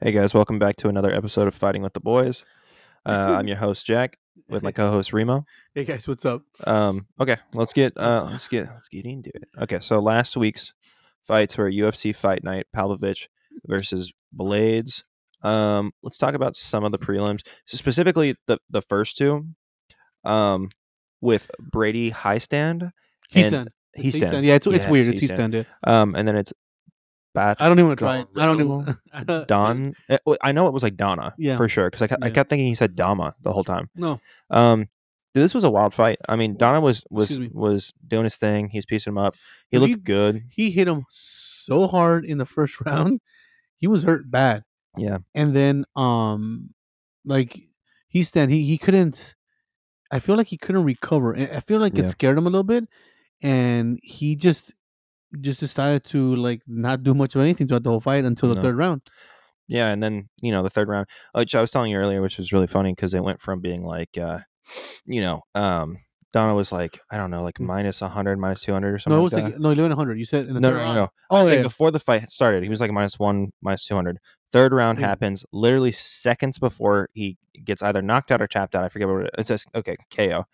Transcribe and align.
Hey 0.00 0.12
guys, 0.12 0.34
welcome 0.34 0.58
back 0.58 0.76
to 0.76 0.88
another 0.88 1.10
episode 1.10 1.48
of 1.48 1.54
Fighting 1.54 1.80
with 1.82 1.94
the 1.94 2.00
Boys. 2.00 2.44
Uh, 3.06 3.36
I'm 3.38 3.46
your 3.46 3.58
host 3.58 3.86
Jack 3.86 4.18
with 4.48 4.64
my 4.64 4.72
co-host 4.72 5.12
Remo. 5.12 5.44
Hey 5.76 5.84
guys, 5.84 6.08
what's 6.08 6.24
up? 6.24 6.42
Um, 6.64 7.06
okay, 7.20 7.36
let's 7.54 7.72
get 7.72 7.96
uh, 7.96 8.26
let's 8.28 8.48
get 8.48 8.66
let's 8.68 8.88
get 8.88 9.04
into 9.04 9.30
it. 9.32 9.44
Okay, 9.62 9.78
so 9.78 10.00
last 10.00 10.36
week's 10.36 10.72
fights 11.22 11.56
were 11.56 11.70
UFC 11.70 12.12
Fight 12.12 12.42
Night, 12.42 12.66
Pavlovich 12.74 13.28
versus 13.64 14.12
Blaydes. 14.36 15.04
Um, 15.42 15.92
let's 16.02 16.18
talk 16.18 16.34
about 16.34 16.56
some 16.56 16.82
of 16.82 16.90
the 16.90 16.98
prelims, 16.98 17.46
so 17.64 17.76
specifically 17.76 18.34
the 18.48 18.58
the 18.68 18.82
first 18.82 19.16
two. 19.16 19.46
Um, 20.24 20.70
with 21.20 21.48
Brady 21.60 22.10
Hiestand. 22.10 22.90
He 23.28 23.42
and- 23.42 23.48
stand. 23.48 23.70
He 23.94 24.10
stand. 24.10 24.44
Yeah, 24.44 24.56
it's, 24.56 24.66
it's 24.66 24.88
weird. 24.88 25.06
It's 25.06 25.20
he 25.20 25.28
he 25.28 25.32
stand. 25.32 25.54
Yeah. 25.54 25.62
Um, 25.84 26.16
and 26.16 26.26
then 26.26 26.34
it's 26.34 26.52
Bat 27.36 27.58
I 27.60 27.68
don't 27.68 27.78
even 27.78 27.88
want 27.88 27.98
to 28.00 28.04
try 28.04 28.18
it. 28.20 28.28
I 28.36 28.46
don't 28.46 28.60
even. 28.60 28.98
I 29.12 29.22
don't- 29.24 29.46
Don. 29.54 29.94
I 30.42 30.52
know 30.52 30.66
it 30.66 30.72
was 30.72 30.82
like 30.82 30.96
Donna, 30.96 31.34
Yeah. 31.38 31.56
for 31.56 31.68
sure, 31.68 31.88
because 31.90 32.02
I, 32.02 32.06
ke- 32.08 32.18
I 32.22 32.30
kept 32.30 32.48
thinking 32.50 32.66
he 32.66 32.74
said 32.74 32.96
Dama 32.96 33.34
the 33.42 33.52
whole 33.52 33.62
time. 33.64 33.90
No. 33.94 34.20
Um, 34.50 34.88
dude, 35.34 35.44
this 35.44 35.54
was 35.54 35.62
a 35.64 35.70
wild 35.70 35.92
fight. 35.94 36.18
I 36.28 36.34
mean, 36.36 36.56
Donna 36.56 36.80
was 36.80 37.04
was 37.10 37.38
was 37.52 37.92
doing 38.06 38.24
his 38.24 38.36
thing. 38.36 38.70
He 38.70 38.78
was 38.78 38.86
piecing 38.86 39.12
him 39.12 39.18
up. 39.18 39.34
He 39.70 39.76
He- 39.78 39.86
looked 39.86 40.02
good. 40.04 40.44
He 40.50 40.70
hit 40.70 40.88
him 40.88 41.04
so 41.10 41.86
hard 41.86 42.24
in 42.24 42.38
the 42.38 42.46
first 42.46 42.80
round. 42.86 43.20
He 43.78 43.86
was 43.86 44.02
hurt 44.04 44.30
bad, 44.30 44.64
Yeah, 44.96 45.18
and 45.34 45.50
then 45.50 45.84
um, 45.94 46.70
like 47.24 47.60
he 48.08 48.22
stand. 48.22 48.50
He 48.50 48.62
he 48.64 48.78
couldn't. 48.78 49.34
I 50.10 50.20
feel 50.20 50.36
like 50.36 50.46
he 50.46 50.56
couldn't 50.56 50.84
recover. 50.84 51.36
I 51.36 51.60
feel 51.60 51.80
like 51.80 51.96
Yeah. 51.98 52.04
it 52.04 52.08
scared 52.10 52.38
him 52.38 52.46
a 52.46 52.50
little 52.50 52.62
bit, 52.64 52.84
and 53.42 53.98
he 54.02 54.36
just 54.36 54.72
just 55.40 55.60
decided 55.60 56.04
to 56.04 56.34
like 56.36 56.62
not 56.66 57.02
do 57.02 57.14
much 57.14 57.34
of 57.34 57.40
anything 57.42 57.66
throughout 57.68 57.82
the 57.84 57.90
whole 57.90 58.00
fight 58.00 58.24
until 58.24 58.48
the 58.48 58.54
No. 58.56 58.60
third 58.62 58.76
round. 58.76 59.02
yeah. 59.68 59.88
And 59.88 60.02
then 60.02 60.28
you 60.42 60.52
know 60.52 60.62
the 60.62 60.70
third 60.70 60.88
round, 60.88 61.06
which 61.32 61.54
I 61.54 61.60
was 61.60 61.70
telling 61.70 61.90
you 61.90 61.98
earlier, 61.98 62.22
which 62.22 62.38
was 62.38 62.52
really 62.52 62.66
funny 62.66 62.92
because 62.92 63.14
it 63.14 63.22
went 63.24 63.40
from 63.40 63.60
being 63.60 63.84
like, 63.84 64.16
uh, 64.18 64.40
you 65.04 65.20
know, 65.20 65.42
um, 65.54 65.98
Donna 66.32 66.54
was 66.54 66.70
like 66.72 67.00
I 67.10 67.16
don't 67.16 67.30
know, 67.30 67.42
like 67.42 67.54
Mm. 67.58 67.66
minus 67.66 68.00
hundred, 68.00 68.38
minus 68.38 68.60
two 68.62 68.72
hundred 68.72 68.94
or 68.94 68.98
something. 68.98 69.16
No, 69.16 69.20
it 69.20 69.24
was 69.24 69.32
like 69.32 69.44
like 69.44 69.58
no 69.58 69.70
eleven 69.70 69.92
hundred. 69.96 70.18
You 70.18 70.24
said 70.26 70.46
in 70.46 70.54
the 70.54 70.60
no, 70.60 70.68
third 70.70 70.74
no, 70.76 70.80
no, 70.80 70.84
round. 70.84 70.96
no. 70.96 71.08
Oh 71.30 71.36
I 71.36 71.38
was 71.40 71.50
yeah. 71.50 71.62
before 71.62 71.90
the 71.90 72.00
fight 72.00 72.28
started, 72.30 72.62
he 72.62 72.68
was 72.68 72.80
like 72.80 72.90
minus 72.90 73.18
one, 73.18 73.52
minus 73.62 73.86
two 73.86 73.94
hundred. 73.94 74.18
Third 74.52 74.72
round 74.72 74.98
Yeah. 74.98 75.08
happens 75.08 75.44
literally 75.52 75.92
seconds 75.92 76.58
before 76.58 77.08
he 77.14 77.36
gets 77.64 77.82
either 77.82 78.02
knocked 78.02 78.30
out 78.30 78.40
or 78.42 78.46
tapped 78.46 78.74
out. 78.74 78.84
I 78.84 78.88
forget 78.88 79.08
what 79.08 79.24
it, 79.26 79.30
it 79.38 79.46
says. 79.46 79.64
Okay, 79.74 79.96
KO. 80.14 80.44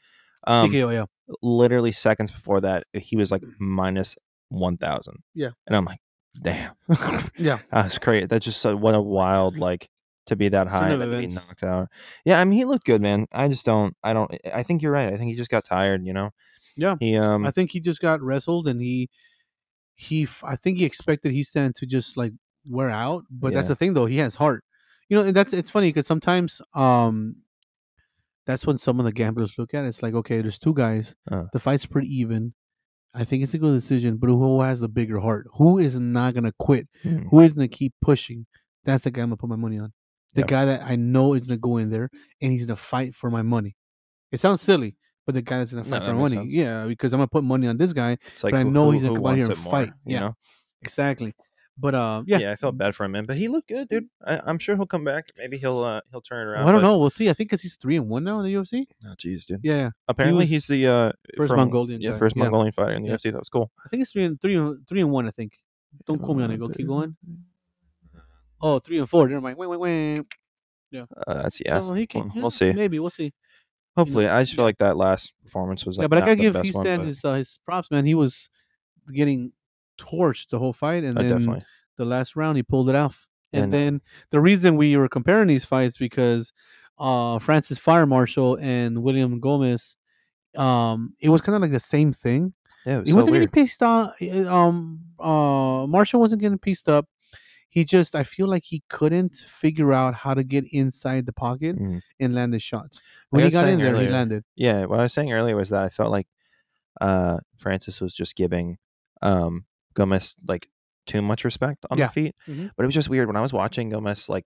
Um, 0.46 0.70
TKO. 0.70 0.92
Yeah. 0.92 1.04
literally 1.42 1.92
seconds 1.92 2.30
before 2.30 2.60
that, 2.62 2.84
he 2.94 3.16
was 3.16 3.30
like 3.30 3.42
minus 3.60 4.16
one 4.52 4.76
thousand. 4.76 5.22
Yeah. 5.34 5.50
and 5.66 5.76
I'm 5.76 5.84
like, 5.84 6.00
damn, 6.40 6.72
Yeah. 7.36 7.58
that's 7.72 7.98
great. 7.98 8.28
That's 8.28 8.44
just 8.44 8.60
so, 8.60 8.76
what 8.76 8.94
a 8.94 9.00
wild 9.00 9.58
like 9.58 9.88
to 10.26 10.36
be 10.36 10.48
that 10.50 10.68
high 10.68 10.90
and 10.90 11.00
to 11.00 11.18
be 11.18 11.26
knocked 11.26 11.62
out. 11.64 11.88
Yeah, 12.24 12.40
I 12.40 12.44
mean 12.44 12.58
he 12.58 12.64
looked 12.64 12.86
good, 12.86 13.02
man. 13.02 13.26
I 13.32 13.48
just 13.48 13.66
don't. 13.66 13.96
I 14.02 14.12
don't. 14.12 14.32
I 14.52 14.62
think 14.62 14.82
you're 14.82 14.92
right. 14.92 15.12
I 15.12 15.16
think 15.16 15.30
he 15.30 15.36
just 15.36 15.50
got 15.50 15.64
tired. 15.64 16.06
You 16.06 16.12
know. 16.12 16.30
Yeah. 16.76 16.96
He 17.00 17.16
um. 17.16 17.46
I 17.46 17.50
think 17.50 17.72
he 17.72 17.80
just 17.80 18.00
got 18.00 18.22
wrestled 18.22 18.68
and 18.68 18.80
he 18.80 19.10
he 19.94 20.28
I 20.42 20.56
think 20.56 20.78
he 20.78 20.84
expected 20.84 21.32
he 21.32 21.42
stand 21.42 21.74
to 21.76 21.86
just 21.86 22.16
like 22.16 22.32
wear 22.68 22.90
out, 22.90 23.24
but 23.30 23.52
that's 23.52 23.68
the 23.68 23.74
thing 23.74 23.94
though, 23.94 24.06
he 24.06 24.18
has 24.18 24.36
heart. 24.36 24.64
You 25.08 25.18
know, 25.18 25.24
and 25.24 25.36
that's 25.36 25.52
it's 25.52 25.70
funny 25.70 25.88
because 25.88 26.06
sometimes 26.06 26.62
um 26.74 27.36
that's 28.46 28.66
when 28.66 28.78
some 28.78 28.98
of 28.98 29.04
the 29.04 29.12
gamblers 29.12 29.58
look 29.58 29.74
at 29.74 29.84
it. 29.84 29.88
It's 29.88 30.02
like, 30.02 30.14
okay, 30.14 30.40
there's 30.40 30.58
two 30.58 30.74
guys. 30.74 31.14
Uh. 31.30 31.44
The 31.52 31.60
fight's 31.60 31.86
pretty 31.86 32.08
even. 32.08 32.54
I 33.14 33.24
think 33.24 33.42
it's 33.42 33.54
a 33.54 33.58
good 33.58 33.74
decision, 33.74 34.16
but 34.16 34.28
who 34.28 34.60
has 34.62 34.80
the 34.80 34.88
bigger 34.88 35.20
heart? 35.20 35.46
Who 35.54 35.78
is 35.78 35.98
not 36.00 36.34
gonna 36.34 36.52
quit? 36.58 36.88
hmm, 37.02 37.28
Who 37.28 37.40
is 37.40 37.52
gonna 37.54 37.68
keep 37.68 37.92
pushing? 38.00 38.46
That's 38.84 39.04
the 39.04 39.10
guy 39.10 39.22
I'm 39.22 39.28
gonna 39.28 39.36
put 39.36 39.50
my 39.50 39.56
money 39.56 39.78
on. 39.78 39.92
The 40.34 40.40
Yeah. 40.42 40.46
guy 40.46 40.64
that 40.64 40.82
I 40.82 40.96
know 40.96 41.34
is 41.34 41.46
gonna 41.46 41.58
go 41.58 41.76
in 41.76 41.90
there 41.90 42.08
and 42.40 42.52
he's 42.52 42.64
gonna 42.66 42.76
fight 42.76 43.14
for 43.14 43.30
my 43.30 43.42
money. 43.42 43.76
It 44.30 44.40
sounds 44.40 44.62
silly, 44.62 44.96
but 45.26 45.34
the 45.34 45.42
guy 45.42 45.58
that's 45.58 45.72
gonna 45.72 45.84
fight 45.84 46.00
that 46.00 46.06
for 46.08 46.14
money, 46.14 46.36
sense. 46.36 46.52
yeah, 46.52 46.86
because 46.86 47.12
I'm 47.12 47.18
gonna 47.18 47.28
put 47.28 47.44
money 47.44 47.66
on 47.66 47.76
this 47.76 47.92
guy 47.92 48.16
It's 48.32 48.42
like 48.42 48.52
but 48.54 48.60
I 48.60 48.62
know 48.62 48.86
who- 48.86 48.90
he's 48.92 49.02
gonna 49.02 49.16
come 49.16 49.26
out 49.26 49.34
here 49.36 49.44
and 49.44 49.52
it 49.52 49.58
fight, 49.58 49.88
You 50.06 50.14
yeah. 50.14 50.20
know. 50.20 50.34
Exactly. 50.80 51.34
But 51.78 51.94
uh, 51.94 52.22
yeah. 52.26 52.38
Yeah. 52.38 52.52
I 52.52 52.56
felt 52.56 52.76
bad 52.76 52.94
for 52.94 53.04
him, 53.04 53.12
man. 53.12 53.24
But 53.24 53.36
he 53.38 53.48
looked 53.48 53.68
good, 53.68 53.88
dude. 53.88 54.08
I, 54.26 54.40
I'm 54.44 54.58
sure 54.58 54.76
he'll 54.76 54.86
come 54.86 55.04
back. 55.04 55.28
Maybe 55.38 55.56
he'll 55.56 55.80
uh 55.82 56.00
he'll 56.10 56.20
turn 56.20 56.46
around. 56.46 56.60
Well, 56.60 56.68
I 56.68 56.72
don't 56.72 56.82
but- 56.82 56.88
know. 56.88 56.98
We'll 56.98 57.10
see. 57.10 57.30
I 57.30 57.32
think 57.32 57.48
because 57.50 57.62
he's 57.62 57.76
three 57.76 57.96
and 57.96 58.08
one 58.08 58.24
now 58.24 58.40
in 58.40 58.44
the 58.44 58.52
UFC. 58.54 58.84
Oh, 59.06 59.14
jeez, 59.16 59.46
dude. 59.46 59.60
Yeah, 59.62 59.74
yeah. 59.76 59.90
Apparently, 60.06 60.42
was 60.42 60.50
he's 60.50 60.66
the 60.66 60.86
uh 60.86 61.12
first 61.36 61.48
from- 61.50 61.56
Mongolian 61.56 62.00
Yeah, 62.02 62.12
guy, 62.12 62.18
first 62.18 62.36
yeah. 62.36 62.42
Mongolian 62.42 62.72
fighter 62.72 62.92
in 62.92 63.02
the 63.02 63.08
Yeah. 63.08 63.14
UFC. 63.14 63.32
That 63.32 63.38
was 63.38 63.48
cool. 63.48 63.70
I 63.84 63.88
think 63.88 64.02
it's 64.02 64.12
three 64.12 64.24
and 64.24 64.40
three 64.40 64.56
and 64.56 64.86
three 64.86 65.00
and 65.00 65.10
one. 65.10 65.26
I 65.26 65.30
think. 65.30 65.54
Don't 66.06 66.20
call 66.22 66.34
me 66.34 66.42
on 66.44 66.50
it. 66.50 66.58
Go 66.58 66.68
keep 66.68 66.86
going. 66.86 67.16
Oh, 68.60 68.78
three 68.78 68.98
and 68.98 69.08
four. 69.08 69.28
Never 69.28 69.40
mind. 69.40 69.58
Wait, 69.58 69.66
wait, 69.68 69.80
wait. 69.80 70.24
Uh, 70.94 71.06
that's 71.42 71.60
yeah. 71.64 71.80
So 71.80 71.94
he 71.94 72.06
can. 72.06 72.28
Well, 72.28 72.32
we'll 72.42 72.50
see. 72.50 72.72
Maybe 72.72 72.98
we'll 72.98 73.10
see. 73.10 73.32
Hopefully, 73.96 74.26
I 74.28 74.42
just 74.42 74.54
feel 74.56 74.64
like 74.64 74.78
that 74.78 74.96
last 74.96 75.32
performance 75.42 75.84
was 75.84 75.98
like 75.98 76.04
yeah, 76.04 76.08
but 76.08 76.18
I 76.18 76.20
gotta 76.22 76.36
give 76.36 76.54
one, 76.54 76.70
but- 76.84 77.06
his 77.06 77.24
uh, 77.24 77.34
his 77.34 77.58
props, 77.64 77.90
man. 77.90 78.04
He 78.06 78.14
was 78.14 78.50
getting 79.12 79.52
torched 79.98 80.48
the 80.50 80.58
whole 80.58 80.72
fight, 80.72 81.04
and 81.04 81.16
Uh, 81.18 81.22
then 81.22 81.30
definitely. 81.38 81.64
the 81.96 82.04
last 82.04 82.36
round 82.36 82.56
he 82.56 82.62
pulled 82.62 82.88
it 82.88 82.96
off. 82.96 83.26
And, 83.54 83.70
then 83.72 84.00
the 84.30 84.40
reason 84.40 84.76
we 84.76 84.96
were 84.96 85.08
comparing 85.10 85.48
these 85.48 85.64
fights 85.66 85.98
because 85.98 86.52
uh 86.98 87.38
Francis 87.38 87.78
Fire 87.78 88.06
Marshal 88.06 88.56
and 88.60 89.02
William 89.02 89.40
Gomez, 89.40 89.96
um, 90.56 91.14
it 91.20 91.28
was 91.28 91.40
kind 91.42 91.56
of 91.56 91.62
like 91.62 91.70
the 91.72 91.80
same 91.80 92.12
thing. 92.12 92.54
Yeah, 92.86 92.96
it 92.96 93.00
was 93.00 93.08
He 93.08 93.12
so 93.12 93.16
wasn't 93.16 93.32
weird. 93.32 93.52
getting 93.52 93.64
pieced 93.64 93.82
up. 93.82 94.14
Um, 94.46 95.00
uh, 95.20 95.86
Marshall 95.86 96.20
wasn't 96.20 96.40
getting 96.42 96.58
pieced 96.58 96.88
up. 96.88 97.06
He 97.68 97.84
just, 97.84 98.14
I 98.14 98.22
feel 98.24 98.46
like 98.48 98.64
he 98.64 98.82
couldn't 98.88 99.36
figure 99.36 99.92
out 99.94 100.14
how 100.14 100.34
to 100.34 100.44
get 100.44 100.64
inside 100.72 101.24
the 101.26 101.32
pocket 101.32 101.76
Mhm. 101.78 102.02
and 102.20 102.34
land 102.34 102.52
his 102.52 102.62
shots. 102.62 103.00
When 103.30 103.44
he 103.44 103.50
got 103.50 103.68
in 103.68 103.78
there, 103.78 103.92
earlier, 103.94 104.06
he 104.08 104.12
landed. 104.12 104.44
Yeah, 104.56 104.84
what 104.86 105.00
I 105.00 105.04
was 105.04 105.12
saying 105.14 105.32
earlier 105.32 105.56
was 105.56 105.70
that 105.70 105.82
I 105.82 105.88
felt 105.88 106.10
like 106.10 106.28
uh 107.00 107.38
Francis 107.56 108.00
was 108.02 108.14
just 108.14 108.36
giving 108.36 108.76
um 109.22 109.64
Gomez 109.94 110.34
like 110.46 110.68
too 111.06 111.22
much 111.22 111.44
respect 111.44 111.84
on 111.90 111.98
Yeah. 111.98 112.06
the 112.06 112.12
feet. 112.12 112.34
Mhm. 112.48 112.70
But 112.76 112.84
it 112.84 112.86
was 112.86 112.94
just 112.94 113.08
weird 113.08 113.26
when 113.26 113.36
I 113.36 113.40
was 113.40 113.52
watching 113.52 113.88
Gomez 113.90 114.28
like 114.28 114.44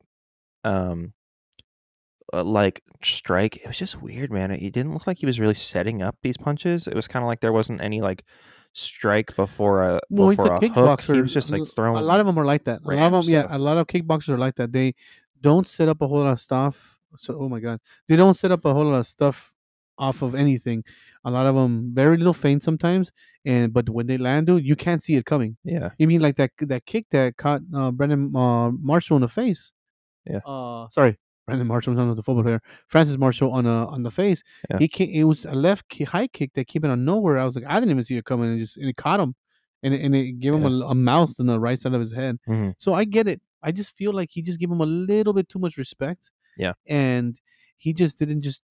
um 0.65 1.13
uh, 2.33 2.43
like 2.43 2.83
strike. 3.05 3.57
It 3.57 3.67
was 3.69 3.79
just 3.79 4.03
weird, 4.03 4.33
man. 4.33 4.51
It, 4.51 4.63
it 4.63 4.73
didn't 4.73 4.93
look 4.93 5.07
like 5.07 5.19
he 5.19 5.27
was 5.27 5.39
really 5.39 5.55
setting 5.55 6.03
up 6.03 6.17
these 6.23 6.37
punches. 6.37 6.87
It 6.89 6.95
was 6.95 7.07
kind 7.09 7.23
of 7.23 7.29
like 7.29 7.41
there 7.41 7.53
wasn't 7.53 7.81
any 7.81 8.01
like 8.01 8.25
strike 8.73 9.35
before 9.37 9.83
a 9.83 10.01
Well, 10.11 10.31
before 10.31 10.55
a 10.55 10.65
a, 10.65 10.69
hook. 10.69 11.01
He 11.03 11.21
was 11.21 11.33
just 11.33 11.51
like 11.53 11.63
throwing 11.67 12.03
A 12.03 12.07
lot 12.07 12.21
of 12.21 12.27
them 12.27 12.37
are 12.39 12.45
like 12.45 12.65
that. 12.65 12.81
A 12.85 12.89
lot 12.89 13.13
of 13.15 13.25
them, 13.27 13.33
yeah, 13.33 13.47
a 13.49 13.59
lot 13.59 13.79
of 13.79 13.87
kickboxers 13.87 14.31
are 14.31 14.39
like 14.39 14.57
that. 14.57 14.73
They 14.73 14.95
don't 15.41 15.69
set 15.69 15.89
up 15.89 16.03
a 16.03 16.09
whole 16.09 16.21
lot 16.21 16.33
of 16.33 16.41
stuff. 16.41 16.99
So, 17.19 17.39
oh 17.41 17.49
my 17.49 17.61
god, 17.61 17.79
they 18.09 18.17
don't 18.17 18.35
set 18.35 18.51
up 18.51 18.65
a 18.65 18.75
whole 18.75 18.85
lot 18.87 18.99
of 18.99 19.07
stuff 19.07 19.55
off 19.99 20.23
of 20.23 20.35
anything. 20.35 20.85
A 21.25 21.31
lot 21.31 21.47
of 21.47 21.55
them 21.55 21.93
very 21.95 22.17
little 22.17 22.35
feint 22.35 22.63
sometimes, 22.63 23.13
and 23.45 23.73
but 23.73 23.89
when 23.89 24.07
they 24.07 24.19
land, 24.19 24.47
dude, 24.47 24.65
you 24.65 24.77
can't 24.77 25.03
see 25.03 25.17
it 25.17 25.25
coming. 25.27 25.57
yeah. 25.65 25.91
You 25.99 26.07
mean 26.07 26.21
like 26.21 26.37
that 26.37 26.51
that 26.61 26.87
kick 26.87 27.07
that 27.11 27.37
caught 27.37 27.63
uh, 27.75 27.91
Brendan 27.91 28.35
uh, 28.37 28.71
Marshall 28.71 29.17
in 29.17 29.23
the 29.23 29.29
face? 29.29 29.73
Yeah. 30.25 30.39
Uh, 30.47 30.89
sorry, 30.91 31.19
Brendan 31.47 31.67
Marshall, 31.69 31.95
not 31.95 32.15
the 32.17 32.23
football 32.23 32.43
player. 32.45 32.61
Francis 32.89 33.17
Marshall 33.17 33.53
on 33.53 33.65
a 33.67 33.87
on 33.87 34.03
the 34.03 34.11
face. 34.11 34.43
Yeah. 34.71 34.79
He 34.79 34.89
came, 34.89 35.11
it 35.11 35.25
was 35.25 35.45
a 35.45 35.55
left 35.55 35.89
ki- 35.89 36.05
high 36.05 36.27
kick 36.27 36.53
that 36.55 36.67
came 36.67 36.85
out 36.85 36.91
of 36.91 36.99
nowhere. 36.99 37.39
I 37.39 37.45
was 37.45 37.55
like, 37.57 37.65
I 37.67 37.75
didn't 37.81 37.91
even 37.93 38.05
see 38.05 38.17
it 38.17 38.25
coming, 38.25 38.51
and 38.51 38.59
just 38.59 38.77
and 38.77 38.89
it 38.89 38.97
caught 38.97 39.21
him, 39.21 39.35
and 39.83 39.95
it, 39.95 40.01
and 40.03 40.15
it 40.15 40.33
gave 40.41 40.53
him 40.55 40.65
a, 40.67 40.87
a 40.87 40.95
mouse 40.95 41.39
on 41.41 41.47
the 41.47 41.59
right 41.61 41.79
side 41.79 41.95
of 41.95 42.01
his 42.01 42.13
head. 42.13 42.39
Mhm. 42.49 42.75
So 42.79 42.93
I 42.95 43.05
get 43.05 43.27
it. 43.29 43.41
I 43.63 43.73
just 43.73 43.91
feel 43.97 44.13
like 44.13 44.31
he 44.33 44.43
just 44.43 44.61
gave 44.61 44.71
him 44.71 44.81
a 44.81 44.87
little 44.87 45.33
bit 45.33 45.49
too 45.49 45.59
much 45.59 45.77
respect. 45.79 46.31
Yeah. 46.59 46.73
and 46.87 47.39
he 47.79 47.93
just 47.93 48.19
didn't 48.19 48.41
just 48.41 48.63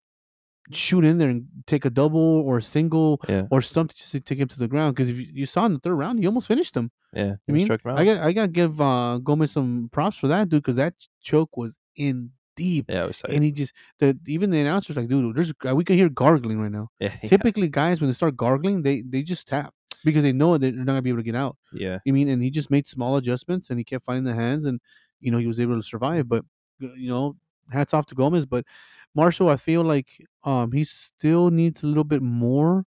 shoot 0.71 1.05
in 1.05 1.17
there 1.19 1.29
and 1.29 1.45
take 1.67 1.85
a 1.85 1.89
double 1.89 2.19
or 2.47 2.57
a 2.57 2.61
single 2.63 3.21
Yeah. 3.27 3.43
or 3.51 3.61
stump 3.61 3.91
to 3.91 3.95
just 3.97 4.11
to 4.13 4.19
take 4.19 4.39
him 4.39 4.47
to 4.47 4.59
the 4.59 4.67
ground. 4.67 4.95
Because 4.95 5.09
if 5.09 5.17
you, 5.17 5.27
you 5.33 5.45
saw 5.45 5.65
in 5.65 5.73
the 5.73 5.79
third 5.79 5.95
round, 5.95 6.19
he 6.19 6.25
almost 6.25 6.47
finished 6.47 6.75
him. 6.75 6.91
Yeah. 7.13 7.35
I 7.47 7.51
mean, 7.51 7.65
struck 7.65 7.83
him 7.85 7.91
out. 7.91 7.99
I 7.99 8.05
got 8.05 8.17
I 8.21 8.31
gotta 8.31 8.47
give 8.47 8.81
uh, 8.81 9.19
Gomez 9.19 9.51
some 9.51 9.89
props 9.91 10.17
for 10.17 10.27
that, 10.27 10.49
dude, 10.49 10.63
because 10.63 10.75
that 10.77 10.93
choke 11.21 11.55
was 11.57 11.77
in 11.95 12.31
deep, 12.57 12.85
yeah, 12.89 13.09
and 13.29 13.43
he 13.43 13.51
just 13.51 13.73
the 13.99 14.17
even 14.27 14.49
the 14.49 14.59
announcers 14.59 14.95
like, 14.95 15.07
dude, 15.07 15.35
there's 15.35 15.53
we 15.73 15.83
can 15.83 15.97
hear 15.97 16.09
gargling 16.09 16.59
right 16.59 16.71
now. 16.71 16.89
yeah, 16.99 17.11
yeah. 17.21 17.29
Typically, 17.29 17.67
guys 17.69 18.01
when 18.01 18.09
they 18.09 18.13
start 18.13 18.35
gargling, 18.37 18.81
they 18.81 19.01
they 19.01 19.21
just 19.23 19.47
tap 19.47 19.73
because 20.03 20.23
they 20.23 20.31
know 20.33 20.57
they're 20.57 20.71
not 20.71 20.85
gonna 20.87 21.01
be 21.01 21.09
able 21.09 21.19
to 21.19 21.23
get 21.23 21.35
out. 21.35 21.57
yeah. 21.73 21.99
I 22.07 22.11
mean, 22.11 22.27
and 22.29 22.41
he 22.41 22.49
just 22.49 22.71
made 22.71 22.87
small 22.87 23.17
adjustments, 23.17 23.69
and 23.69 23.77
he 23.79 23.83
kept 23.83 24.05
finding 24.05 24.23
the 24.23 24.33
hands, 24.33 24.65
and 24.65 24.79
you 25.21 25.31
know 25.31 25.37
he 25.37 25.47
was 25.47 25.59
able 25.59 25.75
to 25.75 25.83
survive. 25.83 26.27
But 26.27 26.43
uh, 26.83 26.93
you 26.95 27.11
know, 27.13 27.35
hats 27.71 27.93
off 27.93 28.05
to 28.07 28.15
Gomez. 28.15 28.45
But 28.45 28.65
Marshall, 29.15 29.49
I 29.49 29.55
feel 29.55 29.83
like 29.83 30.09
um 30.43 30.71
he 30.71 30.83
still 30.83 31.49
needs 31.49 31.83
a 31.83 31.87
little 31.87 32.03
bit 32.03 32.21
more. 32.21 32.85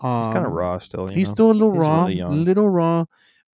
Um, 0.00 0.24
He's 0.24 0.32
kind 0.32 0.46
of 0.46 0.52
raw 0.52 0.78
still. 0.78 1.08
You 1.10 1.16
He's 1.16 1.28
know? 1.28 1.34
still 1.34 1.50
a 1.50 1.52
little 1.52 1.72
He's 1.72 1.80
raw, 1.80 2.04
really 2.06 2.20
little 2.20 2.68
raw. 2.68 3.04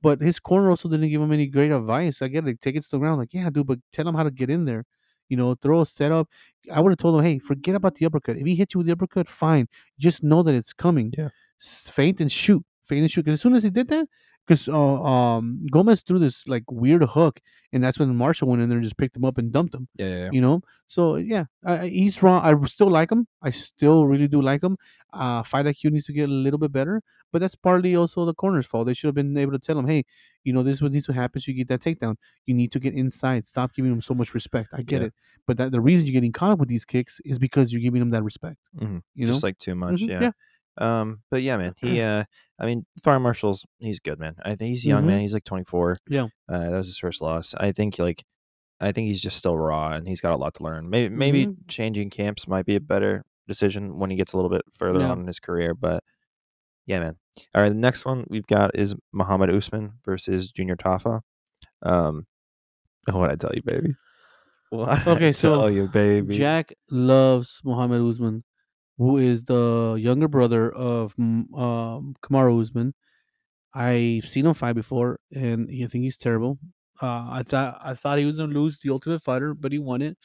But 0.03 0.21
his 0.23 0.41
corner 0.41 0.71
also 0.71 0.89
didn't 0.89 1.11
give 1.11 1.21
him 1.21 1.33
any 1.33 1.47
great 1.47 1.71
advice. 1.71 2.23
I 2.23 2.29
get 2.29 2.47
it, 2.49 2.61
take 2.61 2.77
it 2.77 2.83
to 2.85 2.91
the 2.93 2.99
ground. 2.99 3.19
Like, 3.19 3.35
yeah, 3.35 3.51
dude, 3.51 3.67
but 3.67 3.79
tell 3.93 4.09
him 4.09 4.15
how 4.15 4.23
to 4.23 4.31
get 4.31 4.49
in 4.49 4.65
there. 4.65 4.85
You 5.29 5.37
know, 5.37 5.55
throw 5.55 5.83
a 5.83 5.87
setup. 5.87 6.29
I 6.73 6.81
would 6.81 6.91
have 6.91 6.99
told 6.99 7.17
him, 7.17 7.23
hey, 7.25 7.39
forget 7.39 7.75
about 7.75 7.97
the 7.97 8.07
uppercut. 8.07 8.37
If 8.39 8.47
he 8.47 8.55
hits 8.55 8.75
you 8.75 8.79
with 8.79 8.87
the 8.87 8.95
uppercut, 8.95 9.29
fine. 9.29 9.69
Just 9.99 10.25
know 10.25 10.43
that 10.43 10.55
it's 10.55 10.73
coming. 10.73 11.13
Yeah. 11.17 11.29
Feint 11.59 12.21
and 12.21 12.33
shoot. 12.33 12.65
Feint 12.87 13.03
and 13.03 13.11
shoot. 13.11 13.25
Because 13.25 13.35
as 13.35 13.43
soon 13.43 13.55
as 13.55 13.63
he 13.63 13.71
did 13.71 13.89
that, 13.89 14.09
because 14.51 14.69
uh, 14.69 15.03
um, 15.05 15.61
Gomez 15.71 16.03
threw 16.03 16.19
this 16.19 16.47
like 16.49 16.65
weird 16.71 17.03
hook, 17.05 17.41
and 17.73 17.85
that's 17.85 17.99
when 18.01 18.15
Marshall 18.17 18.49
went 18.49 18.63
in 18.63 18.69
there 18.69 18.79
and 18.79 18.85
just 18.85 18.97
picked 18.97 19.17
him 19.17 19.25
up 19.25 19.39
and 19.39 19.53
dumped 19.53 19.75
him. 19.75 19.87
Yeah, 19.97 20.07
yeah, 20.09 20.17
yeah. 20.25 20.31
You 20.33 20.41
know, 20.41 20.63
so 20.87 21.17
yeah, 21.17 21.45
I, 21.65 21.87
he's 21.89 22.21
wrong. 22.23 22.43
I 22.43 22.67
still 22.67 22.91
like 22.91 23.13
him. 23.13 23.27
I 23.43 23.51
still 23.51 24.07
really 24.07 24.27
do 24.29 24.43
like 24.43 24.63
him. 24.65 24.77
Uh, 25.13 25.43
fight 25.45 25.67
IQ 25.67 25.93
needs 25.93 26.07
to 26.07 26.13
get 26.13 26.29
a 26.29 26.33
little 26.33 26.59
bit 26.59 26.73
better, 26.73 27.03
but 27.33 27.41
that's 27.41 27.55
partly 27.55 27.95
also 27.97 28.25
the 28.25 28.35
corner's 28.35 28.67
fault. 28.67 28.87
They 28.87 28.95
should 28.95 29.09
have 29.09 29.15
been 29.15 29.37
able 29.39 29.53
to 29.53 29.59
tell 29.59 29.79
him, 29.79 29.87
hey, 29.87 30.05
you 30.45 30.53
know, 30.53 30.63
this 30.63 30.75
is 30.75 30.83
what 30.83 30.93
needs 30.93 31.07
to 31.07 31.13
happen. 31.13 31.41
So 31.41 31.51
you 31.53 31.57
get 31.57 31.69
that 31.69 31.81
takedown. 31.81 32.17
You 32.47 32.55
need 32.55 32.73
to 32.73 32.81
get 32.81 32.95
inside. 32.95 33.47
Stop 33.47 33.75
giving 33.75 33.93
him 33.93 34.01
so 34.01 34.15
much 34.15 34.35
respect. 34.35 34.71
I 34.75 34.83
get 34.83 35.01
Yeah. 35.01 35.07
it, 35.09 35.15
but 35.47 35.57
that 35.59 35.71
the 35.73 35.81
reason 35.81 36.07
you're 36.07 36.13
getting 36.13 36.33
caught 36.33 36.53
up 36.53 36.59
with 36.59 36.69
these 36.69 36.85
kicks 36.85 37.21
is 37.25 37.39
because 37.39 37.73
you're 37.73 37.83
giving 37.83 38.03
him 38.03 38.11
that 38.11 38.23
respect. 38.23 38.69
Mhm. 38.77 39.03
You 39.15 39.27
know, 39.27 39.33
just 39.33 39.43
like 39.43 39.59
too 39.59 39.75
much. 39.75 40.01
Mhm, 40.01 40.09
Yeah. 40.09 40.21
yeah. 40.21 40.31
Um, 40.81 41.23
but 41.31 41.43
yeah, 41.43 41.57
man, 41.57 41.75
he. 41.77 42.01
Uh, 42.03 42.25
I 42.59 42.67
mean, 42.67 42.85
Fire 43.03 43.19
Marshall's 43.21 43.65
he's 43.79 44.01
good, 44.01 44.19
man. 44.19 44.35
I 44.45 44.51
think 44.55 44.69
he's 44.71 44.85
young, 44.85 45.05
Mhm. 45.05 45.07
man. 45.07 45.21
He's 45.21 45.33
like 45.33 45.45
24. 45.45 45.97
Yeah. 46.09 46.29
Uh, 46.47 46.59
that 46.71 46.77
was 46.77 46.89
his 46.89 46.99
first 46.99 47.23
loss. 47.23 47.55
I 47.59 47.73
think 47.73 47.99
like, 47.99 48.23
I 48.81 48.93
think 48.93 49.07
he's 49.09 49.23
just 49.23 49.39
still 49.39 49.57
raw 49.57 49.93
and 49.93 50.07
he's 50.07 50.21
got 50.21 50.35
a 50.35 50.37
lot 50.37 50.53
to 50.57 50.63
learn. 50.63 50.91
Maybe 50.91 51.15
maybe 51.15 51.47
Mhm. 51.47 51.57
changing 51.69 52.11
camps 52.11 52.47
might 52.47 52.67
be 52.67 52.77
a 52.77 52.81
better 52.81 53.25
decision 53.49 53.99
when 53.99 54.11
he 54.11 54.17
gets 54.17 54.35
a 54.35 54.37
little 54.37 54.51
bit 54.51 54.63
further 54.73 55.01
Yeah. 55.01 55.11
on 55.11 55.21
in 55.21 55.27
his 55.27 55.41
career. 55.41 55.75
But 55.75 56.05
yeah, 56.87 57.01
man. 57.01 57.17
All 57.55 57.63
right, 57.63 57.71
the 57.71 57.75
next 57.75 58.05
one 58.05 58.27
we've 58.29 58.47
got 58.47 58.75
is 58.75 58.95
Muhammad 59.13 59.49
Usman 59.51 59.93
versus 60.05 60.51
Junior 60.53 60.77
Tafa. 60.77 61.21
Um, 61.83 62.27
what 63.11 63.31
I 63.31 63.37
tell 63.37 63.55
you, 63.55 63.63
baby. 63.63 63.95
What 64.71 65.07
Okay, 65.07 65.33
so 65.33 65.67
you, 65.67 65.89
baby. 65.89 66.37
Jack 66.37 66.73
loves 66.91 67.61
Muhammad 67.65 68.03
Usman, 68.03 68.45
who 69.01 69.19
is 69.19 69.45
the 69.45 69.99
younger 70.01 70.29
brother 70.29 70.71
of 70.73 71.15
um, 71.19 72.17
Kamaru 72.23 72.61
Usman. 72.63 72.95
I've 73.75 74.27
seen 74.29 74.47
him 74.47 74.55
fight 74.55 74.75
before, 74.75 75.21
and 75.35 75.69
I 75.71 75.87
think 75.87 76.05
he's 76.05 76.17
terrible. 76.17 76.59
Uh, 77.03 77.27
I 77.31 77.43
thought 77.45 77.81
I 77.83 77.95
thought 77.95 78.19
he 78.19 78.25
was 78.27 78.39
gonna 78.39 78.53
lose 78.53 78.79
the 78.79 78.91
Ultimate 78.91 79.23
Fighter, 79.23 79.55
but 79.55 79.73
he 79.73 79.79
won 79.79 80.03
it. 80.03 80.19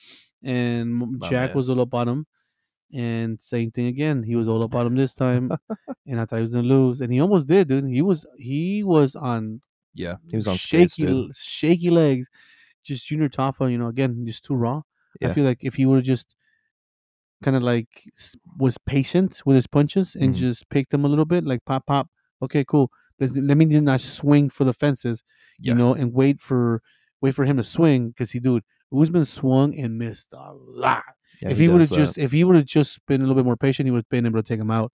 And 0.44 0.96
My 1.20 1.30
Jack 1.30 1.50
man. 1.50 1.58
was 1.58 1.70
all 1.70 1.82
up 1.82 1.94
on 1.94 2.10
him, 2.10 2.28
and 2.94 3.42
same 3.42 3.72
thing 3.72 3.88
again. 3.88 4.24
He 4.24 4.36
was 4.36 4.48
all 4.48 4.64
up 4.64 4.76
on 4.76 4.88
him 4.88 4.96
this 4.96 5.14
time, 5.24 5.52
and 6.08 6.22
I 6.22 6.26
thought 6.26 6.38
he 6.38 6.44
was 6.44 6.54
gonna 6.54 6.68
lose, 6.68 7.02
and 7.02 7.14
he 7.14 7.22
almost 7.22 7.48
did, 7.48 7.68
dude. 7.70 7.88
He 7.88 8.02
was 8.02 8.26
he 8.38 8.84
was 8.84 9.16
on 9.16 9.62
yeah, 9.94 10.18
he 10.30 10.36
was 10.38 10.48
on 10.48 10.58
shaky 10.58 11.32
shaky 11.36 11.90
legs. 11.92 12.30
Just 12.84 13.08
Junior 13.08 13.30
Tafa, 13.30 13.72
you 13.72 13.78
know, 13.78 13.88
again, 13.88 14.26
just 14.28 14.46
too 14.46 14.56
raw. 14.56 14.84
I 15.24 15.28
Yeah. 15.28 15.34
feel 15.34 15.46
like 15.46 15.60
if 15.64 15.76
he 15.76 15.86
would 15.86 15.98
have 15.98 16.06
just 16.06 16.36
kind 17.46 17.56
of 17.58 17.64
like 17.64 17.90
was 18.66 18.78
patient 18.96 19.32
with 19.46 19.56
his 19.56 19.68
punches 19.78 20.08
and 20.22 20.30
Mhm. 20.34 20.40
just 20.44 20.70
picked 20.74 20.92
them 20.92 21.06
a 21.06 21.08
little 21.14 21.30
bit, 21.34 21.44
like 21.52 21.62
pop, 21.66 21.84
pop. 21.92 22.06
Okay, 22.46 22.64
cool. 22.74 22.88
Let's, 23.20 23.36
let 23.38 23.58
me 23.58 23.66
not 23.66 24.02
swing 24.02 24.50
for 24.50 24.66
the 24.70 24.74
fences, 24.84 25.24
you 25.60 25.72
Yeah. 25.72 25.78
know, 25.80 25.92
and 25.94 26.14
wait 26.22 26.42
for 26.42 26.82
wait 27.22 27.34
for 27.36 27.46
him 27.46 27.58
to 27.58 27.64
swing 27.64 28.10
because 28.10 28.32
he, 28.32 28.40
dude, 28.40 28.64
Usman 29.02 29.26
swung 29.26 29.70
and 29.82 29.98
missed 29.98 30.34
a 30.34 30.54
lot. 30.84 31.04
Yeah, 31.42 31.50
if 31.52 31.58
he, 31.60 31.68
would 31.70 31.82
have 31.82 31.92
just 32.02 32.18
if 32.18 32.32
he 32.38 32.44
would 32.46 32.56
have 32.62 32.66
just 32.80 32.94
been 33.08 33.22
a 33.22 33.26
little 33.26 33.36
bit 33.42 33.46
more 33.46 33.58
patient, 33.58 33.88
he 33.88 33.92
would 33.92 34.04
have 34.06 34.10
been 34.10 34.26
able 34.26 34.42
to 34.44 34.48
take 34.52 34.60
him 34.60 34.72
out. 34.72 34.92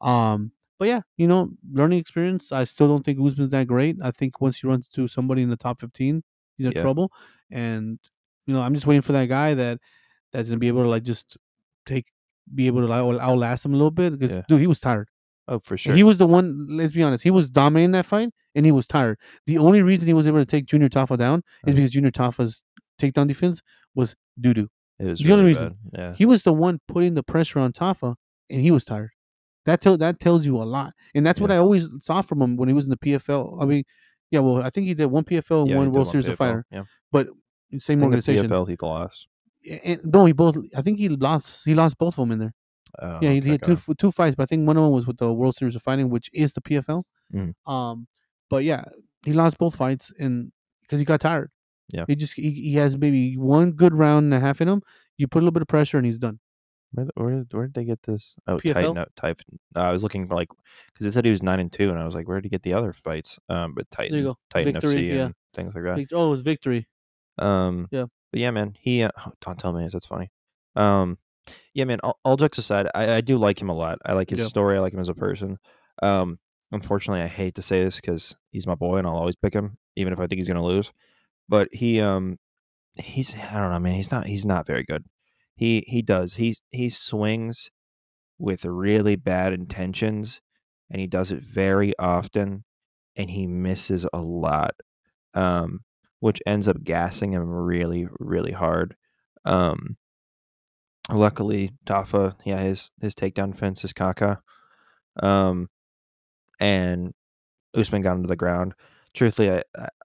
Um, 0.00 0.52
but 0.78 0.88
yeah, 0.88 1.02
you 1.16 1.28
know, 1.28 1.50
learning 1.72 1.98
experience. 1.98 2.52
I 2.52 2.64
still 2.64 2.88
don't 2.88 3.04
think 3.04 3.18
Usman's 3.20 3.50
that 3.50 3.66
great. 3.68 3.96
I 4.02 4.10
think 4.10 4.40
once 4.40 4.60
he 4.60 4.66
runs 4.66 4.88
to 4.90 5.06
somebody 5.06 5.42
in 5.42 5.50
the 5.50 5.56
top 5.66 5.80
fifteen, 5.80 6.22
he's 6.56 6.66
in 6.66 6.72
Yeah. 6.72 6.82
trouble. 6.82 7.12
And 7.50 7.98
you 8.46 8.54
know, 8.54 8.62
I'm 8.62 8.74
just 8.74 8.86
waiting 8.86 9.02
for 9.02 9.12
that 9.12 9.26
guy 9.28 9.54
that 9.54 9.78
that's 10.32 10.48
gonna 10.48 10.58
be 10.58 10.68
able 10.68 10.82
to 10.84 10.88
like 10.88 11.02
just 11.04 11.36
take 11.86 12.06
be 12.52 12.66
able 12.66 12.86
to 12.86 12.92
out- 12.92 13.20
outlast 13.20 13.64
him 13.64 13.72
a 13.74 13.76
little 13.76 13.90
bit 13.90 14.18
because 14.18 14.36
Yeah. 14.36 14.42
dude, 14.48 14.60
he 14.60 14.66
was 14.66 14.80
tired. 14.80 15.08
Oh, 15.48 15.58
for 15.60 15.76
sure. 15.76 15.94
He 15.94 16.02
was 16.02 16.18
the 16.18 16.26
one. 16.26 16.66
Let's 16.68 16.92
be 16.92 17.02
honest. 17.02 17.24
He 17.24 17.30
was 17.30 17.50
dominating 17.50 17.92
that 17.92 18.06
fight, 18.06 18.30
and 18.54 18.64
he 18.66 18.72
was 18.72 18.86
tired. 18.86 19.18
The 19.46 19.58
only 19.58 19.82
reason 19.82 20.06
he 20.06 20.14
was 20.14 20.26
able 20.26 20.38
to 20.38 20.44
take 20.46 20.66
Junior 20.66 20.88
Tafa 20.88 21.18
down 21.18 21.38
is 21.40 21.44
Uh-huh. 21.72 21.76
because 21.76 21.90
Junior 21.90 22.10
Tafa's 22.10 22.64
takedown 23.00 23.26
defense 23.28 23.60
was 23.94 24.14
doo 24.40 24.54
doo. 24.54 24.68
It 24.98 25.06
was 25.06 25.20
the 25.20 25.32
only 25.32 25.44
reason. 25.46 25.76
Yeah. 25.92 26.14
He 26.14 26.26
was 26.26 26.42
the 26.42 26.52
one 26.52 26.80
putting 26.86 27.14
the 27.14 27.22
pressure 27.22 27.58
on 27.58 27.72
Tafa, 27.72 28.16
and 28.50 28.60
he 28.60 28.70
was 28.70 28.84
tired. 28.84 29.10
That 29.66 29.80
tell 29.80 29.96
that 29.98 30.18
tells 30.20 30.46
you 30.46 30.60
a 30.60 30.64
lot, 30.64 30.92
and 31.14 31.24
that's 31.26 31.40
what 31.40 31.50
I 31.50 31.56
always 31.56 31.88
saw 32.00 32.20
from 32.22 32.40
him 32.42 32.56
when 32.56 32.68
he 32.68 32.74
was 32.74 32.84
in 32.86 32.90
the 32.90 32.96
PFL. 32.96 33.58
I 33.60 33.64
mean, 33.66 33.84
yeah, 34.30 34.40
well, 34.40 34.62
I 34.62 34.70
think 34.70 34.86
he 34.86 34.94
did 34.94 35.06
one 35.06 35.24
PFL 35.24 35.62
and 35.62 35.70
yeah, 35.70 35.76
one 35.76 35.90
World 35.92 36.08
Series 36.08 36.28
of 36.28 36.36
Fighter, 36.36 36.64
Yeah. 36.70 36.84
but 37.12 37.26
same 37.26 37.34
I 37.34 37.78
think 37.78 37.98
the 38.00 38.04
organization. 38.04 38.48
PFL 38.48 38.64
he 38.68 38.76
lost. 38.80 39.26
And, 39.84 40.00
no, 40.04 40.24
he 40.24 40.32
both. 40.32 40.56
I 40.76 40.82
think 40.82 40.98
he 40.98 41.08
lost. 41.08 41.64
He 41.64 41.74
lost 41.74 41.98
both 41.98 42.14
of 42.18 42.22
them 42.22 42.32
in 42.32 42.38
there. 42.38 42.54
Oh, 43.00 43.18
yeah, 43.20 43.30
he, 43.30 43.40
he 43.40 43.50
had 43.50 43.62
two 43.62 43.76
two 43.98 44.10
fights, 44.10 44.34
but 44.34 44.44
I 44.44 44.46
think 44.46 44.66
one 44.66 44.76
of 44.76 44.82
them 44.82 44.92
was 44.92 45.06
with 45.06 45.18
the 45.18 45.32
World 45.32 45.54
Series 45.54 45.76
of 45.76 45.82
Fighting, 45.82 46.10
which 46.10 46.28
is 46.32 46.54
the 46.54 46.60
PFL. 46.60 47.04
Mhm. 47.34 47.54
Um, 47.70 48.06
but 48.48 48.64
yeah, 48.64 48.84
he 49.24 49.32
lost 49.32 49.58
both 49.58 49.76
fights 49.76 50.12
and 50.18 50.50
because 50.82 50.98
he 50.98 51.04
got 51.04 51.20
tired. 51.20 51.50
Yeah. 51.92 52.04
he 52.08 52.14
just 52.16 52.34
he, 52.34 52.50
he 52.50 52.74
has 52.74 52.96
maybe 52.96 53.36
one 53.36 53.72
good 53.72 53.94
round 53.94 54.24
and 54.24 54.34
a 54.34 54.40
half 54.40 54.60
in 54.60 54.68
him. 54.68 54.82
You 55.18 55.28
put 55.28 55.38
a 55.38 55.42
little 55.42 55.52
bit 55.52 55.62
of 55.62 55.68
pressure 55.68 55.98
and 55.98 56.06
he's 56.06 56.18
done. 56.18 56.38
Where, 56.92 57.06
where, 57.14 57.30
did- 57.30 57.52
where 57.54 57.66
did 57.66 57.74
they 57.74 57.84
get 57.84 58.02
this? 58.02 58.34
Oh, 58.48 58.56
PFL? 58.56 58.72
Titan. 58.74 58.94
No, 58.94 59.04
Titan. 59.14 59.58
Uh, 59.76 59.80
I 59.80 59.92
was 59.92 60.02
looking 60.02 60.26
for 60.26 60.34
like 60.34 60.48
because 60.92 61.06
it 61.06 61.12
said 61.12 61.24
he 61.24 61.30
was 61.30 61.42
nine 61.42 61.60
and 61.60 61.70
two, 61.72 61.90
and 61.90 61.98
I 61.98 62.04
was 62.04 62.14
like, 62.16 62.26
where 62.26 62.40
did 62.40 62.46
he 62.46 62.50
get 62.50 62.62
the 62.62 62.72
other 62.72 62.92
fights? 62.92 63.38
Um, 63.48 63.74
but 63.74 63.88
Titan, 63.90 64.22
go. 64.24 64.36
Titan 64.50 64.72
Victory, 64.72 64.94
FC, 64.94 65.08
yeah. 65.14 65.24
and 65.26 65.34
things 65.54 65.74
like 65.74 65.84
that. 65.84 66.06
Oh, 66.12 66.26
it 66.26 66.30
was 66.30 66.40
victory. 66.40 66.88
Um, 67.38 67.86
Yeah. 67.92 68.06
But 68.30 68.40
yeah, 68.40 68.50
man, 68.50 68.74
he. 68.78 69.02
Uh, 69.02 69.10
oh, 69.26 69.32
don't 69.40 69.58
tell 69.58 69.72
me 69.72 69.86
that's 69.90 70.06
funny. 70.06 70.30
Um, 70.76 71.18
yeah, 71.74 71.84
man. 71.84 72.00
All, 72.02 72.18
all 72.24 72.36
jokes 72.36 72.58
aside, 72.58 72.88
I, 72.94 73.14
I 73.14 73.20
do 73.20 73.36
like 73.38 73.60
him 73.60 73.68
a 73.68 73.74
lot. 73.74 73.98
I 74.04 74.12
like 74.12 74.30
his 74.30 74.40
Yeah. 74.40 74.46
story. 74.46 74.76
I 74.76 74.80
like 74.80 74.92
him 74.92 75.00
as 75.00 75.08
a 75.08 75.14
person. 75.14 75.58
Um, 76.02 76.38
unfortunately, 76.70 77.22
I 77.22 77.26
hate 77.28 77.54
to 77.56 77.62
say 77.62 77.82
this 77.82 77.96
because 77.96 78.36
he's 78.50 78.66
my 78.66 78.74
boy, 78.74 78.98
and 78.98 79.06
I'll 79.06 79.16
always 79.16 79.36
pick 79.36 79.54
him, 79.54 79.78
even 79.96 80.12
if 80.12 80.18
I 80.20 80.26
think 80.26 80.38
he's 80.38 80.48
gonna 80.48 80.64
lose. 80.64 80.92
But 81.48 81.68
he, 81.72 82.00
um, 82.00 82.38
he's 82.94 83.34
I 83.34 83.60
don't 83.60 83.70
know, 83.72 83.80
man. 83.80 83.94
He's 83.94 84.12
not. 84.12 84.26
He's 84.26 84.46
not 84.46 84.66
very 84.66 84.84
good. 84.84 85.04
He 85.56 85.84
he 85.86 86.02
does. 86.02 86.34
He 86.36 86.56
he 86.70 86.88
swings 86.90 87.70
with 88.38 88.64
really 88.64 89.16
bad 89.16 89.52
intentions, 89.52 90.40
and 90.90 91.00
he 91.00 91.06
does 91.06 91.30
it 91.32 91.42
very 91.42 91.92
often, 91.98 92.64
and 93.16 93.30
he 93.30 93.46
misses 93.46 94.06
a 94.12 94.20
lot. 94.22 94.74
Um, 95.34 95.80
which 96.20 96.40
ends 96.46 96.68
up 96.68 96.84
gassing 96.84 97.32
him 97.32 97.48
really, 97.48 98.06
really 98.18 98.52
hard. 98.52 98.94
Um, 99.44 99.96
luckily, 101.10 101.72
Tafa, 101.86 102.36
yeah, 102.44 102.60
his 102.60 102.90
his 103.00 103.14
takedown 103.14 103.52
defense 103.52 103.84
is 103.84 103.92
Kaka. 103.92 104.40
Um, 105.22 105.68
and 106.58 107.12
Usman 107.74 108.02
got 108.02 108.16
him 108.16 108.22
to 108.22 108.28
the 108.28 108.36
ground. 108.36 108.74
Truthfully, 109.14 109.50
I, 109.50 109.62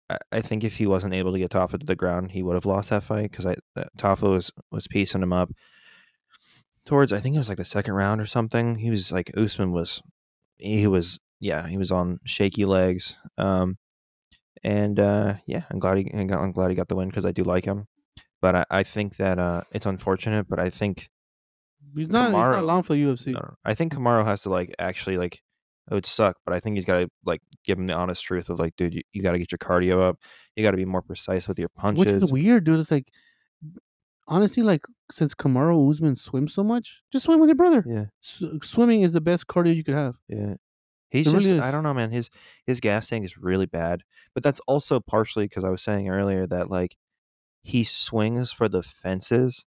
I 0.10 0.18
I 0.32 0.42
think 0.42 0.64
if 0.64 0.78
he 0.78 0.88
wasn't 0.88 1.14
able 1.14 1.34
to 1.34 1.40
get 1.40 1.52
Tafa 1.52 1.80
to 1.80 1.86
the 1.86 1.96
ground, 1.96 2.32
he 2.32 2.44
would 2.44 2.56
have 2.56 2.66
lost 2.66 2.90
that 2.90 3.04
fight 3.04 3.32
because 3.32 3.46
I 3.46 3.56
uh, 3.76 3.86
Tafa 3.98 4.30
was 4.30 4.52
was 4.72 4.88
piecing 4.88 5.24
him 5.24 5.34
up 5.34 5.52
towards 6.86 7.12
I 7.12 7.20
think 7.20 7.36
it 7.36 7.40
was 7.40 7.50
like 7.50 7.58
the 7.58 7.66
second 7.66 7.94
round 7.94 8.22
or 8.22 8.26
something. 8.26 8.76
He 8.76 8.90
was 8.90 9.12
like 9.12 9.32
Usman 9.36 9.72
was 9.72 10.02
he 10.58 10.88
was 10.88 11.20
yeah 11.40 11.68
he 11.68 11.78
was 11.78 11.92
on 11.92 12.20
shaky 12.24 12.66
legs. 12.66 13.16
Um, 13.38 13.78
and 14.64 15.00
uh, 15.00 15.36
yeah, 15.46 15.64
I'm 15.70 15.80
glad 15.80 15.98
he 15.98 16.12
I'm 16.14 16.52
glad- 16.52 16.70
he 16.70 16.76
got 16.76 16.88
the 16.88 16.96
win 16.96 17.10
because 17.10 17.26
I 17.26 17.32
do 17.32 17.44
like 17.44 17.66
him. 17.66 17.88
But 18.42 18.56
I, 18.56 18.66
I 18.70 18.84
think 18.84 19.18
that 19.18 19.40
uh, 19.40 19.62
it's 19.72 19.86
unfortunate. 19.86 20.48
But 20.48 20.60
I 20.60 20.70
think 20.70 21.10
He's 21.96 22.10
not. 22.10 22.26
He's 22.28 22.34
not 22.34 22.66
long 22.66 22.84
for 22.84 22.94
the 22.94 23.04
UFC. 23.04 23.28
no, 23.34 23.56
I 23.64 23.74
think 23.74 23.94
Kamaru 23.94 24.26
has 24.26 24.42
to 24.44 24.50
like 24.50 24.74
actually 24.80 25.18
like 25.18 25.42
it 25.90 25.94
would 25.94 26.06
suck, 26.06 26.38
but 26.46 26.54
I 26.54 26.60
think 26.60 26.76
he's 26.76 26.84
got 26.86 27.00
to 27.00 27.10
like 27.26 27.42
give 27.64 27.78
him 27.80 27.86
the 27.88 27.94
honest 27.94 28.24
truth 28.24 28.50
of 28.50 28.60
like, 28.60 28.76
dude, 28.76 28.94
you, 28.96 29.02
you 29.14 29.22
got 29.22 29.32
to 29.34 29.40
get 29.40 29.52
your 29.52 29.60
cardio 29.60 30.02
up. 30.02 30.18
You 30.56 30.64
got 30.64 30.72
to 30.72 30.78
be 30.78 30.84
more 30.86 31.02
precise 31.04 31.48
with 31.48 31.58
your 31.60 31.70
punches. 31.70 32.00
Which 32.06 32.24
is 32.24 32.32
weird, 32.32 32.64
dude. 32.66 32.80
It's 32.80 32.92
like 32.92 33.08
honestly, 34.28 34.64
like 34.64 34.82
since 35.12 35.34
Kamaru 35.36 35.90
Usman 35.90 36.16
swims 36.16 36.54
so 36.54 36.64
much, 36.64 37.02
just 37.12 37.26
swim 37.26 37.40
with 37.40 37.48
your 37.50 37.56
brother. 37.56 37.84
Yeah, 37.88 38.06
S- 38.24 38.44
swimming 38.68 39.02
is 39.04 39.14
the 39.14 39.22
best 39.22 39.48
cardio 39.48 39.76
you 39.76 39.84
could 39.84 39.96
have. 39.96 40.16
yeah. 40.28 40.56
He's 41.10 41.28
It 41.28 41.32
just 41.32 41.48
really 41.50 41.60
I 41.62 41.72
don't 41.72 41.84
know, 41.84 41.94
man. 41.94 42.12
His 42.12 42.30
his 42.66 42.80
gas 42.80 43.08
tank 43.10 43.24
is 43.26 43.38
really 43.38 43.66
bad, 43.66 44.02
but 44.34 44.44
that's 44.44 44.60
also 44.62 45.00
partially 45.00 45.46
because 45.46 45.64
I 45.64 45.70
was 45.70 45.82
saying 45.82 46.10
earlier 46.10 46.46
that 46.48 46.70
like 46.70 46.98
he 47.64 47.84
swings 47.84 48.52
for 48.52 48.68
the 48.70 48.82
fences 48.84 49.66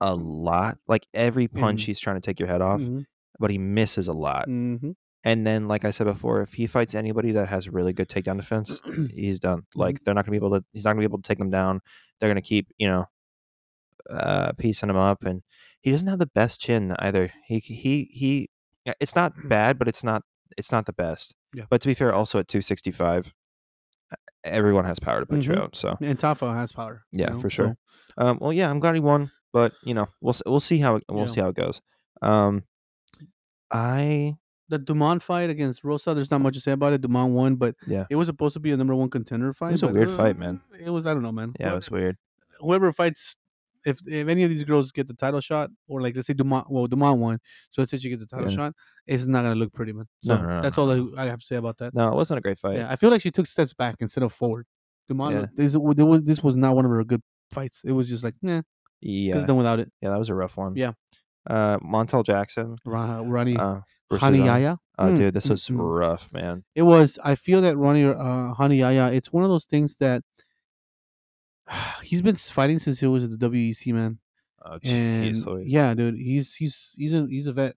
a 0.00 0.14
lot. 0.14 0.78
Like 0.88 1.06
every 1.14 1.48
punch, 1.48 1.80
And- 1.82 1.86
he's 1.86 2.00
trying 2.00 2.16
to 2.16 2.20
take 2.20 2.38
your 2.40 2.48
head 2.48 2.60
off, 2.60 2.80
Mhm, 2.80 3.04
but 3.38 3.50
he 3.50 3.58
misses 3.58 4.08
a 4.08 4.12
lot. 4.12 4.48
mhm. 4.48 4.94
And 5.24 5.44
then, 5.44 5.66
like 5.66 5.84
I 5.84 5.90
said 5.90 6.04
before, 6.04 6.40
if 6.42 6.54
he 6.54 6.68
fights 6.68 6.94
anybody 6.94 7.32
that 7.32 7.48
has 7.48 7.68
really 7.68 7.92
good 7.92 8.08
takedown 8.08 8.36
defense, 8.36 8.80
he's 9.14 9.40
done. 9.40 9.60
Mm-hmm. 9.62 9.80
Like 9.80 10.04
they're 10.04 10.14
not 10.14 10.24
gonna 10.24 10.38
be 10.38 10.44
able 10.44 10.58
to. 10.60 10.64
He's 10.72 10.84
not 10.84 10.90
gonna 10.92 11.00
be 11.00 11.10
able 11.10 11.20
to 11.20 11.26
take 11.28 11.38
them 11.38 11.50
down. 11.50 11.80
They're 12.20 12.30
gonna 12.30 12.42
keep, 12.42 12.68
you 12.78 12.88
know, 12.88 13.06
uh, 14.08 14.52
piecing 14.52 14.88
him 14.90 14.96
up. 14.96 15.24
And 15.24 15.42
he 15.80 15.90
doesn't 15.90 16.08
have 16.08 16.18
the 16.20 16.26
best 16.32 16.60
chin 16.60 16.94
either. 17.00 17.32
He 17.46 17.58
he 17.58 18.08
he. 18.12 18.50
It's 19.00 19.16
not 19.16 19.32
bad, 19.48 19.78
but 19.78 19.88
it's 19.88 20.04
not 20.04 20.22
it's 20.56 20.72
not 20.72 20.86
the 20.86 20.92
best. 20.92 21.34
Yeah. 21.54 21.64
But 21.70 21.80
to 21.82 21.88
be 21.88 21.94
fair, 21.94 22.12
also 22.14 22.38
at 22.38 22.48
two 22.48 22.62
sixty 22.62 22.90
five, 22.90 23.32
everyone 24.44 24.84
has 24.84 24.98
power 24.98 25.20
to 25.20 25.26
punch 25.26 25.46
you 25.48 25.54
Mhm. 25.54 25.60
out. 25.62 25.76
So 25.76 25.96
And 26.00 26.18
Tafa 26.18 26.54
has 26.54 26.72
power. 26.72 27.04
you 27.12 27.20
yeah, 27.20 27.30
know, 27.30 27.38
for 27.38 27.50
so- 27.50 27.54
sure. 27.54 27.76
Um, 28.18 28.38
well, 28.40 28.52
yeah, 28.52 28.70
I'm 28.70 28.78
glad 28.80 28.94
he 28.94 29.00
won, 29.00 29.30
but 29.52 29.72
you 29.82 29.92
know, 29.94 30.08
we'll 30.20 30.34
we'll 30.46 30.60
see 30.60 30.78
how 30.78 30.96
it, 30.96 31.04
we'll 31.08 31.20
Yeah. 31.20 31.26
see 31.26 31.40
how 31.40 31.48
it 31.48 31.56
goes. 31.56 31.80
Um, 32.22 32.64
I 33.70 34.36
the 34.68 34.78
Dumont 34.78 35.22
fight 35.22 35.48
against 35.50 35.84
Rosa. 35.84 36.12
There's 36.14 36.30
not 36.30 36.40
much 36.40 36.54
to 36.54 36.60
say 36.60 36.72
about 36.72 36.92
it. 36.92 37.00
Dumont 37.00 37.32
won, 37.32 37.54
but 37.56 37.76
Yeah. 37.86 38.06
it 38.10 38.16
was 38.16 38.26
supposed 38.26 38.54
to 38.54 38.60
be 38.60 38.72
a 38.72 38.76
number 38.76 38.94
one 38.96 39.10
contender 39.10 39.52
fight. 39.52 39.68
It 39.68 39.72
was 39.72 39.82
a 39.84 39.88
weird 39.88 40.10
fight, 40.10 40.36
man. 40.38 40.60
uh, 40.72 40.76
It 40.86 40.90
was. 40.90 41.06
I 41.06 41.14
don't 41.14 41.22
know, 41.22 41.30
man. 41.32 41.52
Yeah, 41.60 41.72
it 41.72 41.76
was 41.76 41.90
weird. 41.90 42.16
whoever 42.60 42.90
fights 42.92 43.36
if 43.86 43.98
if 44.06 44.26
any 44.28 44.42
of 44.44 44.50
these 44.50 44.64
girls 44.64 44.92
get 44.92 45.06
the 45.08 45.14
title 45.14 45.40
shot 45.40 45.70
or 45.88 46.00
like 46.02 46.14
let's 46.16 46.26
say 46.26 46.34
Dumont 46.34 46.66
well 46.70 46.86
Dumont 46.86 47.18
won 47.20 47.38
so 47.70 47.80
let's 47.80 47.90
say 47.90 47.98
she 47.98 48.10
gets 48.10 48.20
the 48.22 48.26
title 48.26 48.50
Yeah. 48.50 48.56
shot 48.56 48.72
it's 49.06 49.26
not 49.26 49.42
gonna 49.44 49.54
look 49.54 49.72
pretty 49.72 49.92
man 49.92 50.06
so 50.22 50.34
No, 50.36 50.42
no, 50.42 50.48
no, 50.56 50.62
that's 50.62 50.76
all 50.78 50.90
I, 50.90 51.22
I 51.22 51.26
have 51.28 51.40
to 51.40 51.46
say 51.46 51.56
about 51.56 51.78
that 51.78 51.94
No, 51.94 52.08
it 52.08 52.14
wasn't 52.14 52.38
a 52.38 52.40
great 52.40 52.58
fight. 52.58 52.76
yeah 52.78 52.90
I 52.92 52.96
feel 52.96 53.10
like 53.10 53.22
she 53.22 53.30
took 53.30 53.46
steps 53.46 53.72
back 53.72 53.96
instead 54.00 54.24
of 54.24 54.32
forward 54.32 54.66
Dumont 55.08 55.34
Yeah. 55.36 55.46
this, 55.54 55.76
was 55.76 56.22
this 56.24 56.42
was 56.42 56.56
not 56.56 56.74
one 56.76 56.84
of 56.84 56.90
her 56.90 57.04
good 57.04 57.22
fights 57.52 57.82
it 57.84 57.92
was 57.92 58.08
just 58.08 58.24
like 58.24 58.34
yeah 58.42 58.56
could 58.60 58.64
Yeah, 59.00 59.46
done 59.46 59.56
without 59.56 59.78
it 59.80 59.90
yeah, 60.02 60.10
that 60.10 60.18
was 60.18 60.28
a 60.30 60.34
rough 60.34 60.56
one. 60.56 60.74
Yeah. 60.76 60.92
Uh, 61.48 61.78
Montel 61.78 62.24
Jackson. 62.24 62.76
Ra- 62.84 63.22
Ronnie 63.24 63.56
Uh, 63.56 63.80
versus, 64.10 64.22
Rani 64.22 64.38
Yahya 64.44 64.78
Oh, 64.98 65.04
Mm, 65.08 65.16
dude, 65.16 65.34
this 65.34 65.46
mm, 65.46 65.50
was 65.50 65.68
mm. 65.68 65.76
rough, 65.78 66.32
man. 66.32 66.64
it 66.74 66.82
was 66.82 67.18
I 67.22 67.34
feel 67.36 67.60
that 67.60 67.76
Ronnie 67.76 68.04
uh, 68.04 68.54
Rani 68.58 68.78
Yahya 68.78 69.12
it's 69.12 69.30
one 69.32 69.44
of 69.44 69.50
those 69.50 69.66
things 69.66 69.96
that 69.98 70.22
he's 72.02 72.22
been 72.22 72.36
fighting 72.36 72.78
since 72.78 73.00
he 73.00 73.06
was 73.06 73.24
at 73.24 73.30
the 73.38 73.48
WEC 73.50 73.92
man 73.92 74.18
Oh, 74.68 74.78
and 74.82 75.64
yeah, 75.64 75.94
dude, 75.94 76.16
he's 76.16 76.54
he's 76.56 76.92
he's 76.98 77.12
a 77.14 77.24
he's 77.28 77.46
a 77.46 77.52
vet. 77.52 77.76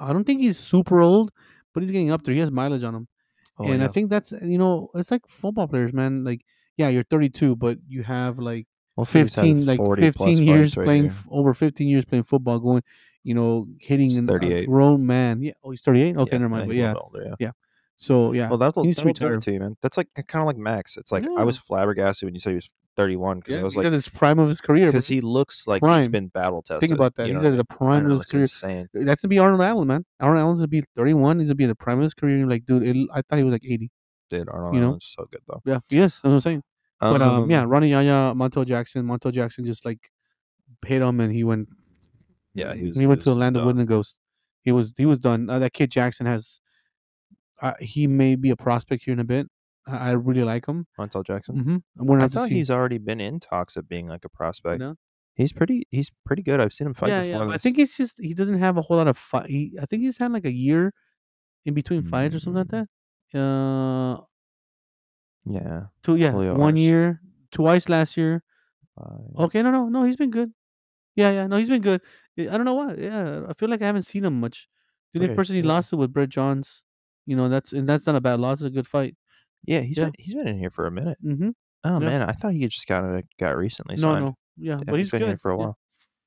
I 0.00 0.12
don't 0.12 0.24
think 0.24 0.40
he's 0.40 0.58
super 0.58 1.00
old, 1.00 1.30
but 1.72 1.82
he's 1.84 1.92
getting 1.92 2.10
up 2.10 2.24
there. 2.24 2.34
He 2.34 2.40
has 2.40 2.50
mileage 2.50 2.82
on 2.82 2.92
him, 2.92 3.08
Oh, 3.56 3.64
and 3.70 3.78
yeah. 3.78 3.84
I 3.84 3.88
think 3.88 4.10
that's 4.10 4.32
you 4.32 4.58
know 4.58 4.90
it's 4.94 5.12
like 5.12 5.22
football 5.28 5.68
players, 5.68 5.92
man. 5.92 6.24
Like, 6.24 6.44
yeah, 6.76 6.88
you're 6.88 7.04
32, 7.04 7.54
but 7.54 7.78
you 7.86 8.02
have 8.02 8.40
like 8.40 8.66
had 8.98 9.06
15, 9.06 9.64
like 9.64 9.78
plus 9.78 9.98
15 9.98 10.42
years 10.42 10.76
right 10.76 10.84
playing 10.84 11.06
f- 11.06 11.24
over 11.30 11.54
15 11.54 11.86
years 11.86 12.04
playing 12.04 12.24
football, 12.24 12.58
going, 12.58 12.82
you 13.22 13.34
know, 13.34 13.68
hitting 13.78 14.10
He's 14.10 14.18
an- 14.18 14.24
a 14.24 14.32
38. 14.32 14.66
grown 14.66 15.06
man. 15.06 15.40
Yeah, 15.40 15.52
oh, 15.62 15.70
he's 15.70 15.82
38. 15.82 16.16
Okay, 16.16 16.36
never 16.38 16.48
mind. 16.48 16.66
But 16.66 16.76
yeah, 16.76 16.94
older, 16.94 17.32
yeah. 17.38 17.52
so 17.96 18.32
yeah, 18.32 18.48
Well, 18.48 18.58
that'll, 18.58 18.82
that'll 18.82 19.12
do 19.12 19.34
it 19.34 19.40
to 19.42 19.52
you, 19.52 19.60
man. 19.60 19.76
That's 19.82 19.96
like 19.98 20.08
kind 20.14 20.42
of 20.42 20.46
like 20.46 20.56
Max. 20.56 20.96
It's 20.96 21.12
like 21.12 21.24
I 21.38 21.44
was 21.44 21.58
flabbergasted 21.58 22.26
when 22.26 22.34
you 22.34 22.40
said 22.40 22.50
he 22.50 22.56
was 22.56 22.70
31 22.96 23.40
because 23.40 23.54
yeah, 23.56 23.60
I 23.60 23.64
was 23.64 23.72
he's 23.74 23.78
like, 23.78 23.86
at 23.86 23.92
his 23.92 24.08
prime 24.08 24.38
of 24.38 24.48
his 24.48 24.60
career. 24.60 24.86
because 24.86 25.06
he 25.08 25.20
looks 25.20 25.66
like 25.66 25.80
he's 25.82 25.86
Prime. 25.88 26.10
been 26.10 26.28
battle 26.28 26.62
tested. 26.62 26.80
Think 26.80 26.92
about 26.92 27.14
that. 27.16 27.28
you 27.28 27.34
He's 27.34 27.44
at 27.44 27.56
the 27.56 27.64
prime 27.64 28.04
know, 28.08 28.14
of 28.14 28.20
his 28.20 28.24
career. 28.30 28.42
insane. 28.42 28.88
That's 28.94 29.22
gonna 29.22 29.30
be 29.30 29.38
Arnold 29.38 29.60
Allen, 29.62 29.86
man. 29.88 30.04
Arnold 30.20 30.42
Allen's 30.42 30.60
gonna 30.60 30.68
be 30.68 30.82
31. 30.94 31.38
He's 31.40 31.48
gonna 31.48 31.54
be 31.56 31.64
at 31.64 31.68
the 31.68 31.74
prime 31.74 31.98
of 31.98 32.02
his 32.04 32.14
career. 32.14 32.38
You're 32.38 32.46
like, 32.48 32.66
dude, 32.66 32.82
it, 32.82 32.96
I 33.12 33.22
thought 33.22 33.38
he 33.38 33.44
was 33.44 33.52
like 33.52 33.64
80. 33.64 33.90
Dude, 34.30 34.48
Arnold 34.48 34.74
You 34.74 34.80
know? 34.80 34.86
Allen's 34.88 35.04
so 35.06 35.26
good 35.30 35.40
though. 35.48 35.60
Yeah, 35.64 35.78
he. 35.88 35.98
That's 35.98 36.22
what 36.22 36.30
I'm 36.32 36.40
saying. 36.40 36.62
But 37.00 37.20
um, 37.20 37.50
yeah, 37.50 37.64
Rani 37.66 37.90
Yahya, 37.90 38.32
Montel 38.34 38.64
Jackson, 38.66 39.04
Montel 39.06 39.32
Jackson 39.32 39.64
just 39.64 39.84
like 39.84 40.10
hit 40.86 41.02
him, 41.02 41.20
and 41.20 41.32
he 41.34 41.44
went. 41.44 41.68
Yeah, 42.54 42.72
he 42.74 42.84
was- 42.84 42.94
he 42.96 43.00
he 43.00 43.06
went 43.06 43.18
was 43.18 43.24
to 43.24 43.30
the 43.30 43.36
land 43.36 43.56
of 43.56 43.66
wind 43.66 43.78
and 43.78 43.88
ghost. 43.88 44.18
He 44.62 44.72
was 44.72 44.94
he 44.96 45.04
was 45.04 45.18
done. 45.18 45.50
Uh, 45.50 45.58
that 45.58 45.72
kid 45.74 45.90
Jackson 45.90 46.24
has. 46.26 46.60
Uh, 47.60 47.74
he 47.80 48.06
may 48.06 48.34
be 48.36 48.50
a 48.50 48.56
prospect 48.56 49.04
here 49.04 49.12
in 49.12 49.20
a 49.20 49.24
bit. 49.24 49.48
I, 49.86 49.96
I 49.96 50.10
really 50.12 50.44
like 50.44 50.66
him. 50.66 50.86
Montel 50.98 51.24
Jackson. 51.26 51.56
Mm-hmm. 51.56 52.06
We're 52.06 52.20
I 52.20 52.28
thought 52.28 52.48
he's 52.50 52.70
already 52.70 52.98
been 52.98 53.20
in 53.20 53.40
talks 53.40 53.76
of 53.76 53.88
being 53.88 54.06
like 54.08 54.24
a 54.24 54.28
prospect. 54.28 54.80
No? 54.80 54.94
He's 55.34 55.52
pretty. 55.52 55.86
He's 55.90 56.12
pretty 56.24 56.42
good. 56.42 56.60
I've 56.60 56.72
seen 56.72 56.86
him 56.86 56.94
fight 56.94 57.10
yeah, 57.10 57.22
before. 57.24 57.48
yeah. 57.48 57.54
I 57.54 57.58
think 57.58 57.76
he's 57.76 57.96
just 57.96 58.18
he 58.20 58.34
doesn't 58.34 58.58
have 58.60 58.76
a 58.76 58.82
whole 58.82 58.96
lot 58.98 59.08
of 59.08 59.18
fight. 59.18 59.50
He, 59.50 59.76
I 59.82 59.86
think 59.86 60.02
he's 60.02 60.18
had 60.18 60.30
like 60.32 60.44
a 60.44 60.52
year 60.52 60.92
in 61.66 61.74
between 61.74 62.02
fights 62.02 62.34
or 62.34 62.38
something 62.38 62.58
like 62.62 62.68
Mm. 62.68 62.86
that. 63.32 63.40
Uh, 63.40 64.20
Yeah. 65.44 65.80
two 66.02 66.16
yeah, 66.16 66.30
Julio 66.32 66.54
one 66.56 66.74
Arce. 66.74 66.80
year, 66.80 67.20
twice 67.50 67.88
last 67.88 68.16
year. 68.16 68.42
uh, 68.96 69.44
Okay, 69.44 69.62
no, 69.62 69.70
no, 69.70 69.88
no, 69.88 70.04
he's 70.04 70.16
been 70.16 70.30
good. 70.30 70.52
Yeah, 71.16 71.30
yeah, 71.30 71.46
no, 71.46 71.56
he's 71.56 71.68
been 71.68 71.82
good. 71.82 72.00
I 72.38 72.42
I 72.42 72.56
don't 72.56 72.64
know 72.64 72.74
why. 72.74 72.94
Yeah, 72.94 73.42
I 73.48 73.52
feel 73.54 73.68
like 73.68 73.82
I 73.82 73.86
haven't 73.86 74.02
seen 74.06 74.24
him 74.24 74.40
much. 74.40 74.68
The 75.12 75.20
only 75.20 75.34
person 75.34 75.54
he 75.54 75.60
yeah. 75.62 75.68
lost 75.68 75.90
to 75.90 75.96
with 75.96 76.12
Brett 76.12 76.28
Johns. 76.28 76.82
You 77.26 77.36
know, 77.36 77.48
that's 77.48 77.72
and 77.72 77.88
that's 77.88 78.06
not 78.06 78.16
a 78.16 78.20
bad 78.20 78.40
loss. 78.40 78.60
It's 78.60 78.66
a 78.66 78.70
good 78.70 78.86
fight. 78.88 79.16
Yeah, 79.66 79.80
he's 79.80 79.98
Yeah. 79.98 80.04
been 80.06 80.12
he's 80.18 80.34
been 80.34 80.46
in 80.48 80.58
here 80.58 80.70
for 80.70 80.86
a 80.86 80.90
minute. 80.90 81.18
Mm-hmm. 81.24 81.50
Oh 81.84 81.92
Yeah. 82.00 82.06
man, 82.06 82.22
I 82.22 82.32
thought 82.32 82.52
he 82.54 82.66
just 82.68 82.86
got 82.88 83.04
got 83.38 83.56
recently 83.56 83.96
No, 83.96 84.00
signed. 84.00 84.24
no, 84.24 84.36
yeah, 84.56 84.76
Yeah, 84.78 84.84
but 84.86 84.96
he's 84.98 85.10
been 85.10 85.20
good 85.20 85.28
here 85.28 85.38
for 85.38 85.50
a 85.50 85.56
while. 85.56 85.78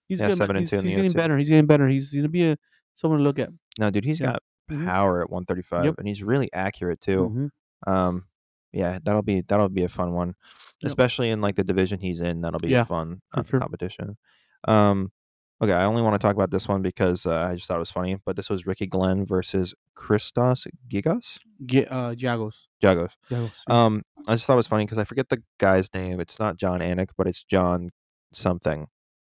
He's 0.08 0.20
Yeah, 0.20 0.28
good. 0.28 0.38
seven 0.38 0.56
and 0.56 0.64
he's, 0.64 0.70
two 0.70 0.78
in 0.78 0.84
the 0.86 0.90
he's 0.92 0.96
getting 0.98 1.12
better. 1.14 1.38
He's 1.38 1.50
getting 1.50 1.66
better. 1.66 1.88
He's, 1.88 2.12
he's 2.12 2.22
gonna 2.22 2.30
be 2.30 2.50
a 2.52 2.58
someone 2.94 3.20
to 3.20 3.24
look 3.24 3.40
at. 3.40 3.50
No, 3.80 3.90
dude, 3.90 4.06
he's 4.06 4.20
got 4.22 4.42
Mhm. 4.72 4.86
power 4.86 5.22
at 5.22 5.30
135, 5.30 5.86
Yep. 5.86 5.96
and 6.00 6.08
he's 6.08 6.24
really 6.24 6.52
accurate 6.54 7.00
too. 7.02 7.52
Mhm. 7.88 7.92
Um, 7.92 8.26
yeah, 8.74 9.00
that'll 9.04 9.22
be 9.22 9.42
that'll 9.42 9.70
be 9.70 9.84
a 9.84 9.88
fun 9.90 10.14
one, 10.14 10.30
Yep. 10.82 10.88
especially 10.88 11.30
in 11.30 11.42
like 11.42 11.56
the 11.56 11.64
division 11.64 12.00
he's 12.02 12.22
in. 12.22 12.42
That'll 12.42 12.60
be 12.60 12.74
a 12.74 12.86
fun 12.86 13.22
uh, 13.34 13.44
sure. 13.44 13.60
competition. 13.60 14.18
Um, 14.68 15.12
okay, 15.62 15.74
I 15.74 15.84
only 15.86 16.02
want 16.02 16.14
to 16.14 16.26
talk 16.26 16.36
about 16.36 16.52
this 16.52 16.68
one 16.68 16.82
because 16.82 17.26
uh, 17.26 17.36
I 17.36 17.56
just 17.56 17.68
thought 17.68 17.78
it 17.78 17.80
was 17.80 17.92
funny. 17.92 18.18
But 18.26 18.36
this 18.36 18.50
was 18.50 18.66
Ricky 18.66 18.86
Glenn 18.88 19.26
versus 19.26 19.74
Christos 19.96 20.68
Giagos 20.90 21.40
Get 21.66 21.92
uh 21.92 22.14
Giagos. 22.16 22.68
Giagos. 22.82 23.12
Giagos. 23.30 23.52
Um, 23.68 24.04
I 24.28 24.34
just 24.34 24.46
thought 24.46 24.54
it 24.54 24.58
was 24.58 24.68
funny 24.68 24.86
because 24.86 25.00
I 25.00 25.04
forget 25.04 25.30
the 25.30 25.42
guy's 25.58 25.94
name. 25.94 26.20
It's 26.20 26.40
not 26.40 26.58
Jon 26.58 26.80
Anik, 26.80 27.10
but 27.18 27.28
it's 27.28 27.44
John 27.44 27.92
something. 28.34 28.88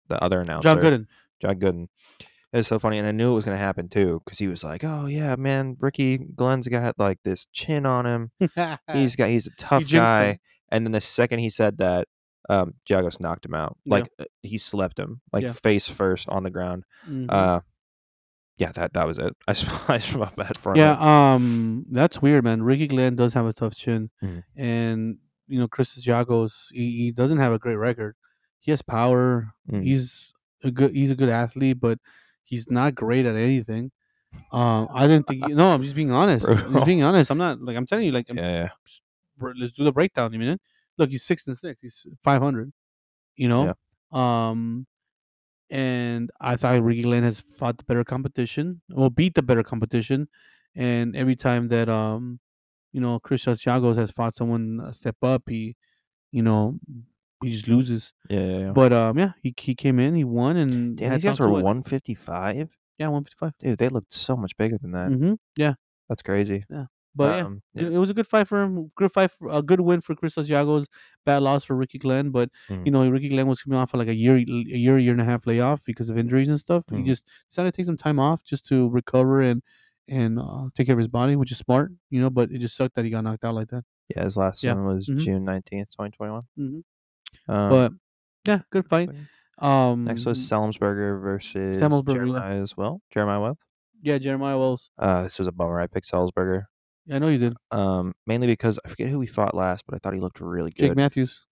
The 0.08 0.22
other 0.22 0.40
announcer, 0.40 0.68
John 0.68 0.78
Gooden. 0.78 1.06
John 1.40 1.58
Gooden. 1.58 1.88
It's 2.52 2.68
so 2.68 2.78
funny, 2.78 2.98
and 2.98 3.06
I 3.08 3.10
knew 3.10 3.32
it 3.32 3.34
was 3.34 3.44
gonna 3.44 3.56
happen 3.56 3.88
too 3.88 4.22
because 4.24 4.38
he 4.38 4.46
was 4.46 4.62
like, 4.62 4.84
"Oh 4.84 5.06
yeah, 5.06 5.34
man, 5.36 5.76
Ricky 5.80 6.18
Glenn's 6.18 6.68
got 6.68 6.98
like 6.98 7.18
this 7.24 7.46
chin 7.52 7.84
on 7.84 8.06
him. 8.06 8.30
He's 8.92 9.16
got 9.16 9.28
he's 9.28 9.46
a 9.48 9.50
tough 9.58 9.82
him. 9.82 9.98
guy." 9.98 10.38
And 10.70 10.86
then 10.86 10.92
the 10.92 11.00
second 11.00 11.40
he 11.40 11.50
said 11.50 11.78
that, 11.78 12.06
um, 12.48 12.74
Giagos 12.88 13.20
knocked 13.20 13.44
him 13.46 13.54
out. 13.54 13.76
Like 13.86 14.08
uh, 14.18 14.24
he 14.42 14.58
slept 14.58 14.98
him, 14.98 15.20
like 15.32 15.42
Yeah. 15.44 15.52
face 15.52 15.88
first 15.88 16.28
on 16.28 16.42
the 16.42 16.50
ground. 16.50 16.84
Mhm. 17.08 17.26
Uh, 17.28 17.60
yeah, 18.56 18.70
that 18.72 18.92
that 18.92 19.06
was 19.06 19.18
it. 19.18 19.34
I 19.48 19.52
I 19.88 19.98
felt 19.98 20.36
bad 20.36 20.56
for 20.58 20.72
him. 20.72 20.78
Yeah, 20.78 20.96
um, 21.34 21.86
that's 21.90 22.22
weird, 22.22 22.44
man. 22.44 22.62
Ricky 22.62 22.86
Glenn 22.86 23.16
does 23.16 23.34
have 23.34 23.46
a 23.46 23.52
tough 23.52 23.74
chin, 23.74 24.10
Mhm. 24.22 24.42
and 24.56 25.18
you 25.46 25.58
know, 25.58 25.68
Chris 25.68 26.00
Giagos, 26.00 26.72
he, 26.72 26.96
he 26.96 27.10
doesn't 27.10 27.38
have 27.38 27.52
a 27.52 27.58
great 27.58 27.74
record. 27.76 28.16
He 28.60 28.70
has 28.70 28.80
power. 28.80 29.52
Mm. 29.70 29.82
He's 29.84 30.32
a 30.62 30.70
good. 30.70 30.94
He's 30.94 31.10
a 31.10 31.14
good 31.16 31.28
athlete, 31.28 31.80
but 31.80 31.98
he's 32.44 32.70
not 32.70 32.94
great 32.94 33.26
at 33.26 33.36
anything. 33.36 33.90
Um, 34.52 34.88
I 34.92 35.06
didn't 35.06 35.26
think. 35.26 35.46
No, 35.48 35.72
I'm 35.74 35.82
just 35.82 35.94
being 35.94 36.10
honest. 36.12 36.46
Being 36.86 37.02
honest. 37.02 37.30
I'm 37.30 37.38
not 37.38 37.60
like 37.60 37.76
I'm 37.76 37.86
telling 37.86 38.06
you. 38.06 38.12
Like, 38.12 38.28
yeah, 38.32 38.68
yeah. 38.68 38.68
let's 39.60 39.72
do 39.72 39.84
the 39.84 39.92
breakdown. 39.92 40.32
You 40.32 40.38
mean? 40.38 40.58
Look, 40.98 41.10
he's 41.10 41.24
six 41.24 41.46
and 41.46 41.56
six. 41.56 41.80
He's 41.82 42.06
five 42.22 42.42
hundred. 42.42 42.72
You 43.36 43.48
know. 43.48 43.74
Um, 44.18 44.86
and 45.70 46.30
I 46.40 46.56
thought 46.56 46.82
Ricky 46.82 47.02
Glenn 47.02 47.24
has 47.24 47.40
fought 47.40 47.78
the 47.78 47.84
better 47.84 48.04
competition, 48.04 48.82
or 48.94 49.10
beat 49.10 49.34
the 49.34 49.42
better 49.42 49.62
competition, 49.62 50.28
and 50.74 51.16
every 51.16 51.36
time 51.36 51.68
that 51.68 51.88
um, 51.88 52.38
you 52.92 53.00
know, 53.00 53.18
Chris 53.18 53.44
Giagos 53.44 53.96
has 53.96 54.10
fought 54.10 54.34
someone 54.34 54.80
a 54.84 54.94
step 54.94 55.16
up, 55.22 55.42
he, 55.48 55.76
you 56.30 56.42
know, 56.42 56.78
he 57.42 57.50
just 57.50 57.66
loses. 57.66 58.12
Yeah, 58.28 58.38
yeah, 58.40 58.58
yeah. 58.58 58.70
But 58.72 58.92
um, 58.92 59.18
yeah, 59.18 59.32
he 59.42 59.52
he 59.58 59.74
came 59.74 59.98
in, 59.98 60.14
he 60.14 60.24
won, 60.24 60.56
and 60.56 60.96
Damn, 60.96 61.14
these 61.14 61.24
guys 61.24 61.40
were 61.40 61.48
155. 61.48 62.76
Yeah, 62.98 63.08
one 63.08 63.24
fifty 63.24 63.36
five. 63.36 63.52
Dude, 63.58 63.78
they 63.78 63.88
looked 63.88 64.12
so 64.12 64.36
much 64.36 64.56
bigger 64.56 64.78
than 64.80 64.92
that. 64.92 65.10
Mm-hmm. 65.10 65.34
Yeah, 65.56 65.74
That's 66.08 66.22
crazy. 66.22 66.64
But 67.16 67.37
yeah, 67.37 67.44
Um, 67.44 67.62
It, 67.75 67.99
was 67.99 68.11
a 68.11 68.14
good 68.14 68.26
fight 68.26 68.49
for 68.49 68.62
him. 68.62 68.90
Good 68.97 69.12
fight, 69.12 69.30
for, 69.30 69.49
a 69.49 69.62
good 69.62 69.80
win 69.80 70.00
for 70.00 70.14
Chris 70.16 70.35
Giagos. 70.35 70.87
Bad 71.25 71.42
loss 71.42 71.62
for 71.64 71.76
Ricky 71.76 71.99
Glenn, 71.99 72.30
but 72.30 72.50
Mhm. 72.68 72.85
you 72.87 72.90
know 72.92 73.09
Ricky 73.09 73.28
Glenn 73.28 73.47
was 73.47 73.62
coming 73.62 73.78
off 73.78 73.94
of 73.94 73.99
like 73.99 74.09
a 74.09 74.14
year, 74.14 74.37
a 74.37 74.44
year, 74.44 74.99
year 74.99 75.12
and 75.12 75.21
a 75.21 75.25
half 75.25 75.47
layoff 75.47 75.85
because 75.85 76.11
of 76.11 76.18
injuries 76.18 76.49
and 76.49 76.59
stuff. 76.59 76.85
He 76.90 76.97
Mhm. 76.97 77.06
just 77.06 77.28
decided 77.50 77.73
to 77.73 77.76
take 77.76 77.87
some 77.87 77.97
time 77.97 78.18
off 78.18 78.42
just 78.44 78.66
to 78.68 78.88
recover 78.88 79.40
and 79.40 79.62
and 80.06 80.38
uh, 80.38 80.68
take 80.75 80.87
care 80.87 80.92
of 80.92 80.99
his 80.99 81.09
body, 81.09 81.35
which 81.35 81.50
is 81.50 81.56
smart, 81.59 81.90
you 82.11 82.21
know. 82.21 82.28
But 82.30 82.50
it 82.52 82.59
just 82.59 82.76
sucked 82.76 82.94
that 82.97 83.04
he 83.06 83.11
got 83.11 83.25
knocked 83.25 83.42
out 83.44 83.54
like 83.54 83.68
that. 83.68 83.85
Yeah, 84.14 84.25
his 84.25 84.37
last 84.37 84.62
Yeah. 84.62 84.75
one 84.75 84.85
was 84.85 85.09
Mhm. 85.09 85.18
June 85.18 85.44
19th, 85.47 85.88
2021. 85.97 86.42
Mhm. 86.59 86.83
Um, 87.49 87.71
but 87.71 87.92
yeah, 88.47 88.61
good 88.71 88.87
fight. 88.87 89.09
Um, 89.59 90.04
next 90.04 90.26
was 90.26 90.38
Semelsberger 90.40 91.23
versus 91.23 91.80
Semelsberger, 91.80 92.26
yeah. 92.26 92.38
Jeremiah 92.40 92.61
as 92.61 92.76
well. 92.76 93.00
Jeremiah 93.11 93.40
Webb. 93.40 93.59
yeah, 94.02 94.18
Jeremiah 94.18 94.59
Wells. 94.59 94.90
Uh, 94.99 95.23
this 95.23 95.38
was 95.38 95.47
a 95.49 95.52
bummer. 95.52 95.80
I 95.80 95.87
picked 95.87 96.11
Semelsberger. 96.11 96.64
I 97.11 97.18
know 97.18 97.28
you 97.28 97.38
did. 97.38 97.54
Um, 97.70 98.14
mainly 98.26 98.46
because 98.46 98.78
I 98.84 98.88
forget 98.88 99.08
who 99.08 99.20
he 99.20 99.26
fought 99.26 99.54
last, 99.54 99.84
but 99.87 99.94
I 99.94 99.99
thought 99.99 100.14
he 100.14 100.20
looked 100.20 100.40
really 100.40 100.70
good. 100.70 100.88
Jake 100.88 100.96
Matthews. 100.96 101.44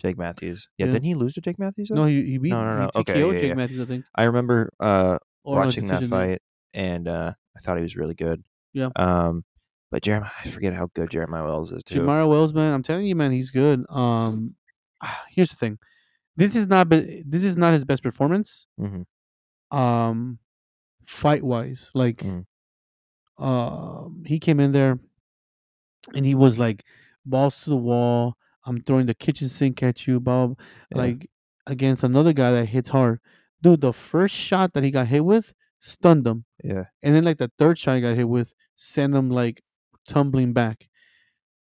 Jake 0.00 0.16
Matthews. 0.18 0.68
Yeah, 0.78 0.86
Yeah. 0.86 0.92
didn't 0.92 1.04
he 1.06 1.14
lose 1.14 1.34
to 1.34 1.40
Jake 1.40 1.58
Matthews? 1.58 1.88
though? 1.88 1.96
No, 1.96 2.04
he, 2.06 2.22
he 2.24 2.38
beat. 2.38 2.50
No, 2.50 2.64
no, 2.64 2.76
no. 2.82 2.90
He 2.94 3.00
Okay, 3.00 3.20
yeah, 3.20 3.32
Jake 3.40 3.48
yeah. 3.48 3.54
Matthews, 3.54 3.80
I 3.80 3.84
think. 3.84 4.04
I 4.14 4.22
remember 4.24 4.70
uh, 4.80 5.18
Or 5.44 5.56
no, 5.56 5.64
watching 5.66 5.86
that 5.88 6.00
decision, 6.00 6.08
fight, 6.10 6.42
and 6.74 7.08
uh, 7.08 7.32
I 7.56 7.60
thought 7.60 7.76
he 7.76 7.82
was 7.82 7.96
really 7.96 8.14
good. 8.14 8.42
Yeah. 8.72 8.90
Um, 8.96 9.44
but 9.90 10.02
Jeremiah, 10.02 10.30
I 10.44 10.48
forget 10.48 10.72
how 10.72 10.88
good 10.94 11.10
Jeremiah 11.10 11.44
Wells 11.44 11.70
is 11.72 11.82
too. 11.84 12.00
Jamara 12.00 12.26
Wells, 12.28 12.54
man, 12.54 12.72
I'm 12.72 12.82
telling 12.82 13.06
you, 13.06 13.14
man, 13.14 13.32
he's 13.32 13.50
good. 13.50 13.84
Um, 13.90 14.54
here's 15.30 15.50
the 15.50 15.56
thing, 15.56 15.78
this 16.36 16.56
is 16.56 16.66
not, 16.68 16.88
be- 16.88 17.22
this 17.26 17.42
is 17.42 17.56
not 17.56 17.72
his 17.74 17.84
best 17.84 18.02
performance. 18.02 18.66
Mhm. 18.80 19.04
Um, 19.76 20.38
fight 21.06 21.42
wise, 21.42 21.90
like, 21.94 22.18
Mhm. 22.18 22.46
Um, 23.42 24.22
he 24.26 24.38
came 24.38 24.60
in 24.60 24.72
there, 24.72 24.98
and 26.14 26.24
he 26.26 26.34
was 26.34 26.58
like 26.58 26.84
balls 27.24 27.62
to 27.64 27.70
the 27.70 27.76
wall. 27.76 28.36
I'm 28.64 28.80
throwing 28.82 29.06
the 29.06 29.14
kitchen 29.14 29.48
sink 29.48 29.82
at 29.82 30.06
you, 30.06 30.20
Bob. 30.20 30.58
Yeah. 30.90 30.98
Like 30.98 31.30
against 31.66 32.02
another 32.04 32.32
guy 32.32 32.50
that 32.52 32.66
hits 32.66 32.90
hard, 32.90 33.20
dude. 33.60 33.80
The 33.80 33.92
first 33.92 34.34
shot 34.34 34.72
that 34.74 34.84
he 34.84 34.90
got 34.90 35.08
hit 35.08 35.24
with 35.24 35.52
stunned 35.80 36.26
him, 36.26 36.44
Yeah. 36.62 36.84
and 37.02 37.14
then 37.14 37.24
like 37.24 37.38
the 37.38 37.50
third 37.58 37.78
shot 37.78 37.96
he 37.96 38.00
got 38.00 38.14
hit 38.16 38.28
with 38.28 38.54
sent 38.74 39.14
him 39.14 39.30
like 39.30 39.62
tumbling 40.06 40.52
back. 40.52 40.88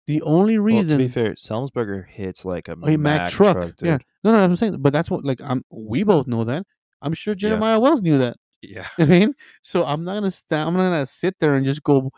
The 0.06 0.22
only 0.22 0.58
Well, 0.58 0.64
reason 0.66 0.98
to 0.98 1.04
be 1.04 1.08
fair, 1.08 1.34
Semelsberger 1.34 2.08
hits 2.08 2.44
like 2.44 2.66
a 2.68 2.72
a 2.72 2.96
Mack, 2.96 3.30
truck, 3.30 3.76
dude. 3.76 3.86
yeah, 3.86 3.98
no, 4.24 4.32
no, 4.32 4.38
I'm 4.38 4.56
saying, 4.56 4.78
but 4.80 4.92
that's 4.92 5.10
what 5.10 5.24
like 5.24 5.40
I'm. 5.42 5.64
We 5.70 6.02
both 6.02 6.26
know 6.26 6.44
that. 6.44 6.64
I'm 7.02 7.12
sure 7.14 7.34
Jeremiah 7.36 7.78
Wells 7.78 8.02
knew 8.02 8.18
that. 8.18 8.36
Yeah. 8.62 8.86
I 8.98 9.04
mean, 9.04 9.34
so 9.62 9.84
I'm 9.84 10.04
not 10.04 10.14
gonna 10.14 10.30
sta 10.30 10.66
I'm 10.66 10.74
not 10.74 10.90
gonna 10.90 11.06
sit 11.06 11.38
there 11.40 11.54
and 11.54 11.64
just 11.64 11.82
go 11.82 12.10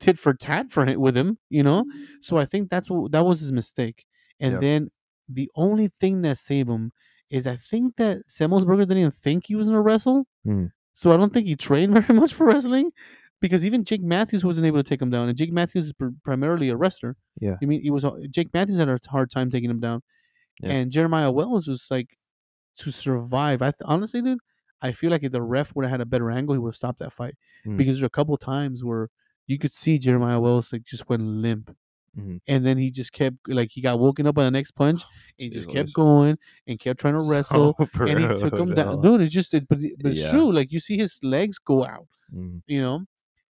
tit 0.00 0.18
for 0.18 0.34
tat 0.34 0.70
for 0.70 0.84
him 0.84 1.00
with 1.00 1.16
him, 1.16 1.38
you 1.50 1.62
know. 1.62 1.84
So 2.20 2.36
I 2.38 2.44
think 2.44 2.70
that's 2.70 2.90
what 2.90 3.12
that 3.12 3.24
was 3.24 3.40
his 3.40 3.52
mistake. 3.52 4.04
And 4.40 4.54
Yeah. 4.54 4.60
then 4.60 4.90
the 5.28 5.50
only 5.54 5.88
thing 5.88 6.22
that 6.22 6.38
saved 6.38 6.68
him 6.68 6.92
is 7.30 7.46
I 7.46 7.56
think 7.56 7.96
that 7.96 8.26
Semelsberger 8.28 8.80
didn't 8.80 8.98
even 8.98 9.10
think 9.12 9.46
he 9.46 9.54
was 9.56 9.68
gonna 9.68 9.80
wrestle. 9.80 10.26
Hmm. 10.44 10.66
So 10.92 11.12
I 11.12 11.16
don't 11.16 11.32
think 11.32 11.46
he 11.46 11.56
trained 11.56 11.92
very 12.06 12.18
much 12.18 12.34
for 12.34 12.46
wrestling. 12.46 12.90
Because 13.40 13.64
even 13.64 13.84
Jake 13.84 14.00
Matthews 14.02 14.42
wasn't 14.44 14.66
able 14.66 14.78
to 14.82 14.88
take 14.88 15.02
him 15.02 15.10
down, 15.10 15.28
and 15.28 15.36
Jake 15.36 15.52
Matthews 15.52 15.86
is 15.86 15.92
pr- 15.92 16.08
primarily 16.24 16.70
a 16.70 16.76
wrestler. 16.76 17.14
Yeah. 17.40 17.56
I 17.60 17.66
mean, 17.66 17.82
he 17.82 17.90
was 17.90 18.06
Jake 18.30 18.48
Matthews 18.54 18.78
had 18.78 18.88
a 18.88 18.98
hard 19.08 19.30
time 19.30 19.50
taking 19.50 19.68
him 19.68 19.80
down, 19.80 20.02
Yeah. 20.62 20.70
and 20.70 20.90
Jeremiah 20.90 21.30
Wells 21.30 21.68
was 21.68 21.86
like 21.90 22.16
to 22.78 22.90
survive. 22.90 23.60
I 23.60 23.66
th- 23.72 23.82
honestly, 23.84 24.22
dude, 24.22 24.38
I 24.88 24.92
feel 24.92 25.10
like 25.10 25.24
if 25.24 25.32
the 25.32 25.42
ref 25.42 25.74
would 25.74 25.84
have 25.84 25.90
had 25.96 26.00
a 26.00 26.06
better 26.14 26.30
angle, 26.30 26.54
he 26.54 26.58
would 26.60 26.70
have 26.74 26.76
stopped 26.82 26.98
that 27.00 27.12
fight. 27.20 27.34
Mm. 27.66 27.76
Because 27.78 27.96
there's 27.96 28.06
a 28.12 28.16
couple 28.18 28.36
times 28.36 28.84
where 28.84 29.08
you 29.46 29.58
could 29.58 29.72
see 29.72 29.98
Jeremiah 29.98 30.40
Wells 30.40 30.72
like 30.72 30.84
just 30.84 31.08
went 31.08 31.22
limp, 31.22 31.66
Mhm. 32.18 32.40
and 32.46 32.64
then 32.66 32.76
he 32.78 32.90
just 33.00 33.12
kept 33.12 33.36
like 33.48 33.70
he 33.72 33.80
got 33.80 33.98
woken 33.98 34.26
up 34.28 34.34
by 34.36 34.44
the 34.44 34.50
next 34.58 34.72
punch, 34.82 35.02
and 35.38 35.44
he 35.46 35.50
just 35.50 35.68
kept 35.76 35.92
going 35.92 36.38
and 36.66 36.78
kept 36.78 37.00
trying 37.00 37.18
to 37.18 37.26
wrestle, 37.30 37.74
So 37.78 38.04
and 38.04 38.18
he 38.20 38.26
took 38.42 38.54
him 38.64 38.74
down. 38.74 39.00
Dude, 39.02 39.20
it's 39.22 39.32
just 39.34 39.52
it, 39.54 39.66
but, 39.68 39.80
it- 39.80 39.96
but 40.02 40.12
it's 40.12 40.22
Yeah. 40.22 40.30
true. 40.32 40.52
Like 40.52 40.70
you 40.70 40.80
see 40.80 40.96
his 40.98 41.18
legs 41.22 41.58
go 41.58 41.84
out, 41.84 42.06
Mhm. 42.32 42.62
you 42.66 42.80
know, 42.80 43.06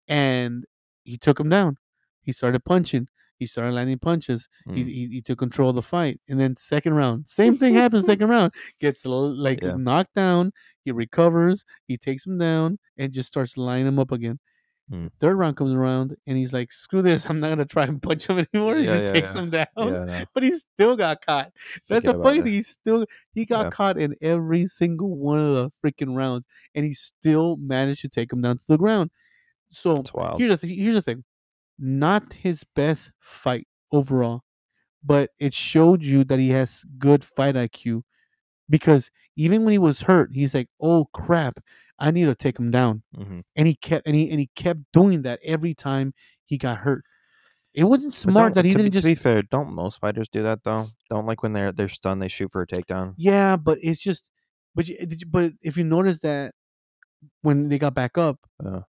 and 0.08 0.64
he 1.04 1.16
took 1.18 1.38
him 1.40 1.49
down. 1.49 1.76
He 2.23 2.32
started 2.32 2.64
punching. 2.64 3.08
He 3.38 3.47
started 3.47 3.73
landing 3.73 3.99
punches. 3.99 4.49
He, 4.75 4.83
Mm. 4.85 4.88
he 4.88 5.07
he 5.09 5.23
took 5.23 5.38
control 5.38 5.71
of 5.71 5.76
the 5.76 5.83
fight, 5.83 6.21
and 6.28 6.40
then 6.40 6.57
second 6.57 6.95
round, 6.95 7.28
same 7.28 7.57
thing 7.57 7.75
happens. 7.83 8.07
Second 8.07 8.28
round 8.28 8.52
gets 8.80 9.04
little, 9.04 9.35
like 9.35 9.62
Yeah. 9.62 9.75
knocked 9.76 10.14
down. 10.14 10.52
He 10.85 10.90
recovers. 10.92 11.64
He 11.87 11.97
takes 11.97 12.26
him 12.26 12.38
down 12.38 12.78
and 12.97 13.12
just 13.12 13.28
starts 13.28 13.57
lining 13.57 13.87
him 13.87 13.99
up 13.99 14.11
again. 14.12 14.38
Mm. 14.90 15.11
Third 15.21 15.37
round 15.37 15.54
comes 15.59 15.75
around, 15.75 16.16
and 16.26 16.38
he's 16.38 16.54
like, 16.54 16.73
"Screw 16.73 17.02
this! 17.02 17.28
I'm 17.28 17.40
not 17.40 17.50
gonna 17.50 17.66
try 17.66 17.85
and 17.85 18.00
punch 18.02 18.26
him 18.26 18.38
anymore." 18.54 18.75
He 18.76 18.85
Yeah, 18.87 18.92
just 18.92 19.04
yeah, 19.04 19.12
takes 19.12 19.35
him 19.35 19.50
down, 19.50 19.66
no. 19.76 20.25
but 20.33 20.42
he 20.42 20.50
still 20.52 20.97
got 20.97 21.21
caught. 21.25 21.52
That's 21.88 22.07
the 22.07 22.14
funny 22.14 22.40
thing. 22.40 22.54
He 22.54 22.62
still 22.62 23.04
he 23.35 23.45
got 23.45 23.71
caught 23.71 23.99
in 23.99 24.14
every 24.23 24.64
single 24.66 25.14
one 25.14 25.38
of 25.38 25.54
the 25.54 25.71
freaking 25.85 26.16
rounds, 26.16 26.47
and 26.75 26.87
he 26.87 26.95
still 26.95 27.57
managed 27.57 28.00
to 28.00 28.09
take 28.09 28.33
him 28.33 28.40
down 28.40 28.57
to 28.57 28.64
the 28.66 28.78
ground. 28.78 29.11
So 29.71 30.02
here's 30.38 30.59
the 30.61 30.66
th- 30.66 30.78
here's 30.80 30.95
the 30.95 31.02
thing, 31.02 31.25
not 31.78 32.32
his 32.35 32.64
best 32.76 33.12
fight 33.20 33.66
overall, 33.92 34.42
but 35.04 35.30
it 35.40 35.54
showed 35.54 36.02
you 36.04 36.25
that 36.25 36.38
he 36.38 36.50
has 36.50 36.85
good 36.99 37.25
fight 37.25 37.56
IQ. 37.56 38.02
Because 38.70 39.11
even 39.37 39.64
when 39.64 39.73
he 39.73 39.78
was 39.78 40.02
hurt, 40.02 40.30
he's 40.35 40.54
like, 40.54 40.68
"Oh 40.80 41.06
crap, 41.12 41.61
I 41.99 42.11
need 42.11 42.26
to 42.26 42.35
take 42.35 42.58
him 42.58 42.70
down," 42.70 43.02
Mhm. 43.16 43.42
and 43.56 43.66
he 43.68 43.75
kept 43.76 44.06
and 44.06 44.14
he 44.16 44.30
and 44.30 44.40
he 44.40 44.50
kept 44.54 44.80
doing 44.92 45.23
that 45.23 45.40
every 45.44 45.75
time 45.75 46.14
he 46.44 46.58
got 46.58 46.78
hurt. 46.78 47.04
It 47.75 47.85
wasn't 47.85 48.14
smart 48.14 48.54
that 48.54 48.64
he 48.64 48.73
to, 48.73 48.78
be- 48.78 48.82
didn't 48.85 48.92
just 48.94 49.04
to 49.04 49.11
be 49.11 49.14
fair, 49.14 49.42
don't 49.42 49.73
most 49.73 50.00
fighters 50.00 50.28
do 50.28 50.42
that 50.42 50.64
though? 50.64 50.90
Don't 51.11 51.26
like 51.26 51.42
when 51.42 51.52
they're 51.54 51.73
they're 51.73 51.88
stunned, 51.88 52.20
they 52.23 52.28
shoot 52.28 52.52
for 52.52 52.62
a 52.62 52.66
takedown. 52.66 53.14
Yeah, 53.16 53.56
but 53.56 53.78
it's 53.82 54.00
just, 54.02 54.30
but 54.75 54.87
but 55.28 55.52
if 55.62 55.76
you 55.78 55.85
notice 55.85 56.18
that 56.20 56.54
when 57.42 57.68
they 57.68 57.78
got 57.78 57.94
back 57.94 58.18
up, 58.18 58.40
Uh. 58.64 58.82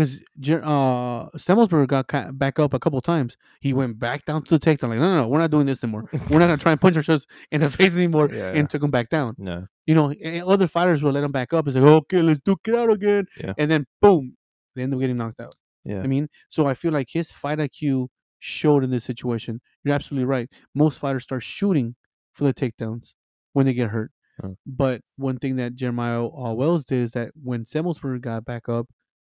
Because 0.00 0.18
uh 0.64 1.86
got 1.86 2.38
back 2.38 2.58
up 2.58 2.72
a 2.72 2.78
couple 2.78 3.00
times, 3.02 3.36
he 3.60 3.72
went 3.74 3.98
back 3.98 4.24
down 4.24 4.42
to 4.44 4.58
the 4.58 4.64
takedown. 4.64 4.88
Like, 4.88 4.98
no, 4.98 5.14
no, 5.14 5.22
no, 5.22 5.28
we're 5.28 5.38
not 5.38 5.50
doing 5.50 5.66
this 5.66 5.84
anymore. 5.84 6.08
We're 6.30 6.38
not 6.38 6.46
gonna 6.46 6.56
try 6.56 6.72
and 6.72 6.80
punch 6.80 6.96
ourselves 6.96 7.26
in 7.50 7.60
the 7.60 7.68
face 7.78 7.94
anymore, 7.96 8.30
Yeah, 8.32 8.52
and 8.52 8.68
took 8.70 8.82
him 8.82 8.90
back 8.90 9.10
down. 9.10 9.34
No. 9.38 9.66
You 9.86 9.94
know, 9.94 10.10
and 10.10 10.44
other 10.44 10.66
fighters 10.66 11.02
will 11.02 11.12
let 11.12 11.22
him 11.24 11.32
back 11.32 11.52
up. 11.52 11.66
It's 11.66 11.76
like, 11.76 11.84
okay, 11.84 12.22
let's 12.22 12.40
duke 12.44 12.60
it 12.68 12.74
out 12.74 12.90
again, 12.90 13.26
Yeah. 13.38 13.52
and 13.58 13.70
then 13.70 13.86
boom, 14.00 14.36
they 14.74 14.82
end 14.82 14.94
up 14.94 15.00
getting 15.00 15.16
knocked 15.18 15.40
out. 15.40 15.54
Yeah. 15.84 16.00
I 16.02 16.06
mean, 16.06 16.28
so 16.48 16.66
I 16.66 16.74
feel 16.74 16.92
like 16.92 17.08
his 17.10 17.30
fight 17.30 17.58
IQ 17.58 18.08
showed 18.38 18.84
in 18.84 18.90
this 18.90 19.04
situation. 19.04 19.60
You're 19.84 19.94
absolutely 19.94 20.26
right. 20.26 20.48
Most 20.74 20.98
fighters 20.98 21.24
start 21.24 21.42
shooting 21.42 21.96
for 22.32 22.44
the 22.44 22.54
takedowns 22.54 23.12
when 23.52 23.66
they 23.66 23.74
get 23.74 23.90
hurt. 23.90 24.12
But 24.66 25.02
one 25.16 25.38
thing 25.38 25.56
that 25.56 25.74
Jeremiah 25.74 26.24
uh, 26.24 26.54
Wells 26.54 26.86
did 26.86 27.02
is 27.02 27.12
that 27.12 27.32
when 27.42 27.64
Semelsberger 27.64 28.22
got 28.22 28.46
back 28.46 28.70
up, 28.70 28.88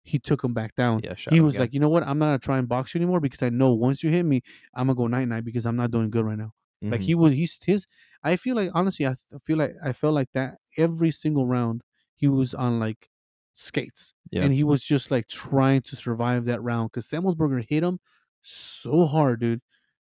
he 0.02 0.18
took 0.18 0.42
him 0.42 0.54
back 0.54 0.74
down. 0.76 1.00
Yeah, 1.04 1.14
he 1.30 1.40
was 1.40 1.54
again. 1.54 1.60
like, 1.62 1.74
you 1.74 1.80
know 1.80 1.88
what? 1.88 2.02
I'm 2.02 2.18
not 2.18 2.26
gonna 2.26 2.38
try 2.38 2.58
and 2.58 2.68
box 2.68 2.94
you 2.94 2.98
anymore 3.00 3.20
because 3.20 3.42
I 3.42 3.50
know 3.50 3.72
once 3.74 4.02
you 4.02 4.10
hit 4.10 4.24
me, 4.24 4.42
I'm 4.74 4.86
gonna 4.86 4.96
go 4.96 5.06
night 5.06 5.28
night 5.28 5.44
because 5.44 5.66
I'm 5.66 5.76
not 5.76 5.90
doing 5.90 6.10
good 6.10 6.24
right 6.24 6.38
now. 6.38 6.52
Like 6.82 7.00
Mhm. 7.02 7.04
he 7.04 7.14
was, 7.14 7.34
he's 7.34 7.62
his. 7.62 7.86
I 8.24 8.36
feel 8.36 8.56
like 8.56 8.70
honestly, 8.74 9.06
I 9.06 9.14
feel 9.44 9.58
like 9.58 9.74
I 9.84 9.92
felt 9.92 10.14
like 10.14 10.30
that 10.32 10.56
every 10.78 11.10
single 11.12 11.46
round. 11.46 11.82
He 12.16 12.26
was 12.28 12.54
on 12.54 12.78
like 12.80 13.10
skates, 13.52 14.14
Yeah. 14.30 14.42
and 14.44 14.52
he 14.54 14.64
was 14.64 14.82
just 14.82 15.10
like 15.10 15.26
trying 15.28 15.82
to 15.82 15.96
survive 15.96 16.46
that 16.46 16.62
round 16.62 16.90
because 16.90 17.06
Semelsberger 17.06 17.64
hit 17.68 17.82
him 17.84 17.98
so 18.40 19.04
hard, 19.06 19.40
dude. 19.40 19.60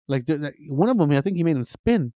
Like, 0.08 0.28
like, 0.28 0.54
one 0.68 0.88
of 0.88 0.98
them, 0.98 1.10
I 1.12 1.20
think 1.20 1.36
he 1.36 1.44
made 1.44 1.56
him 1.56 1.64
spin, 1.64 2.12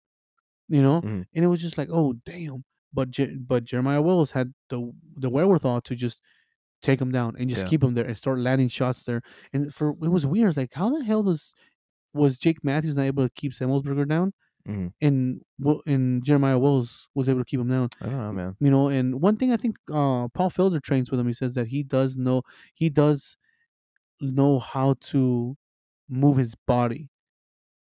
you 0.69 0.83
know, 0.83 1.01
Mhm. 1.03 1.27
and 1.35 1.45
it 1.45 1.49
was 1.49 1.61
just 1.61 1.77
like, 1.79 1.89
oh 1.93 2.15
damn. 2.25 2.65
But 2.93 3.11
Je- 3.11 3.37
but 3.37 3.65
Jeremiah 3.65 4.01
Wells 4.01 4.31
had 4.31 4.55
the 4.71 4.91
the 5.17 5.29
wherewithal 5.29 5.83
to 5.83 5.95
just 5.95 6.21
take 6.83 7.01
him 7.01 7.11
down 7.13 7.35
and 7.39 7.49
just 7.49 7.63
Yeah. 7.63 7.69
keep 7.69 7.83
him 7.83 7.95
there 7.95 8.05
and 8.05 8.17
start 8.17 8.39
landing 8.39 8.69
shots 8.69 9.03
there. 9.05 9.23
And 9.53 9.73
for 9.75 9.91
it 9.91 10.09
was 10.11 10.27
weird, 10.27 10.57
like 10.57 10.75
how 10.75 10.91
the 10.91 11.05
hell 11.05 11.23
does 11.23 11.53
was 12.15 12.39
Jake 12.39 12.63
Matthews 12.65 12.97
not 12.97 13.03
able 13.05 13.25
to 13.25 13.31
keep 13.35 13.53
Semelsberger 13.53 14.09
down? 14.09 14.33
Mhm. 14.69 14.93
and 15.01 15.43
and 15.87 16.25
Jeremiah 16.25 16.59
Wells 16.59 17.07
was 17.15 17.29
able 17.29 17.39
to 17.41 17.45
keep 17.45 17.61
him 17.61 17.69
down. 17.69 17.89
I 18.01 18.07
don't 18.07 18.17
know, 18.19 18.33
man. 18.33 18.57
You 18.59 18.71
know, 18.71 18.89
and 18.89 19.21
one 19.21 19.37
thing 19.37 19.53
I 19.53 19.57
think 19.57 19.77
uh, 19.91 20.27
Paul 20.29 20.51
Felder 20.51 20.83
trains 20.83 21.09
with 21.09 21.21
him. 21.21 21.29
He 21.29 21.35
says 21.35 21.55
that 21.55 21.69
he 21.69 21.85
does 21.85 22.17
know 22.17 22.43
he 22.75 22.91
does 22.91 23.37
know 24.21 24.59
how 24.59 24.95
to 25.13 25.57
move 26.09 26.37
his 26.39 26.55
body, 26.67 27.11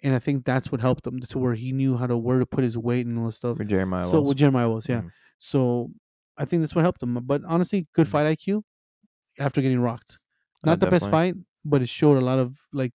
and 0.02 0.14
I 0.14 0.20
think 0.20 0.44
that's 0.44 0.70
what 0.70 0.80
helped 0.80 1.06
him 1.06 1.18
to 1.18 1.38
where 1.40 1.54
he 1.54 1.72
knew 1.72 1.96
how 1.96 2.06
to 2.06 2.16
where 2.16 2.38
to 2.38 2.46
put 2.46 2.62
his 2.62 2.78
weight 2.78 3.06
and 3.06 3.18
all 3.18 3.26
this 3.26 3.38
stuff. 3.38 3.56
For 3.56 3.64
Jeremiah 3.64 4.04
So 4.04 4.12
Wells. 4.18 4.28
with 4.28 4.38
Jeremiah 4.38 4.68
Wells, 4.68 4.88
yeah. 4.88 5.00
Mhm. 5.02 5.10
So 5.38 5.90
I 6.36 6.44
think 6.44 6.62
that's 6.62 6.74
what 6.76 6.82
helped 6.82 7.02
him. 7.02 7.18
But 7.24 7.42
honestly, 7.46 7.88
good 7.94 8.06
Mhm. 8.06 8.10
fight 8.10 8.26
IQ 8.26 8.62
after 9.38 9.60
getting 9.62 9.80
rocked. 9.80 10.18
Uh, 10.64 10.70
Not 10.70 10.80
the 10.80 10.86
best 10.90 11.10
fight, 11.10 11.34
but 11.64 11.82
it 11.82 11.88
showed 11.88 12.16
a 12.16 12.20
lot 12.24 12.38
of 12.38 12.56
like 12.72 12.92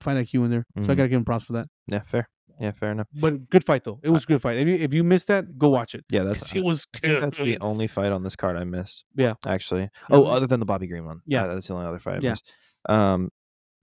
fight 0.00 0.16
IQ 0.16 0.44
in 0.44 0.50
there. 0.50 0.66
So 0.76 0.82
I 0.82 0.84
Mhm. 0.84 0.86
gotta 0.96 1.08
give 1.08 1.18
him 1.18 1.24
props 1.24 1.44
for 1.46 1.52
that. 1.54 1.68
Yeah, 1.86 2.00
fair. 2.02 2.28
Yeah, 2.60 2.72
fair 2.72 2.90
enough. 2.90 3.06
But 3.14 3.48
good 3.50 3.64
fight 3.64 3.84
though. 3.84 4.00
It 4.02 4.10
was 4.10 4.24
a 4.24 4.26
good 4.26 4.42
fight. 4.42 4.56
If 4.58 4.66
you 4.66 4.74
if 4.74 4.92
you 4.92 5.04
missed 5.04 5.28
that, 5.28 5.58
go 5.58 5.68
watch 5.68 5.94
it. 5.94 6.04
Yeah, 6.10 6.24
that's 6.24 6.54
it 6.54 6.64
was 6.64 6.86
that's 7.02 7.38
the 7.38 7.58
only 7.60 7.86
fight 7.86 8.10
on 8.12 8.22
this 8.24 8.34
card 8.36 8.56
I 8.56 8.64
missed. 8.64 9.04
Yeah. 9.14 9.34
Actually. 9.46 9.90
Oh, 10.10 10.22
Mhm. 10.24 10.32
other 10.32 10.46
than 10.46 10.58
the 10.60 10.66
Bobby 10.66 10.86
Green 10.88 11.04
one. 11.04 11.20
Yeah. 11.26 11.44
Uh, 11.44 11.54
that's 11.54 11.68
the 11.68 11.74
only 11.74 11.86
other 11.86 11.98
fight 12.00 12.16
I 12.16 12.20
Yeah. 12.20 12.30
missed. 12.30 12.50
Um, 12.88 13.30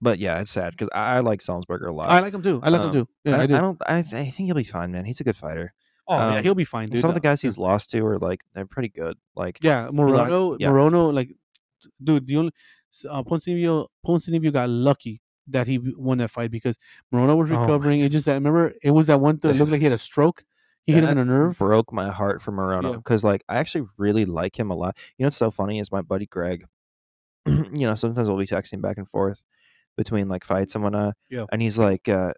but 0.02 0.18
yeah, 0.18 0.40
it's 0.40 0.50
sad 0.50 0.72
because 0.72 0.90
I, 0.94 1.16
I 1.16 1.20
like 1.20 1.40
Salzburger 1.40 1.88
a 1.88 1.92
lot. 1.92 2.10
I 2.10 2.20
like 2.20 2.34
him 2.34 2.42
too. 2.42 2.60
I 2.62 2.68
like 2.68 2.80
him 2.82 2.86
Um, 2.88 2.92
too. 2.92 3.08
Yeah, 3.24 3.38
I, 3.38 3.42
I, 3.42 3.46
do. 3.46 3.54
I 3.56 3.60
don't. 3.60 3.82
I, 3.86 4.02
th- 4.02 4.14
I 4.14 4.30
think 4.30 4.46
he'll 4.46 4.54
be 4.54 4.62
fine, 4.62 4.92
man. 4.92 5.06
He's 5.06 5.20
a 5.20 5.24
good 5.24 5.36
fighter. 5.36 5.72
oh 6.08 6.16
yeah, 6.16 6.36
um, 6.36 6.42
he'll 6.44 6.54
be 6.54 6.64
fine, 6.64 6.88
dude. 6.88 6.98
Some 7.00 7.08
of 7.10 7.14
the 7.14 7.20
guys 7.20 7.40
he's 7.40 7.56
lost 7.58 7.90
to 7.92 8.04
are 8.06 8.18
like 8.18 8.40
they're 8.54 8.66
pretty 8.66 8.90
good. 8.90 9.16
Like 9.34 9.58
Yeah, 9.62 9.88
Morono, 9.88 10.56
yeah. 10.60 10.68
Morono, 10.68 11.12
like, 11.14 11.30
dude, 12.02 12.26
the 12.26 12.36
only 12.36 12.52
uh, 13.08 13.22
Ponzinibbio, 13.22 13.86
Ponzinibbio 14.06 14.52
got 14.52 14.68
lucky 14.68 15.20
that 15.48 15.66
he 15.66 15.78
won 15.96 16.18
that 16.18 16.30
fight 16.30 16.50
because 16.50 16.76
Morono 17.14 17.36
was 17.36 17.50
Oh 17.50 17.60
recovering. 17.60 18.00
it 18.00 18.08
just 18.10 18.26
that 18.26 18.34
remember 18.34 18.74
it 18.82 18.90
was 18.90 19.06
that 19.06 19.20
one 19.20 19.38
that 19.42 19.54
looked 19.54 19.70
like 19.70 19.80
he 19.80 19.84
had 19.84 19.92
a 19.92 19.98
stroke. 19.98 20.44
He 20.86 20.92
hit 20.92 21.02
him 21.04 21.10
in 21.10 21.18
a 21.18 21.24
nerve. 21.24 21.58
broke 21.58 21.92
my 21.92 22.10
heart 22.10 22.40
for 22.40 22.52
Morono 22.52 22.90
Yeah. 22.92 22.96
because 22.96 23.24
like 23.24 23.42
I 23.48 23.56
actually 23.56 23.86
really 23.96 24.24
like 24.24 24.58
him 24.58 24.70
a 24.70 24.74
lot. 24.74 24.96
You 25.18 25.24
know 25.24 25.26
what's 25.26 25.36
so 25.36 25.50
funny 25.50 25.78
is 25.80 25.90
my 25.92 26.02
buddy 26.02 26.26
Greg. 26.26 26.64
you 27.46 27.86
know, 27.86 27.94
sometimes 27.94 28.28
we'll 28.28 28.38
be 28.38 28.46
texting 28.46 28.80
back 28.80 28.96
and 28.98 29.08
forth 29.08 29.42
between 29.96 30.28
like 30.28 30.44
fights 30.44 30.74
and 30.74 30.82
whatnot. 30.84 31.14
Yeah. 31.30 31.46
And 31.52 31.60
he's 31.62 31.78
like, 31.78 32.08
uh, 32.08 32.32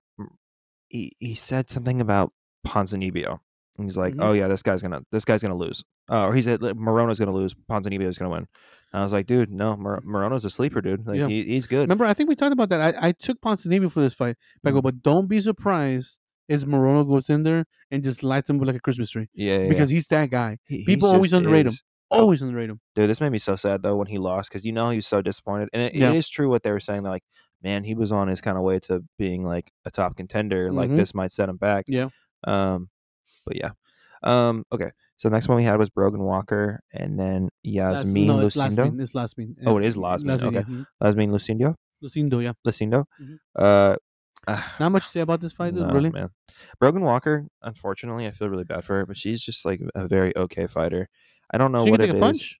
he 0.88 1.12
he 1.18 1.34
said 1.34 1.70
something 1.70 2.00
about 2.00 2.32
Ponzinibbio. 2.66 3.38
And 3.78 3.86
he's 3.86 3.96
like, 3.96 4.14
Mhm. 4.14 4.24
oh 4.24 4.32
yeah, 4.32 4.48
this 4.48 4.62
guy's 4.62 4.82
gonna 4.82 5.02
this 5.12 5.24
guy's 5.24 5.42
gonna 5.42 5.54
lose. 5.56 5.84
Uh, 6.10 6.24
or 6.26 6.34
he 6.34 6.42
said 6.42 6.62
like, 6.62 6.74
Morono's 6.74 7.18
gonna 7.18 7.32
lose. 7.34 7.54
Ponzinibbio's 7.54 8.18
gonna 8.18 8.30
win. 8.30 8.48
I 8.92 9.02
was 9.02 9.12
like, 9.12 9.26
dude, 9.26 9.50
no, 9.50 9.76
Mor- 9.76 10.00
Morono's 10.02 10.44
a 10.44 10.50
sleeper, 10.50 10.80
dude. 10.80 11.06
Like 11.06 11.18
Yeah. 11.18 11.26
he, 11.28 11.42
he's 11.42 11.66
good. 11.66 11.80
Remember, 11.82 12.04
I 12.06 12.14
think 12.14 12.28
we 12.28 12.34
talked 12.34 12.52
about 12.52 12.70
that. 12.70 12.80
I, 12.80 13.08
I 13.08 13.12
took 13.12 13.40
Ponzinibbio 13.40 13.92
for 13.92 14.00
this 14.00 14.14
fight. 14.14 14.36
But 14.62 14.70
I 14.70 14.72
go, 14.72 14.80
Mhm. 14.80 14.84
but 14.84 15.02
don't 15.02 15.26
be 15.28 15.40
surprised 15.40 16.18
as 16.48 16.64
Morono 16.64 17.06
goes 17.06 17.28
in 17.28 17.42
there 17.42 17.66
and 17.90 18.02
just 18.02 18.22
lights 18.22 18.48
him 18.48 18.58
up 18.60 18.66
like 18.66 18.76
a 18.76 18.80
Christmas 18.80 19.10
tree 19.10 19.28
yeah, 19.34 19.58
yeah, 19.58 19.68
because 19.68 19.90
he's 19.90 20.06
that 20.06 20.30
guy. 20.30 20.56
He- 20.66 20.84
people 20.86 21.10
always 21.10 21.32
underrate 21.34 21.66
him. 21.66 21.74
Always 22.10 22.40
underrate 22.40 22.70
him. 22.70 22.80
Dude, 22.94 23.10
this 23.10 23.20
made 23.20 23.32
me 23.32 23.38
so 23.38 23.54
sad 23.56 23.82
though 23.82 23.96
when 23.96 24.06
he 24.06 24.16
lost 24.16 24.48
because 24.50 24.64
you 24.64 24.72
know 24.72 24.88
he 24.88 24.96
was 24.96 25.06
so 25.06 25.20
disappointed, 25.20 25.68
and 25.74 25.82
it, 25.82 25.94
Yeah. 25.94 26.08
it 26.10 26.16
is 26.16 26.30
true 26.30 26.48
what 26.48 26.62
they 26.62 26.70
were 26.70 26.80
saying. 26.80 27.02
They're 27.02 27.12
like, 27.12 27.24
man, 27.62 27.84
he 27.84 27.94
was 27.94 28.10
on 28.10 28.28
his 28.28 28.40
kind 28.40 28.56
of 28.56 28.62
way 28.64 28.78
to 28.78 29.04
being 29.18 29.44
like 29.44 29.70
a 29.84 29.90
top 29.90 30.16
contender. 30.16 30.72
Like 30.72 30.88
Mhm. 30.90 30.96
this 30.96 31.14
might 31.14 31.32
set 31.32 31.50
him 31.50 31.58
back. 31.58 31.84
Yeah. 31.86 32.08
Um, 32.44 32.88
but 33.44 33.56
yeah. 33.56 33.72
Um, 34.22 34.64
okay. 34.72 34.90
So 35.18 35.28
the 35.28 35.34
next 35.36 35.48
one 35.48 35.56
we 35.58 35.64
had 35.64 35.78
was 35.78 35.90
Brogan 35.90 36.22
Walker, 36.22 36.80
and 36.92 37.18
then 37.18 37.48
Yasmin 37.62 38.26
no, 38.28 38.40
it's 38.46 38.56
Lucindo. 38.56 38.90
Lasmin. 38.90 39.00
It's 39.02 39.12
Lasmin. 39.12 39.54
Oh, 39.66 39.76
it 39.78 39.84
is 39.84 39.96
Lasmin, 39.96 40.40
okay. 40.42 40.56
yeah. 40.56 40.62
Mhm. 40.62 40.86
Yasmin 41.02 41.30
Lucindo. 41.32 41.74
Lucindo, 42.02 42.42
yeah. 42.42 42.52
Lucindo. 42.66 43.04
Mhm. 43.20 43.38
Uh, 43.58 43.96
ah, 44.46 44.76
Not 44.78 44.92
much 44.92 45.06
to 45.06 45.10
say 45.10 45.20
about 45.20 45.40
this 45.40 45.52
fight, 45.52 45.74
no, 45.74 45.90
really. 45.90 46.10
man. 46.10 46.30
Brogan 46.80 47.02
Walker. 47.02 47.46
Unfortunately, 47.62 48.26
I 48.26 48.30
feel 48.30 48.48
really 48.48 48.64
bad 48.64 48.84
for 48.84 48.94
her, 48.98 49.06
but 49.06 49.16
she's 49.16 49.42
just 49.42 49.64
like 49.66 49.80
a 49.94 50.06
very 50.06 50.36
okay 50.36 50.66
fighter. 50.68 51.08
I 51.52 51.58
don't 51.58 51.72
know 51.72 51.84
she 51.84 51.90
what 51.90 52.00
can 52.00 52.08
take 52.10 52.14
is. 52.16 52.22
a 52.22 52.24
punch. 52.24 52.58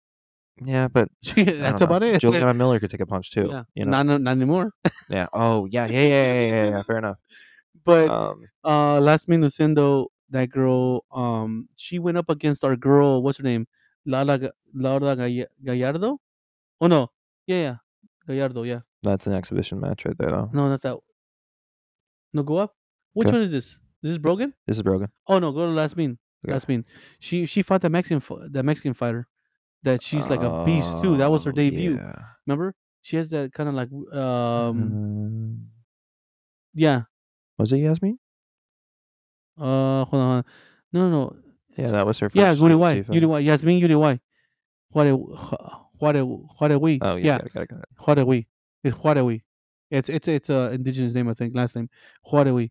Yeah, 0.65 0.89
but 0.89 1.09
That's 1.37 1.83
about 1.83 2.03
it. 2.03 2.21
Juliana 2.21 2.53
Miller 2.61 2.81
could 2.81 2.91
take 2.91 3.01
a 3.01 3.07
punch 3.07 3.31
too. 3.31 3.47
yeah. 3.49 3.63
You 3.77 3.85
know. 3.85 3.93
not, 3.93 4.07
not 4.07 4.21
not 4.23 4.31
anymore. 4.33 4.73
yeah. 5.09 5.29
Oh, 5.33 5.67
yeah, 5.71 5.87
yeah, 5.87 6.03
yeah, 6.03 6.33
yeah, 6.33 6.49
yeah, 6.51 6.71
yeah. 6.71 6.83
Fair 6.83 6.99
enough. 6.99 7.19
But 7.85 8.11
Um, 8.11 8.43
uh 8.65 8.99
Lasmin 8.99 9.39
Lucindo, 9.47 10.09
that 10.31 10.51
girl, 10.51 11.05
um, 11.13 11.69
she 11.77 11.99
went 11.99 12.19
up 12.19 12.29
against 12.31 12.65
our 12.65 12.77
girl. 12.77 13.23
What's 13.23 13.39
her 13.39 13.45
name? 13.45 13.67
Lala 14.07 14.39
Ga- 14.39 14.51
Laura 14.75 15.17
Gall- 15.17 15.47
Gallardo. 15.65 16.19
Oh 16.81 16.87
no, 16.87 17.11
yeah, 17.47 17.57
yeah, 17.63 17.75
Gallardo. 18.27 18.63
Yeah, 18.63 18.81
that's 19.03 19.27
an 19.27 19.35
exhibition 19.35 19.81
match 19.81 20.05
right 20.05 20.17
there, 20.19 20.31
though. 20.31 20.51
no, 20.53 20.69
not 20.69 20.81
that. 20.83 20.97
No, 22.33 22.43
go 22.43 22.59
up. 22.59 22.75
Which 23.15 23.27
Okay. 23.29 23.37
one 23.37 23.43
is 23.43 23.53
this? 23.53 23.81
This 24.03 24.11
is 24.13 24.19
Brogan. 24.19 24.53
This 24.67 24.77
is 24.77 24.83
Brogan. 24.83 25.09
Oh 25.27 25.39
no, 25.39 25.51
go 25.53 25.67
to 25.67 25.73
Lasmin. 25.73 26.19
Okay. 26.47 26.55
Lasmin. 26.55 26.85
She 27.19 27.47
she 27.47 27.63
fought 27.63 27.81
that 27.81 27.91
Mexican 27.91 28.21
fi- 28.21 28.47
the 28.49 28.63
Mexican 28.63 28.95
fighter. 28.95 29.27
That 29.83 30.03
she's 30.03 30.29
like 30.29 30.41
a 30.41 30.65
beast 30.65 30.91
too. 31.03 31.17
That 31.17 31.31
was 31.31 31.45
her 31.45 31.51
Oh, 31.51 31.55
debut. 31.55 31.95
Yeah. 31.97 32.15
Remember? 32.47 32.75
She 33.01 33.17
has 33.17 33.29
that 33.31 33.53
kind 33.53 33.69
of 33.69 33.75
like 33.75 33.89
um 34.13 34.83
Um, 34.83 35.67
yeah. 36.75 37.03
was 37.59 37.73
it 37.73 37.79
Yasmin? 37.79 38.19
Uh, 39.59 40.05
hold 40.05 40.23
on. 40.23 40.45
No, 40.93 41.09
no, 41.09 41.11
no. 41.11 41.37
Yeah, 41.77 41.91
that 41.93 42.07
was 42.07 42.19
her. 42.19 42.29
First 42.29 42.37
Yeah, 42.37 42.53
Yuri 42.53 42.75
UFC 42.75 42.79
White. 42.79 43.07
fight. 43.07 43.15
Yuri 43.15 43.27
White. 43.27 43.45
Yasmin 43.45 43.79
Yuri 43.79 43.95
White. 43.97 44.21
Juare, 44.95 45.13
Juare, 46.01 46.49
Juarewi. 46.61 46.99
Oh, 47.03 47.17
yeah. 47.17 47.25
yeah. 47.25 47.39
Got 47.39 47.47
it, 47.47 47.53
got 47.53 47.63
it, 47.63 47.69
got 47.69 47.79
it. 47.81 47.87
Juarewi. 48.01 48.47
It's 48.85 48.97
Juarewi. 48.97 49.43
It's 49.91 50.09
it's 50.09 50.29
it's 50.29 50.51
a 50.51 50.71
indigenous 50.73 51.15
name, 51.15 51.29
I 51.29 51.35
think. 51.35 51.55
Last 51.55 51.75
name 51.77 51.89
Juarewi. 52.31 52.71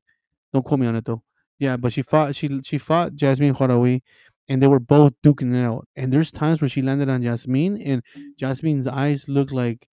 Don't 0.54 0.64
quote 0.64 0.80
me 0.80 0.88
on 0.88 0.96
it 0.96 1.06
though. 1.06 1.24
Yeah, 1.60 1.76
but 1.78 1.92
she 1.94 2.02
fought. 2.04 2.36
She 2.36 2.62
she 2.64 2.78
fought 2.78 3.16
Jasmine 3.16 3.56
Juarewi, 3.56 4.02
and 4.48 4.62
they 4.62 4.68
were 4.68 4.80
both 4.80 5.14
duking 5.26 5.54
it 5.56 5.66
out. 5.66 5.88
And 5.96 6.14
there's 6.14 6.30
times 6.32 6.62
where 6.62 6.70
she 6.70 6.82
landed 6.84 7.10
on 7.10 7.24
Jasmine, 7.24 7.82
and 7.82 8.04
Jasmine's 8.38 8.88
eyes 8.88 9.28
looked 9.28 9.52
like, 9.52 9.88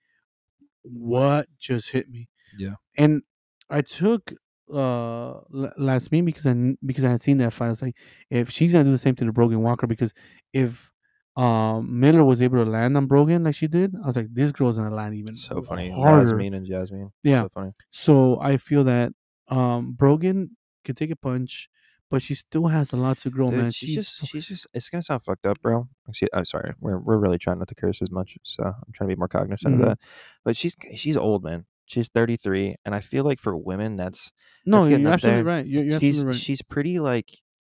"What 0.82 1.48
just 1.58 1.90
hit 1.92 2.08
me?" 2.10 2.28
Yeah. 2.58 2.74
And 2.96 3.22
I 3.70 3.80
took 3.80 4.32
uh 4.72 5.40
La- 5.50 5.74
Lasmin 5.78 6.24
because 6.24 6.46
I 6.46 6.54
because 6.84 7.04
I 7.04 7.10
had 7.10 7.20
seen 7.22 7.38
that 7.38 7.52
fight. 7.52 7.66
I 7.66 7.70
was 7.70 7.82
like, 7.82 7.96
if 8.30 8.50
she's 8.50 8.72
gonna 8.72 8.84
do 8.84 8.90
the 8.90 8.98
same 8.98 9.14
thing 9.14 9.26
to 9.28 9.32
Brogan 9.32 9.62
Walker, 9.62 9.86
because 9.86 10.12
if 10.52 10.90
um 11.36 11.98
Miller 12.00 12.24
was 12.24 12.40
able 12.40 12.64
to 12.64 12.70
land 12.70 12.96
on 12.96 13.06
Brogan 13.06 13.44
like 13.44 13.54
she 13.56 13.66
did, 13.66 13.94
I 14.02 14.06
was 14.06 14.16
like, 14.16 14.28
this 14.32 14.52
girl's 14.52 14.78
gonna 14.78 14.94
land 14.94 15.14
even 15.14 15.34
So 15.34 15.60
funny. 15.62 15.90
harder. 15.90 16.20
Yasmin 16.30 16.54
and 16.54 16.66
Jasmine. 16.66 17.10
Yeah. 17.22 17.42
So 17.42 17.48
funny. 17.48 17.72
So 17.90 18.38
I 18.40 18.56
feel 18.56 18.84
that 18.84 19.12
um 19.48 19.92
Brogan 19.92 20.56
could 20.84 20.96
take 20.96 21.10
a 21.10 21.16
punch, 21.16 21.68
but 22.10 22.22
she 22.22 22.34
still 22.34 22.68
has 22.68 22.92
a 22.92 22.96
lot 22.96 23.18
to 23.18 23.30
grow, 23.30 23.48
Dude, 23.50 23.58
man. 23.58 23.70
she's, 23.70 23.88
She's 23.88 23.96
just, 23.96 24.26
she's 24.30 24.46
just, 24.46 24.66
it's 24.74 24.88
gonna 24.88 25.02
sound 25.02 25.22
fucked 25.22 25.44
up, 25.46 25.60
bro. 25.60 25.88
Excuse, 26.08 26.28
I'm 26.32 26.44
sorry. 26.44 26.72
We're, 26.80 26.98
we're 26.98 27.16
really 27.18 27.38
trying 27.38 27.58
not 27.58 27.68
to 27.68 27.74
curse 27.74 28.00
as 28.02 28.10
much, 28.10 28.36
so 28.44 28.62
I'm 28.64 28.92
trying 28.92 29.08
to 29.08 29.14
be 29.16 29.18
more 29.18 29.28
cognizant 29.28 29.74
Mhm. 29.76 29.80
of 29.80 29.88
that. 29.88 29.98
But 30.44 30.56
she's, 30.56 30.76
she's 30.94 31.16
old, 31.16 31.42
man. 31.42 31.64
She's 31.86 32.08
33, 32.08 32.76
and 32.84 32.94
I 32.94 33.00
feel 33.00 33.24
like 33.24 33.38
for 33.38 33.56
women, 33.56 33.96
that's 33.96 34.30
no, 34.64 34.78
that's 34.78 34.88
you're 34.88 34.92
getting 34.98 35.06
up 35.06 35.12
absolutely 35.14 35.42
there. 35.42 35.44
right. 35.56 35.66
You're, 35.66 35.84
you're 35.84 36.00
she's 36.00 36.16
absolutely 36.16 36.32
right. 36.38 36.40
she's 36.42 36.62
pretty 36.62 36.98
like 36.98 37.28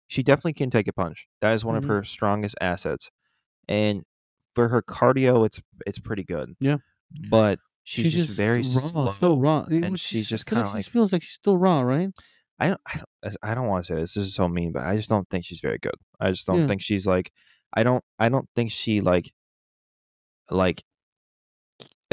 she 0.08 0.22
definitely 0.22 0.54
can 0.54 0.70
take 0.70 0.88
a 0.88 0.94
punch. 0.94 1.26
That 1.42 1.54
is 1.54 1.66
one 1.66 1.76
Mhm. 1.76 1.80
of 1.80 1.84
her 1.86 2.04
strongest 2.04 2.56
assets, 2.62 3.10
and 3.68 4.04
for 4.54 4.70
her 4.70 4.82
cardio, 4.84 5.46
it's 5.46 5.60
it's 5.88 6.00
pretty 6.00 6.24
good. 6.24 6.54
Yeah. 6.60 6.78
but 7.30 7.60
she's, 7.84 8.12
just, 8.14 8.30
very 8.38 8.58
raw, 8.60 8.64
slow. 8.64 9.10
still 9.12 9.38
raw, 9.40 9.66
and 9.70 9.92
was- 9.92 10.00
she's 10.00 10.28
just 10.28 10.46
kinda 10.46 10.66
she 10.68 10.74
like- 10.74 10.86
feels 10.86 11.12
like 11.14 11.22
she's 11.24 11.34
still 11.34 11.58
raw, 11.58 11.82
right? 11.82 12.10
I 12.60 12.70
don't, 12.70 12.82
I 12.88 12.98
don't, 12.98 13.36
I 13.44 13.56
don't 13.56 13.68
want 13.68 13.84
to 13.86 13.94
say 13.94 14.00
this. 14.00 14.14
This 14.14 14.28
is 14.28 14.36
so 14.36 14.48
mean, 14.48 14.72
but 14.72 14.84
I 14.84 14.96
just 14.96 15.10
don't 15.10 15.28
think 15.30 15.44
she's 15.44 15.60
very 15.60 15.80
good. 15.80 15.96
I 16.20 16.30
just 16.30 16.46
don't 16.48 16.62
Yeah. 16.62 16.68
think 16.68 16.82
she's 16.84 17.06
like, 17.08 17.32
I 17.76 17.82
don't, 17.84 18.04
I 18.20 18.30
don't 18.30 18.48
think 18.56 18.72
she 18.72 19.02
like, 19.02 19.32
like, 20.50 20.84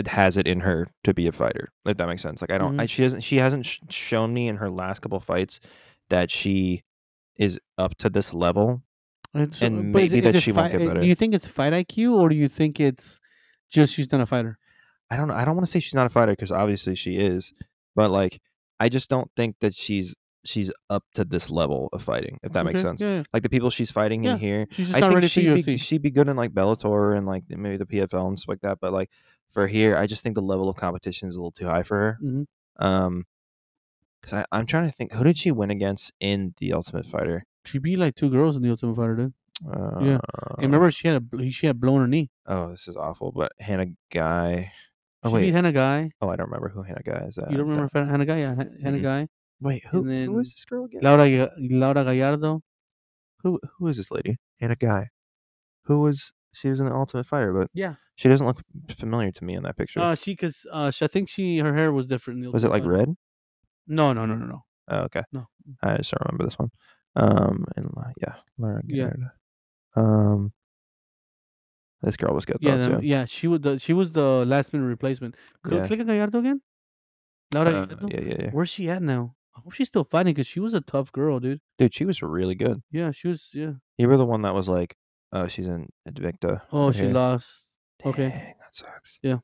it 0.00 0.08
has 0.08 0.36
it 0.36 0.46
in 0.46 0.60
her 0.60 0.88
to 1.04 1.14
be 1.14 1.26
a 1.26 1.32
fighter. 1.32 1.68
If 1.86 1.96
that 1.98 2.08
makes 2.08 2.22
sense. 2.22 2.40
Like 2.42 2.50
I 2.50 2.58
don't, 2.58 2.72
Mm-hmm. 2.72 2.80
I, 2.80 2.86
she 2.86 3.02
doesn't, 3.02 3.20
she 3.22 3.36
hasn't 3.36 3.66
sh- 3.66 3.80
shown 3.88 4.32
me 4.34 4.48
in 4.48 4.56
her 4.56 4.70
last 4.70 5.00
couple 5.02 5.20
fights 5.20 5.60
that 6.08 6.30
she 6.30 6.82
is 7.36 7.58
up 7.78 7.96
to 7.98 8.08
this 8.10 8.32
level. 8.34 8.82
And, 9.34 9.56
And 9.62 9.78
is 9.78 9.94
maybe 9.94 10.18
is 10.18 10.32
that 10.32 10.40
she 10.42 10.52
won't 10.52 10.72
get 10.72 10.82
uh, 10.82 10.86
better. 10.88 11.00
Do 11.00 11.06
you 11.06 11.14
think 11.14 11.34
it's 11.34 11.46
fight 11.46 11.72
IQ 11.72 12.12
or 12.14 12.28
do 12.28 12.34
you 12.34 12.48
think 12.48 12.80
it's 12.80 13.20
just 13.70 13.94
she's 13.94 14.10
not 14.10 14.20
a 14.20 14.26
fighter? 14.26 14.58
I 15.10 15.16
don't 15.16 15.28
know. 15.28 15.34
I 15.34 15.44
don't 15.44 15.54
want 15.56 15.66
to 15.66 15.70
say 15.70 15.80
she's 15.80 15.94
not 15.94 16.06
a 16.06 16.10
fighter 16.10 16.32
because 16.32 16.52
obviously 16.52 16.94
she 16.94 17.16
is, 17.16 17.52
but 17.94 18.10
like 18.10 18.40
I 18.78 18.88
just 18.88 19.08
don't 19.10 19.30
think 19.36 19.56
that 19.60 19.74
she's 19.74 20.16
she's 20.44 20.70
up 20.88 21.04
to 21.14 21.24
this 21.24 21.50
level 21.50 21.88
of 21.92 22.00
fighting. 22.02 22.38
If 22.42 22.52
that 22.52 22.64
makes 22.64 22.80
sense. 22.80 23.02
Yeah, 23.02 23.08
yeah. 23.16 23.22
Like 23.32 23.42
the 23.42 23.48
people 23.50 23.70
she's 23.70 23.90
fighting 23.90 24.24
Yeah, 24.24 24.32
in 24.34 24.38
here, 24.38 24.66
she's 24.70 24.88
just 24.90 25.02
I 25.02 25.08
think 25.08 25.24
she'd 25.30 25.64
be 25.66 25.76
she'd 25.76 26.02
be 26.02 26.10
good 26.10 26.28
in 26.28 26.36
like 26.36 26.52
Bellator 26.52 27.16
and 27.16 27.26
like 27.26 27.44
maybe 27.48 27.76
the 27.76 27.86
PFL 27.86 28.26
and 28.28 28.38
stuff 28.38 28.48
like 28.48 28.60
that. 28.62 28.78
But 28.80 28.92
like 28.92 29.10
for 29.50 29.66
here, 29.66 29.96
I 29.96 30.06
just 30.06 30.22
think 30.22 30.34
the 30.34 30.42
level 30.42 30.68
of 30.68 30.76
competition 30.76 31.28
is 31.28 31.36
a 31.36 31.38
little 31.38 31.50
too 31.52 31.66
high 31.66 31.82
for 31.82 31.96
her. 31.98 32.18
Mhm. 32.22 32.46
Um, 32.78 33.24
because 34.20 34.44
I'm 34.52 34.66
trying 34.66 34.86
to 34.88 34.92
think, 34.94 35.12
who 35.12 35.24
did 35.24 35.38
she 35.38 35.50
win 35.50 35.70
against 35.70 36.12
in 36.20 36.54
the 36.58 36.72
Ultimate 36.74 37.06
Fighter? 37.06 37.44
She 37.64 37.78
beat 37.78 37.96
like 37.98 38.14
two 38.14 38.28
girls 38.30 38.54
in 38.56 38.62
the 38.62 38.70
Ultimate 38.70 38.96
Fighter, 38.96 39.16
dude. 39.16 39.34
Uh, 39.66 40.18
And 40.58 40.64
remember, 40.72 40.90
she 40.90 41.08
had 41.08 41.22
a 41.32 41.50
she 41.50 41.66
had 41.66 41.80
blown 41.80 42.00
her 42.00 42.06
knee. 42.08 42.30
Oh, 42.46 42.70
this 42.70 42.86
is 42.88 42.96
awful. 42.96 43.32
But 43.32 43.52
Hannah 43.60 43.88
Guy. 44.10 44.72
Oh 45.22 45.28
she 45.28 45.34
wait. 45.34 45.42
beat 45.46 45.52
Hannah 45.54 45.72
Guy. 45.72 46.10
Oh, 46.20 46.28
I 46.28 46.36
don't 46.36 46.46
remember 46.46 46.68
who 46.70 46.82
Hannah 46.82 47.02
Guy 47.04 47.24
is. 47.28 47.36
You 47.50 47.56
don't 47.58 47.68
remember 47.68 47.88
Fa- 47.88 48.06
Hannah 48.06 48.24
Guy? 48.26 48.38
Yeah, 48.40 48.54
Han- 48.54 48.78
Hannah 48.82 48.98
Mm-mm. 48.98 49.02
Guy. 49.02 49.28
Wait, 49.60 49.84
who 49.90 50.02
who 50.04 50.38
is 50.38 50.52
this 50.52 50.64
girl 50.64 50.84
again? 50.86 51.00
Laura 51.02 51.50
Laura 51.58 52.04
Gallardo. 52.04 52.62
who 53.42 53.58
who 53.78 53.88
is 53.88 53.96
this 53.98 54.10
lady? 54.10 54.36
Hannah 54.60 54.76
Guy. 54.76 55.08
Who 55.84 56.00
was 56.00 56.32
she 56.52 56.68
was 56.68 56.80
in 56.80 56.86
the 56.86 56.94
Ultimate 56.94 57.26
Fighter, 57.26 57.52
but 57.52 57.68
Yeah. 57.74 57.94
she 58.16 58.28
doesn't 58.28 58.46
look 58.46 58.60
familiar 58.90 59.30
to 59.32 59.44
me 59.44 59.54
in 59.54 59.62
that 59.62 59.76
picture. 59.76 60.00
Uh, 60.00 60.14
she 60.14 60.34
cause 60.36 60.66
uh, 60.72 60.90
she, 60.90 61.04
I 61.04 61.08
think 61.08 61.28
she 61.28 61.58
her 61.58 61.74
hair 61.74 61.92
was 61.92 62.06
different. 62.06 62.38
In 62.38 62.44
the 62.46 62.50
was 62.50 62.64
it 62.64 62.70
like 62.70 62.84
red? 62.84 63.14
No, 63.86 64.12
no, 64.12 64.26
no, 64.26 64.34
no, 64.34 64.46
no. 64.46 64.64
Oh, 64.88 64.98
okay. 65.02 65.22
No. 65.32 65.46
I 65.82 65.96
just 65.98 66.10
don't 66.12 66.26
remember 66.26 66.44
this 66.44 66.58
one. 66.58 66.70
Um, 67.16 67.64
and 67.76 67.86
La- 67.96 68.12
yeah, 68.20 68.34
Laura 68.58 68.82
Yeah. 68.86 69.12
Um, 69.96 70.52
this 72.02 72.16
girl 72.16 72.34
was 72.34 72.44
good 72.44 72.56
Yeah, 72.60 72.76
though 72.76 72.92
no, 72.92 73.00
yeah. 73.00 73.24
She 73.26 73.46
was 73.46 73.60
the 73.60 73.78
she 73.78 73.92
was 73.92 74.12
the 74.12 74.44
last 74.46 74.72
minute 74.72 74.86
replacement. 74.86 75.34
Go 75.64 75.76
Yeah. 75.76 75.86
click 75.86 76.00
on 76.00 76.06
Gallardo 76.06 76.38
again. 76.38 76.60
Laura 77.54 77.70
Uh, 77.70 77.84
Gallardo. 77.86 78.08
yeah, 78.10 78.20
yeah, 78.20 78.36
yeah. 78.44 78.50
Where's 78.52 78.70
she 78.70 78.88
at 78.88 79.02
now? 79.02 79.34
I 79.56 79.60
hope 79.60 79.72
she's 79.72 79.88
still 79.88 80.04
fighting 80.04 80.32
because 80.34 80.46
she 80.46 80.60
was 80.60 80.72
a 80.74 80.80
tough 80.80 81.12
girl, 81.12 81.40
dude. 81.40 81.60
Dude, 81.78 81.92
she 81.92 82.04
was 82.04 82.22
really 82.22 82.54
good. 82.54 82.80
Yeah, 82.90 83.10
she 83.10 83.28
was. 83.28 83.50
Yeah. 83.52 83.72
You 83.98 84.08
were 84.08 84.16
the 84.16 84.24
one 84.24 84.42
that 84.42 84.54
was 84.54 84.68
like, 84.68 84.96
"Oh, 85.32 85.46
she's 85.48 85.66
in 85.66 85.88
Invicta." 86.08 86.62
Oh, 86.72 86.86
right 86.86 86.94
she 86.94 87.02
here." 87.02 87.12
lost. 87.12 87.68
Okay. 88.04 88.28
That 88.58 88.74
sucks. 88.74 89.18
Yeah. 89.22 89.38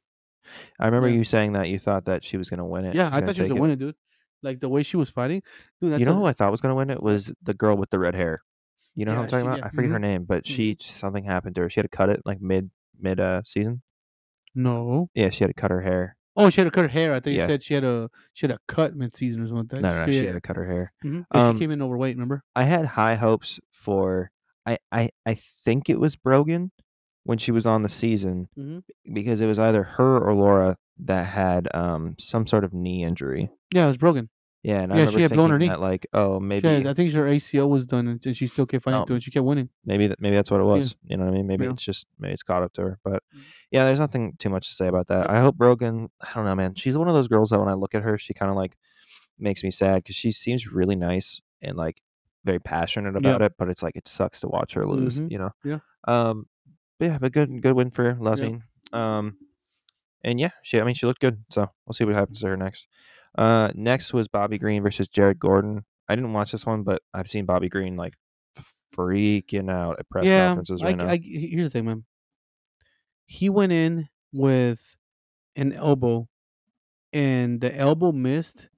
I 0.79 0.87
remember 0.87 1.09
Yeah. 1.09 1.17
you 1.17 1.25
saying 1.25 1.53
that 1.55 1.69
you 1.69 1.79
thought 1.79 2.05
that 2.07 2.23
she 2.25 2.37
was 2.37 2.49
gonna 2.51 2.67
win 2.67 2.85
it. 2.85 2.95
Yeah, 2.95 3.09
she's 3.11 3.17
I 3.19 3.21
thought 3.27 3.37
she 3.37 3.43
was 3.43 3.49
gonna 3.49 3.59
it. 3.59 3.63
win 3.63 3.71
it, 3.73 3.79
dude. 3.79 3.95
Like 4.43 4.61
the 4.61 4.69
way 4.69 4.83
she 4.83 4.97
was 4.97 5.11
fighting, 5.11 5.43
dude. 5.81 5.93
That's 5.93 6.01
You 6.01 6.07
know 6.07 6.13
a- 6.13 6.17
who 6.17 6.25
I 6.27 6.33
thought 6.33 6.51
was 6.51 6.61
gonna 6.61 6.75
win 6.77 6.91
it 6.91 7.03
was 7.03 7.35
the 7.43 7.55
girl 7.55 7.77
with 7.77 7.91
the 7.91 7.99
red 7.99 8.15
hair. 8.15 8.43
You 8.95 9.05
know 9.05 9.13
who 9.13 9.17
Yeah, 9.19 9.23
I'm 9.23 9.29
talking 9.29 9.45
she- 9.45 9.49
about? 9.49 9.59
yeah, 9.59 9.67
I 9.67 9.71
forget 9.71 9.91
her 9.91 9.99
mhm. 9.99 10.03
name, 10.03 10.25
but 10.25 10.47
she 10.47 10.77
something 10.81 11.25
happened 11.25 11.55
to 11.57 11.63
her. 11.63 11.71
She 11.71 11.81
had 11.81 11.91
to 11.91 11.97
cut 11.97 12.09
it 12.11 12.23
like 12.25 12.41
mid 12.41 12.71
mid 12.99 13.19
uh 13.21 13.43
season. 13.45 13.83
no. 14.55 15.11
Yeah, 15.15 15.31
she 15.31 15.45
had 15.45 15.49
to 15.49 15.55
cut 15.55 15.71
her 15.71 15.83
hair. 15.83 16.17
Oh, 16.39 16.51
she 16.51 16.61
had 16.61 16.65
to 16.65 16.71
cut 16.71 16.83
her 16.83 16.89
hair. 16.89 17.15
I 17.15 17.21
think 17.21 17.39
you 17.39 17.47
said 17.47 17.63
she 17.63 17.75
had 17.75 17.85
a 17.85 18.11
she 18.35 18.47
had 18.47 18.55
a 18.55 18.59
cut 18.69 18.95
mid 18.95 19.17
season 19.17 19.43
or 19.43 19.49
something. 19.49 19.81
No, 19.81 19.91
no, 19.91 20.07
no, 20.07 20.13
she 20.13 20.25
had 20.27 20.35
to 20.35 20.41
cut 20.41 20.57
her 20.57 20.67
hair. 20.67 20.93
hmm 21.03 21.23
Um, 21.31 21.57
she 21.57 21.61
came 21.61 21.71
in 21.71 21.83
overweight. 21.83 22.15
Remember? 22.17 22.43
I 22.55 22.65
had 22.65 22.87
high 22.87 23.15
hopes 23.17 23.59
for 23.73 24.31
I 24.67 24.79
I 24.93 25.11
I 25.25 25.35
think 25.35 25.89
it 25.89 26.01
was 26.01 26.17
Brogan 26.17 26.73
when 27.25 27.39
she 27.39 27.53
was 27.53 27.67
on 27.67 27.83
the 27.83 27.89
season 27.89 28.49
Mhm. 28.59 28.83
because 29.13 29.41
it 29.41 29.47
was 29.47 29.59
either 29.59 29.83
her 29.83 30.19
or 30.19 30.35
Laura 30.35 30.77
that 30.99 31.25
had 31.27 31.69
um 31.75 32.15
some 32.19 32.47
sort 32.47 32.65
of 32.65 32.73
knee 32.73 33.03
injury. 33.05 33.51
Yeah, 33.75 33.85
it 33.85 33.89
was 33.89 33.97
broken. 33.99 34.29
Yeah, 34.63 34.81
and 34.81 34.93
I 34.93 34.99
Yeah, 34.99 35.07
she 35.07 35.21
had 35.23 35.31
blown 35.33 35.51
her 35.51 35.59
knee. 35.61 35.69
that 35.69 35.81
like, 35.81 36.09
oh, 36.13 36.41
She 36.41 36.45
maybe 36.47 36.69
had- 36.69 36.87
I 36.89 36.95
think 36.95 37.13
her 37.13 37.27
ACL 37.29 37.69
was 37.71 37.87
done, 37.87 38.09
and, 38.09 38.27
and 38.27 38.37
she 38.37 38.49
still 38.49 38.67
kept 38.67 38.83
fighting 38.83 39.01
Um, 39.01 39.07
through, 39.07 39.17
and 39.17 39.23
she 39.23 39.31
kept 39.31 39.45
winning. 39.45 39.69
maybe 39.85 40.09
that 40.09 40.21
maybe 40.21 40.35
that's 40.35 40.51
what 40.51 40.61
it 40.61 40.65
was. 40.65 40.97
You 41.05 41.17
know 41.17 41.25
what 41.27 41.35
I 41.35 41.37
mean? 41.37 41.47
Maybe 41.47 41.65
Yeah. 41.67 41.71
it's 41.73 41.85
just 41.85 42.07
maybe 42.19 42.35
it's 42.35 42.43
caught 42.43 42.65
up 42.65 42.73
to 42.73 42.83
her. 42.83 42.99
But 43.05 43.23
Mhm. 43.35 43.41
yeah, 43.71 43.85
there's 43.85 44.01
nothing 44.01 44.35
too 44.39 44.51
much 44.51 44.69
to 44.69 44.75
say 44.75 44.89
about 44.89 45.07
that. 45.07 45.31
I 45.31 45.41
hope 45.41 45.57
Brogan. 45.57 46.09
I 46.21 46.33
don't 46.35 46.45
know, 46.47 46.55
man. 46.57 46.75
She's 46.75 46.99
one 46.99 47.07
of 47.07 47.15
those 47.15 47.29
girls 47.29 47.51
that 47.51 47.61
when 47.61 47.69
I 47.69 47.75
look 47.75 47.95
at 47.95 48.03
her, 48.03 48.19
she 48.19 48.35
kind 48.35 48.51
of 48.51 48.57
like 48.57 48.77
makes 49.39 49.63
me 49.63 49.71
sad 49.71 49.97
because 50.03 50.17
she 50.17 50.33
seems 50.33 50.67
really 50.67 50.97
nice 50.97 51.41
and 51.63 51.77
like 51.77 52.01
very 52.47 52.61
passionate 52.61 53.17
about 53.17 53.43
it. 53.43 53.53
But 53.59 53.69
it's 53.69 53.83
like 53.83 53.97
it 53.97 54.09
sucks 54.09 54.41
to 54.41 54.49
watch 54.49 54.73
her 54.75 54.87
lose. 54.87 55.19
Mhm. 55.19 55.31
You 55.31 55.39
know? 55.39 55.51
Yeah. 55.65 55.79
Um. 56.09 56.47
But 56.99 57.07
yeah, 57.07 57.19
but 57.19 57.33
good 57.33 57.61
good 57.61 57.75
win 57.75 57.91
for 57.91 58.15
Lasmin. 58.15 58.63
Um. 58.93 59.37
And 60.25 60.41
yeah, 60.41 60.51
she. 60.63 60.81
I 60.81 60.85
mean, 60.85 60.95
she 60.95 61.07
looked 61.07 61.21
good. 61.21 61.45
So 61.51 61.71
we'll 61.85 61.93
see 61.95 62.05
what 62.05 62.15
happens 62.15 62.41
to 62.41 62.47
her 62.49 62.57
next. 62.57 62.87
Uh, 63.37 63.71
next 63.75 64.15
was 64.15 64.29
Bobby 64.29 64.57
Green 64.57 64.83
versus 64.83 65.09
Jared 65.09 65.39
Gordon. 65.39 65.85
I 66.09 66.15
didn't 66.15 66.33
watch 66.33 66.53
this 66.53 66.65
one, 66.65 66.85
but 66.85 67.03
I've 67.13 67.29
seen 67.29 67.45
Bobby 67.45 67.69
Green 67.69 67.97
like 67.97 68.15
freaking 68.97 69.71
out 69.71 69.99
at 69.99 70.09
press 70.09 70.25
yeah, 70.25 70.49
conferences 70.49 70.81
I, 70.83 70.87
right 70.87 70.97
now. 70.97 71.09
I- 71.09 71.21
here's 71.23 71.67
the 71.67 71.71
thing, 71.71 71.85
man. 71.85 72.05
He 73.27 73.51
went 73.51 73.73
in 73.73 74.09
with 74.33 74.97
an 75.57 75.73
elbow, 75.73 76.29
and 77.13 77.61
the 77.61 77.77
elbow 77.77 78.13
missed 78.13 78.69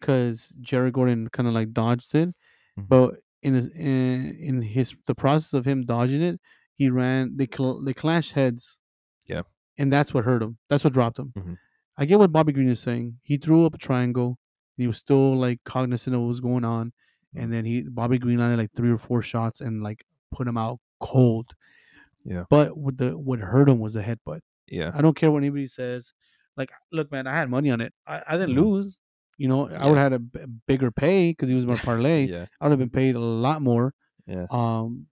because 0.00 0.54
Jared 0.60 0.94
Gordon 0.94 1.28
kind 1.28 1.48
of 1.48 1.54
like 1.54 1.72
dodged 1.72 2.14
it. 2.14 2.34
Mhm. 2.78 2.88
But 2.88 3.14
in 3.42 3.54
his 3.54 3.68
in, 3.68 4.36
in 4.40 4.62
his 4.62 4.94
the 5.06 5.14
process 5.14 5.52
of 5.54 5.64
him 5.66 5.84
dodging 5.84 6.22
it, 6.22 6.40
he 6.74 6.88
ran. 6.90 7.36
They 7.36 7.46
cl- 7.52 7.82
they 7.82 7.94
clashed 7.94 8.32
heads. 8.32 8.80
Yeah. 9.26 9.42
and 9.78 9.92
that's 9.92 10.14
what 10.14 10.24
hurt 10.24 10.42
him. 10.42 10.56
That's 10.70 10.84
what 10.84 10.92
dropped 10.94 11.18
him. 11.18 11.32
Mhm. 11.36 11.58
I 11.98 12.04
get 12.06 12.18
what 12.18 12.32
Bobby 12.32 12.52
Green 12.52 12.68
is 12.70 12.80
saying. 12.80 13.18
He 13.22 13.36
threw 13.36 13.66
up 13.66 13.74
a 13.74 13.78
triangle. 13.78 14.38
He 14.76 14.86
was 14.86 14.96
still 14.98 15.36
like 15.36 15.60
cognizant 15.64 16.14
of 16.14 16.20
what 16.22 16.28
was 16.28 16.40
going 16.40 16.64
on, 16.64 16.92
Mhm. 17.34 17.42
and 17.42 17.52
then 17.52 17.64
he 17.64 17.82
Bobby 17.82 18.18
Green 18.18 18.38
landed 18.38 18.58
like 18.58 18.72
three 18.72 18.90
or 18.90 18.98
four 18.98 19.20
shots 19.22 19.60
and 19.60 19.82
like 19.82 20.04
put 20.30 20.46
him 20.48 20.56
out 20.56 20.78
cold. 21.00 21.54
Yeah. 22.24 22.44
But 22.50 22.76
what 22.76 22.96
the 22.98 23.16
what 23.18 23.38
hurt 23.40 23.68
him 23.68 23.78
was 23.80 23.94
the 23.94 24.02
headbutt. 24.02 24.40
yeah. 24.68 24.90
I 24.94 25.00
don't 25.02 25.14
care 25.16 25.30
what 25.30 25.38
anybody 25.38 25.66
says. 25.66 26.12
Like, 26.56 26.70
look, 26.90 27.12
man, 27.12 27.26
I 27.26 27.34
had 27.38 27.50
money 27.50 27.70
on 27.70 27.80
it. 27.82 27.92
I, 28.06 28.22
I 28.28 28.32
didn't 28.38 28.56
Mhm. 28.56 28.60
lose. 28.62 28.98
You 29.38 29.48
know, 29.48 29.68
I 29.68 29.86
would 29.86 29.98
have 29.98 30.12
had 30.12 30.12
a 30.14 30.18
b- 30.18 30.40
bigger 30.66 30.90
pay 30.90 31.30
because 31.32 31.48
he 31.48 31.54
was 31.54 31.66
my 31.66 31.76
parlay. 31.88 32.26
Yeah. 32.26 32.46
I 32.60 32.64
would 32.64 32.70
have 32.72 32.78
been 32.78 32.90
paid 32.90 33.14
a 33.16 33.20
lot 33.20 33.60
more. 33.62 33.92
Yeah. 34.26 34.46
Um, 34.50 35.06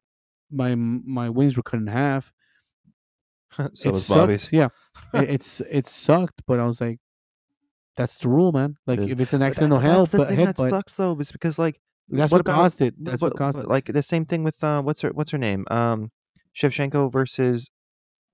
my 0.51 0.75
my 0.75 1.29
wings 1.29 1.57
were 1.57 1.63
cut 1.63 1.81
in 1.81 1.87
half. 1.89 2.33
so 3.75 3.89
it 3.89 3.93
was 3.93 4.07
sucked. 4.07 4.19
Bobby's. 4.19 4.53
Yeah, 4.53 4.69
it, 5.13 5.31
it's 5.31 5.61
it 5.61 5.87
sucked, 5.87 6.43
but 6.47 6.59
I 6.59 6.65
was 6.65 6.81
like, 6.81 6.99
that's 7.97 8.19
the 8.19 8.29
rule, 8.29 8.51
man. 8.53 8.77
Like, 8.87 9.01
is. 9.01 9.11
if 9.13 9.21
it's 9.21 9.33
an 9.33 9.43
accidental 9.43 9.79
that- 9.79 9.85
help, 9.85 9.97
That's 9.99 10.11
the 10.11 10.19
but 10.19 10.29
thing 10.31 10.45
that 10.45 10.59
sucks 10.59 10.97
though, 10.97 11.17
is 11.21 11.31
because 11.31 11.59
like 11.59 11.81
that's 12.09 12.33
what 12.33 12.39
what, 12.39 12.41
about- 12.43 12.55
caused 12.57 12.81
it. 12.81 12.95
That's 12.99 13.21
but- 13.21 13.33
what 13.33 13.39
caused 13.39 13.59
it. 13.59 13.69
Like 13.69 13.87
the 13.87 14.03
same 14.03 14.25
thing 14.25 14.43
with 14.43 14.63
uh, 14.65 14.83
what's 14.83 15.03
her 15.03 15.11
what's 15.11 15.31
her 15.31 15.39
name? 15.39 15.67
Um, 15.71 16.11
Shevchenko 16.57 17.13
versus 17.13 17.71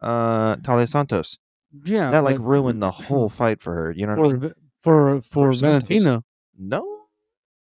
uh 0.00 0.57
Taila 0.57 0.88
Santos. 0.88 1.37
Yeah, 1.85 2.11
that 2.11 2.24
like 2.24 2.37
but 2.38 2.44
ruined 2.44 2.83
the 2.83 2.90
whole 3.09 3.29
fight 3.29 3.61
for 3.61 3.74
her. 3.74 3.92
You 3.92 4.07
know 4.07 4.14
what 4.16 4.31
I 4.31 4.37
mean? 4.38 4.53
For 4.81 5.21
for 5.23 5.53
Santos. 5.53 5.61
Valentina. 5.88 6.25
No, 6.59 6.87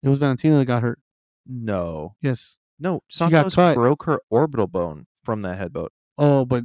It 0.03 0.09
was 0.09 0.19
Valentina 0.19 0.59
that 0.59 0.65
got 0.67 0.83
hurt. 0.83 0.99
no, 1.47 2.17
Yes. 2.21 2.57
no. 2.79 3.03
Santos 3.09 3.55
broke 3.55 4.05
her 4.05 4.21
orbital 4.31 4.67
bone 4.67 5.07
from 5.25 5.43
that 5.43 5.59
headbutt. 5.59 5.89
Oh, 6.19 6.45
but 6.45 6.65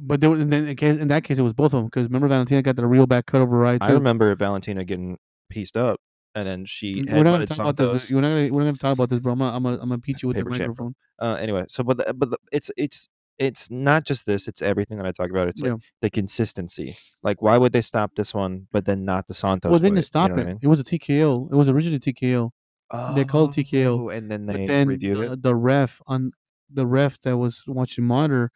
but 0.00 0.20
there, 0.20 0.34
in, 0.34 0.48
that 0.50 0.76
case, 0.76 0.96
in 0.98 1.08
that 1.08 1.24
case, 1.24 1.38
it 1.38 1.42
was 1.42 1.52
both 1.54 1.72
of 1.72 1.78
them 1.78 1.86
because 1.86 2.04
remember 2.06 2.28
Valentina 2.28 2.62
got 2.62 2.76
the 2.76 2.86
real 2.86 3.06
back 3.06 3.26
cut 3.26 3.40
over 3.40 3.56
right 3.56 3.78
I 3.80 3.92
remember 3.92 4.34
Valentina 4.34 4.84
getting 4.84 5.18
pieced 5.48 5.76
up, 5.76 6.00
and 6.34 6.46
then 6.46 6.64
she 6.64 7.04
We're 7.08 7.22
not 7.22 7.32
gonna 7.32 7.46
talk 7.46 7.58
about 7.60 7.76
this. 7.76 7.88
Santos. 8.04 8.10
We're 8.12 8.20
not 8.20 8.28
gonna, 8.28 8.48
we're 8.52 8.60
not 8.60 8.66
gonna 8.66 8.76
talk 8.76 8.92
about 8.94 9.10
this, 9.10 9.20
bro. 9.20 9.32
I'm 9.32 9.38
gonna, 9.38 9.56
I'm 9.56 9.62
gonna, 9.62 9.76
I'm 9.76 9.88
gonna 9.88 9.98
beat 9.98 10.22
you 10.22 10.28
with 10.28 10.36
Paper 10.36 10.50
the 10.50 10.58
microphone. 10.58 10.94
Uh, 11.18 11.36
anyway, 11.40 11.64
so 11.68 11.82
but 11.84 11.96
the, 11.98 12.12
but 12.14 12.30
the, 12.30 12.38
it's 12.52 12.70
it's 12.76 13.08
it's 13.38 13.70
not 13.70 14.04
just 14.04 14.26
this; 14.26 14.48
it's 14.48 14.62
everything 14.62 14.96
that 14.98 15.06
I 15.06 15.12
talk 15.12 15.30
about. 15.30 15.48
It's 15.48 15.60
like 15.62 15.72
Yeah. 15.72 15.76
the 16.02 16.10
consistency. 16.10 16.96
Like, 17.22 17.40
why 17.42 17.56
would 17.58 17.72
they 17.72 17.80
stop 17.80 18.14
this 18.16 18.32
one, 18.34 18.66
but 18.72 18.84
then 18.84 19.04
not 19.04 19.26
the 19.26 19.34
Santos? 19.34 19.70
well, 19.70 19.78
they 19.80 20.02
stopped 20.02 20.30
you 20.30 20.36
know 20.36 20.42
it. 20.42 20.44
I 20.44 20.48
mean? 20.50 20.58
It 20.62 20.66
was 20.68 20.80
a 20.80 20.84
TKO. 20.84 21.48
It 21.52 21.56
was 21.56 21.68
originally 21.68 21.98
TKO. 22.00 22.50
oh, 22.90 23.14
They 23.14 23.24
called 23.24 23.56
it 23.56 23.66
TKO, 23.66 24.00
Oh, 24.04 24.08
and 24.08 24.30
then 24.30 24.46
But 24.46 24.56
they 24.56 24.66
then 24.66 24.88
reviewed 24.88 25.16
the, 25.18 25.32
it. 25.32 25.42
the 25.42 25.54
ref 25.56 26.00
on 26.06 26.32
the 26.72 26.86
ref 26.86 27.20
that 27.22 27.36
was 27.38 27.64
watching 27.66 28.04
monitor, 28.04 28.50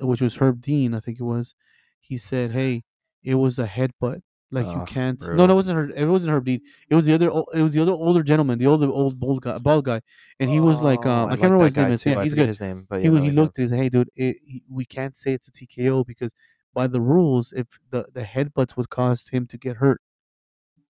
which 0.00 0.20
was 0.20 0.36
Herb 0.36 0.60
Dean, 0.60 0.94
I 0.94 1.00
think 1.00 1.18
it 1.20 1.24
was. 1.24 1.54
He 2.00 2.16
said, 2.18 2.52
"Hey, 2.52 2.84
it 3.22 3.34
was 3.36 3.58
a 3.58 3.66
headbutt. 3.66 4.22
Like 4.52 4.66
you 4.66 4.84
can't. 4.86 5.20
No, 5.20 5.46
no, 5.46 5.52
it 5.52 5.54
wasn't 5.54 5.76
her. 5.76 5.90
It 5.90 6.06
wasn't 6.06 6.32
Herb 6.32 6.44
Dean. 6.44 6.60
It 6.88 6.94
was 6.96 7.06
the 7.06 7.12
other. 7.14 7.28
It 7.54 7.62
was 7.62 7.72
the 7.72 7.80
other 7.82 7.92
older 7.92 8.22
gentleman, 8.24 8.58
the 8.58 8.66
older 8.66 8.88
old 8.88 9.18
bald 9.20 9.42
guy, 9.42 9.58
bald 9.58 9.84
guy, 9.84 10.00
and 10.40 10.50
he 10.50 10.58
was 10.58 10.80
like, 10.80 11.06
Oh, 11.06 11.10
um, 11.10 11.18
I, 11.28 11.30
like 11.30 11.40
can't 11.40 11.52
remember 11.52 11.64
his 11.66 11.76
name 11.76 11.92
is. 11.92 12.04
Yeah, 12.04 12.22
he's 12.24 12.34
good. 12.34 12.48
His 12.48 12.60
name, 12.60 12.86
but 12.88 12.98
he, 13.00 13.04
yeah, 13.04 13.10
was- 13.12 13.22
he 13.22 13.30
know. 13.30 13.42
looked 13.42 13.58
and 13.58 13.70
said, 13.70 13.78
"Hey, 13.78 13.88
dude, 13.88 14.10
it, 14.16 14.38
he- 14.44 14.64
we 14.68 14.84
can't 14.84 15.16
say 15.16 15.32
it's 15.34 15.46
a 15.46 15.52
TKO 15.52 16.04
because 16.04 16.34
by 16.74 16.88
the 16.88 17.00
rules, 17.00 17.52
if 17.52 17.66
the 17.90 18.06
the 18.12 18.22
headbutts 18.22 18.76
would 18.76 18.90
cause 18.90 19.28
him 19.28 19.46
to 19.46 19.56
get 19.56 19.76
hurt, 19.76 20.00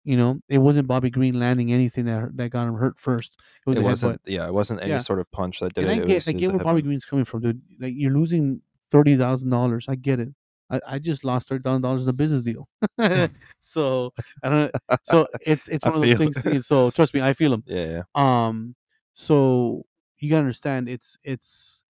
you 0.03 0.15
know, 0.17 0.39
it 0.47 0.59
wasn't 0.59 0.87
Bobby 0.87 1.09
Green 1.09 1.39
landing 1.39 1.73
anything 1.73 2.05
that 2.05 2.19
hurt- 2.21 2.37
that 2.37 2.49
got 2.51 2.67
him 2.67 2.75
hurt 2.75 2.99
first. 2.99 3.35
It 3.65 3.69
was 3.71 3.77
It 3.77 3.81
a 3.81 3.83
headbutt. 3.83 3.89
wasn't. 3.89 4.21
Yeah, 4.27 4.47
it 4.47 4.53
wasn't 4.53 4.81
any 4.81 4.91
Yeah. 4.91 4.97
sort 4.99 5.19
of 5.19 5.29
punch 5.31 5.59
that 5.61 5.73
did 5.73 5.85
And 5.85 5.91
it. 5.93 5.95
I 6.01 6.03
it 6.03 6.07
get, 6.07 6.15
was 6.15 6.27
I 6.27 6.31
the 6.33 6.37
get 6.39 6.51
where 6.51 6.59
Bobby 6.63 6.81
headbutt. 6.81 6.85
Green's 6.85 7.05
coming 7.05 7.25
from, 7.25 7.41
dude. 7.41 7.61
Like 7.79 7.93
you're 7.97 8.13
losing 8.13 8.61
thirty 8.91 9.15
thousand 9.17 9.49
dollars. 9.49 9.87
I 9.89 9.95
get 9.95 10.19
it. 10.19 10.29
I, 10.69 10.81
I 10.87 10.99
just 10.99 11.23
lost 11.23 11.47
thirty 11.47 11.61
thousand 11.63 11.81
dollars 11.81 12.03
in 12.03 12.09
a 12.09 12.13
business 12.13 12.41
deal. 12.43 12.67
so 13.59 14.13
I 14.43 14.49
don't. 14.49 14.71
So 15.03 15.27
it's 15.45 15.67
it's 15.67 15.83
one 15.85 15.93
of 15.95 16.01
those 16.01 16.17
things. 16.43 16.67
So 16.67 16.91
trust 16.91 17.13
me, 17.13 17.21
I 17.21 17.33
feel 17.33 17.51
them. 17.51 17.63
Yeah, 17.65 17.85
yeah. 17.85 18.01
Um, 18.47 18.75
so 19.13 19.85
you 20.19 20.29
gotta 20.29 20.39
understand, 20.41 20.89
it's 20.89 21.17
it's. 21.23 21.85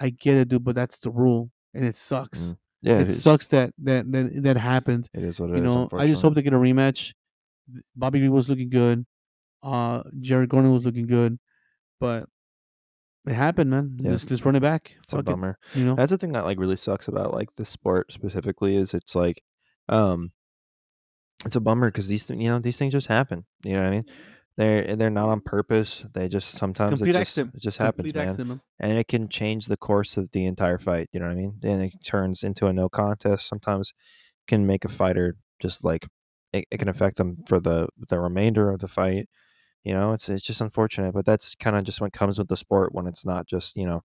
I 0.00 0.10
get 0.10 0.36
it, 0.36 0.48
dude, 0.48 0.64
but 0.64 0.74
that's 0.74 0.98
the 0.98 1.10
rule, 1.10 1.50
and 1.74 1.84
it 1.84 1.94
sucks. 1.94 2.40
Mm, 2.40 2.56
Yeah, 2.82 2.98
It 2.98 3.10
sucks 3.12 3.46
that 3.48 3.72
that 3.78 4.10
that 4.10 4.42
that 4.42 4.56
happened. 4.56 5.08
It 5.14 5.22
is 5.22 5.38
what 5.40 5.50
it 5.50 5.56
You 5.58 5.64
is, 5.64 5.74
know, 5.74 5.88
I 5.92 6.06
just 6.08 6.22
hope 6.22 6.34
they 6.34 6.42
get 6.42 6.52
a 6.54 6.56
rematch. 6.56 7.14
Bobby 7.94 8.18
Green 8.18 8.32
was 8.32 8.48
looking 8.48 8.68
good. 8.68 9.06
Uh, 9.62 10.02
Jared 10.20 10.48
Gordon 10.48 10.72
was 10.72 10.84
looking 10.84 11.06
good, 11.06 11.38
but 12.00 12.28
it 13.26 13.34
happened, 13.34 13.70
man. 13.70 13.96
Yeah. 14.00 14.10
Let's 14.10 14.28
let's 14.30 14.44
run 14.44 14.56
it 14.56 14.60
back. 14.60 14.96
It's 15.04 15.12
a 15.12 15.16
Fuck 15.16 15.20
it, 15.20 15.26
bummer. 15.26 15.58
you 15.74 15.84
know. 15.84 15.94
That's 15.94 16.10
the 16.10 16.18
thing 16.18 16.32
that 16.32 16.44
like 16.44 16.58
really 16.58 16.76
sucks 16.76 17.08
about 17.08 17.32
like 17.32 17.54
the 17.56 17.64
sport 17.64 18.12
specifically 18.12 18.76
is 18.76 18.94
it's 18.94 19.14
like, 19.14 19.42
um, 19.88 20.32
it's 21.44 21.56
a 21.56 21.60
bummer 21.60 21.88
because 21.90 22.08
these 22.08 22.26
th- 22.26 22.40
you 22.40 22.48
know 22.48 22.58
these 22.58 22.78
things 22.78 22.92
just 22.92 23.06
happen. 23.08 23.44
You 23.64 23.74
know 23.74 23.80
what 23.82 23.88
I 23.88 23.90
mean? 23.90 24.04
They're 24.56 24.96
they're 24.96 25.10
not 25.10 25.28
on 25.30 25.40
purpose. 25.40 26.04
They 26.12 26.28
just 26.28 26.50
sometimes 26.52 26.90
Complete 27.00 27.16
it 27.16 27.18
just 27.20 27.38
it 27.38 27.48
just 27.58 27.78
happens, 27.78 28.12
man. 28.14 28.28
accident, 28.28 28.48
man. 28.48 28.60
and 28.80 28.98
it 28.98 29.08
can 29.08 29.28
change 29.28 29.66
the 29.66 29.76
course 29.78 30.16
of 30.16 30.30
the 30.32 30.44
entire 30.44 30.78
fight. 30.78 31.08
You 31.12 31.20
know 31.20 31.26
what 31.26 31.32
I 31.32 31.36
mean? 31.36 31.58
And 31.62 31.82
it 31.82 31.92
turns 32.04 32.42
into 32.42 32.66
a 32.66 32.72
no 32.72 32.88
contest. 32.88 33.48
Sometimes 33.48 33.92
can 34.46 34.66
make 34.66 34.84
a 34.84 34.88
fighter 34.88 35.36
just 35.60 35.82
like 35.84 36.06
it, 36.52 36.66
it 36.70 36.78
can 36.78 36.88
affect 36.88 37.16
them 37.16 37.38
for 37.46 37.60
the 37.60 37.88
the 38.08 38.18
remainder 38.20 38.70
of 38.70 38.80
the 38.80 38.88
fight. 38.88 39.28
You 39.84 39.94
know, 39.94 40.12
it's 40.12 40.28
it's 40.28 40.44
just 40.44 40.60
unfortunate, 40.60 41.12
but 41.12 41.24
that's 41.24 41.54
kind 41.56 41.76
of 41.76 41.84
just 41.84 42.00
what 42.00 42.12
comes 42.12 42.38
with 42.38 42.48
the 42.48 42.56
sport 42.56 42.94
when 42.94 43.06
it's 43.06 43.24
not 43.24 43.46
just 43.46 43.76
you 43.76 43.86
know. 43.86 44.02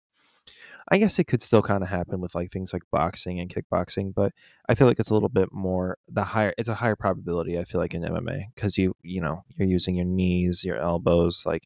I 0.89 0.99
guess 0.99 1.19
it 1.19 1.25
could 1.25 1.43
still 1.43 1.63
kind 1.63 1.83
of 1.83 1.89
happen 1.89 2.21
with 2.21 2.37
like 2.37 2.53
things 2.53 2.73
like 2.73 2.85
boxing 2.93 3.41
and 3.41 3.53
kickboxing, 3.53 4.15
but 4.15 4.33
I 4.69 4.77
feel 4.77 4.87
like 4.87 5.01
it's 5.01 5.11
a 5.11 5.15
little 5.15 5.29
bit 5.29 5.53
more 5.53 5.99
the 6.09 6.23
higher. 6.23 6.55
It's 6.57 6.69
a 6.69 6.77
higher 6.77 6.95
probability. 6.95 7.59
I 7.59 7.65
feel 7.65 7.81
like 7.81 7.93
in 7.93 8.03
MMA 8.03 8.45
because 8.55 8.79
you 8.79 8.95
you 9.03 9.21
know 9.21 9.43
you're 9.57 9.69
using 9.69 9.97
your 9.97 10.05
knees, 10.05 10.63
your 10.63 10.79
elbows, 10.79 11.43
like 11.45 11.65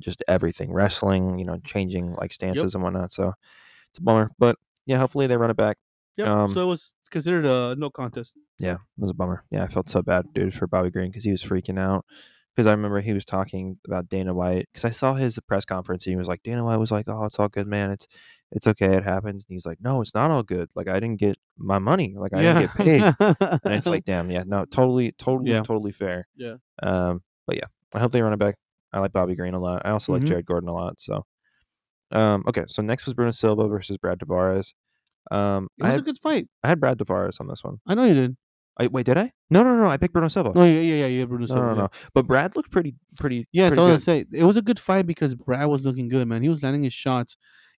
just 0.00 0.24
everything. 0.26 0.72
Wrestling, 0.72 1.38
you 1.38 1.44
know, 1.44 1.58
changing 1.64 2.14
like 2.14 2.32
stances 2.32 2.74
and 2.74 2.82
whatnot. 2.82 3.12
So 3.12 3.34
it's 3.90 3.98
a 3.98 4.02
bummer, 4.02 4.30
but 4.38 4.56
yeah, 4.86 4.98
hopefully 4.98 5.26
they 5.26 5.36
run 5.36 5.50
it 5.50 5.56
back. 5.56 5.76
Yep. 6.16 6.28
Um, 6.28 6.54
so 6.54 6.62
it 6.62 6.66
was 6.66 6.94
considered 7.10 7.44
a 7.44 7.76
no 7.76 7.90
contest. 7.90 8.34
Yeah, 8.58 8.74
it 8.74 8.80
was 8.96 9.10
a 9.10 9.14
bummer. 9.14 9.44
Yeah, 9.50 9.64
I 9.64 9.68
felt 9.68 9.88
so 9.88 10.02
bad, 10.02 10.32
dude, 10.34 10.54
for 10.54 10.66
Bobby 10.66 10.90
Green 10.90 11.10
because 11.10 11.24
he 11.24 11.30
was 11.30 11.42
freaking 11.42 11.78
out. 11.78 12.04
Because 12.54 12.66
I 12.66 12.72
remember 12.72 13.00
he 13.00 13.14
was 13.14 13.24
talking 13.24 13.78
about 13.86 14.08
Dana 14.10 14.34
White. 14.34 14.66
Because 14.72 14.84
I 14.84 14.90
saw 14.90 15.14
his 15.14 15.38
press 15.46 15.64
conference. 15.64 16.04
And 16.06 16.12
he 16.12 16.16
was 16.16 16.28
like, 16.28 16.42
Dana 16.42 16.62
White 16.64 16.76
was 16.76 16.90
like, 16.90 17.08
"Oh, 17.08 17.24
it's 17.24 17.38
all 17.38 17.48
good, 17.48 17.66
man. 17.66 17.90
It's 17.90 18.06
it's 18.50 18.66
okay. 18.66 18.94
It 18.96 19.04
happens." 19.04 19.44
And 19.48 19.54
he's 19.54 19.64
like, 19.64 19.78
"No, 19.80 20.02
it's 20.02 20.14
not 20.14 20.30
all 20.30 20.42
good. 20.42 20.68
Like 20.74 20.86
I 20.88 21.00
didn't 21.00 21.18
get 21.18 21.36
my 21.56 21.78
money. 21.78 22.14
Like 22.16 22.34
I 22.34 22.42
didn't 22.42 22.62
get 22.62 22.74
paid." 22.76 23.14
and 23.64 23.74
it's 23.74 23.86
like, 23.86 24.04
damn, 24.06 24.30
yeah, 24.30 24.44
no, 24.46 24.64
totally, 24.66 25.12
totally, 25.12 25.50
Yeah. 25.52 25.62
totally 25.62 25.92
fair. 25.92 26.26
Yeah. 26.36 26.56
Um, 26.82 27.22
but 27.46 27.56
yeah, 27.56 27.66
I 27.94 28.00
hope 28.00 28.12
they 28.12 28.20
run 28.22 28.34
it 28.34 28.38
back. 28.38 28.56
I 28.92 29.00
like 29.00 29.12
Bobby 29.12 29.34
Green 29.34 29.54
a 29.54 29.58
lot. 29.58 29.82
I 29.86 29.90
also 29.90 30.12
Mhm. 30.12 30.16
like 30.16 30.24
Jared 30.24 30.44
Gordon 30.46 30.68
a 30.68 30.74
lot. 30.74 31.00
So, 31.00 31.24
um, 32.10 32.44
okay, 32.46 32.64
so 32.66 32.82
next 32.82 33.06
was 33.06 33.14
Bruno 33.14 33.30
Silva 33.30 33.66
versus 33.68 33.96
Brad 33.96 34.18
Tavares. 34.18 34.74
Um, 35.30 35.68
it 35.78 35.84
I 35.84 35.92
was 35.92 36.00
a 36.00 36.04
good 36.04 36.18
fight. 36.18 36.48
I 36.62 36.68
had 36.68 36.80
Brad 36.80 36.98
Tavares 36.98 37.40
on 37.40 37.46
this 37.46 37.64
one. 37.64 37.78
I 37.86 37.94
know 37.94 38.04
you 38.04 38.14
did. 38.14 38.36
I, 38.78 38.86
wait, 38.86 39.04
did 39.06 39.18
I? 39.18 39.32
No, 39.50 39.62
no, 39.62 39.76
no. 39.76 39.88
I 39.88 39.96
picked 39.98 40.12
Bruno 40.14 40.28
Silva. 40.28 40.52
No, 40.54 40.64
yeah, 40.64 40.80
yeah, 40.80 40.94
yeah, 40.94 41.06
yeah. 41.06 41.24
Bruno 41.26 41.42
No, 41.42 41.46
Silva, 41.46 41.74
no, 41.74 41.82
yeah. 41.82 41.88
But 42.14 42.26
Brad 42.26 42.56
looked 42.56 42.70
pretty, 42.70 42.94
pretty. 43.18 43.46
Yeah, 43.52 43.68
pretty 43.68 43.82
I 43.82 43.84
was 43.84 43.98
to 44.00 44.04
say 44.04 44.24
it 44.32 44.44
was 44.44 44.56
a 44.56 44.62
good 44.62 44.80
fight 44.80 45.06
because 45.06 45.34
Brad 45.34 45.68
was 45.68 45.84
looking 45.84 46.08
good, 46.08 46.26
man. 46.26 46.42
He 46.42 46.48
was 46.48 46.62
landing 46.62 46.82
his 46.84 46.92
shots, 46.94 47.36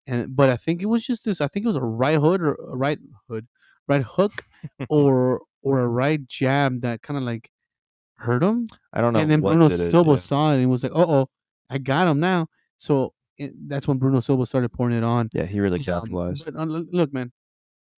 and 0.07 0.37
but 0.37 0.51
I 0.51 0.57
think 0.57 0.83
it 0.83 0.87
was 0.87 1.05
just 1.05 1.25
this. 1.25 1.41
I 1.41 1.49
think 1.49 1.65
it 1.65 1.67
was 1.69 1.77
a 1.77 1.81
right 1.81 2.19
hood 2.19 2.43
or 2.43 2.55
a 2.55 2.77
right 2.77 2.99
hood, 3.29 3.47
right 3.89 4.03
hook, 4.03 4.33
or 4.91 5.41
or 5.63 5.81
a 5.81 5.89
right 5.89 6.27
jab 6.29 6.83
that 6.83 7.01
kind 7.03 7.17
of 7.17 7.25
like 7.25 7.51
hurt 8.17 8.43
him. 8.43 8.67
I 8.93 9.01
don't 9.01 9.15
know. 9.15 9.21
and 9.21 9.31
then 9.31 9.41
Bruno 9.41 9.67
it, 9.71 9.91
Silva 9.91 10.11
yeah. 10.13 10.17
saw 10.17 10.53
it 10.53 10.57
and 10.61 10.71
was 10.71 10.83
like, 10.83 10.93
"Oh, 10.95 11.11
oh, 11.11 11.29
I 11.71 11.79
got 11.79 12.07
him 12.07 12.21
now." 12.21 12.49
So 12.77 13.15
it, 13.39 13.53
that's 13.67 13.89
when 13.89 13.97
Bruno 13.97 14.21
Silva 14.21 14.45
started 14.45 14.71
pouring 14.73 14.97
it 14.97 15.05
on. 15.05 15.31
Yeah, 15.33 15.47
he 15.47 15.61
really 15.61 15.79
Um, 15.79 15.85
capitalized. 15.85 16.45
but, 16.45 16.55
uh, 16.57 16.65
look, 16.65 17.15
man, 17.15 17.33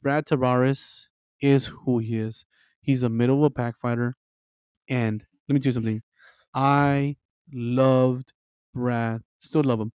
Brad 0.03 0.27
Tavares 0.27 1.07
is 1.41 1.67
who 1.67 1.99
he 1.99 2.19
is. 2.19 2.45
He's 2.83 3.03
a 3.03 3.09
middle 3.09 3.39
of 3.39 3.45
a 3.45 3.51
pack 3.51 3.79
fighter, 3.81 4.17
and 4.89 5.25
let 5.49 5.55
me 5.55 5.61
tell 5.61 5.71
you 5.71 5.75
something. 5.75 6.03
I 6.53 7.17
loved 7.53 8.33
Brad, 8.75 9.23
still 9.41 9.63
love 9.63 9.81
him. 9.81 9.93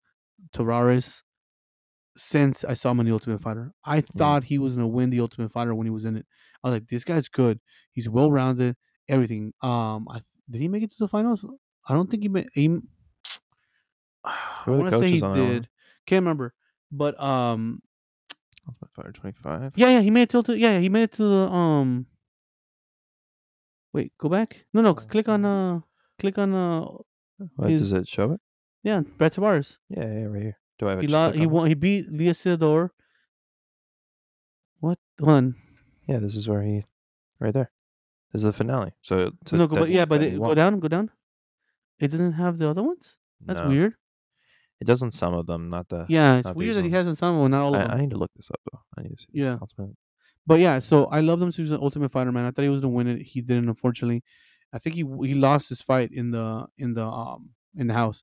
Tavares 0.53 1.23
since 2.17 2.65
I 2.65 2.75
saw 2.75 2.93
him 2.93 3.01
in 3.01 3.07
the 3.07 3.13
Ultimate 3.13 3.41
Fighter. 3.41 3.73
I 3.85 4.01
thought 4.01 4.45
he 4.45 4.59
was 4.59 4.77
gonna 4.77 4.87
win 4.87 5.11
the 5.11 5.21
Ultimate 5.21 5.51
Fighter 5.53 5.75
when 5.75 5.87
he 5.87 5.91
was 5.91 6.05
in 6.05 6.17
it. 6.17 6.27
I 6.63 6.69
was 6.69 6.75
like, 6.75 6.89
this 6.89 7.05
guy's 7.05 7.29
good. 7.29 7.61
He's 7.93 8.09
well 8.09 8.31
rounded. 8.31 8.77
Everything. 9.09 9.53
Um, 9.63 10.07
I 10.09 10.15
th- 10.15 10.25
did 10.51 10.61
he 10.61 10.69
make 10.69 10.83
it 10.83 10.91
to 10.91 10.97
the 10.99 11.09
finals? 11.09 11.45
I 11.89 11.95
don't 11.95 12.11
think 12.11 12.23
he 12.23 12.29
made. 12.29 12.49
He, 12.55 12.69
I 14.25 14.65
want 14.67 14.91
to 14.91 14.99
say 14.99 15.07
he 15.07 15.21
coaches 15.21 15.23
on 15.23 15.33
that 15.33 15.47
did 15.47 15.69
Can't 16.07 16.23
remember. 16.23 16.55
But 16.91 17.21
um, 17.21 17.83
Ultimate 18.69 18.95
Fighter 18.95 19.13
25. 19.13 19.73
yeah, 19.77 19.89
yeah, 19.89 20.01
he 20.01 20.11
made 20.11 20.23
it 20.23 20.31
till 20.31 20.43
to, 20.45 20.57
yeah, 20.57 20.75
yeah, 20.75 20.81
he 20.81 20.89
made 20.89 21.05
it 21.05 21.13
to 21.13 21.23
the 21.25 21.49
um. 21.49 22.07
Wait, 23.95 24.13
go 24.19 24.29
back. 24.29 24.67
No, 24.75 24.83
no, 24.83 24.93
click 24.95 25.29
on 25.29 25.45
uh, 25.45 25.81
click 26.19 26.37
on 26.37 26.53
uh, 26.53 26.81
What, 27.57 27.71
his- 27.71 27.83
does 27.83 27.93
it 27.93 28.09
show 28.09 28.33
it? 28.33 28.41
yeah, 28.83 29.01
Brad 29.17 29.33
Tavares. 29.33 29.79
Yeah, 29.89 30.05
yeah, 30.05 30.25
right 30.25 30.43
here. 30.43 30.59
Do 30.79 30.89
I 30.89 30.91
have 30.91 30.99
it? 30.99 31.03
He 31.03 31.09
lo- 31.09 31.31
he 31.33 31.47
on 31.47 31.51
won. 31.51 31.67
He 31.69 31.75
beat 31.75 32.11
Leah 32.13 32.35
Sidor. 32.35 32.91
What? 34.81 34.99
one? 35.19 35.55
Yeah, 36.09 36.19
this 36.19 36.35
is 36.37 36.49
where 36.49 36.63
he, 36.63 36.85
right 37.41 37.55
there. 37.55 37.71
This 38.33 38.41
is 38.41 38.45
the 38.45 38.53
finale. 38.53 38.93
So, 39.01 39.31
so 39.47 39.57
no, 39.57 39.67
go, 39.69 39.77
that 39.77 39.81
but 39.83 39.89
yeah, 39.91 40.05
but 40.05 40.23
it, 40.23 40.39
go 40.39 40.55
down, 40.55 40.81
go 40.81 40.89
down. 40.89 41.11
It 42.01 42.09
doesn't 42.11 42.33
have 42.33 42.59
the 42.59 42.69
other 42.69 42.83
ones. 42.83 43.17
That's 43.41 43.61
No, 43.61 43.69
weird. 43.69 43.95
It 44.81 44.87
doesn't 44.87 45.13
some 45.13 45.33
of 45.35 45.47
them, 45.47 45.71
not 45.71 45.89
the. 45.89 46.05
Yeah, 46.09 46.39
it's 46.39 46.51
weird 46.53 46.75
that 46.75 46.85
he 46.85 46.91
hasn't 46.91 47.17
some 47.17 47.37
of 47.37 47.43
them, 47.43 47.53
not 47.53 47.63
all 47.63 47.75
of 47.77 47.81
I, 47.81 47.85
them. 47.85 47.91
I 47.97 48.01
need 48.01 48.11
to 48.11 48.19
look 48.19 48.33
this 48.35 48.51
up 48.51 48.61
though. 48.71 48.81
I 48.99 49.03
need 49.03 49.17
to 49.17 49.23
see. 49.23 49.29
Yeah. 49.33 49.57
Ultimate. 49.63 49.97
But 50.47 50.61
yeah, 50.61 50.79
so 50.79 51.07
I 51.07 51.21
love 51.21 51.41
him 51.41 51.51
to 51.53 51.67
the 51.67 51.81
Ultimate 51.81 52.11
Fighter, 52.13 52.31
man. 52.33 52.45
I 52.45 52.51
thought 52.51 52.63
he 52.63 52.69
was 52.69 52.81
gonna 52.81 52.93
win 52.93 53.07
it. 53.07 53.23
He 53.23 53.41
didn't, 53.41 53.69
unfortunately. 53.69 54.23
I 54.73 54.79
think 54.79 54.97
he 54.97 55.03
he 55.27 55.35
lost 55.35 55.69
his 55.69 55.81
fight 55.83 56.11
in 56.13 56.31
the 56.33 56.67
in 56.77 56.95
the 56.95 57.07
um 57.07 57.51
in 57.77 57.87
the 57.87 57.95
house. 57.95 58.23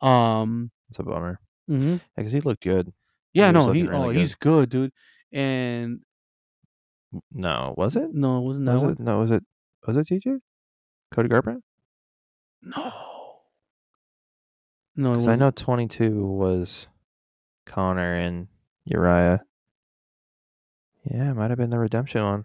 Um. 0.00 0.70
It's 0.88 0.98
a 0.98 1.02
bummer. 1.02 1.40
Mm-hmm. 1.70 1.88
Yeah, 1.90 1.98
because 2.16 2.32
he 2.32 2.40
looked 2.40 2.62
good. 2.62 2.92
Yeah, 3.34 3.48
He 3.48 3.52
no, 3.52 3.72
he 3.72 3.82
really 3.82 3.94
oh 3.94 4.06
good. 4.06 4.16
he's 4.16 4.34
good, 4.34 4.70
dude. 4.70 4.92
And 5.32 6.00
No, 7.32 7.74
was 7.76 7.96
it? 7.96 8.14
no, 8.14 8.38
it 8.38 8.42
wasn't 8.42 8.66
that 8.66 8.72
Was 8.74 8.82
one. 8.82 8.92
it? 8.92 9.00
No, 9.00 9.18
was 9.18 9.30
it? 9.30 9.42
Was 9.86 9.96
it 9.98 10.06
TJ? 10.06 10.38
Cody 11.12 11.28
Garbrandt? 11.28 11.60
No. 12.62 12.92
No, 14.96 15.10
Because 15.12 15.28
I 15.28 15.36
know 15.36 15.50
22 15.50 16.26
was 16.26 16.88
Conor 17.66 18.14
and 18.14 18.48
Uriah. 18.84 19.42
Yeah, 21.10 21.30
it 21.30 21.34
might 21.34 21.50
have 21.50 21.58
been 21.58 21.70
the 21.70 21.78
redemption 21.78 22.22
one. 22.22 22.44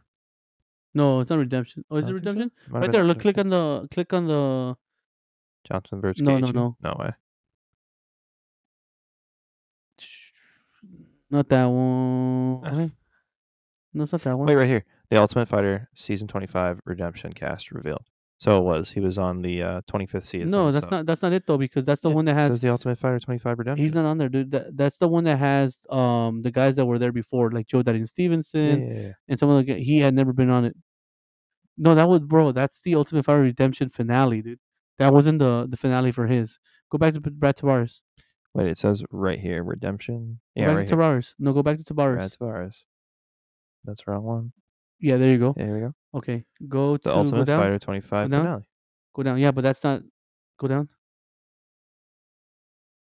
No, 0.93 1.19
it's 1.21 1.29
not 1.29 1.39
redemption. 1.39 1.83
Oh, 1.89 1.97
is 1.97 2.07
it 2.07 2.13
redemption? 2.13 2.51
Might 2.67 2.73
have 2.73 2.73
Right 2.73 2.81
been 2.83 2.91
there. 2.91 3.03
Look, 3.03 3.19
click 3.19 3.37
Redemption. 3.37 3.53
on 3.59 3.81
the 3.81 3.87
click 3.89 4.13
on 4.13 4.27
the. 4.27 4.75
Johnson 5.67 6.01
versus 6.01 6.21
No, 6.21 6.37
no, 6.37 6.47
Gaethje? 6.47 6.53
no. 6.53 6.77
No 6.83 6.95
way. 6.99 7.11
Not 11.29 11.49
that 11.49 11.65
one. 11.65 12.91
No, 13.95 14.01
it's 14.01 14.11
not 14.11 14.21
that 14.23 14.35
one. 14.35 14.47
Wait, 14.47 14.55
right 14.55 14.67
here. 14.67 14.85
The 15.11 15.17
Ultimate 15.17 15.47
Fighter 15.47 15.87
season 15.93 16.27
25 16.27 16.81
redemption 16.83 17.31
cast 17.33 17.71
revealed. 17.71 18.09
So 18.43 18.57
it 18.57 18.63
was. 18.65 18.91
He 18.91 18.99
was 18.99 19.17
on 19.17 19.41
the 19.41 19.63
uh, 19.63 19.81
25th 19.89 20.25
season. 20.25 20.49
no, 20.49 20.69
that's 20.69 20.89
so- 20.89 20.97
not. 20.97 21.05
That's 21.05 21.21
not 21.21 21.31
it 21.31 21.47
though, 21.47 21.57
because 21.57 21.85
that's 21.85 22.01
the 22.01 22.09
Yeah, 22.09 22.15
one 22.15 22.25
that 22.25 22.33
has. 22.33 22.47
says 22.51 22.61
the 22.61 22.69
Ultimate 22.69 22.97
Fighter 22.97 23.17
25 23.19 23.57
redemption. 23.59 23.81
He's 23.83 23.95
not 23.95 24.03
on 24.03 24.17
there, 24.17 24.27
dude. 24.27 24.51
That, 24.51 24.75
that's 24.75 24.97
the 24.97 25.07
one 25.07 25.23
that 25.23 25.37
has 25.39 25.85
um 25.89 26.41
the 26.41 26.51
guys 26.51 26.75
that 26.75 26.85
were 26.85 26.99
there 26.99 27.13
before, 27.13 27.51
like 27.51 27.67
Joe 27.67 27.81
Daddy 27.83 28.03
Stevenson 28.05 28.81
yeah, 28.85 29.01
yeah. 29.01 29.11
and 29.29 29.39
some 29.39 29.49
of 29.49 29.65
the. 29.65 29.75
He 29.75 29.99
had 29.99 30.13
never 30.13 30.33
been 30.33 30.49
on 30.49 30.65
it. 30.65 30.75
No, 31.77 31.95
that 31.95 32.09
was 32.09 32.19
bro. 32.19 32.51
That's 32.51 32.81
the 32.81 32.95
Ultimate 32.95 33.23
Fighter 33.23 33.39
Redemption 33.41 33.89
finale, 33.89 34.41
dude. 34.41 34.59
That 34.99 35.13
wasn't 35.13 35.39
the 35.39 35.65
the 35.69 35.77
finale 35.77 36.11
for 36.11 36.27
his. 36.27 36.59
Go 36.91 36.97
back 36.97 37.13
to 37.13 37.21
Brad 37.21 37.55
Tavares. 37.55 38.01
Wait, 38.53 38.67
it 38.67 38.77
says 38.77 39.03
right 39.09 39.39
here 39.39 39.63
redemption. 39.63 40.41
Go 40.57 40.61
Yeah, 40.61 40.67
back 40.67 40.77
right 40.79 40.87
to. 40.89 40.95
Tavares. 40.97 41.33
No, 41.39 41.53
go 41.53 41.63
back 41.63 41.77
to 41.77 41.83
Tavares. 41.85 42.15
Brad 42.17 42.31
Tavares. 42.33 42.75
That's 43.85 44.03
the 44.03 44.11
wrong 44.11 44.23
one. 44.23 44.51
Yeah, 44.99 45.15
there 45.15 45.31
you 45.31 45.39
go. 45.39 45.53
There 45.55 45.65
here 45.65 45.75
we 45.75 45.81
go. 45.81 45.95
Okay, 46.15 46.45
go 46.67 46.93
The 46.97 47.09
to 47.09 47.15
Ultimate 47.17 47.39
go 47.39 47.45
down. 47.45 47.59
Fighter 47.61 47.79
25 47.79 48.29
down. 48.29 48.41
finale. 48.41 48.69
Go 49.15 49.23
down. 49.23 49.37
Yeah, 49.39 49.51
but 49.51 49.61
that's 49.63 49.83
not. 49.83 50.01
Go 50.59 50.67
down. 50.67 50.89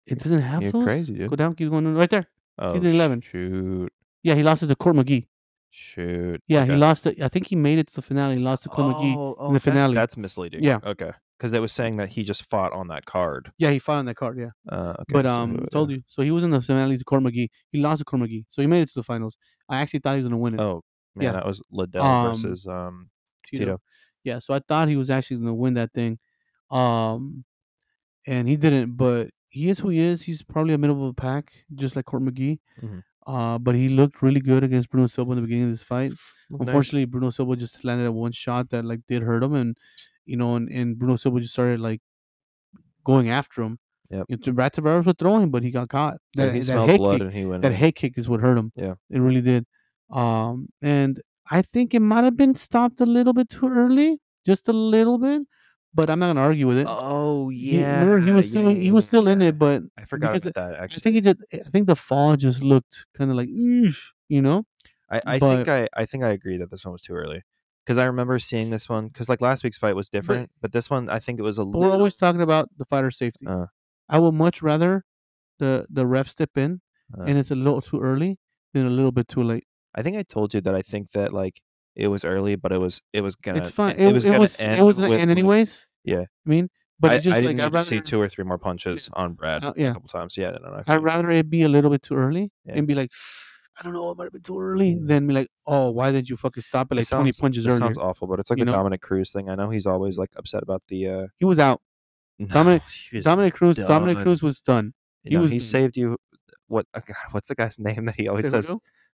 It 0.07 0.19
doesn't 0.19 0.41
have 0.41 0.63
You're 0.63 0.73
those. 0.73 0.85
crazy, 0.85 1.15
dude. 1.15 1.31
Go 1.31 1.37
down. 1.37 1.55
Keep 1.55 1.71
going 1.71 1.95
right 1.95 2.11
there. 2.11 2.27
Oh, 2.59 2.79
the 2.79 2.89
11. 2.89 3.21
Shoot. 3.23 3.93
Yeah, 4.23 4.35
he 4.35 4.43
lost 4.43 4.63
it 4.63 4.67
to 4.69 4.77
Court 4.77 4.97
McGee. 4.97 5.27
Shoot. 5.71 6.43
Yeah, 6.49 6.65
he 6.65 6.73
Okay. 6.73 6.79
lost 6.79 7.07
it. 7.07 7.21
I 7.23 7.29
think 7.29 7.47
he 7.47 7.57
made 7.57 7.79
it 7.79 7.87
to 7.89 7.95
the 7.97 8.03
finale. 8.03 8.37
He 8.37 8.43
lost 8.43 8.65
to 8.65 8.69
Court 8.69 8.95
McGee. 8.97 9.17
Oh, 9.17 9.47
in 9.49 9.55
the 9.55 9.59
that- 9.59 9.61
finale. 9.71 9.95
that's 9.95 10.17
misleading. 10.17 10.63
Yeah. 10.63 10.81
Okay. 10.85 11.13
Because 11.39 11.51
they 11.51 11.61
was 11.61 11.73
saying 11.73 11.97
that 11.97 12.11
he 12.11 12.23
just 12.23 12.49
fought 12.49 12.73
on 12.73 12.89
that 12.89 13.05
card. 13.05 13.51
Yeah, 13.59 13.71
he 13.71 13.79
fought 13.81 13.97
on 13.99 14.05
that 14.05 14.15
card. 14.17 14.39
Yeah, 14.39 14.51
Uh, 14.69 14.91
okay, 15.01 15.13
but 15.13 15.27
um, 15.27 15.65
told 15.73 15.91
you. 15.91 16.03
So 16.07 16.23
he 16.23 16.31
was 16.31 16.45
in 16.45 16.51
the 16.51 16.61
finale 16.61 16.99
to 16.99 17.05
Court 17.05 17.23
McGee. 17.25 17.49
He 17.71 17.81
lost 17.81 17.99
to 18.01 18.05
Court 18.05 18.23
McGee, 18.23 18.45
so 18.49 18.63
he 18.63 18.69
made 18.69 18.83
it 18.83 18.89
to 18.89 18.95
the 18.95 19.03
finals. 19.03 19.37
I 19.69 19.81
actually 19.81 20.01
thought 20.01 20.15
he 20.17 20.23
was 20.23 20.29
gonna 20.29 20.39
win 20.39 20.55
it. 20.55 20.61
Oh 20.61 20.83
man, 21.15 21.25
Yeah. 21.25 21.33
that 21.33 21.47
was 21.47 21.63
Liddell 21.71 22.03
Um, 22.05 22.29
versus 22.29 22.67
um 22.67 23.11
Tito. 23.45 23.65
Tito. 23.65 23.81
Yeah, 24.25 24.39
so 24.39 24.55
I 24.55 24.61
thought 24.61 24.89
he 24.89 24.97
was 24.97 25.11
actually 25.11 25.39
gonna 25.39 25.55
win 25.55 25.75
that 25.75 25.93
thing, 25.93 26.19
um, 26.71 27.45
and 28.27 28.49
he 28.49 28.57
didn't. 28.57 28.97
But 28.97 29.31
he 29.49 29.69
is 29.69 29.81
who 29.81 29.89
he 29.91 29.99
is. 30.01 30.23
He's 30.23 30.43
probably 30.43 30.75
a 30.75 30.79
middle 30.79 31.07
of 31.09 31.15
the 31.15 31.21
pack, 31.21 31.53
just 31.75 31.97
like 31.97 32.05
Court 32.07 32.23
McGee. 32.23 32.59
Mhm. 32.81 33.03
Uh, 33.27 33.59
but 33.59 33.75
he 33.75 33.89
looked 33.89 34.21
really 34.23 34.41
good 34.41 34.65
against 34.65 34.91
Bruno 34.91 35.07
Silva 35.07 35.33
in 35.33 35.37
the 35.37 35.43
beginning 35.43 35.65
of 35.65 35.71
this 35.71 35.85
fight. 35.85 36.11
Nice. 36.51 36.61
Unfortunately, 36.61 37.05
Bruno 37.05 37.31
Silva 37.31 37.55
just 37.57 37.85
landed 37.85 38.05
at 38.05 38.15
one 38.15 38.33
shot 38.33 38.71
that 38.71 38.85
like 38.85 39.01
did 39.09 39.23
hurt 39.23 39.43
him, 39.43 39.55
and 39.55 39.77
you 40.25 40.37
know, 40.37 40.57
and, 40.57 40.69
and 40.69 40.99
Bruno 40.99 41.17
Silva 41.17 41.41
just 41.41 41.53
started 41.53 41.81
like 41.81 42.01
going 43.05 43.29
after 43.29 43.63
him. 43.63 43.79
Yep. 44.11 44.27
You 44.29 44.37
know, 44.37 44.43
Tavares 44.43 45.05
was 45.07 45.15
throwing, 45.19 45.51
but 45.51 45.63
he 45.63 45.71
got 45.71 45.89
caught. 45.89 46.19
Yeah, 46.37 46.47
That, 46.47 46.53
he 46.55 46.61
that 46.61 46.65
smelled 46.67 46.97
blood 46.99 47.13
kick, 47.15 47.23
and 47.23 47.33
he 47.33 47.45
went. 47.47 47.63
that 47.63 47.73
in. 47.73 47.79
head 47.79 47.95
kick 47.95 48.19
is 48.19 48.29
what 48.29 48.41
hurt 48.41 48.59
him. 48.59 48.71
Yeah. 48.77 48.95
it 49.11 49.19
really 49.21 49.41
did. 49.41 49.67
Um, 50.13 50.69
and 50.83 51.21
I 51.51 51.63
think 51.63 51.95
it 51.95 52.01
might 52.01 52.25
have 52.25 52.37
been 52.37 52.55
stopped 52.55 53.01
a 53.01 53.07
little 53.07 53.33
bit 53.33 53.49
too 53.49 53.69
early, 53.69 54.19
just 54.47 54.69
a 54.69 54.73
little 54.73 55.19
bit. 55.19 55.43
But 55.95 56.09
I'm 56.09 56.19
not 56.21 56.29
gonna 56.29 56.41
argue 56.41 56.67
with 56.67 56.79
it. 56.79 56.87
Oh 56.89 57.51
He- 57.51 57.79
yeah. 57.81 58.01
remember, 58.01 58.19
he 58.21 58.31
was 58.33 58.47
yeah, 58.47 58.51
still 58.61 58.71
he 58.71 58.93
was 58.93 59.05
yeah, 59.05 59.09
still 59.09 59.29
in 59.29 59.43
it, 59.43 59.59
but 59.59 59.83
I 59.99 60.05
forgot 60.07 60.37
about 60.37 60.55
that. 60.55 60.81
I 60.81 60.87
think 60.87 61.15
he 61.17 61.21
just 61.21 61.37
I 61.53 61.69
think 61.71 61.87
the 61.87 61.97
fall 61.97 62.37
just 62.37 62.63
looked 62.63 63.05
kind 63.17 63.31
of 63.31 63.37
like, 63.37 63.49
you 63.51 64.43
know. 64.43 64.65
I, 65.11 65.21
I 65.27 65.39
think 65.39 65.69
I, 65.69 65.89
I 65.95 66.07
think 66.07 66.25
I 66.25 66.31
agree 66.31 66.57
that 66.57 66.71
this 66.71 66.87
one 66.87 66.93
was 66.93 67.03
too 67.03 67.13
early 67.13 67.43
because 67.85 67.99
I 67.99 68.05
remember 68.07 68.39
seeing 68.39 68.71
this 68.71 68.89
one 68.89 69.09
because 69.09 69.29
like 69.29 69.43
last 69.43 69.65
week's 69.65 69.77
fight 69.77 69.95
was 69.95 70.09
different, 70.09 70.51
but, 70.63 70.73
this 70.73 70.89
one 70.89 71.11
I 71.11 71.19
think 71.19 71.39
it 71.39 71.43
was 71.43 71.59
a 71.59 71.67
But 71.67 71.79
we're 71.79 71.91
always 71.91 72.17
talking 72.17 72.41
about 72.41 72.71
the 72.79 72.87
fighter 72.87 73.11
safety. 73.11 73.47
Uh. 73.47 73.67
I 74.09 74.19
would 74.19 74.33
much 74.33 74.63
rather 74.63 75.05
the 75.59 75.85
the 75.91 76.07
ref 76.07 76.29
step 76.31 76.57
in 76.57 76.81
Uh. 77.19 77.25
and 77.25 77.37
it's 77.37 77.51
a 77.51 77.55
little 77.55 77.83
too 77.83 78.01
early 78.01 78.39
than 78.73 78.87
a 78.87 78.91
little 78.91 79.13
bit 79.13 79.29
too 79.29 79.43
late. 79.43 79.67
I 79.95 80.03
think 80.03 80.17
I 80.17 80.23
told 80.23 80.55
you 80.55 80.61
that 80.63 80.75
I 80.75 80.83
think 80.83 81.11
that 81.13 81.33
like 81.33 81.61
it 81.95 82.09
was 82.09 82.25
early, 82.25 82.57
but 82.57 82.73
it 82.73 82.79
was 82.79 83.01
it 83.13 83.21
was 83.21 83.37
gonna. 83.37 83.59
it's 83.61 83.71
fine. 83.71 83.97
It, 83.97 84.09
It, 84.09 84.13
was 84.15 84.25
it 84.27 84.39
was 84.39 84.59
end 84.61 84.81
it 84.81 84.83
was 84.83 84.97
gonna 84.99 85.15
end 85.17 85.31
like- 85.45 85.69
Yeah. 86.05 86.21
I 86.23 86.25
mean, 86.47 86.69
but 86.99 87.11
I, 87.13 87.19
just 87.19 87.29
I 87.29 87.41
like 87.41 87.43
didn't 87.49 87.61
I'd 87.61 87.65
need 87.65 87.71
to 87.71 87.75
rather 87.75 87.85
see 87.87 88.01
two 88.01 88.21
or 88.21 88.29
three 88.29 88.45
more 88.45 88.59
punches 88.59 89.11
on 89.13 89.35
Brad 89.35 89.65
Uh, 89.65 89.73
yeah. 89.77 89.91
a 89.91 89.95
couple 89.95 90.09
times. 90.09 90.37
Yeah, 90.37 90.51
no, 90.53 90.71
no, 90.71 90.83
I 90.87 90.95
I'd 90.95 91.03
rather 91.03 91.31
it 91.31 91.51
be 91.51 91.63
a 91.63 91.69
little 91.69 91.91
bit 91.91 92.03
too 92.03 92.15
early 92.15 92.51
Yeah. 92.65 92.75
and 92.77 92.87
be 92.87 92.95
like, 92.95 93.11
I 93.79 93.83
don't 93.83 93.93
know, 93.93 94.11
it 94.11 94.17
might 94.19 94.25
have 94.25 94.33
been 94.33 94.43
too 94.43 94.59
early. 94.59 94.91
Yeah. 94.93 94.99
Than 95.03 95.27
be 95.27 95.35
like, 95.35 95.49
oh, 95.67 95.91
why 95.91 96.13
did 96.13 96.29
you 96.31 96.37
fucking 96.37 96.63
stop 96.63 96.87
it 96.91 96.95
It 96.95 96.97
like 97.01 97.09
twenty 97.09 97.33
sounds- 97.33 97.41
punches 97.41 97.67
it 97.67 97.69
earlier? 97.71 97.79
sounds 97.81 97.99
awful, 97.99 98.27
but 98.29 98.39
it's 98.41 98.49
like 98.51 98.59
you 98.59 98.65
the 98.65 98.71
know? 98.71 98.77
Dominick 98.79 99.03
Cruz 99.03 99.31
thing. 99.33 99.49
I 99.51 99.55
know 99.55 99.69
he's 99.71 99.87
always 99.87 100.17
like 100.19 100.31
upset 100.37 100.63
about 100.63 100.83
the. 100.89 101.09
uh 101.09 101.27
He 101.39 101.45
was 101.45 101.59
out. 101.59 101.81
no, 102.39 102.47
Dominick- 102.47 102.83
was 103.13 103.25
Dominick 103.25 103.55
Cruz. 103.55 103.77
Dominick. 103.77 104.19
Cruz 104.19 104.43
was 104.43 104.61
done. 104.61 104.95
You 105.25 105.29
He 105.31 105.35
know, 105.37 105.43
was 105.43 105.53
he 105.53 105.59
done. 105.59 105.65
saved 105.65 105.97
you. 105.99 106.17
What? 106.69 106.87
God, 106.95 107.05
what's 107.33 107.49
the 107.49 107.55
guy's 107.55 107.79
name 107.79 108.07
that 108.07 108.15
he 108.17 108.29
always 108.29 108.49
says? 108.49 108.71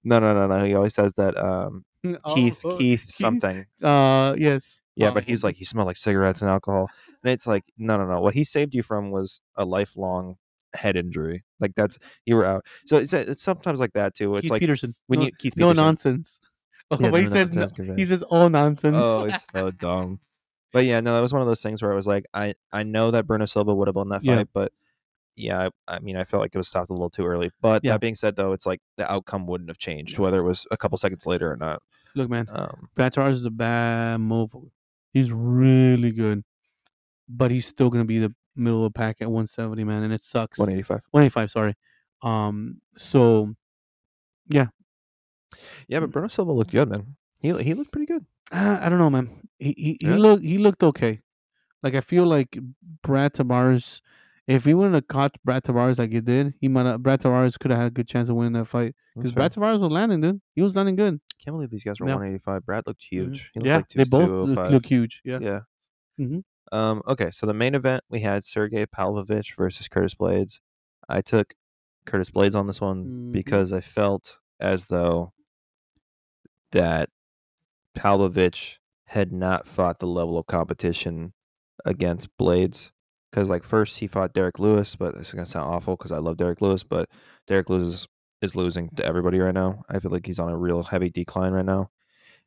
No, 0.03 0.19
no, 0.19 0.33
no, 0.33 0.47
no. 0.47 0.65
He 0.65 0.73
always 0.73 0.93
says 0.93 1.13
that. 1.15 1.37
Um, 1.37 1.85
Oh, 2.25 2.33
Keith, 2.33 2.61
oh, 2.65 2.77
Keith, 2.77 3.09
something. 3.09 3.65
Uh, 3.81 4.35
yes. 4.37 4.81
Yeah, 4.95 5.07
Um, 5.07 5.13
but 5.15 5.23
he's 5.23 5.43
like 5.43 5.55
he 5.55 5.65
smelled 5.65 5.87
like 5.87 5.95
cigarettes 5.97 6.41
and 6.41 6.49
alcohol, 6.51 6.89
and 7.23 7.31
it's 7.31 7.47
like 7.47 7.63
no, 7.77 7.97
no, 7.97 8.05
no. 8.05 8.19
What 8.21 8.33
he 8.35 8.43
saved 8.43 8.75
you 8.75 8.83
from 8.83 9.09
was 9.09 9.41
a 9.55 9.65
lifelong 9.65 10.35
head 10.75 10.95
injury. 10.97 11.43
Like 11.59 11.73
that's 11.75 11.97
you 12.25 12.35
were 12.35 12.45
out. 12.45 12.65
So 12.85 12.97
it's 12.97 13.13
it's 13.13 13.41
sometimes 13.41 13.79
like 13.79 13.93
that 13.93 14.13
too. 14.15 14.35
It's 14.35 14.43
Keith 14.45 14.51
like 14.51 14.59
Peterson. 14.59 14.95
when 15.07 15.19
no, 15.21 15.25
you 15.27 15.31
Keith 15.39 15.55
no 15.57 15.67
Peterson. 15.69 15.85
nonsense. 15.85 16.39
Oh, 16.91 16.97
Yeah, 16.99 17.09
but 17.11 17.21
he 17.21 17.27
says 17.27 17.51
no, 17.55 17.61
nonsense 17.61 17.97
he 17.97 18.05
says 18.05 18.21
all 18.23 18.49
nonsense. 18.49 18.97
Oh, 18.99 19.23
it's 19.23 19.39
so 19.55 19.71
dumb. 19.71 20.19
But 20.73 20.83
yeah, 20.85 20.99
no, 20.99 21.15
that 21.15 21.21
was 21.21 21.31
one 21.33 21.41
of 21.41 21.47
those 21.47 21.61
things 21.63 21.81
where 21.81 21.91
I 21.91 21.95
was 21.95 22.05
like, 22.05 22.25
I 22.33 22.53
I 22.71 22.83
know 22.83 23.09
that 23.11 23.25
Bruno 23.25 23.45
Silva 23.45 23.73
would 23.73 23.87
have 23.87 23.95
won 23.95 24.09
that 24.09 24.21
Yeah. 24.21 24.35
fight, 24.35 24.49
but 24.53 24.73
yeah, 25.35 25.69
I, 25.87 25.95
I 25.95 25.99
mean, 25.99 26.15
I 26.17 26.23
felt 26.23 26.41
like 26.41 26.53
it 26.53 26.57
was 26.57 26.67
stopped 26.67 26.89
a 26.89 26.93
little 26.93 27.09
too 27.09 27.25
early. 27.25 27.51
But 27.61 27.83
Yeah. 27.83 27.93
that 27.93 28.01
being 28.01 28.15
said, 28.15 28.35
though, 28.35 28.53
it's 28.53 28.65
like 28.65 28.81
the 28.97 29.11
outcome 29.11 29.47
wouldn't 29.47 29.69
have 29.69 29.77
changed 29.79 30.19
whether 30.19 30.39
it 30.39 30.43
was 30.43 30.65
a 30.71 30.77
couple 30.77 30.97
seconds 30.97 31.25
later 31.25 31.51
or 31.51 31.57
not. 31.57 31.81
Look, 32.15 32.29
man, 32.29 32.47
Um, 32.51 32.89
Brad 32.95 33.13
Tavares 33.13 33.31
is 33.33 33.45
a 33.45 33.49
bad 33.51 34.19
move. 34.21 34.53
He's 35.11 35.31
really 35.31 36.11
good, 36.11 36.43
but 37.27 37.49
he's 37.51 37.65
still 37.65 37.89
gonna 37.89 38.05
be 38.05 38.19
the 38.19 38.34
middle 38.55 38.86
of 38.86 38.93
the 38.93 38.97
pack 38.97 39.17
at 39.21 39.31
170, 39.31 39.84
man, 39.84 40.03
and 40.03 40.13
it 40.13 40.21
sucks. 40.21 40.59
185. 40.59 41.01
185, 41.11 41.49
sorry. 41.51 41.75
Um, 42.21 42.81
so 42.95 43.55
Yeah, 44.47 44.67
yeah, 45.88 45.99
but 45.99 46.11
Bruno 46.11 46.27
Silva 46.27 46.51
looked 46.51 46.71
good, 46.71 46.89
man. 46.89 47.15
He 47.39 47.51
he 47.63 47.73
looked 47.73 47.91
pretty 47.91 48.05
good. 48.05 48.25
uh, 48.51 48.79
I 48.81 48.89
don't 48.89 48.99
know, 48.99 49.09
man. 49.09 49.47
He 49.59 49.73
he, 49.77 49.97
he 49.99 50.07
Yeah? 50.07 50.17
looked 50.17 50.43
he 50.43 50.57
looked 50.57 50.84
okay. 50.84 51.21
Like 51.81 51.95
I 51.95 52.01
feel 52.01 52.25
like 52.25 52.57
Brad 53.01 53.34
Tavares. 53.34 54.01
If 54.47 54.65
he 54.65 54.73
wouldn't 54.73 54.95
have 54.95 55.07
caught 55.07 55.35
Brad 55.45 55.63
Tavares 55.63 55.97
like 55.97 56.11
he 56.11 56.19
did, 56.19 56.53
he 56.59 56.67
might 56.67 56.85
have, 56.85 57.01
Brad 57.01 57.21
Tavares 57.21 57.57
could 57.57 57.71
have 57.71 57.79
had 57.79 57.87
a 57.87 57.91
good 57.91 58.07
chance 58.09 58.27
of 58.27 58.35
winning 58.35 58.53
that 58.53 58.65
fight 58.65 58.93
because. 59.15 59.31
Brad 59.31 59.53
Tavares 59.53 59.79
was 59.79 59.91
landing, 59.91 60.19
dude. 60.19 60.41
He 60.53 60.61
was 60.61 60.75
landing 60.75 60.97
good. 60.97 61.21
Can't 61.43 61.55
believe 61.55 61.69
these 61.69 61.83
guys 61.85 61.99
were 62.01 62.07
Yeah. 62.07 62.15
185. 62.15 62.65
Brad 62.65 62.83
looked 62.85 63.03
huge. 63.09 63.51
He 63.53 63.59
looked 63.61 63.67
yeah, 63.67 63.75
like 63.77 63.87
they 63.89 64.03
both 64.03 64.49
look, 64.49 64.71
look 64.71 64.85
huge. 64.85 65.21
Yeah. 65.23 65.39
Yeah. 65.41 65.59
Mhm. 66.19 66.43
Um. 66.73 67.01
Okay. 67.07 67.31
So 67.31 67.45
the 67.45 67.53
main 67.53 67.73
event 67.75 68.03
we 68.09 68.19
had 68.21 68.43
Sergey 68.43 68.85
Pavlovich 68.85 69.53
versus 69.55 69.87
Curtis 69.87 70.13
Blaydes. 70.15 70.59
I 71.07 71.21
took 71.21 71.53
Curtis 72.05 72.29
Blaydes 72.29 72.55
on 72.55 72.67
this 72.67 72.81
one 72.81 73.05
Mhm. 73.05 73.31
because 73.31 73.71
I 73.71 73.79
felt 73.79 74.39
as 74.59 74.87
though 74.87 75.31
that 76.71 77.09
Pavlovich 77.95 78.79
had 79.07 79.31
not 79.31 79.67
fought 79.67 79.99
the 79.99 80.07
level 80.07 80.37
of 80.37 80.47
competition 80.47 81.33
against 81.85 82.29
Blaydes. 82.37 82.91
Because 83.34 83.49
like 83.49 83.63
first 83.63 83.99
he 83.99 84.07
fought 84.07 84.34
Derrick 84.34 84.59
Lewis, 84.59 84.95
but 84.95 85.17
this 85.17 85.29
is 85.29 85.34
gonna 85.34 85.47
sound 85.47 85.73
awful 85.73 85.95
because 85.95 86.11
I 86.11 86.19
love 86.19 86.38
Derrick 86.38 86.61
Lewis, 86.61 86.84
but 86.84 87.09
Derrick 87.47 87.69
Lewis 87.69 87.88
is, 87.88 88.07
is 88.41 88.55
losing 88.55 88.89
to 88.97 89.05
everybody 89.05 89.39
right 89.39 89.53
now. 89.55 89.84
I 89.89 89.99
feel 89.99 90.11
like 90.11 90.27
he's 90.27 90.39
on 90.39 90.51
a 90.51 90.57
real 90.57 90.84
heavy 90.84 91.09
decline 91.09 91.53
right 91.53 91.65
now. 91.65 91.89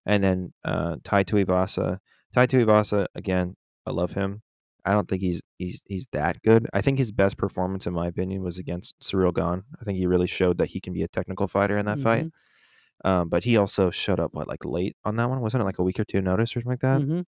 And 0.07 0.23
then 0.23 0.53
uh, 0.65 0.97
Tai 1.05 1.25
Tuivasa, 1.25 1.99
Tai 2.35 2.47
Tuivasa 2.47 3.07
again, 3.15 3.57
I 3.87 3.91
love 3.91 4.13
him. 4.13 4.43
I 4.85 4.93
don't 4.93 5.09
think 5.09 5.23
he's 5.23 5.43
he's 5.59 5.83
he's 5.87 6.07
that 6.13 6.43
good. 6.43 6.69
I 6.73 6.81
think 6.83 6.99
his 6.99 7.11
best 7.13 7.37
performance, 7.37 7.87
in 7.87 7.93
my 7.95 8.07
opinion, 8.07 8.43
was 8.43 8.59
against 8.59 8.95
Ciryl 9.03 9.35
Gane. 9.35 9.65
I 9.81 9.85
think 9.85 9.99
he 9.99 10.07
really 10.07 10.29
showed 10.29 10.59
that 10.59 10.69
he 10.71 10.81
can 10.81 10.93
be 10.93 11.03
a 11.03 11.09
technical 11.09 11.49
fighter 11.49 11.77
in 11.77 11.87
that 11.87 11.99
fight. 12.01 12.29
Um, 13.05 13.29
but 13.29 13.45
he 13.45 13.57
also 13.57 13.91
showed 13.91 14.21
up 14.21 14.35
what 14.35 14.49
like 14.49 14.65
late 14.65 14.97
on 15.05 15.17
that 15.17 15.29
one, 15.29 15.41
wasn't 15.41 15.63
it 15.63 15.67
like 15.67 15.79
a 15.79 15.83
week 15.83 16.01
or 16.01 16.05
two 16.05 16.21
notice 16.23 16.53
or 16.53 16.61
something 16.61 16.71
like 16.73 16.81
that? 16.81 17.03
hmm 17.03 17.21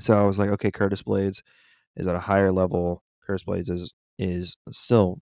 So 0.00 0.18
I 0.18 0.24
was 0.24 0.38
like, 0.38 0.50
okay, 0.50 0.70
Curtis 0.70 1.02
Blaydes 1.02 1.40
is 1.96 2.06
at 2.06 2.14
a 2.16 2.20
higher 2.20 2.52
level. 2.52 3.02
Curtis 3.26 3.44
Blaydes 3.44 3.70
is 3.70 3.92
is 4.18 4.56
still 4.70 5.20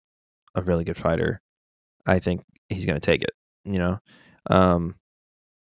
a 0.55 0.61
really 0.61 0.83
good 0.83 0.97
fighter. 0.97 1.41
I 2.05 2.19
think 2.19 2.43
he's 2.69 2.85
gonna 2.85 2.99
take 2.99 3.21
it, 3.21 3.31
you 3.65 3.77
know. 3.77 3.99
Um, 4.49 4.95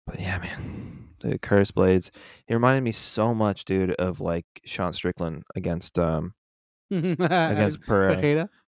but 0.05 0.19
yeah, 0.19 0.37
man, 0.39 1.09
the 1.21 1.39
Curtis 1.39 1.71
Blaydes. 1.71 2.11
He 2.47 2.53
reminded 2.53 2.83
me 2.83 2.91
so 2.91 3.33
much, 3.33 3.65
dude, 3.65 3.91
of 3.93 4.19
like 4.19 4.45
Sean 4.65 4.93
Strickland 4.93 5.43
against 5.55 5.97
um 5.97 6.33
against 7.51 7.81
Pereira. 7.87 8.15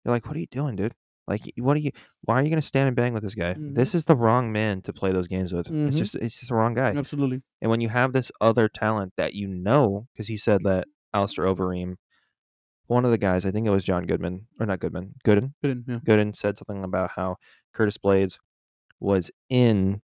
You're 0.05 0.15
like, 0.15 0.27
what 0.27 0.37
are 0.37 0.41
you 0.41 0.47
doing, 0.51 0.77
dude? 0.77 0.95
Like, 1.29 1.43
what 1.59 1.77
are 1.77 1.81
you? 1.81 1.91
Why 2.23 2.41
are 2.41 2.43
you 2.45 2.51
gonna 2.51 2.63
stand 2.63 2.87
and 2.87 2.97
bang 2.97 3.13
with 3.13 3.23
this 3.25 3.35
guy? 3.35 3.55
Mhm. 3.55 3.75
This 3.75 3.95
is 3.95 4.05
the 4.05 4.17
wrong 4.17 4.53
man 4.53 4.81
to 4.83 4.93
play 4.93 5.11
those 5.13 5.27
games 5.29 5.53
with. 5.53 5.67
Mhm. 5.67 5.89
It's 5.89 5.99
just, 5.99 6.15
it's 6.15 6.37
just 6.39 6.49
the 6.51 6.55
wrong 6.55 6.73
guy. 6.75 6.95
Absolutely. 6.97 7.43
And 7.61 7.71
when 7.71 7.81
you 7.81 7.89
have 7.89 8.13
this 8.13 8.31
other 8.41 8.69
talent 8.69 9.13
that 9.17 9.35
you 9.35 9.49
know, 9.49 10.07
because 10.15 10.29
he 10.29 10.37
said 10.37 10.63
that 10.63 10.87
Alistair 11.13 11.45
Overeem, 11.47 11.97
one 12.89 13.05
of 13.05 13.11
the 13.11 13.19
guys, 13.19 13.45
I 13.47 13.51
think 13.51 13.67
it 13.67 13.71
was 13.71 13.85
John 13.85 14.05
Goodman, 14.07 14.47
or 14.61 14.67
not 14.67 14.81
Goodman, 14.81 15.15
Gooden, 15.25 15.53
Good. 15.63 15.85
Yeah. 15.89 15.99
Gooden 16.07 16.35
said 16.37 16.57
something 16.59 16.83
about 16.85 17.13
how 17.17 17.37
Curtis 17.73 17.99
Blaydes 17.99 18.39
was 19.01 19.31
in 19.49 20.01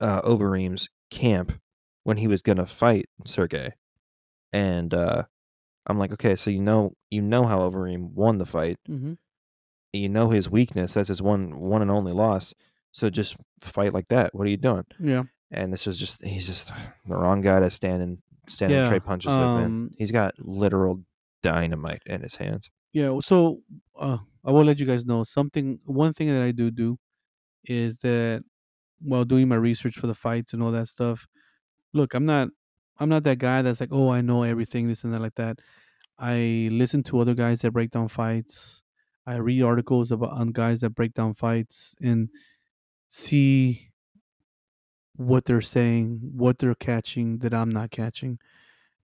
uh, 0.00 0.20
Overeem's 0.22 0.88
camp 1.10 1.52
when 2.02 2.16
he 2.18 2.26
was 2.26 2.42
gonna 2.42 2.66
fight 2.66 3.06
Sergey, 3.26 3.72
and 4.52 4.92
uh, 4.92 5.24
I'm 5.86 5.98
like, 5.98 6.12
okay, 6.12 6.36
so 6.36 6.50
you 6.50 6.60
know, 6.60 6.92
you 7.10 7.22
know 7.22 7.44
how 7.46 7.60
Overeem 7.60 8.10
won 8.12 8.38
the 8.38 8.46
fight, 8.46 8.78
hmm 8.86 9.14
you 9.92 10.08
know 10.08 10.30
his 10.30 10.50
weakness. 10.50 10.94
That's 10.94 11.06
his 11.06 11.22
one, 11.22 11.56
one 11.60 11.80
and 11.80 11.88
only 11.88 12.10
loss. 12.10 12.52
So 12.90 13.10
just 13.10 13.36
fight 13.60 13.92
like 13.92 14.06
that. 14.08 14.34
What 14.34 14.44
are 14.44 14.50
you 14.50 14.56
doing? 14.56 14.84
Yeah. 14.98 15.22
and 15.52 15.72
this 15.72 15.86
is 15.86 16.00
just 16.00 16.24
he's 16.24 16.48
just 16.48 16.72
the 17.06 17.14
wrong 17.14 17.40
guy 17.40 17.60
to 17.60 17.70
stand 17.70 18.02
and 18.02 18.18
stand 18.48 18.72
and 18.72 18.88
trade 18.88 19.04
punches 19.04 19.30
with 19.30 19.38
man. 19.38 19.64
um, 19.64 19.90
He's 19.96 20.10
got 20.10 20.34
literal 20.40 21.04
dynamite 21.44 22.02
in 22.06 22.22
his 22.22 22.36
hands. 22.36 22.70
Yeah. 22.92 23.18
So 23.20 23.60
uh, 23.98 24.18
I 24.44 24.50
will 24.50 24.64
let 24.64 24.80
you 24.80 24.86
guys 24.86 25.04
know 25.04 25.24
something. 25.24 25.78
One 25.84 26.12
thing 26.14 26.28
that 26.28 26.42
I 26.42 26.52
do 26.52 26.70
do 26.70 26.98
is 27.64 27.98
that 27.98 28.42
while 29.00 29.24
doing 29.24 29.48
my 29.48 29.56
research 29.56 29.96
for 29.98 30.06
the 30.06 30.14
fights 30.14 30.52
and 30.52 30.62
all 30.62 30.72
that 30.72 30.88
stuff, 30.88 31.26
look, 31.92 32.14
I'm 32.14 32.26
not, 32.26 32.48
I'm 32.98 33.08
not 33.08 33.24
that 33.24 33.38
guy 33.38 33.62
that's 33.62 33.80
like, 33.80 33.92
oh, 33.92 34.10
I 34.10 34.20
know 34.20 34.42
everything, 34.42 34.86
this 34.86 35.04
and 35.04 35.12
that, 35.12 35.20
like 35.20 35.34
that. 35.34 35.58
I 36.18 36.68
listen 36.70 37.02
to 37.04 37.20
other 37.20 37.34
guys 37.34 37.60
that 37.60 37.72
break 37.72 37.90
down 37.90 38.08
fights. 38.08 38.82
I 39.26 39.36
read 39.36 39.62
articles 39.62 40.12
about 40.12 40.32
on 40.32 40.52
guys 40.52 40.80
that 40.80 40.94
break 40.94 41.14
down 41.14 41.34
fights 41.34 41.94
and 42.00 42.28
see 43.08 43.90
what 45.16 45.44
they're 45.44 45.60
saying, 45.60 46.20
what 46.36 46.58
they're 46.58 46.74
catching 46.74 47.38
that 47.38 47.54
I'm 47.54 47.70
not 47.70 47.90
catching, 47.90 48.38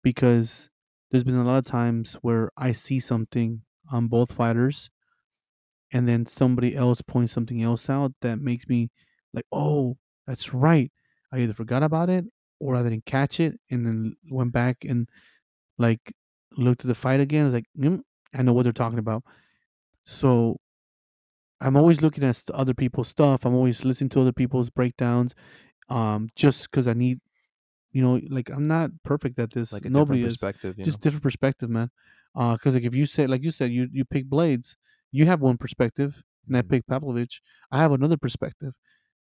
because 0.02 0.70
there's 1.10 1.24
been 1.24 1.36
a 1.36 1.44
lot 1.44 1.58
of 1.58 1.66
times 1.66 2.14
where 2.22 2.50
I 2.56 2.72
see 2.72 3.00
something 3.00 3.62
on 3.90 4.08
both 4.08 4.32
fighters, 4.32 4.90
and 5.92 6.08
then 6.08 6.26
somebody 6.26 6.76
else 6.76 7.02
points 7.02 7.32
something 7.32 7.62
else 7.62 7.90
out 7.90 8.12
that 8.20 8.38
makes 8.40 8.68
me 8.68 8.90
like, 9.32 9.46
oh, 9.52 9.96
that's 10.26 10.54
right. 10.54 10.90
I 11.32 11.40
either 11.40 11.54
forgot 11.54 11.82
about 11.82 12.10
it 12.10 12.24
or 12.60 12.76
I 12.76 12.82
didn't 12.82 13.06
catch 13.06 13.40
it, 13.40 13.58
and 13.70 13.86
then 13.86 14.16
went 14.30 14.52
back 14.52 14.84
and 14.84 15.08
like 15.78 16.12
looked 16.56 16.82
at 16.82 16.88
the 16.88 16.94
fight 16.94 17.20
again. 17.20 17.42
I 17.42 17.44
was 17.46 17.54
like, 17.54 17.66
mm, 17.78 18.00
I 18.34 18.42
know 18.42 18.52
what 18.52 18.64
they're 18.64 18.72
talking 18.72 18.98
about. 18.98 19.24
So 20.04 20.58
I'm 21.60 21.76
always 21.76 22.00
looking 22.02 22.24
at 22.24 22.42
other 22.54 22.74
people's 22.74 23.08
stuff. 23.08 23.44
I'm 23.44 23.54
always 23.54 23.84
listening 23.84 24.10
to 24.10 24.20
other 24.20 24.32
people's 24.32 24.70
breakdowns. 24.70 25.34
Um, 25.88 26.28
just 26.36 26.70
because 26.70 26.88
I 26.88 26.94
need, 26.94 27.20
you 27.92 28.02
know, 28.02 28.20
like 28.28 28.50
I'm 28.50 28.66
not 28.66 28.90
perfect 29.04 29.38
at 29.38 29.52
this. 29.52 29.72
Like 29.72 29.84
Nobody 29.84 30.22
is. 30.22 30.36
perspective. 30.36 30.76
Just 30.78 31.00
different 31.00 31.22
perspective, 31.22 31.70
man. 31.70 31.90
Uh, 32.34 32.52
because 32.54 32.74
like 32.74 32.84
if 32.84 32.94
you 32.94 33.06
say, 33.06 33.26
like 33.26 33.42
you 33.42 33.50
said, 33.50 33.72
you 33.72 33.88
you 33.92 34.04
pick 34.04 34.28
Blaydes, 34.28 34.76
you 35.12 35.26
have 35.26 35.40
one 35.40 35.58
perspective, 35.58 36.22
and 36.46 36.56
I 36.56 36.62
Mhm. 36.62 36.68
pick 36.70 36.86
Pavlovich. 36.86 37.40
I 37.70 37.78
have 37.78 37.92
another 37.92 38.16
perspective. 38.16 38.74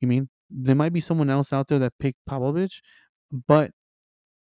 You 0.02 0.08
mean 0.08 0.30
there 0.50 0.76
might 0.76 0.94
be 0.94 1.02
someone 1.02 1.30
else 1.30 1.52
out 1.52 1.68
there 1.68 1.80
that 1.80 1.94
picked 2.00 2.20
Pavlovich, 2.28 2.82
but 3.48 3.72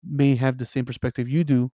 may 0.03 0.35
have 0.35 0.57
the 0.57 0.65
same 0.65 0.85
perspective 0.85 1.27
you 1.27 1.43
do, 1.43 1.71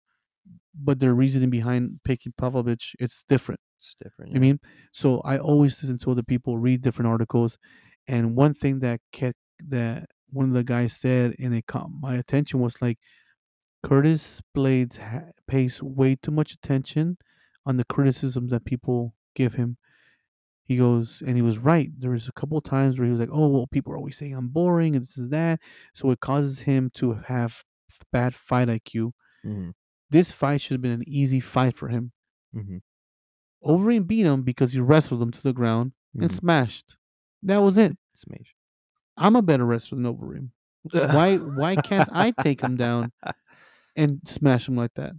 but 0.74 1.01
their 1.01 1.14
reasoning 1.14 1.51
behind 1.51 2.01
picking 2.05 2.33
Pavlovich 2.39 2.95
it's 2.99 3.24
different. 3.28 3.61
It's 3.78 3.97
different. 4.03 4.33
I 4.33 4.35
yeah. 4.35 4.41
mean, 4.41 4.61
so 4.93 5.20
I 5.20 5.39
always 5.39 5.83
listen 5.83 5.99
to 5.99 6.11
other 6.12 6.22
people, 6.22 6.59
read 6.59 6.83
different 6.83 7.09
articles, 7.09 7.59
and 8.09 8.37
one 8.37 8.55
thing 8.55 8.78
that 8.80 9.01
kept 9.12 9.39
that 9.68 10.09
one 10.33 10.47
of 10.49 10.55
the 10.55 10.64
guys 10.64 10.95
said, 10.95 11.35
and 11.39 11.55
it 11.55 11.66
caught 11.66 11.91
my 12.01 12.14
attention 12.14 12.61
was 12.61 12.80
like, 12.83 12.99
Curtis 13.83 14.41
Blaydes 14.57 14.99
ha- 14.99 15.33
pays 15.47 15.83
way 15.83 16.16
too 16.16 16.30
much 16.30 16.53
attention 16.53 17.18
on 17.66 17.76
the 17.76 17.85
criticisms 17.85 18.51
that 18.53 18.64
people 18.64 19.14
give 19.35 19.55
him. 19.55 19.76
He 20.64 20.76
goes, 20.76 21.22
and 21.26 21.37
he 21.37 21.43
was 21.43 21.59
right. 21.59 21.91
There 21.99 22.12
was 22.12 22.28
a 22.28 22.33
couple 22.33 22.57
of 22.57 22.64
times 22.64 22.97
where 22.99 23.07
he 23.07 23.11
was 23.11 23.20
like, 23.20 23.28
"Oh, 23.33 23.49
well, 23.49 23.66
people 23.66 23.93
are 23.93 23.97
always 23.97 24.16
saying 24.16 24.35
I'm 24.35 24.49
boring, 24.49 24.95
and 24.95 25.03
this 25.05 25.18
is 25.18 25.30
that," 25.30 25.61
so 25.93 26.11
it 26.12 26.20
causes 26.20 26.61
him 26.61 26.91
to 26.95 27.14
have 27.14 27.64
bad 28.12 28.35
fight 28.35 28.68
IQ. 28.68 29.12
Mhm. 29.45 29.74
This 30.11 30.30
fight 30.33 30.61
should 30.61 30.74
have 30.74 30.83
been 30.83 30.93
an 30.93 31.09
easy 31.09 31.41
fight 31.41 31.76
for 31.76 31.89
him. 31.89 32.12
Mhm. 32.55 32.83
Overeem 33.64 34.07
beat 34.07 34.26
him 34.26 34.43
because 34.43 34.72
he 34.72 34.80
wrestled 34.80 35.22
him 35.22 35.30
to 35.33 35.43
the 35.43 35.53
ground 35.53 35.93
and 36.14 36.24
Mhm. 36.30 36.33
smashed. 36.33 36.97
That 37.43 37.59
was 37.59 37.76
it. 37.78 37.97
Smash. 38.14 38.55
I'm 39.17 39.37
a 39.37 39.43
better 39.43 39.65
wrestler 39.65 39.97
than 39.97 40.15
Overeem. 40.15 40.51
Why 40.91 41.37
why 41.37 41.77
can't 41.77 42.09
I 42.13 42.33
take 42.43 42.61
him 42.61 42.77
down 42.77 43.13
and 43.97 44.21
smash 44.27 44.69
him 44.69 44.77
like 44.77 44.95
that? 44.95 45.13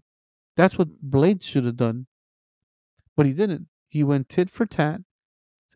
That's 0.57 0.77
what 0.77 1.01
Blade 1.01 1.43
should 1.43 1.65
have 1.65 1.77
done. 1.77 2.07
But 3.15 3.25
he 3.25 3.33
didn't. 3.33 3.67
He 3.87 4.03
went 4.03 4.29
tit 4.29 4.49
for 4.49 4.65
tat 4.65 5.01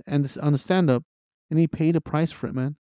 and 0.06 0.36
on 0.42 0.54
the 0.54 0.58
stand 0.58 0.90
up 0.90 1.04
and 1.50 1.60
he 1.60 1.68
paid 1.68 1.96
a 1.96 2.02
price 2.02 2.32
for 2.32 2.48
it, 2.48 2.54
man. 2.56 2.76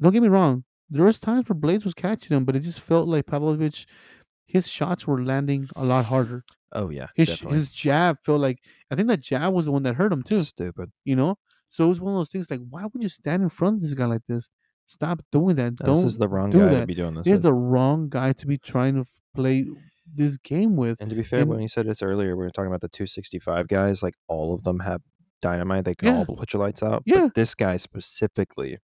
Don't 0.00 0.12
get 0.12 0.22
me 0.22 0.28
wrong. 0.28 0.64
There 0.90 1.04
was 1.04 1.18
times 1.18 1.48
where 1.48 1.58
Blaydes 1.58 1.84
was 1.84 1.94
catching 1.94 2.36
him, 2.36 2.44
but 2.44 2.54
it 2.54 2.60
just 2.60 2.80
felt 2.80 3.08
like 3.08 3.26
Pavlovich 3.26 3.86
his 4.46 4.68
shots 4.68 5.06
were 5.06 5.22
landing 5.22 5.68
a 5.74 5.84
lot 5.84 6.04
harder. 6.04 6.44
Oh 6.72 6.90
yeah. 6.90 7.08
His 7.16 7.28
definitely. 7.30 7.56
his 7.56 7.72
jab 7.72 8.18
felt 8.24 8.40
like 8.40 8.58
I 8.90 8.94
think 8.94 9.08
that 9.08 9.20
jab 9.20 9.52
was 9.52 9.64
the 9.64 9.72
one 9.72 9.82
that 9.84 9.94
hurt 9.94 10.12
him 10.12 10.22
too. 10.22 10.42
Stupid. 10.42 10.92
you 11.04 11.16
know. 11.16 11.38
So 11.74 11.86
it 11.86 11.88
was 11.88 12.00
one 12.00 12.12
of 12.14 12.18
those 12.20 12.28
things 12.30 12.48
like, 12.52 12.60
why 12.70 12.84
would 12.84 13.02
you 13.02 13.08
stand 13.08 13.42
in 13.42 13.48
front 13.48 13.76
of 13.76 13.80
this 13.82 13.94
guy 13.94 14.04
like 14.06 14.22
this? 14.28 14.48
Stop 14.86 15.22
doing 15.32 15.56
that. 15.56 15.74
Don't. 15.74 15.96
this 15.96 16.04
is 16.04 16.18
the 16.18 16.28
wrong 16.28 16.50
do 16.50 16.60
guy 16.60 16.80
to 16.80 16.86
be 16.86 16.94
doing 16.94 17.14
this. 17.14 17.24
This 17.24 17.34
is 17.34 17.42
the 17.42 17.52
wrong 17.52 18.08
guy 18.08 18.32
to 18.32 18.46
be 18.46 18.58
trying 18.58 18.94
to 18.94 19.04
play 19.34 19.66
this 20.14 20.36
game 20.36 20.76
with. 20.76 21.00
And 21.00 21.10
to 21.10 21.16
be 21.16 21.24
fair, 21.24 21.40
and- 21.40 21.48
when 21.50 21.60
you 21.60 21.66
said 21.66 21.86
this 21.88 22.00
earlier, 22.00 22.36
we 22.36 22.44
were 22.44 22.50
talking 22.50 22.68
about 22.68 22.80
the 22.80 22.88
265 22.88 23.66
guys. 23.66 24.04
Like 24.04 24.14
all 24.28 24.54
of 24.54 24.62
them 24.62 24.80
have 24.80 25.00
dynamite. 25.42 25.84
They 25.84 25.96
can 25.96 26.08
Yeah. 26.08 26.18
all 26.28 26.36
put 26.36 26.52
your 26.52 26.60
lights 26.62 26.80
out. 26.82 27.02
Yeah. 27.06 27.22
But 27.24 27.34
this 27.34 27.56
guy 27.56 27.76
specifically 27.76 28.78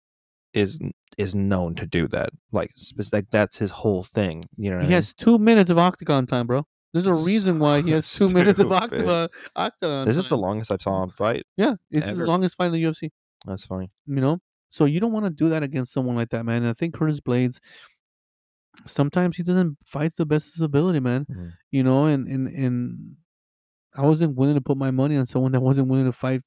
is 0.53 0.79
is 1.17 1.35
known 1.35 1.75
to 1.75 1.85
do 1.85 2.07
that. 2.07 2.29
Like, 2.51 2.71
like 3.13 3.29
that's 3.29 3.57
his 3.57 3.69
whole 3.71 4.03
thing. 4.03 4.41
You 4.57 4.71
know 4.71 4.77
what 4.77 4.81
I 4.81 4.85
He 4.85 4.89
mean? 4.89 4.95
has 4.95 5.13
two 5.13 5.37
minutes 5.37 5.69
of 5.69 5.77
octagon 5.77 6.25
time, 6.25 6.47
bro. 6.47 6.65
There's 6.93 7.07
a 7.07 7.13
reason 7.13 7.59
why 7.59 7.81
he 7.81 7.91
has 7.97 8.05
so 8.07 8.27
two 8.27 8.33
minutes 8.33 8.59
of 8.59 8.67
stupid. 8.67 9.29
octagon. 9.55 10.07
This 10.07 10.17
is 10.17 10.27
the 10.29 10.37
longest 10.37 10.71
I've 10.71 10.81
saw 10.81 11.03
him 11.03 11.09
fight. 11.09 11.45
Yeah, 11.57 11.75
it's 11.91 12.07
ever. 12.07 12.21
the 12.21 12.25
longest 12.27 12.55
fight 12.55 12.67
in 12.67 12.73
the 12.73 12.83
UFC. 12.83 13.11
That's 13.45 13.65
funny. 13.65 13.89
You 14.07 14.15
know, 14.21 14.39
so 14.69 14.85
you 14.85 14.99
don't 14.99 15.11
want 15.11 15.25
to 15.25 15.29
do 15.29 15.49
that 15.49 15.61
against 15.63 15.93
someone 15.93 16.15
like 16.15 16.29
that, 16.29 16.45
man. 16.45 16.63
And 16.63 16.67
I 16.69 16.73
think 16.73 16.93
Curtis 16.95 17.19
Blaydes. 17.19 17.59
Sometimes 18.85 19.35
he 19.37 19.43
doesn't 19.43 19.77
fight 19.85 20.13
the 20.15 20.25
best 20.25 20.47
of 20.49 20.53
his 20.55 20.61
ability, 20.61 20.99
man. 20.99 21.25
Mhm. 21.25 21.53
you 21.71 21.83
know, 21.83 22.05
and 22.05 22.27
and 22.27 22.47
and 22.47 23.15
I 23.95 24.03
wasn't 24.03 24.35
willing 24.35 24.55
to 24.55 24.61
put 24.61 24.77
my 24.77 24.91
money 24.91 25.17
on 25.17 25.25
someone 25.25 25.51
that 25.53 25.61
wasn't 25.61 25.87
willing 25.87 26.05
to 26.05 26.11
fight 26.13 26.41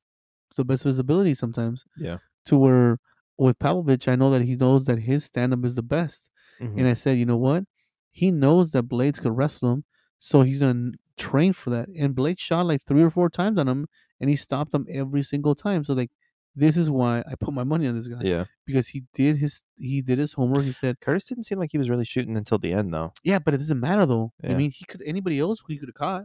the 0.56 0.64
best 0.64 0.84
of 0.84 0.90
his 0.90 0.98
ability 0.98 1.34
sometimes. 1.34 1.84
Yeah. 1.98 2.18
To 2.46 2.56
where 2.58 2.98
with 3.38 3.58
Pavlovich, 3.58 4.08
I 4.08 4.16
know 4.16 4.30
that 4.30 4.42
he 4.42 4.54
knows 4.56 4.84
that 4.86 5.00
his 5.00 5.24
stand 5.24 5.52
up 5.52 5.64
is 5.64 5.74
the 5.74 5.82
best. 5.82 6.30
Mhm. 6.60 6.78
And 6.78 6.86
I 6.88 6.92
said, 6.94 7.18
you 7.18 7.26
know 7.26 7.36
what? 7.36 7.64
He 8.10 8.30
knows 8.30 8.70
that 8.72 8.88
Blaydes 8.88 9.20
could 9.20 9.36
wrestle 9.36 9.72
him, 9.72 9.84
so 10.28 10.42
he's 10.42 10.60
gonna 10.60 10.92
train 11.16 11.52
for 11.52 11.70
that. 11.70 11.88
And 12.00 12.14
Blade 12.14 12.38
shot 12.38 12.66
like 12.66 12.82
three 12.88 13.02
or 13.02 13.10
four 13.10 13.28
times 13.40 13.58
on 13.58 13.66
him 13.68 13.88
and 14.20 14.30
he 14.30 14.36
stopped 14.36 14.72
him 14.72 14.86
every 14.88 15.22
single 15.32 15.54
time. 15.54 15.84
So 15.84 15.94
like, 15.94 16.12
this 16.54 16.76
is 16.76 16.88
why 16.90 17.14
I 17.30 17.34
put 17.44 17.52
my 17.60 17.64
money 17.64 17.86
on 17.88 17.96
this 17.96 18.06
guy 18.06 18.20
Yeah. 18.22 18.44
because 18.68 18.86
he 18.94 18.98
did 19.20 19.38
his 19.38 19.54
he 19.76 20.00
did 20.00 20.18
his 20.18 20.34
homework. 20.34 20.64
He 20.64 20.72
said, 20.72 21.00
Curtis 21.00 21.24
didn't 21.28 21.44
seem 21.48 21.58
like 21.58 21.72
he 21.72 21.78
was 21.82 21.90
really 21.90 22.04
shooting 22.04 22.36
until 22.36 22.58
the 22.58 22.72
end, 22.72 22.92
though. 22.94 23.12
"Yeah, 23.24 23.38
but 23.44 23.52
it 23.54 23.58
doesn't 23.58 23.80
matter 23.80 24.06
though. 24.06 24.32
I 24.44 24.54
mean, 24.60 24.70
he 24.70 24.84
could 24.84 25.02
anybody 25.04 25.38
else 25.40 25.58
he 25.66 25.76
could 25.78 25.88
have 25.88 25.94
caught. 26.06 26.24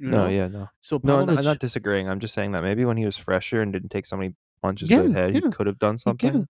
You 0.00 0.08
No, 0.10 0.26
yeah, 0.28 0.48
no. 0.48 0.68
So 0.82 1.00
No, 1.02 1.20
I'm 1.20 1.34
not- 1.50 1.58
disagreeing. 1.58 2.08
I'm 2.10 2.20
just 2.20 2.34
saying 2.34 2.52
that 2.52 2.62
maybe 2.62 2.84
when 2.84 2.96
he 2.98 3.06
was 3.10 3.16
fresher 3.16 3.62
and 3.62 3.72
didn't 3.72 3.90
take 3.96 4.06
so 4.06 4.16
many 4.18 4.34
punches 4.60 4.90
Yeah, 4.90 5.02
to 5.02 5.08
the 5.08 5.14
head, 5.14 5.34
yeah. 5.34 5.40
he 5.44 5.50
could 5.50 5.66
have 5.70 5.78
done 5.78 5.96
something. 6.06 6.48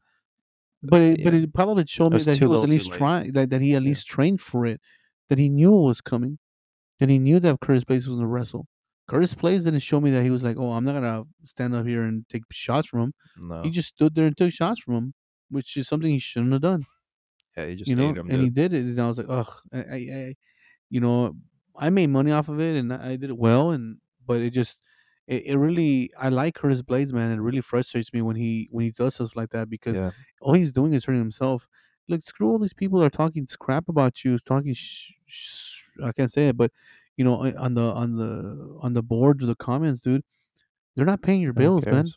But 0.92 1.00
it, 1.00 1.22
but 1.24 1.32
yeah. 1.32 1.40
it 1.42 1.52
probably 1.54 1.84
showed 1.86 2.12
me 2.12 2.18
that 2.18 2.36
he 2.38 2.46
was 2.46 2.62
at 2.64 2.68
least 2.68 2.92
trying 2.92 3.32
that, 3.34 3.50
that 3.50 3.60
he 3.60 3.74
at 3.74 3.82
Yeah. 3.82 3.88
least 3.90 4.06
trained 4.08 4.40
for 4.40 4.66
it, 4.66 4.80
that 5.28 5.38
he 5.38 5.48
knew 5.48 5.72
it 5.80 5.82
was 5.92 6.00
coming, 6.00 6.38
that 7.02 7.10
he 7.10 7.18
knew 7.18 7.40
that 7.40 7.60
Curtis 7.60 7.84
Blaydes 7.84 8.06
was 8.08 8.16
gonna 8.16 8.26
wrestle. 8.28 8.66
Curtis 9.08 9.34
Blaydes 9.34 9.64
didn't 9.64 9.80
show 9.80 10.00
me 10.00 10.10
that 10.12 10.22
he 10.22 10.30
was 10.30 10.42
like, 10.44 10.56
oh, 10.58 10.72
I'm 10.72 10.84
not 10.84 10.94
gonna 10.94 11.24
stand 11.44 11.74
up 11.74 11.86
here 11.86 12.04
and 12.04 12.28
take 12.28 12.44
shots 12.52 12.88
from 12.88 13.00
him. 13.00 13.14
No. 13.36 13.62
He 13.62 13.70
just 13.70 13.88
stood 13.88 14.14
there 14.14 14.26
and 14.26 14.36
took 14.36 14.52
shots 14.52 14.80
from 14.80 14.94
him, 14.94 15.14
which 15.50 15.76
is 15.76 15.88
something 15.88 16.10
he 16.10 16.18
shouldn't 16.18 16.52
have 16.52 16.62
done. 16.62 16.84
yeah, 17.56 17.66
he 17.66 17.76
just 17.76 17.90
you 17.90 17.96
know, 17.96 18.08
and 18.28 18.40
he 18.42 18.50
did 18.50 18.72
it, 18.72 18.84
and 18.84 19.00
I 19.00 19.08
was 19.08 19.18
like, 19.18 19.26
ugh, 19.28 19.52
I, 19.72 19.78
I, 19.78 19.96
I, 19.96 20.34
you 20.90 21.00
know, 21.00 21.34
I 21.76 21.90
made 21.90 22.08
money 22.08 22.32
off 22.32 22.48
of 22.48 22.60
it, 22.60 22.76
and 22.78 22.92
I 22.92 23.12
I 23.12 23.16
did 23.16 23.30
it 23.30 23.38
well, 23.38 23.70
and 23.70 23.98
but 24.26 24.40
it 24.40 24.50
just, 24.50 24.80
it, 25.26 25.46
it 25.46 25.58
really, 25.58 26.12
I 26.18 26.28
like 26.30 26.54
Curtis 26.54 26.82
Blaydes, 26.82 27.12
man. 27.12 27.32
It 27.32 27.40
really 27.40 27.60
frustrates 27.62 28.12
me 28.12 28.22
when 28.22 28.36
he 28.36 28.68
when 28.72 28.84
he 28.84 28.90
does 28.92 29.16
stuff 29.16 29.36
like 29.36 29.50
that 29.50 29.68
because 29.70 30.00
Yeah. 30.00 30.12
all 30.40 30.54
he's 30.54 30.72
doing 30.72 30.94
is 30.94 31.04
hurting 31.06 31.20
himself. 31.22 31.68
Like 32.08 32.22
screw 32.22 32.48
all 32.50 32.58
these 32.58 32.74
people 32.74 33.00
that 33.00 33.06
are 33.06 33.10
talking 33.10 33.46
crap 33.60 33.88
about 33.88 34.24
you, 34.24 34.38
talking. 34.38 34.74
Sh- 34.74 35.12
sh- 35.26 35.81
I 36.02 36.12
can't 36.12 36.30
say 36.30 36.48
it, 36.48 36.56
but 36.56 36.70
you 37.16 37.24
know, 37.24 37.44
uh, 37.44 37.52
on 37.58 37.74
the 37.74 37.92
on 37.92 38.16
the 38.16 38.78
on 38.80 38.92
the 38.94 39.02
boards 39.02 39.42
or 39.42 39.46
the 39.46 39.54
comments, 39.54 40.00
dude, 40.02 40.22
they're 40.96 41.06
not 41.06 41.22
paying 41.22 41.40
your 41.40 41.52
bills, 41.52 41.84
man. 41.86 42.08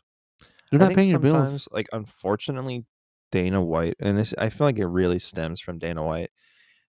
They're 0.70 0.80
I 0.82 0.86
not 0.88 0.94
paying 0.94 1.10
your 1.10 1.18
bills. 1.20 1.68
Like, 1.70 1.88
unfortunately, 1.92 2.84
Dana 3.30 3.62
White, 3.62 3.94
and 4.00 4.16
this, 4.18 4.34
I 4.38 4.48
feel 4.48 4.66
like 4.66 4.78
it 4.78 4.86
really 4.86 5.18
stems 5.18 5.60
from 5.60 5.78
Dana 5.78 6.02
White. 6.02 6.30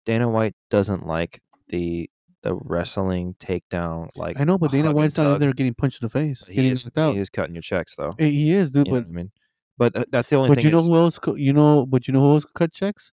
Dana 0.05 0.29
White 0.29 0.55
doesn't 0.71 1.07
like 1.07 1.41
the 1.69 2.09
the 2.43 2.55
wrestling 2.55 3.35
takedown. 3.41 4.11
Like, 4.15 4.39
I 4.39 4.45
know, 4.45 4.59
but 4.59 4.71
Dana 4.71 4.93
White's 4.93 5.17
not 5.17 5.35
in 5.35 5.41
there 5.41 5.53
getting 5.55 5.73
punched 5.75 6.03
in 6.03 6.07
the 6.07 6.11
face, 6.11 6.47
He 6.47 6.69
is, 6.69 6.85
he 6.95 7.19
is 7.19 7.31
cutting 7.31 7.55
your 7.55 7.63
checks 7.63 7.97
though. 7.97 8.13
Eh, 8.19 8.27
He 8.29 8.53
is, 8.53 8.71
dude. 8.71 8.87
You 8.87 8.93
but 8.93 9.05
I 9.05 9.09
mean, 9.09 9.33
but 9.79 9.97
uh, 9.97 10.05
that's 10.11 10.29
the 10.31 10.37
only 10.37 10.51
But 10.51 10.57
thing. 10.57 10.67
you 10.67 10.71
know 10.73 10.79
is- 10.79 10.87
who 10.87 10.97
else? 10.97 11.19
co- 11.19 11.37
You 11.37 11.53
know, 11.55 11.87
but 11.87 12.07
you 12.07 12.13
know 12.13 12.21
who 12.21 12.35
else 12.35 12.45
cut 12.55 12.71
checks? 12.73 13.13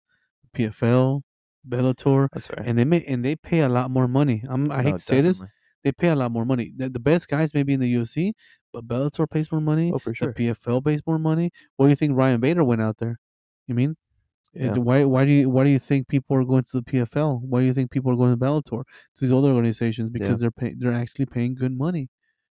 PFL, 0.54 1.22
Bellator, 1.68 2.28
That's 2.34 2.48
fair. 2.48 2.64
and 2.66 2.78
they 2.78 2.86
may 2.86 3.04
and 3.04 3.24
they 3.24 3.36
pay 3.36 3.60
a 3.62 3.70
lot 3.70 3.92
more 3.92 4.08
money. 4.08 4.44
I'm, 4.50 4.72
I 4.72 4.84
hate 4.84 4.92
No, 4.92 4.98
to 4.98 5.04
say 5.04 5.22
this, 5.22 5.42
they 5.84 5.92
pay 5.92 6.08
a 6.10 6.16
lot 6.16 6.32
more 6.32 6.46
money. 6.46 6.72
The, 6.76 6.90
the 6.90 7.00
best 7.00 7.28
guys 7.28 7.54
maybe 7.54 7.74
in 7.74 7.80
the 7.80 7.94
UFC, 7.94 8.34
but 8.74 8.88
Bellator 8.88 9.30
pays 9.30 9.52
more 9.52 9.62
money. 9.62 9.92
Oh, 9.94 10.00
for 10.00 10.14
sure. 10.14 10.34
The 10.36 10.50
PFL 10.50 10.84
pays 10.84 11.02
more 11.06 11.20
money. 11.20 11.52
Why 11.78 11.86
do 11.86 11.90
you 11.92 11.96
think 11.96 12.16
Ryan 12.16 12.40
Bader 12.40 12.64
went 12.64 12.82
out 12.82 12.98
there? 12.98 13.20
You 13.68 13.76
mean? 13.76 13.96
And 14.54 14.76
Yeah. 14.76 14.82
Why 14.82 15.04
why 15.06 15.24
do 15.26 15.32
you 15.32 15.50
why 15.50 15.64
do 15.64 15.70
you 15.70 15.80
think 15.80 16.08
people 16.08 16.36
are 16.36 16.44
going 16.44 16.64
to 16.64 16.72
the 16.74 16.84
PFL? 16.84 17.42
Why 17.42 17.62
do 17.62 17.66
you 17.68 17.74
think 17.74 17.90
people 17.92 18.12
are 18.12 18.18
going 18.18 18.32
to 18.32 18.38
Bellator 18.38 18.84
to 18.84 19.22
these 19.22 19.32
other 19.32 19.50
organizations? 19.50 20.10
Because 20.10 20.40
they're 20.40 20.52
paying 20.52 20.76
they're 20.80 20.92
actually 20.94 21.26
paying 21.28 21.56
good 21.56 21.78
money. 21.78 22.10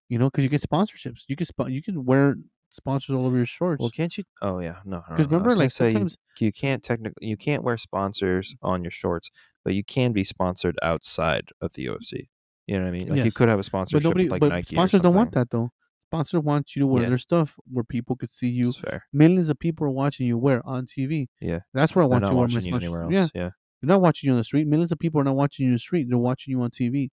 You 0.10 0.20
know, 0.20 0.30
because 0.30 0.44
you 0.44 0.50
get 0.50 0.62
sponsorships. 0.62 1.24
You 1.28 1.36
can 1.36 1.48
spo- 1.48 1.72
you 1.72 1.82
can 1.82 2.06
wear 2.06 2.36
sponsors 2.76 3.16
all 3.16 3.26
over 3.26 3.38
your 3.38 3.46
shorts. 3.46 3.80
Well, 3.82 3.90
can't 3.90 4.18
you? 4.18 4.24
Oh 4.42 4.60
yeah, 4.60 4.78
no. 4.86 5.04
Because 5.10 5.28
remember, 5.28 5.56
like 5.56 5.72
say 5.72 5.88
you- 5.88 5.94
sometimes 5.94 6.18
you, 6.40 6.52
can't 6.52 6.84
technically 6.84 7.28
you 7.28 7.38
can't 7.38 7.64
wear 7.64 7.78
sponsors 7.78 8.56
on 8.62 8.84
your 8.84 8.92
shorts, 8.92 9.32
but 9.64 9.74
you 9.74 9.84
can 9.84 10.12
be 10.12 10.24
sponsored 10.24 10.78
outside 10.84 11.50
of 11.62 11.74
the 11.74 11.86
UFC. 11.88 12.30
You 12.68 12.76
know 12.76 12.82
what 12.84 12.88
I 12.88 12.92
mean? 12.92 13.08
Like 13.10 13.26
you 13.26 13.32
could 13.32 13.48
have 13.48 13.58
a 13.58 13.60
But 13.60 13.66
sponsorship 13.66 14.04
nobody, 14.04 14.24
with 14.26 14.32
like 14.32 14.40
but 14.42 14.50
Nike. 14.50 14.76
sponsors 14.76 15.00
or 15.00 15.04
don't 15.04 15.16
want 15.16 15.32
that 15.34 15.50
though. 15.52 15.70
Sponsors 16.10 16.42
want 16.42 16.76
you 16.76 16.82
to 16.82 16.88
wear 16.88 17.04
Yeah. 17.04 17.10
their 17.10 17.18
stuff 17.18 17.56
where 17.72 17.84
people 17.84 18.16
could 18.16 18.32
see 18.32 18.48
you. 18.50 18.72
Fair. 18.74 19.06
Millions 19.14 19.50
of 19.50 19.58
people 19.60 19.86
are 19.88 19.92
watching 19.92 20.26
you 20.28 20.38
wear 20.38 20.62
on 20.66 20.86
TV. 20.86 21.28
Yeah. 21.42 21.60
That's 21.74 21.96
where 21.96 22.04
I 22.04 22.08
They're 22.08 22.20
want 22.20 22.24
you 22.26 22.30
to 22.30 22.36
wear 22.36 22.48
my 22.48 22.60
sponsors. 22.60 23.12
Yeah, 23.14 23.28
Yeah. 23.36 23.50
they're 23.82 23.88
not 23.88 24.02
watching 24.02 24.28
you 24.28 24.32
on 24.34 24.38
the 24.38 24.44
street. 24.44 24.68
Millions 24.68 24.92
of 24.92 25.00
people 25.00 25.20
are 25.22 25.24
not 25.24 25.36
watching 25.36 25.66
you 25.66 25.70
in 25.72 25.76
the 25.76 25.80
street. 25.80 26.08
They're 26.10 26.18
watching 26.18 26.52
you 26.52 26.62
on 26.62 26.70
TV. 26.72 27.10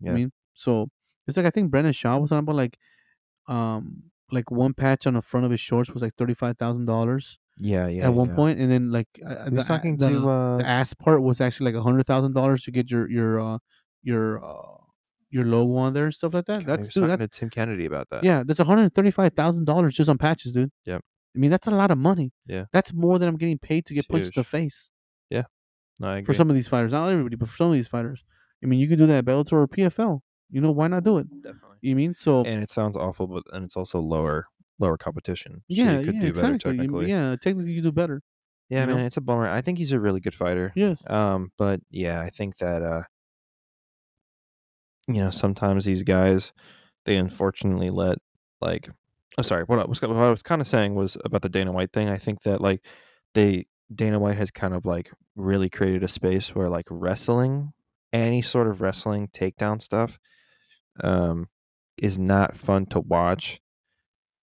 Yeah. 0.00 0.12
I 0.12 0.14
mean, 0.14 0.32
so 0.54 0.88
it's 1.26 1.36
like 1.36 1.46
I 1.46 1.50
think 1.50 1.70
Brendan 1.70 1.92
Schaub 1.94 2.20
was 2.20 2.32
on 2.32 2.38
about 2.40 2.56
like, 2.56 2.78
um, 3.48 4.04
like 4.34 4.50
one 4.50 4.74
patch 4.74 5.06
on 5.06 5.14
the 5.14 5.22
front 5.22 5.44
of 5.46 5.50
his 5.50 5.60
shorts 5.60 5.90
was 5.90 6.02
like 6.02 6.14
thirty 6.16 6.34
five 6.34 6.58
thousand 6.58 6.86
dollars 6.86 7.38
Yeah. 7.58 7.86
Yeah. 7.88 8.06
at 8.06 8.14
one 8.14 8.28
yeah. 8.30 8.34
point, 8.34 8.58
and 8.60 8.70
then 8.70 8.90
like 8.90 9.08
uh, 9.26 9.48
the, 9.48 9.62
talking 9.62 9.96
the, 9.96 10.08
to 10.10 10.28
uh, 10.28 10.56
the 10.58 10.66
ass 10.66 10.92
part 10.94 11.22
was 11.22 11.40
actually 11.40 11.72
like 11.72 11.78
a 11.80 11.82
hundred 11.82 12.04
thousand 12.06 12.32
dollars 12.34 12.62
to 12.64 12.70
get 12.70 12.90
your 12.90 13.08
your 13.10 13.40
uh 13.40 13.58
your 14.02 14.44
uh 14.44 14.78
your 15.30 15.44
logo 15.44 15.76
on 15.76 15.92
there 15.94 16.04
and 16.04 16.14
stuff 16.14 16.32
like 16.34 16.44
that. 16.46 16.64
God, 16.64 16.78
That's 16.78 16.88
dude, 16.94 17.02
talking 17.02 17.16
that's 17.16 17.36
to 17.36 17.40
Tim 17.40 17.50
Kennedy 17.50 17.86
about 17.86 18.08
that. 18.10 18.22
yeah, 18.22 18.42
that's 18.46 18.58
one 18.60 18.68
hundred 18.68 18.94
thirty-five 18.94 19.32
thousand 19.34 19.64
dollars 19.64 19.94
just 19.96 20.08
on 20.08 20.18
patches, 20.18 20.52
dude. 20.52 20.70
Yep. 20.84 21.00
I 21.34 21.38
mean, 21.38 21.50
that's 21.50 21.66
a 21.66 21.72
lot 21.72 21.90
of 21.90 21.98
money. 21.98 22.32
Yeah. 22.46 22.66
That's 22.72 22.92
more 22.92 23.18
than 23.18 23.28
I'm 23.28 23.36
getting 23.36 23.58
paid 23.58 23.86
to 23.86 23.94
get 23.94 24.00
It's 24.00 24.08
punched 24.08 24.26
in 24.26 24.30
the 24.36 24.40
huge. 24.42 24.46
face 24.46 24.92
No, 26.00 26.08
I 26.08 26.22
for 26.22 26.34
some 26.34 26.50
of 26.50 26.56
these 26.56 26.68
fighters. 26.68 26.92
Not 26.92 27.08
everybody, 27.08 27.36
but 27.36 27.48
for 27.48 27.56
some 27.56 27.68
of 27.68 27.72
these 27.74 27.88
fighters. 27.88 28.24
I 28.62 28.66
mean, 28.66 28.80
you 28.80 28.88
can 28.88 28.98
do 28.98 29.06
that 29.06 29.18
at 29.18 29.24
Bellator 29.24 29.52
or 29.52 29.68
PFL. 29.68 30.20
You 30.50 30.60
know, 30.60 30.70
why 30.70 30.88
not 30.88 31.04
do 31.04 31.18
it? 31.18 31.26
Definitely. 31.42 31.78
You 31.80 31.96
mean 31.96 32.14
so? 32.14 32.44
And 32.44 32.62
it 32.62 32.70
sounds 32.70 32.96
awful, 32.96 33.26
but 33.26 33.42
and 33.52 33.64
it's 33.64 33.76
also 33.76 34.00
lower 34.00 34.46
lower 34.78 34.96
competition. 34.96 35.52
so 35.54 35.60
yeah, 35.68 35.98
you 35.98 36.06
could 36.06 36.14
yeah, 36.14 36.20
do 36.22 36.32
better 36.32 36.54
exactly. 36.54 36.72
You- 36.72 36.78
technically. 36.78 37.10
yeah, 37.10 37.36
technically, 37.40 37.72
you 37.72 37.82
do 37.82 37.92
better. 37.92 38.22
Yeah, 38.68 38.80
you 38.82 38.86
know? 38.86 38.94
man, 38.96 39.04
it's 39.04 39.16
a 39.16 39.20
bummer. 39.20 39.48
I 39.48 39.60
think 39.60 39.78
he's 39.78 39.92
a 39.92 40.00
really 40.00 40.20
good 40.20 40.34
fighter. 40.34 40.72
Yes. 40.74 41.02
Um, 41.08 41.52
but 41.58 41.80
yeah, 41.90 42.20
I 42.20 42.30
think 42.30 42.58
that 42.58 42.82
uh 42.82 43.02
you 45.06 45.22
know, 45.22 45.30
sometimes 45.30 45.84
these 45.84 46.02
guys 46.02 46.52
they 47.04 47.16
unfortunately 47.16 47.90
let 47.90 48.18
like 48.60 48.88
oh 49.36 49.42
sorry, 49.42 49.64
what 49.64 49.78
I 49.78 49.84
was 49.84 50.00
what 50.00 50.16
I 50.16 50.30
was 50.30 50.42
kind 50.42 50.60
of 50.60 50.66
saying 50.66 50.94
was 50.94 51.16
about 51.24 51.42
the 51.42 51.48
Dana 51.48 51.72
White 51.72 51.92
thing. 51.92 52.08
I 52.08 52.18
think 52.18 52.42
that 52.42 52.60
like 52.60 52.84
they 53.34 53.66
Dana 53.94 54.18
White 54.18 54.36
has 54.36 54.50
kind 54.50 54.74
of 54.74 54.86
like 54.86 55.10
really 55.36 55.68
created 55.68 56.02
a 56.02 56.08
space 56.08 56.54
where 56.54 56.70
like 56.70 56.86
wrestling, 56.90 57.72
any 58.12 58.40
sort 58.40 58.66
of 58.66 58.80
wrestling 58.80 59.28
takedown 59.28 59.82
stuff 59.82 60.18
um 61.02 61.48
is 61.98 62.18
not 62.18 62.56
fun 62.56 62.86
to 62.86 63.00
watch 63.00 63.60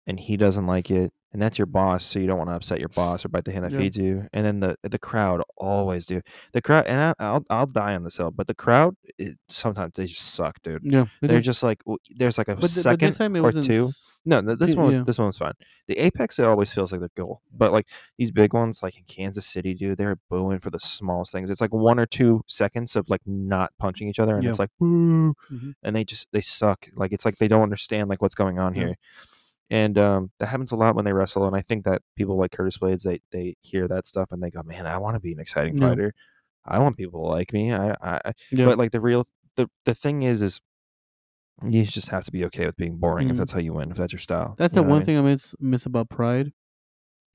and 0.07 0.19
he 0.19 0.37
doesn't 0.37 0.67
like 0.67 0.91
it 0.91 1.11
and 1.33 1.41
that's 1.41 1.57
your 1.57 1.65
boss 1.65 2.03
so 2.05 2.19
you 2.19 2.27
don't 2.27 2.37
want 2.37 2.49
to 2.49 2.55
upset 2.55 2.79
your 2.79 2.89
boss 2.89 3.25
or 3.25 3.29
bite 3.29 3.43
the 3.43 3.51
hand 3.51 3.65
that 3.65 3.71
Yeah. 3.71 3.79
feeds 3.79 3.97
you 3.97 4.27
and 4.33 4.45
then 4.45 4.59
the 4.59 4.77
the 4.83 4.99
crowd 4.99 5.41
always 5.57 6.05
do 6.05 6.21
the 6.53 6.61
crowd 6.61 6.85
and 6.87 7.01
I, 7.01 7.13
I'll 7.19 7.45
I'll 7.49 7.65
die 7.65 7.95
on 7.95 8.03
this 8.03 8.17
hill 8.17 8.31
but 8.31 8.47
the 8.47 8.53
crowd 8.55 8.95
it, 9.17 9.37
sometimes 9.49 9.95
they 9.95 10.05
just 10.05 10.21
suck 10.33 10.61
dude 10.61 10.81
Yeah, 10.83 11.05
they 11.21 11.27
they're 11.27 11.37
do. 11.37 11.41
just 11.43 11.63
like 11.63 11.81
there's 12.15 12.37
like 12.37 12.47
a 12.47 12.55
But, 12.55 12.69
second 12.69 13.13
time 13.13 13.35
or 13.37 13.51
two 13.51 13.91
no, 14.25 14.39
no 14.39 14.55
this 14.55 14.73
one 14.75 14.85
was 14.85 14.95
yeah. 14.95 15.03
this 15.03 15.17
one 15.17 15.27
was 15.27 15.37
fine. 15.37 15.51
The 15.89 15.97
Apex 15.99 16.39
it 16.39 16.45
always 16.45 16.71
feels 16.71 16.93
like 16.93 17.01
the 17.01 17.11
goal, 17.13 17.41
but 17.51 17.73
like 17.73 17.89
these 18.17 18.31
big 18.31 18.53
ones, 18.53 18.81
like 18.81 18.95
in 18.95 19.03
Kansas 19.03 19.45
City, 19.45 19.73
dude, 19.73 19.97
they're 19.97 20.17
booing 20.29 20.59
for 20.59 20.69
the 20.69 20.79
smallest 20.79 21.33
things. 21.33 21.49
It's 21.49 21.59
like 21.59 21.73
one 21.73 21.99
or 21.99 22.05
two 22.05 22.41
seconds 22.47 22.95
of 22.95 23.09
like 23.09 23.19
not 23.25 23.73
punching 23.79 24.07
each 24.07 24.19
other, 24.19 24.35
and 24.35 24.45
Yeah. 24.45 24.51
it's 24.51 24.59
like 24.59 24.69
boo, 24.79 25.33
Mhm. 25.51 25.75
and 25.83 25.93
they 25.93 26.05
just 26.05 26.27
they 26.31 26.39
suck. 26.39 26.87
Like 26.95 27.11
it's 27.11 27.25
like 27.25 27.35
they 27.35 27.49
don't 27.49 27.63
understand 27.63 28.07
like 28.09 28.21
what's 28.21 28.33
going 28.33 28.59
on 28.59 28.75
here, 28.75 28.95
and 29.73 29.97
um, 29.97 30.31
that 30.39 30.47
happens 30.47 30.71
a 30.71 30.75
lot 30.75 30.95
when 30.95 31.03
they 31.05 31.13
wrestle. 31.13 31.45
And 31.47 31.55
I 31.55 31.61
think 31.61 31.83
that 31.85 32.01
people 32.15 32.37
like 32.37 32.51
Curtis 32.51 32.77
Blaydes, 32.77 33.03
they 33.03 33.19
they 33.31 33.55
hear 33.61 33.87
that 33.87 34.05
stuff 34.05 34.29
and 34.31 34.41
they 34.43 34.49
go, 34.51 34.61
man, 34.63 34.85
I 34.85 34.97
want 34.99 35.15
to 35.15 35.19
be 35.19 35.31
an 35.33 35.39
exciting 35.39 35.75
Yeah. 35.77 35.89
fighter. 35.89 36.13
I 36.65 36.79
want 36.79 36.95
people 36.95 37.21
to 37.23 37.27
like 37.27 37.51
me. 37.51 37.73
I, 37.73 37.95
I, 38.01 38.31
Yeah. 38.51 38.65
but 38.65 38.77
like 38.77 38.91
the 38.91 39.01
real 39.01 39.25
the 39.55 39.67
the 39.85 39.95
thing 39.95 40.23
is 40.23 40.41
is 40.41 40.61
you 41.61 41.85
just 41.85 42.09
have 42.09 42.23
to 42.25 42.31
be 42.31 42.43
okay 42.45 42.65
with 42.65 42.75
being 42.77 42.97
boring 42.97 43.29
if 43.29 43.35
Mhm. 43.35 43.39
that's 43.39 43.51
how 43.51 43.59
you 43.59 43.73
win, 43.73 43.91
if 43.91 43.97
that's 43.97 44.13
your 44.13 44.19
style. 44.19 44.55
That's 44.57 44.73
you 44.73 44.81
the 44.81 44.81
what 44.83 44.87
I 44.87 44.91
one 44.91 44.99
mean? 44.99 45.05
thing 45.05 45.17
I 45.17 45.21
miss 45.21 45.55
miss 45.59 45.85
about 45.85 46.09
Pride 46.09 46.51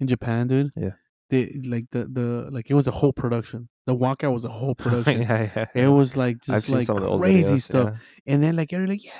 in 0.00 0.06
Japan, 0.06 0.46
dude. 0.48 0.70
Yeah. 0.76 0.90
They 1.30 1.60
like 1.64 1.86
the 1.90 2.04
the 2.06 2.48
like 2.50 2.70
it 2.70 2.74
was 2.74 2.86
a 2.86 2.90
whole 2.90 3.12
production. 3.12 3.68
The 3.86 3.94
walkout 3.96 4.32
was 4.32 4.44
a 4.44 4.48
whole 4.50 4.74
production. 4.84 5.22
yeah, 5.22 5.50
yeah. 5.54 5.66
It 5.84 5.88
was 5.88 6.16
like 6.16 6.36
just 6.40 6.68
I've 6.68 6.74
like 6.74 6.84
some 6.86 6.96
of 6.98 7.02
the 7.02 7.08
old 7.08 7.20
crazy 7.20 7.54
videos, 7.54 7.62
stuff. 7.62 8.00
And 8.26 8.42
then 8.42 8.56
like 8.56 8.72
everybody 8.72 8.98
like 8.98 9.04
yeah. 9.04 9.12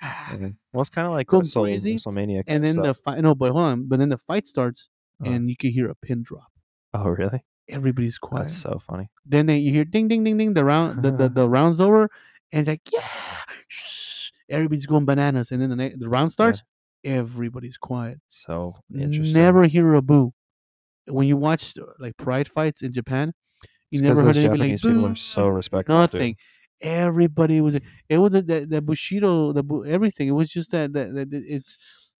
Yeah. 0.02 0.48
Well, 0.72 0.82
it's 0.82 0.90
kind 0.90 1.06
of 1.06 1.12
like 1.14 1.32
Wrestle, 1.32 1.64
crazy, 1.64 1.96
WrestleMania. 1.96 2.42
And 2.46 2.62
then 2.64 2.74
stuff. 2.74 2.84
the 2.84 2.94
fight 2.94 3.20
no, 3.22 3.34
but 3.34 3.52
hold 3.52 3.64
on. 3.64 3.88
But 3.88 3.98
then 3.98 4.10
the 4.10 4.18
fight 4.18 4.46
starts 4.46 4.88
Uh-huh. 5.22 5.32
and 5.32 5.48
you 5.48 5.56
can 5.56 5.70
hear 5.70 5.88
a 5.90 5.94
pin 5.94 6.22
drop. 6.22 6.50
oh 6.94 7.08
really? 7.08 7.42
Everybody's 7.68 8.18
quiet. 8.18 8.42
That's 8.42 8.56
so 8.56 8.78
funny. 8.78 9.08
then 9.24 9.46
they 9.46 9.56
you 9.58 9.72
hear 9.72 9.84
ding 9.84 10.08
ding 10.08 10.22
ding 10.24 10.36
ding 10.38 10.54
the 10.54 10.64
round 10.64 11.02
the, 11.02 11.10
the, 11.10 11.28
the 11.28 11.48
round's 11.56 11.80
over 11.80 12.02
and 12.52 12.60
it's 12.60 12.68
like 12.68 12.82
yeah 12.92 13.08
shh, 13.66 14.30
everybody's 14.48 14.86
going 14.86 15.04
bananas 15.04 15.50
and 15.50 15.60
then 15.62 15.70
the 15.76 15.94
the 15.96 16.08
round 16.08 16.30
starts 16.32 16.62
everybody's 17.04 17.76
quiet 17.78 18.20
So 18.28 18.74
interesting. 18.94 19.32
never 19.34 19.64
hear 19.66 19.94
a 19.94 20.02
boo 20.02 20.32
when 21.08 21.26
you 21.26 21.36
watch 21.36 21.76
uh, 21.78 21.84
like 21.98 22.16
pride 22.16 22.48
fights 22.48 22.82
in 22.82 22.92
japan 22.92 23.32
you 23.90 24.00
never 24.02 24.22
heard 24.22 24.36
anybody 24.36 24.58
like 24.60 24.68
Japanese 24.78 24.82
people 24.82 25.06
are 25.06 25.14
so 25.16 25.48
respectful. 25.48 26.06
dude. 26.08 26.36
Everybody 26.80 27.60
was 27.60 27.76
it 28.08 28.18
was 28.18 28.32
the, 28.32 28.42
the, 28.42 28.66
the 28.66 28.82
bushido 28.82 29.52
the 29.52 29.64
everything 29.86 30.28
it 30.28 30.32
was 30.32 30.50
just 30.50 30.70
that, 30.70 30.92
that, 30.92 31.14
that 31.14 31.28
it's 31.32 31.78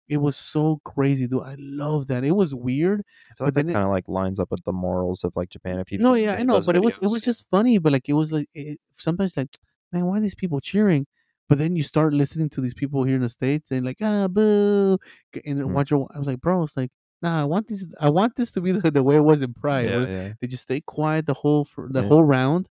it 0.09 0.17
was 0.17 0.35
so 0.35 0.79
crazy 0.83 1.27
dude 1.27 1.43
i 1.43 1.55
love 1.59 2.07
that 2.07 2.23
it 2.23 2.31
was 2.31 2.55
weird 2.55 3.01
I 3.31 3.33
feel 3.35 3.47
like 3.47 3.53
but 3.53 3.67
that 3.67 3.73
kind 3.73 3.85
of 3.85 3.91
like 3.91 4.07
lines 4.07 4.39
up 4.39 4.49
with 4.49 4.63
the 4.63 4.71
morals 4.73 5.23
of 5.23 5.35
like 5.35 5.49
Japan. 5.49 5.79
If 5.79 5.91
you 5.91 5.99
no, 5.99 6.13
yeah, 6.15 6.33
I 6.35 6.43
know, 6.43 6.61
but 6.61 6.75
it 6.75 6.81
was 6.81 6.97
it 6.97 7.07
was 7.07 7.21
just 7.21 7.49
funny. 7.49 7.77
But 7.77 7.93
like 7.93 8.09
it 8.09 8.13
was 8.13 8.31
like 8.31 8.49
it, 8.53 8.79
sometimes 8.93 9.35
like, 9.37 9.49
man, 9.91 10.05
why 10.05 10.17
are 10.17 10.21
these 10.21 10.35
people 10.35 10.59
cheering? 10.59 11.05
But 11.49 11.57
then 11.59 11.75
you 11.75 11.83
start 11.83 12.13
listening 12.13 12.49
to 12.51 12.61
these 12.61 12.73
people 12.73 13.03
here 13.03 13.15
in 13.15 13.21
the 13.21 13.29
states 13.29 13.71
and 13.71 13.85
like 13.85 13.97
ah 14.01 14.27
boo, 14.27 14.97
and 15.45 15.57
then 15.59 15.67
Mm. 15.67 15.73
watch. 15.73 15.91
your- 15.91 16.07
I 16.13 16.19
was 16.19 16.27
like, 16.27 16.41
bro, 16.41 16.63
it's 16.63 16.75
like 16.77 16.91
nah. 17.21 17.41
I 17.41 17.45
want 17.45 17.67
this. 17.67 17.85
I 17.99 18.09
want 18.09 18.35
this 18.35 18.51
to 18.51 18.61
be 18.61 18.71
the, 18.71 18.89
the 18.97 19.03
way 19.03 19.15
it 19.17 19.23
was 19.31 19.41
in 19.41 19.53
Pride. 19.53 19.89
yeah, 19.89 20.07
yeah. 20.07 20.33
They 20.41 20.47
just 20.47 20.63
stay 20.63 20.81
quiet 20.81 21.25
the 21.25 21.33
whole 21.35 21.63
for 21.65 21.87
the 21.91 22.01
Yeah. 22.01 22.07
whole 22.07 22.23
round, 22.23 22.69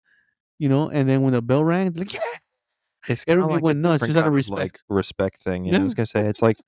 you 0.59 0.69
know. 0.69 0.89
And 0.89 1.07
then 1.09 1.21
when 1.21 1.33
the 1.33 1.41
bell 1.41 1.63
rang, 1.63 1.93
like 1.93 2.13
yeah. 2.13 2.19
It's 3.07 3.23
Everybody 3.27 3.53
like 3.55 3.63
went 3.63 3.79
nuts 3.79 4.03
just 4.05 4.17
out 4.17 4.25
of 4.27 4.33
respect. 4.33 4.59
like 4.59 4.79
respect 4.89 5.41
thing. 5.43 5.65
Yeah, 5.65 5.79
I 5.79 5.83
was 5.83 5.93
gonna 5.93 6.07
say 6.07 6.21
it's 6.27 6.41
like 6.41 6.57
I 6.59 6.63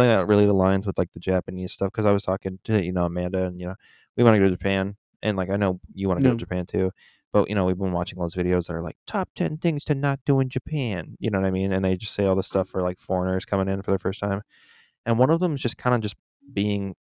feel 0.00 0.08
like 0.08 0.18
that 0.20 0.26
really 0.28 0.46
aligns 0.46 0.86
with 0.86 0.96
like 0.96 1.10
the 1.12 1.18
Japanese 1.20 1.72
stuff 1.72 1.90
because 1.90 2.06
I 2.06 2.12
was 2.12 2.22
talking 2.22 2.60
to 2.64 2.80
you 2.84 2.92
know 2.92 3.06
Amanda 3.06 3.44
and 3.46 3.58
you 3.60 3.66
know 3.66 3.74
we 4.16 4.22
want 4.22 4.36
to 4.36 4.38
go 4.38 4.44
to 4.44 4.50
Japan 4.52 4.96
and 5.22 5.36
like 5.36 5.50
I 5.50 5.56
know 5.56 5.80
you 5.92 6.06
want 6.06 6.20
to 6.20 6.22
go 6.22 6.28
Yeah. 6.28 6.34
to 6.34 6.38
Japan 6.38 6.66
too, 6.66 6.92
but 7.32 7.48
you 7.48 7.56
know 7.56 7.64
we've 7.64 7.76
been 7.76 7.90
watching 7.90 8.20
those 8.20 8.36
videos 8.36 8.68
that 8.68 8.74
are 8.76 8.82
like 8.82 8.98
top 9.06 9.30
ten 9.34 9.56
things 9.56 9.84
to 9.86 9.96
not 9.96 10.20
do 10.24 10.38
in 10.38 10.48
Japan. 10.48 11.16
You 11.18 11.30
know 11.30 11.40
what 11.40 11.46
I 11.48 11.50
mean? 11.50 11.72
And 11.72 11.84
they 11.84 11.96
just 11.96 12.14
say 12.14 12.24
all 12.24 12.36
this 12.36 12.46
stuff 12.46 12.68
for 12.68 12.82
like 12.82 12.98
foreigners 13.00 13.44
coming 13.44 13.68
in 13.68 13.82
for 13.82 13.90
the 13.90 13.98
first 13.98 14.20
time, 14.20 14.42
and 15.04 15.18
one 15.18 15.30
of 15.30 15.40
them 15.40 15.54
is 15.54 15.60
just 15.60 15.76
kind 15.76 15.96
of 15.96 16.02
just 16.02 16.14
being 16.52 16.94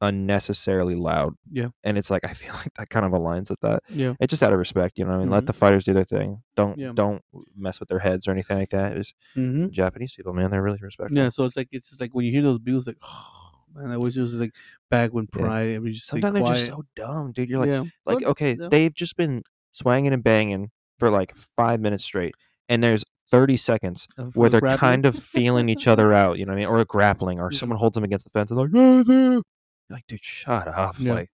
unnecessarily 0.00 0.94
loud. 0.94 1.34
Yeah. 1.50 1.68
and 1.82 1.96
it's 1.98 2.10
like 2.10 2.24
I 2.24 2.32
feel 2.32 2.52
like 2.54 2.72
that 2.78 2.90
kind 2.90 3.06
of 3.06 3.12
aligns 3.12 3.50
with 3.50 3.60
that. 3.60 3.82
Yeah. 3.88 4.14
It's 4.20 4.30
just 4.30 4.42
out 4.42 4.52
of 4.52 4.58
respect, 4.58 4.98
you 4.98 5.04
know. 5.04 5.10
what 5.12 5.16
I 5.16 5.20
mean, 5.20 5.30
let 5.30 5.44
Mhm. 5.44 5.46
the 5.46 5.52
fighters 5.52 5.84
do 5.84 5.94
their 5.94 6.04
thing. 6.04 6.42
Don't 6.56 6.78
Yeah. 6.78 6.92
don't 6.94 7.22
mess 7.56 7.80
with 7.80 7.88
their 7.88 8.00
heads 8.00 8.26
or 8.28 8.32
anything 8.32 8.58
like 8.58 8.70
that. 8.70 8.96
It's 8.96 9.12
Mm-hmm. 9.36 9.68
Japanese 9.70 10.14
people, 10.14 10.32
man, 10.34 10.50
they're 10.50 10.62
really 10.62 10.78
respectful. 10.80 11.16
Yeah, 11.16 11.28
so 11.28 11.44
it's 11.44 11.56
like 11.56 11.68
it's 11.72 11.88
just 11.88 12.00
like 12.00 12.14
when 12.14 12.24
you 12.26 12.32
hear 12.32 12.42
those 12.42 12.58
beats, 12.58 12.86
like, 12.86 12.98
oh 13.02 13.50
man, 13.74 13.90
I 13.90 13.96
wish 13.96 14.16
it 14.16 14.20
was 14.20 14.34
like 14.34 14.54
back 14.90 15.12
when 15.12 15.28
Yeah. 15.34 15.40
Pride. 15.42 15.68
and 15.76 15.92
just 15.92 16.06
Sometimes 16.06 16.34
they're 16.34 16.46
just 16.46 16.66
so 16.66 16.82
dumb, 16.96 17.32
dude. 17.32 17.48
You're 17.48 17.60
like, 17.60 17.68
yeah, 17.68 17.84
like 18.06 18.22
okay, 18.24 18.56
yeah. 18.58 18.68
they've 18.68 18.94
just 18.94 19.16
been 19.16 19.42
swanging 19.72 20.12
and 20.12 20.22
banging 20.22 20.70
for 20.98 21.10
like 21.10 21.34
five 21.56 21.80
minutes 21.80 22.04
straight, 22.04 22.34
and 22.68 22.82
there's 22.82 23.04
30 23.30 23.56
seconds 23.56 24.06
where 24.34 24.50
they're 24.50 24.60
grappling. 24.60 24.78
kind 24.78 25.06
of 25.06 25.16
feeling 25.16 25.68
each 25.70 25.88
other 25.88 26.12
out. 26.12 26.38
You 26.38 26.44
know 26.46 26.52
what 26.52 26.58
I 26.58 26.66
mean? 26.66 26.68
Or 26.68 26.84
grappling, 26.84 27.40
or 27.40 27.48
Yeah. 27.52 27.58
someone 27.58 27.78
holds 27.78 27.94
them 27.94 28.04
against 28.04 28.26
the 28.26 28.30
fence 28.30 28.50
and 28.50 28.60
like. 28.60 29.42
You're 29.88 29.96
like, 29.96 30.06
dude, 30.06 30.24
shut 30.24 30.68
up. 30.68 30.96
Yeah. 30.98 31.14
Like, 31.14 31.30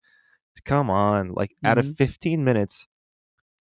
come 0.65 0.89
on. 0.89 1.33
Like, 1.33 1.55
out 1.63 1.77
of 1.77 1.85
Mhm. 1.85 1.97
15 1.97 2.43
minutes, 2.43 2.87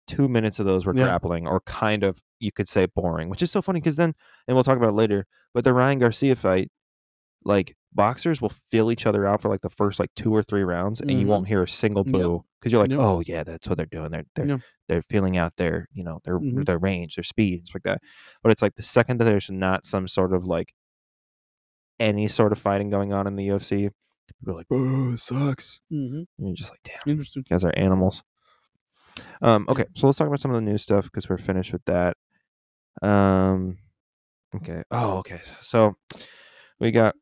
two 0.07 0.27
minutes 0.27 0.59
of 0.59 0.65
those 0.65 0.86
were 0.86 0.95
Yeah. 0.95 1.05
grappling, 1.05 1.47
or 1.47 1.61
kind 1.61 2.03
of, 2.03 2.21
you 2.39 2.51
could 2.51 2.67
say, 2.69 2.86
boring, 2.88 3.29
which 3.29 3.41
is 3.41 3.51
so 3.51 3.61
funny 3.61 3.79
because 3.79 3.95
then, 3.97 4.15
and 4.47 4.55
we'll 4.55 4.63
talk 4.65 4.77
about 4.77 4.89
it 4.89 4.93
later, 4.93 5.25
but 5.53 5.63
the 5.63 5.73
Ryan 5.73 5.99
Garcia 5.99 6.36
fight, 6.36 6.71
like, 7.45 7.75
boxers 7.93 8.41
will 8.41 8.49
fill 8.49 8.91
each 8.91 9.05
other 9.05 9.27
out 9.27 9.41
for 9.41 9.49
like 9.49 9.61
the 9.61 9.69
first 9.69 9.99
like 9.99 10.09
two 10.15 10.34
or 10.36 10.43
three 10.43 10.63
rounds, 10.63 10.99
and 11.01 11.11
you 11.11 11.25
Mhm. 11.25 11.29
won't 11.29 11.47
hear 11.47 11.63
a 11.63 11.67
single 11.67 12.03
boo 12.03 12.43
because 12.59 12.71
you're 12.71 12.81
like, 12.81 12.89
Yep. 12.91 12.99
oh 12.99 13.21
yeah, 13.27 13.43
that's 13.43 13.67
what 13.69 13.77
they're 13.77 13.86
doing. 13.86 14.09
They're 14.11 14.25
they're 14.36 14.47
Yeah. 14.47 14.57
they're 14.89 15.01
feeling 15.03 15.38
out 15.38 15.57
their 15.57 15.88
you 15.93 16.03
know 16.03 16.19
their 16.25 16.39
Mhm. 16.39 16.65
their 16.65 16.79
range, 16.79 17.15
their 17.17 17.23
speed, 17.23 17.59
and 17.59 17.67
stuff 17.67 17.75
like 17.75 17.84
that. 17.84 18.01
But 18.43 18.51
it's 18.51 18.61
like 18.63 18.75
the 18.75 18.84
second 18.84 19.19
that 19.19 19.25
there's 19.25 19.49
not 19.51 19.86
some 19.86 20.07
sort 20.07 20.34
of 20.34 20.45
like 20.45 20.73
any 21.99 22.27
sort 22.27 22.51
of 22.51 22.59
fighting 22.59 22.89
going 22.89 23.13
on 23.13 23.27
in 23.27 23.36
the 23.36 23.45
UFC, 23.49 23.89
people 24.28 24.53
are 24.53 24.57
like, 24.57 24.67
oh, 24.71 25.13
it 25.13 25.19
sucks. 25.19 25.80
Mhm. 25.91 26.26
And 26.38 26.47
you're 26.47 26.55
just 26.55 26.69
like, 26.71 26.82
damn, 26.84 26.99
Interesting. 27.11 27.43
you 27.47 27.53
guys 27.53 27.63
are 27.63 27.74
animals. 27.78 28.24
Um, 29.41 29.65
okay, 29.69 29.86
so 29.95 30.07
let's 30.07 30.17
talk 30.17 30.28
about 30.28 30.39
some 30.39 30.51
of 30.51 30.55
the 30.55 30.61
new 30.69 30.78
stuff 30.78 31.05
because 31.05 31.30
we're 31.30 31.38
finished 31.38 31.71
with 31.74 31.84
that. 31.86 32.17
Um, 33.01 33.78
okay. 34.55 34.84
Oh, 34.91 35.17
okay. 35.17 35.41
So 35.61 35.95
we 36.80 36.91
got 36.91 37.15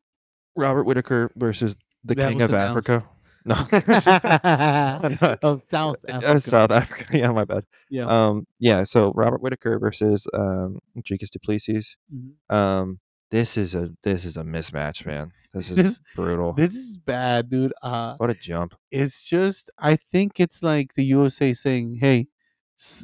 Robert 0.56 0.84
Whitaker 0.84 1.32
versus 1.36 1.76
the 2.04 2.16
That 2.16 2.30
King 2.30 2.41
of. 2.41 2.54
Africa. 2.54 3.04
No, 3.43 3.56
of 5.41 5.62
South 5.64 6.06
Uh, 6.10 6.14
Africa. 6.18 6.39
South 6.41 6.72
Africa. 6.72 7.18
Yeah, 7.18 7.32
my 7.32 7.43
bad. 7.45 7.66
Yeah. 7.89 8.06
Um, 8.06 8.45
yeah. 8.60 8.84
So 8.84 9.12
Robert 9.16 9.41
Whitaker 9.41 9.80
versus 9.80 10.28
um 10.34 10.80
Dricus 10.99 11.30
Du 11.32 11.39
Plessis. 11.39 11.95
Mhm. 12.14 12.56
Um, 12.56 12.99
this 13.32 13.58
is 13.58 13.74
a 13.74 13.91
this 14.04 14.26
is 14.26 14.38
a 14.38 14.43
mismatch, 14.43 15.06
man. 15.06 15.32
This 15.54 15.70
is 15.70 15.76
This- 15.76 15.99
brutal. 16.16 16.54
This 16.54 16.76
is 16.76 16.97
bad, 16.97 17.49
dude. 17.49 17.74
Uh, 17.82 18.16
what 18.18 18.30
a 18.30 18.34
jump. 18.34 18.76
it's 18.89 19.28
just 19.28 19.70
I 19.78 19.95
think 19.97 20.39
it's 20.39 20.64
like 20.64 20.93
the 20.95 21.04
USA 21.06 21.54
saying, 21.54 21.97
"Hey, 22.02 22.28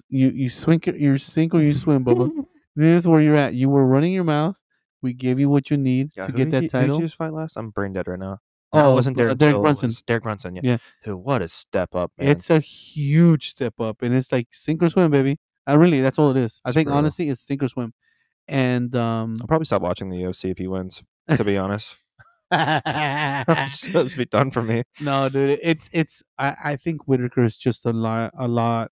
you 0.10 0.30
you 0.30 0.50
you 0.50 0.50
sink 0.50 0.88
or 1.54 1.62
you 1.62 1.74
swim, 1.74 2.06
Bubba. 2.06 2.32
this 2.76 3.04
is 3.04 3.08
where 3.08 3.22
you're 3.22 3.36
at. 3.36 3.54
You 3.54 3.70
were 3.70 3.86
running 3.86 4.14
your 4.14 4.24
mouth. 4.24 4.62
We 5.02 5.14
gave 5.14 5.40
you 5.40 5.50
what 5.50 5.70
you 5.70 5.78
need 5.78 6.12
Yeah, 6.18 6.26
to 6.26 6.32
get 6.32 6.50
that 6.52 6.64
you, 6.64 6.68
Who 6.68 6.70
title. 6.70 6.96
did 6.96 7.02
you 7.02 7.06
just 7.08 7.18
fight 7.18 7.34
last? 7.34 7.56
I'm 7.58 7.70
brain 7.70 7.94
dead 7.94 8.08
right 8.08 8.18
now. 8.20 8.40
No, 8.74 8.86
oh, 8.88 8.92
it 8.92 8.96
wasn't 8.96 9.16
Derek, 9.18 9.38
Derek 9.38 9.54
Till, 9.54 9.62
Brunson. 9.62 9.92
Derek 10.08 10.24
Brunson. 10.24 10.56
Yeah. 10.56 10.62
Yeah. 10.64 10.78
Dude, 11.04 11.16
what 11.20 11.42
a 11.42 11.48
step 11.48 11.96
up, 11.96 12.12
man. 12.18 12.30
It's 12.30 12.50
a 12.50 12.60
huge 12.60 13.50
step 13.50 13.80
up, 13.80 14.02
and 14.02 14.14
it's 14.16 14.32
like 14.32 14.48
sink 14.52 14.82
or 14.84 14.90
swim, 14.90 15.12
baby. 15.12 15.40
I 15.66 15.74
really, 15.74 16.02
that's 16.02 16.18
all 16.20 16.32
it 16.32 16.38
is. 16.38 16.60
I 16.66 16.72
think 16.72 16.88
brutal. 16.88 16.98
honestly, 16.98 17.30
it's 17.30 17.42
sink 17.42 17.62
or 17.64 17.68
swim. 17.70 17.94
And 18.48 18.96
um, 18.96 19.36
I'll 19.42 19.48
probably 19.48 19.66
stop 19.66 19.82
watching 19.82 20.10
the 20.10 20.18
UFC 20.18 20.50
if 20.52 20.58
he 20.58 20.68
wins. 20.68 21.04
To 21.36 21.44
be 21.44 21.58
honest, 21.58 21.96
it's 22.52 23.82
to 24.12 24.18
be 24.18 24.26
done 24.26 24.52
for 24.52 24.64
me. 24.64 24.84
no, 25.02 25.30
dude, 25.30 25.60
it's 25.62 25.90
it's. 25.92 26.24
I 26.38 26.56
I 26.64 26.76
think 26.76 27.08
Whitaker 27.08 27.44
is 27.44 27.58
just 27.58 27.86
a 27.86 27.92
lot 27.94 28.32
a 28.38 28.48
lot 28.48 28.92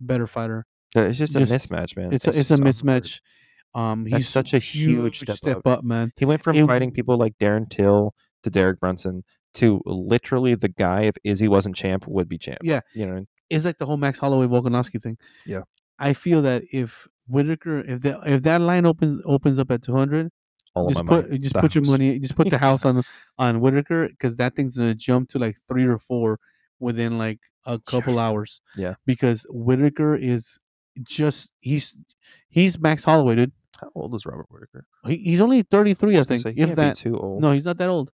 better 0.00 0.26
fighter. 0.26 0.66
Yeah, 0.94 1.02
It's 1.04 1.18
just 1.18 1.36
a 1.36 1.40
mismatch, 1.40 1.96
man. 1.96 2.12
It's 2.12 2.26
a, 2.26 2.30
it's 2.30 2.50
a 2.50 2.56
just 2.56 2.82
awkward. 2.82 3.02
mismatch. 3.02 3.20
Um, 3.74 4.04
That's 4.04 4.16
he's 4.18 4.28
such 4.28 4.52
a 4.52 4.58
huge 4.58 5.20
step 5.30 5.66
up. 5.66 5.82
man. 5.82 6.12
He 6.16 6.26
went 6.26 6.42
from 6.42 6.56
It- 6.56 6.66
fighting 6.66 6.90
people 6.92 7.16
like 7.16 7.38
Darren 7.38 7.68
Till 7.70 8.14
to 8.42 8.50
Derek 8.50 8.78
Brunson 8.80 9.22
to 9.54 9.80
literally 9.86 10.54
the 10.54 10.68
guy. 10.68 11.02
If 11.02 11.16
Izzy 11.24 11.48
wasn't 11.48 11.76
champ, 11.76 12.06
would 12.06 12.28
be 12.28 12.36
champ. 12.36 12.58
Yeah. 12.62 12.80
you 12.94 13.06
know. 13.06 13.24
It's 13.48 13.64
like 13.64 13.78
the 13.78 13.86
whole 13.86 13.96
Max 13.96 14.18
Holloway 14.18 14.46
Volkanovski 14.46 15.00
thing. 15.00 15.16
Yeah. 15.46 15.60
I 15.98 16.12
feel 16.14 16.42
that 16.42 16.64
if 16.72 17.06
Whitaker, 17.26 17.80
if 17.80 18.00
that 18.02 18.18
if 18.26 18.42
that 18.42 18.60
line 18.60 18.84
opens 18.84 19.22
opens 19.24 19.58
up 19.58 19.70
at 19.70 19.82
two 19.82 19.94
hundred, 19.96 20.30
All 20.74 20.88
just 20.88 21.00
of 21.00 21.06
my 21.06 21.16
put 21.16 21.26
money. 21.28 21.38
just 21.38 21.54
The 21.54 21.60
put 21.60 21.74
your 21.74 21.84
money, 21.84 22.18
just 22.26 22.34
put 22.36 22.48
the 22.50 22.58
house 22.58 22.84
on 22.84 23.02
on 23.38 23.60
Whitaker 23.60 24.08
because 24.08 24.36
that 24.36 24.54
thing's 24.56 24.76
gonna 24.76 24.94
jump 24.94 25.28
to 25.30 25.38
like 25.38 25.56
three 25.68 25.84
or 25.84 25.98
four 25.98 26.38
within 26.80 27.18
like 27.18 27.40
a 27.66 27.78
couple 27.78 28.18
hours. 28.18 28.60
Yeah. 28.76 28.94
because 29.06 29.44
Whitaker 29.50 30.14
is 30.16 30.58
just 31.02 31.50
he's 31.60 31.96
he's 32.48 32.78
Max 32.78 33.04
Holloway, 33.04 33.34
dude. 33.36 33.52
How 33.80 33.90
old 33.94 34.14
is 34.14 34.24
Robert 34.26 34.46
Whitaker? 34.48 34.86
He, 35.06 35.16
he's 35.18 35.40
only 35.40 35.62
thirty 35.62 35.94
three, 35.94 36.14
I 36.14 36.18
gonna 36.18 36.24
think. 36.24 36.40
say, 36.42 36.50
if 36.50 36.56
can't 36.56 36.70
be 36.70 36.74
that, 36.76 36.96
too 36.96 37.18
old. 37.18 37.42
no, 37.42 37.52
he's 37.52 37.66
not 37.66 37.78
that 37.78 37.88
old. 37.90 38.10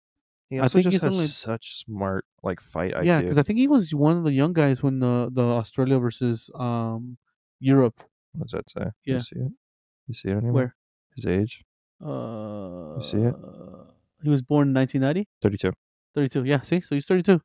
he 0.49 0.59
I 0.59 0.67
think 0.67 0.83
just 0.85 0.93
he's 0.93 1.01
has 1.03 1.13
only- 1.13 1.27
such 1.27 1.83
smart 1.85 2.25
like 2.43 2.59
fight 2.61 2.93
IQ. 2.93 3.05
Yeah, 3.05 3.21
because 3.21 3.37
I 3.37 3.43
think 3.43 3.59
he 3.59 3.67
was 3.67 3.93
one 3.93 4.17
of 4.17 4.23
the 4.23 4.31
young 4.33 4.53
guys 4.53 4.81
when 4.81 4.99
the 4.99 5.29
the 5.31 5.43
Australia 5.43 5.99
versus 5.99 6.49
um 6.55 7.17
Europe. 7.59 8.03
What 8.33 8.47
does 8.47 8.51
that 8.51 8.69
say? 8.69 8.91
Yeah. 9.05 9.15
You 9.15 9.19
see 9.19 9.39
it? 9.39 9.51
You 10.07 10.13
see 10.13 10.27
it 10.29 10.33
anywhere? 10.33 10.51
Where? 10.53 10.75
His 11.15 11.25
age? 11.25 11.63
Uh, 12.03 13.01
see 13.01 13.17
it? 13.17 13.35
He 14.23 14.29
was 14.29 14.41
born 14.41 14.69
in 14.69 14.73
1990. 14.73 15.27
32. 15.41 15.71
32. 16.15 16.43
Yeah, 16.45 16.61
see, 16.61 16.81
so 16.81 16.95
he's 16.95 17.05
32. 17.05 17.41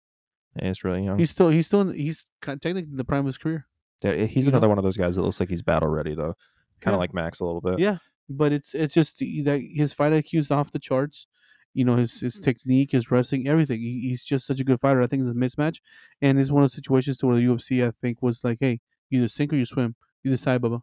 Yeah, 0.57 0.69
he's 0.69 0.85
really 0.85 1.05
young. 1.05 1.19
He's 1.19 1.31
still 1.31 1.49
he's 1.49 1.67
still 1.67 1.81
in, 1.83 1.95
he's 1.95 2.27
technically 2.43 2.83
in 2.83 2.97
the 2.97 3.05
prime 3.05 3.21
of 3.21 3.27
his 3.27 3.39
career. 3.39 3.67
yeah, 4.03 4.13
he's 4.27 4.47
you 4.47 4.53
know? 4.53 4.57
another 4.59 4.69
one 4.69 4.79
of 4.79 4.85
those 4.85 4.97
guys 4.99 5.17
that 5.17 5.23
looks 5.23 5.41
like 5.41 5.49
he's 5.49 5.63
battle 5.63 5.89
ready 5.89 6.15
though. 6.15 6.35
Kind 6.81 6.95
of 6.95 6.99
Yeah. 6.99 7.01
like 7.01 7.15
Max 7.15 7.41
a 7.41 7.45
little 7.45 7.61
bit. 7.63 7.79
Yeah, 7.79 7.99
but 8.29 8.53
it's 8.53 8.75
it's 8.75 8.93
just 8.95 9.19
that 9.19 9.63
his 9.75 9.93
fight 9.95 10.13
IQ 10.13 10.39
is 10.41 10.51
off 10.51 10.71
the 10.71 10.79
charts. 10.79 11.27
You 11.75 11.87
know 11.87 11.97
his 11.97 12.21
his 12.21 12.39
technique, 12.39 12.93
his 12.93 13.11
wrestling, 13.11 13.49
everything. 13.49 13.81
He, 13.81 14.09
he's 14.11 14.23
just 14.23 14.47
such 14.47 14.61
a 14.61 14.65
good 14.65 14.79
fighter. 14.81 15.01
I 15.01 15.07
think 15.07 15.23
it's 15.23 15.31
a 15.31 15.35
mismatch, 15.35 15.81
and 16.21 16.39
it's 16.39 16.51
one 16.51 16.63
of 16.63 16.71
the 16.71 16.75
situations 16.75 17.17
to 17.19 17.27
where 17.27 17.37
the 17.37 17.43
UFC 17.47 17.87
I 17.87 17.91
think 17.93 18.21
was 18.21 18.45
like, 18.45 18.59
hey, 18.61 18.81
either 19.11 19.29
sink 19.29 19.53
or 19.55 19.57
you 19.57 19.65
swim. 19.65 19.95
You 20.23 20.31
decide, 20.31 20.61
Bubba, 20.61 20.83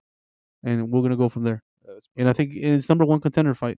and 0.63 0.89
we're 0.89 1.03
gonna 1.03 1.15
go 1.15 1.29
from 1.29 1.43
there. 1.43 1.61
It's, 1.99 2.07
And 2.17 2.27
I 2.27 2.33
think 2.33 2.51
it's 2.55 2.89
number 2.89 3.05
one 3.05 3.19
contender 3.21 3.53
fight. 3.53 3.77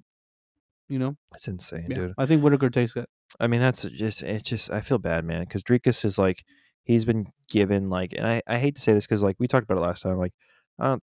You 0.87 0.99
know, 0.99 1.15
it's 1.33 1.47
insane, 1.47 1.87
yeah, 1.89 1.95
dude. 1.95 2.13
I 2.17 2.25
think 2.25 2.41
Whitaker 2.43 2.69
takes 2.69 2.93
that. 2.95 3.07
I 3.39 3.47
mean, 3.47 3.61
that's 3.61 3.83
just 3.83 4.21
it. 4.23 4.43
Just 4.43 4.69
I 4.71 4.81
feel 4.81 4.97
bad, 4.97 5.23
man, 5.25 5.41
because 5.43 5.63
Dricus 5.63 6.03
is 6.03 6.17
like 6.17 6.43
he's 6.83 7.05
been 7.05 7.27
given 7.49 7.89
like, 7.89 8.11
and 8.13 8.27
I, 8.27 8.41
I 8.45 8.57
hate 8.59 8.75
to 8.75 8.81
say 8.81 8.93
this 8.93 9.05
because 9.07 9.23
like 9.23 9.37
we 9.39 9.47
talked 9.47 9.63
about 9.63 9.77
it 9.77 9.85
last 9.85 10.01
time, 10.01 10.17
like, 10.17 10.33
um, 10.79 10.99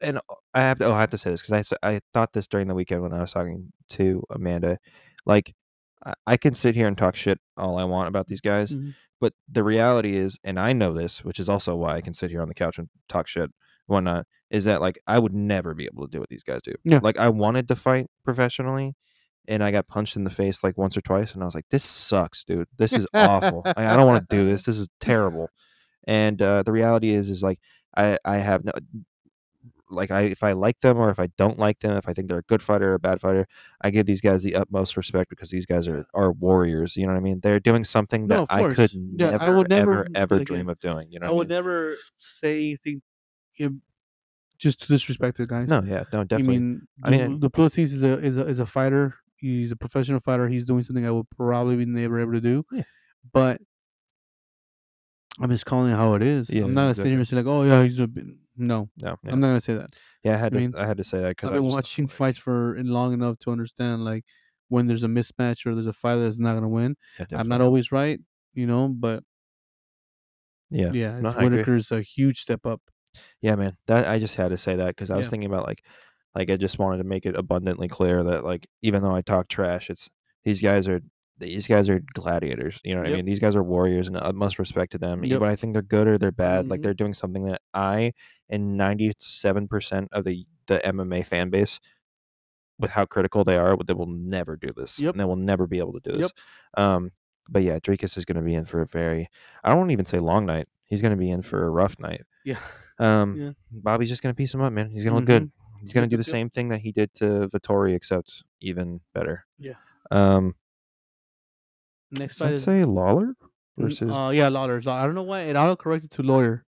and 0.00 0.20
I 0.54 0.60
have 0.60 0.78
to 0.78 0.84
oh 0.86 0.92
I 0.92 1.00
have 1.00 1.10
to 1.10 1.18
say 1.18 1.30
this 1.30 1.42
because 1.42 1.72
I 1.82 1.94
I 1.94 2.00
thought 2.14 2.32
this 2.34 2.46
during 2.46 2.68
the 2.68 2.74
weekend 2.74 3.02
when 3.02 3.12
I 3.12 3.20
was 3.20 3.32
talking 3.32 3.72
to 3.90 4.22
Amanda, 4.30 4.78
like 5.26 5.54
I, 6.06 6.14
I 6.28 6.36
can 6.36 6.54
sit 6.54 6.76
here 6.76 6.86
and 6.86 6.96
talk 6.96 7.16
shit 7.16 7.38
all 7.56 7.78
I 7.78 7.84
want 7.84 8.06
about 8.08 8.28
these 8.28 8.40
guys, 8.40 8.74
Mhm. 8.74 8.94
but 9.20 9.32
the 9.50 9.64
reality 9.64 10.16
is, 10.16 10.38
and 10.44 10.60
I 10.60 10.72
know 10.72 10.92
this, 10.94 11.24
which 11.24 11.40
is 11.40 11.48
also 11.48 11.74
why 11.74 11.96
I 11.96 12.00
can 12.00 12.14
sit 12.14 12.30
here 12.30 12.42
on 12.42 12.48
the 12.48 12.54
couch 12.54 12.78
and 12.78 12.88
talk 13.08 13.26
shit, 13.26 13.50
whatnot, 13.86 14.26
is 14.50 14.64
that 14.64 14.80
like 14.80 14.98
I 15.06 15.18
would 15.18 15.34
never 15.34 15.74
be 15.74 15.86
able 15.86 16.06
to 16.06 16.10
do 16.10 16.20
what 16.20 16.28
these 16.28 16.42
guys 16.42 16.60
do. 16.62 16.74
Yeah. 16.84 17.00
Like 17.02 17.18
I 17.18 17.28
wanted 17.28 17.68
to 17.68 17.76
fight 17.76 18.06
professionally, 18.24 18.94
and 19.48 19.62
I 19.62 19.70
got 19.70 19.88
punched 19.88 20.16
in 20.16 20.24
the 20.24 20.30
face 20.30 20.62
like 20.62 20.76
once 20.76 20.96
or 20.96 21.00
twice, 21.00 21.34
and 21.34 21.42
I 21.42 21.46
was 21.46 21.54
like, 21.54 21.68
"This 21.70 21.84
sucks, 21.84 22.44
dude. 22.44 22.68
This 22.76 22.92
is 22.92 23.06
awful. 23.14 23.62
Like, 23.64 23.78
I 23.78 23.96
don't 23.96 24.06
want 24.06 24.28
to 24.28 24.36
do 24.36 24.48
this. 24.48 24.64
This 24.64 24.78
is 24.78 24.88
terrible." 25.00 25.50
And 26.06 26.40
uh, 26.42 26.62
the 26.62 26.72
reality 26.72 27.10
is, 27.10 27.30
is 27.30 27.42
like 27.42 27.60
I 27.96 28.18
I 28.24 28.38
have 28.38 28.64
no 28.64 28.72
like 29.90 30.10
I 30.10 30.22
if 30.22 30.42
I 30.42 30.52
like 30.52 30.80
them 30.80 30.98
or 30.98 31.10
if 31.10 31.18
I 31.18 31.28
don't 31.36 31.58
like 31.58 31.80
them, 31.80 31.96
if 31.96 32.08
I 32.08 32.12
think 32.12 32.28
they're 32.28 32.38
a 32.38 32.42
good 32.42 32.62
fighter 32.62 32.92
or 32.92 32.94
a 32.94 32.98
bad 32.98 33.20
fighter, 33.20 33.46
I 33.80 33.90
give 33.90 34.06
these 34.06 34.20
guys 34.20 34.42
the 34.42 34.54
utmost 34.54 34.96
respect 34.96 35.30
because 35.30 35.50
these 35.50 35.66
guys 35.66 35.88
are 35.88 36.06
are 36.14 36.32
warriors. 36.32 36.96
You 36.96 37.06
know 37.06 37.12
what 37.12 37.18
I 37.18 37.22
mean? 37.22 37.40
They're 37.42 37.60
doing 37.60 37.84
something 37.84 38.28
that 38.28 38.40
of 38.40 38.46
I 38.50 38.72
could 38.72 38.92
Yeah, 38.92 39.28
I 39.28 39.30
never, 39.32 39.56
would 39.56 39.68
never, 39.68 39.92
ever, 39.92 40.08
ever 40.14 40.38
like, 40.38 40.46
dream 40.46 40.68
of 40.68 40.80
doing. 40.80 41.08
You 41.10 41.20
know, 41.20 41.26
I 41.26 41.30
would 41.30 41.48
never 41.48 41.96
say 42.18 42.58
anything 42.58 43.02
just 44.60 44.80
to 44.82 44.86
disrespect 44.86 45.38
the 45.38 45.46
guys. 45.46 45.68
No, 45.68 45.82
yeah, 45.82 46.04
no, 46.12 46.20
I 46.20 46.24
definitely. 46.24 46.58
mean, 46.58 46.82
I 47.02 47.10
mean, 47.10 47.40
the 47.40 47.48
Du 47.48 47.50
Plessis 47.50 47.92
is 47.92 48.02
a 48.02 48.18
is 48.18 48.36
a 48.36 48.46
is 48.46 48.58
a 48.60 48.66
fighter. 48.66 49.16
He's 49.36 49.72
a 49.72 49.76
professional 49.76 50.20
fighter. 50.20 50.48
He's 50.48 50.66
doing 50.66 50.82
something 50.82 51.06
I 51.06 51.10
would 51.10 51.28
probably 51.30 51.76
be 51.76 51.86
never 51.86 52.20
able 52.20 52.32
to 52.32 52.40
do. 52.42 52.64
Yeah. 52.70 52.82
But 53.32 53.60
I'm 55.40 55.50
just 55.50 55.64
calling 55.64 55.90
it 55.90 55.96
how 55.96 56.12
it 56.14 56.22
is. 56.22 56.50
Yeah, 56.50 56.64
I'm 56.64 56.74
not 56.74 56.82
gonna 56.82 56.94
sit 56.94 57.06
here 57.06 57.18
and 57.18 57.26
say 57.26 57.36
like, 57.36 57.46
oh 57.46 57.62
yeah, 57.62 57.82
he's 57.82 57.98
a 57.98 58.06
bit. 58.06 58.26
no. 58.56 58.90
no, 59.02 59.16
yeah. 59.24 59.32
I'm 59.32 59.40
not 59.40 59.48
gonna 59.48 59.60
say 59.62 59.74
that. 59.74 59.90
yeah, 60.22 60.34
I 60.34 60.36
had 60.36 60.46
I 60.46 60.48
to, 60.50 60.56
mean, 60.56 60.74
I 60.76 60.86
had 60.86 60.98
to 60.98 61.04
say 61.04 61.20
that 61.20 61.28
because 61.30 61.48
I've 61.50 61.54
been 61.54 61.64
watching 61.64 62.06
fights 62.06 62.38
for 62.38 62.76
long 62.78 63.14
enough 63.14 63.38
to 63.40 63.50
understand 63.50 64.04
like 64.04 64.24
when 64.68 64.86
there's 64.86 65.02
a 65.02 65.08
mismatch 65.08 65.64
or 65.66 65.74
there's 65.74 65.86
a 65.86 65.92
fighter 65.94 66.24
that's 66.24 66.38
not 66.38 66.54
gonna 66.54 66.68
win. 66.68 66.96
I'm 67.32 67.48
not 67.48 67.62
always 67.62 67.90
right, 67.90 68.20
you 68.52 68.66
know, 68.66 68.88
but 68.88 69.24
Yeah, 70.70 70.92
yeah, 70.92 71.18
No, 71.20 71.30
it's 71.30 71.38
Whitaker's 71.38 71.90
a 71.90 72.02
huge 72.02 72.40
step 72.40 72.66
up. 72.66 72.82
Yeah, 73.40 73.56
man. 73.56 73.76
That 73.86 74.08
I 74.08 74.18
just 74.18 74.36
had 74.36 74.48
to 74.48 74.58
say 74.58 74.76
that 74.76 74.88
because 74.88 75.10
I 75.10 75.16
was 75.16 75.26
Yeah. 75.26 75.30
thinking 75.30 75.50
about 75.50 75.66
like, 75.66 75.84
like 76.34 76.50
I 76.50 76.56
just 76.56 76.78
wanted 76.78 76.98
to 76.98 77.04
make 77.04 77.26
it 77.26 77.36
abundantly 77.36 77.88
clear 77.88 78.22
that 78.22 78.44
like 78.44 78.66
even 78.82 79.02
though 79.02 79.14
I 79.14 79.22
talk 79.22 79.48
trash, 79.48 79.90
it's 79.90 80.08
these 80.44 80.62
guys 80.62 80.88
are 80.88 81.00
these 81.38 81.66
guys 81.66 81.88
are 81.88 82.00
gladiators. 82.12 82.80
You 82.84 82.94
know 82.94 83.00
what 83.00 83.06
I 83.06 83.10
Yep. 83.10 83.16
mean? 83.16 83.24
These 83.24 83.40
guys 83.40 83.56
are 83.56 83.62
warriors, 83.62 84.08
and 84.08 84.16
utmost 84.18 84.58
respect 84.58 84.92
to 84.92 84.98
them. 84.98 85.24
Yep. 85.24 85.40
Whether 85.40 85.50
I 85.52 85.56
think 85.56 85.72
they're 85.72 85.80
good 85.82 86.06
or 86.06 86.18
they're 86.18 86.30
bad, 86.30 86.68
like 86.68 86.80
Mhm. 86.80 86.82
they're 86.82 86.94
doing 86.94 87.14
something 87.14 87.44
that 87.46 87.62
I 87.72 88.12
and 88.50 88.76
ninety 88.76 89.12
seven 89.18 89.66
percent 89.66 90.08
of 90.12 90.24
the 90.24 90.46
the 90.66 90.78
MMA 90.86 91.22
fan 91.24 91.48
base. 91.50 91.80
With 92.78 92.92
how 92.92 93.04
critical 93.04 93.44
they 93.44 93.58
are, 93.58 93.76
they 93.86 93.92
will 93.92 94.06
never 94.06 94.56
do 94.56 94.68
this. 94.74 94.98
Yep. 94.98 95.12
And 95.14 95.20
they 95.20 95.24
will 95.26 95.36
never 95.36 95.66
be 95.66 95.78
able 95.78 95.92
to 95.92 96.00
do 96.00 96.12
this. 96.12 96.30
Yep. 96.76 96.82
Um, 96.82 97.10
but 97.46 97.62
yeah, 97.62 97.78
Dricus 97.78 98.16
is 98.16 98.24
going 98.24 98.36
to 98.36 98.42
be 98.42 98.54
in 98.54 98.64
for 98.64 98.80
a 98.80 98.86
very, 98.86 99.28
I 99.62 99.74
don't 99.74 99.90
even 99.90 100.06
say 100.06 100.18
long 100.18 100.46
night. 100.46 100.66
He's 100.90 101.00
going 101.00 101.12
to 101.12 101.16
be 101.16 101.30
in 101.30 101.40
for 101.42 101.64
a 101.64 101.70
rough 101.70 101.98
night. 101.98 102.22
Yeah. 102.44 102.58
Um, 102.98 103.34
Yeah. 103.40 103.50
Bobby's 103.70 104.10
just 104.10 104.22
gonna 104.22 104.34
piece 104.34 104.52
him 104.52 104.60
up, 104.60 104.72
man. 104.74 104.90
He's 104.90 105.04
gonna 105.04 105.16
look 105.16 105.24
good. 105.24 105.50
He's 105.80 105.94
gonna 105.94 106.06
do 106.06 106.18
the 106.18 106.24
same 106.24 106.50
thing 106.50 106.68
that 106.68 106.80
he 106.80 106.92
did 106.92 107.14
to 107.14 107.48
Vettori, 107.48 107.94
except 107.94 108.42
even 108.60 109.00
better. 109.14 109.46
Yeah. 109.58 109.74
Um, 110.10 110.54
Next 112.10 112.38
fight 112.38 112.52
is 112.54 112.62
say 112.64 112.84
Lawler 112.84 113.34
versus? 113.78 114.10
Uh, 114.14 114.30
yeah, 114.34 114.48
Lawler. 114.48 114.82
I 114.86 115.04
don't 115.06 115.14
know 115.14 115.22
why 115.22 115.42
it 115.42 115.56
auto 115.56 115.76
corrected 115.76 116.10
to 116.12 116.22
lawyer. 116.22 116.66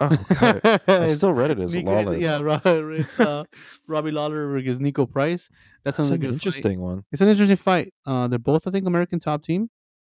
oh, 0.00 0.16
God. 0.40 0.60
I 0.88 1.08
still 1.20 1.32
read 1.34 1.50
it 1.52 1.58
as 1.60 1.74
Niko- 1.76 1.84
Lawler. 1.84 2.16
Yeah, 2.16 3.24
uh, 3.24 3.44
Robbie 3.86 4.10
Lawler 4.10 4.48
versus 4.48 4.78
Niko 4.78 5.08
Price. 5.08 5.50
That's, 5.84 5.98
that's 5.98 6.08
another 6.08 6.14
an 6.14 6.20
good 6.20 6.26
fight. 6.28 6.32
interesting 6.34 6.80
one. 6.80 7.04
It's 7.12 7.20
an 7.20 7.28
interesting 7.28 7.56
fight. 7.56 7.92
Uh, 8.06 8.26
they're 8.28 8.38
both, 8.38 8.66
I 8.66 8.70
think, 8.70 8.86
American 8.86 9.20
top 9.20 9.42
team. 9.42 9.68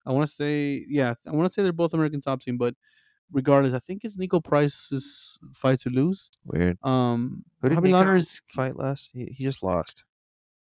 I 0.05 0.11
want 0.11 0.27
to 0.27 0.33
say, 0.33 0.85
yeah, 0.87 1.13
I 1.27 1.31
want 1.31 1.47
to 1.49 1.53
say 1.53 1.63
they're 1.63 1.73
both 1.73 1.93
American 1.93 2.21
top 2.21 2.41
team, 2.41 2.57
but 2.57 2.75
regardless, 3.31 3.73
I 3.73 3.79
think 3.79 4.03
it's 4.03 4.17
Niko 4.17 4.43
Price's 4.43 5.39
fight 5.55 5.79
to 5.81 5.89
lose. 5.89 6.29
Weird. 6.45 6.77
Um, 6.83 7.43
Who 7.61 7.69
did 7.69 7.75
Robbie 7.75 7.91
Niko 7.91 8.41
fight 8.47 8.75
last? 8.75 9.09
He, 9.13 9.25
he 9.25 9.43
just 9.43 9.63
lost. 9.63 10.03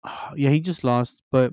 yeah, 0.37 0.51
he 0.51 0.61
just 0.61 0.85
lost, 0.85 1.23
but 1.31 1.53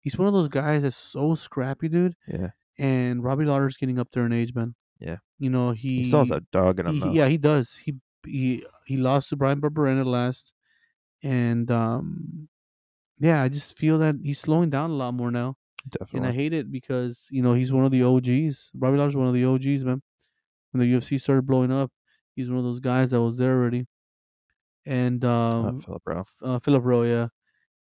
he's 0.00 0.16
one 0.18 0.28
of 0.28 0.34
those 0.34 0.48
guys 0.48 0.82
that's 0.82 0.96
so 0.96 1.34
scrappy, 1.34 1.88
dude. 1.88 2.14
Yeah, 2.26 2.48
And 2.78 3.22
Robbie 3.22 3.44
Lawler's 3.44 3.76
getting 3.76 3.98
up 3.98 4.08
there 4.12 4.26
in 4.26 4.32
age, 4.32 4.54
man. 4.54 4.74
Yeah. 4.98 5.16
you 5.38 5.48
know 5.48 5.70
he 5.70 5.98
he, 5.98 6.04
still 6.04 6.18
has 6.20 6.30
a 6.30 6.42
dog 6.52 6.78
in 6.78 6.86
him. 6.86 7.00
he- 7.00 7.16
yeah, 7.16 7.26
he 7.28 7.38
does. 7.38 7.76
He 7.76 7.96
he 8.26 8.62
he 8.84 8.98
lost 8.98 9.30
to 9.30 9.36
Bryan 9.36 9.58
Barberena 9.62 10.04
last, 10.04 10.52
and 11.22 11.70
um, 11.70 12.48
yeah, 13.18 13.42
I 13.42 13.48
just 13.48 13.78
feel 13.78 13.96
that 13.98 14.16
he's 14.22 14.40
slowing 14.40 14.68
down 14.68 14.90
a 14.90 14.94
lot 14.94 15.14
more 15.14 15.30
now, 15.30 15.56
and. 16.12 16.26
I 16.26 16.32
hate 16.32 16.52
it 16.52 16.70
because 16.70 17.26
you 17.30 17.42
know 17.42 17.54
he's 17.54 17.72
one 17.72 17.84
of 17.84 17.90
the 17.90 18.02
OGs. 18.02 18.72
Robbie 18.74 18.98
Lawler's 18.98 19.16
one 19.16 19.26
of 19.28 19.34
the 19.34 19.44
OGs, 19.44 19.84
man. 19.84 20.02
When 20.72 20.80
the 20.80 20.92
UFC 20.96 21.20
started 21.20 21.46
blowing 21.46 21.72
up, 21.72 21.90
he's 22.36 22.48
one 22.48 22.58
of 22.58 22.64
those 22.64 22.80
guys 22.80 23.10
that 23.10 23.20
was 23.20 23.38
there 23.38 23.54
already, 23.58 23.86
and 24.86 25.24
Uh, 25.24 25.30
um, 25.68 25.80
Philip 25.80 26.02
Rowe. 26.06 26.24
uh, 26.42 26.58
Philip 26.60 26.84
Rowe, 26.84 27.02
yeah, 27.02 27.28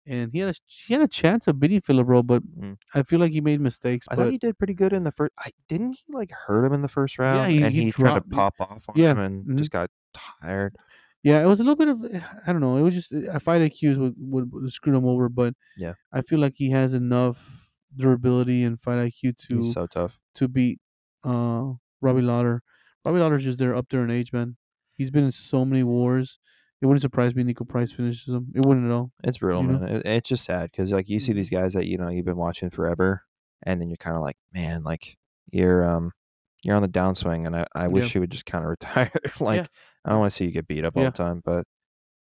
and 0.06 0.32
he 0.32 0.39
had 0.39 0.50
a 0.50 0.54
he 0.88 0.93
had 0.93 1.04
a 1.04 1.08
chance 1.08 1.47
of 1.47 1.60
beating 1.60 1.82
Philip 1.82 2.08
Rowe, 2.08 2.24
but 2.24 2.41
Mm. 2.43 2.78
I 2.93 3.04
feel 3.04 3.20
like 3.20 3.32
he 3.32 3.41
made 3.41 3.62
mistakes. 3.62 4.08
I 4.10 4.16
but 4.16 4.24
thought 4.24 4.32
he 4.32 4.38
did 4.38 4.58
pretty 4.58 4.74
good 4.74 4.93
in 4.93 5.04
the 5.04 5.12
first. 5.12 5.34
I 5.38 5.50
didn't 5.68 5.93
he 5.93 6.04
like 6.14 6.32
hurt 6.32 6.66
him 6.66 6.74
in 6.74 6.82
the 6.82 6.88
first 6.88 7.20
round, 7.20 7.52
he- 7.52 7.62
and 7.62 7.74
he 7.74 7.86
he, 7.86 7.91
tried 7.91 8.16
to 8.16 8.22
pop 8.22 8.56
off 8.60 8.89
on 8.89 8.95
yeah, 8.97 9.12
him 9.12 9.20
and 9.20 9.45
mhm. 9.45 9.58
just 9.58 9.72
got 9.72 9.89
tired. 10.14 10.76
Yeah, 11.22 11.43
it 11.43 11.47
was 11.47 11.60
a 11.60 11.64
little 11.64 11.76
bit 11.76 11.89
of 11.89 12.04
I 12.47 12.52
don't 12.52 12.62
know. 12.62 12.78
It 12.78 12.82
was 12.82 12.93
just 12.95 13.14
I 13.14 13.39
fight 13.39 13.62
IQs 13.62 13.97
would, 13.97 14.16
would 14.18 14.52
would 14.54 14.72
screw 14.72 14.95
him 14.97 15.06
over, 15.06 15.28
but 15.30 15.54
Yeah. 15.78 15.93
I 16.14 16.22
feel 16.22 16.39
like 16.39 16.54
he 16.56 16.70
has 16.72 16.93
enough 16.93 17.59
durability 17.96 18.64
and 18.64 18.80
fight 18.80 18.98
IQ 18.98 19.38
to 19.38 19.58
He's 19.58 19.74
so 19.74 19.88
tough. 19.88 20.20
to 20.36 20.48
beat 20.48 20.80
uh 21.24 21.74
Robbie 22.02 22.22
Lawler. 22.22 22.62
Robbie 23.06 23.20
Lawler's 23.20 23.44
just 23.44 23.60
there 23.60 23.76
up 23.76 23.88
there 23.90 24.04
in 24.04 24.12
age, 24.12 24.32
man. 24.34 24.58
He's 24.94 25.10
been 25.12 25.24
in 25.26 25.32
so 25.32 25.66
many 25.66 25.84
wars. 25.84 26.40
It 26.82 26.86
wouldn't 26.86 27.02
surprise 27.02 27.36
me. 27.36 27.44
Niko 27.44 27.68
Price 27.68 27.92
finishes 27.92 28.34
him. 28.34 28.48
It 28.56 28.66
wouldn't 28.66 28.86
at 28.86 28.92
all. 28.92 29.12
It's 29.24 29.38
brutal, 29.38 29.64
you 29.64 29.68
man. 29.70 29.84
It, 29.84 30.06
it's 30.06 30.30
just 30.30 30.46
sad 30.46 30.72
because 30.72 30.92
like 30.92 31.10
you 31.10 31.20
see 31.20 31.34
these 31.34 31.50
guys 31.50 31.74
that 31.74 31.88
you 31.88 31.98
know 31.98 32.08
you've 32.10 32.26
been 32.26 32.38
watching 32.38 32.70
forever, 32.70 33.24
and 33.64 33.82
then 33.82 33.90
you're 33.90 33.98
kind 33.98 34.16
of 34.16 34.22
like, 34.22 34.38
man, 34.54 34.84
like 34.84 35.18
you're 35.52 35.84
um 35.84 36.12
you're 36.64 36.76
on 36.76 36.82
the 36.82 36.88
downswing, 36.90 37.46
and 37.46 37.56
I, 37.56 37.66
I 37.76 37.88
wish 37.88 38.14
you 38.16 38.22
would 38.22 38.32
just 38.32 38.46
kind 38.46 38.64
of 38.64 38.70
retire. 38.72 39.12
like 39.42 39.68
I 40.06 40.10
don't 40.12 40.20
want 40.20 40.32
to 40.32 40.36
see 40.36 40.46
you 40.46 40.52
get 40.52 40.68
beat 40.68 40.86
up 40.86 40.96
all 40.96 41.04
Yeah. 41.04 41.10
the 41.10 41.18
time, 41.18 41.42
but 41.44 41.66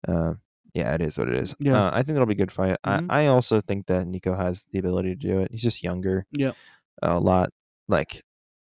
uh, 0.06 0.34
yeah, 0.74 0.92
it 0.94 1.00
is 1.00 1.16
what 1.16 1.28
it 1.28 1.34
is. 1.36 1.54
Yeah. 1.58 1.84
Uh, 1.86 1.90
I 1.92 2.02
think 2.02 2.08
that'll 2.14 2.26
be 2.26 2.34
a 2.34 2.36
good 2.36 2.52
fight. 2.52 2.76
Mhm. 2.84 3.06
I, 3.08 3.22
I 3.24 3.26
also 3.28 3.60
think 3.60 3.86
that 3.86 4.06
Niko 4.06 4.36
has 4.36 4.66
the 4.72 4.78
ability 4.78 5.10
to 5.10 5.28
do 5.28 5.40
it. 5.40 5.50
He's 5.52 5.62
just 5.62 5.82
younger, 5.82 6.26
Yeah. 6.32 6.52
a 7.02 7.18
lot 7.20 7.50
like 7.88 8.22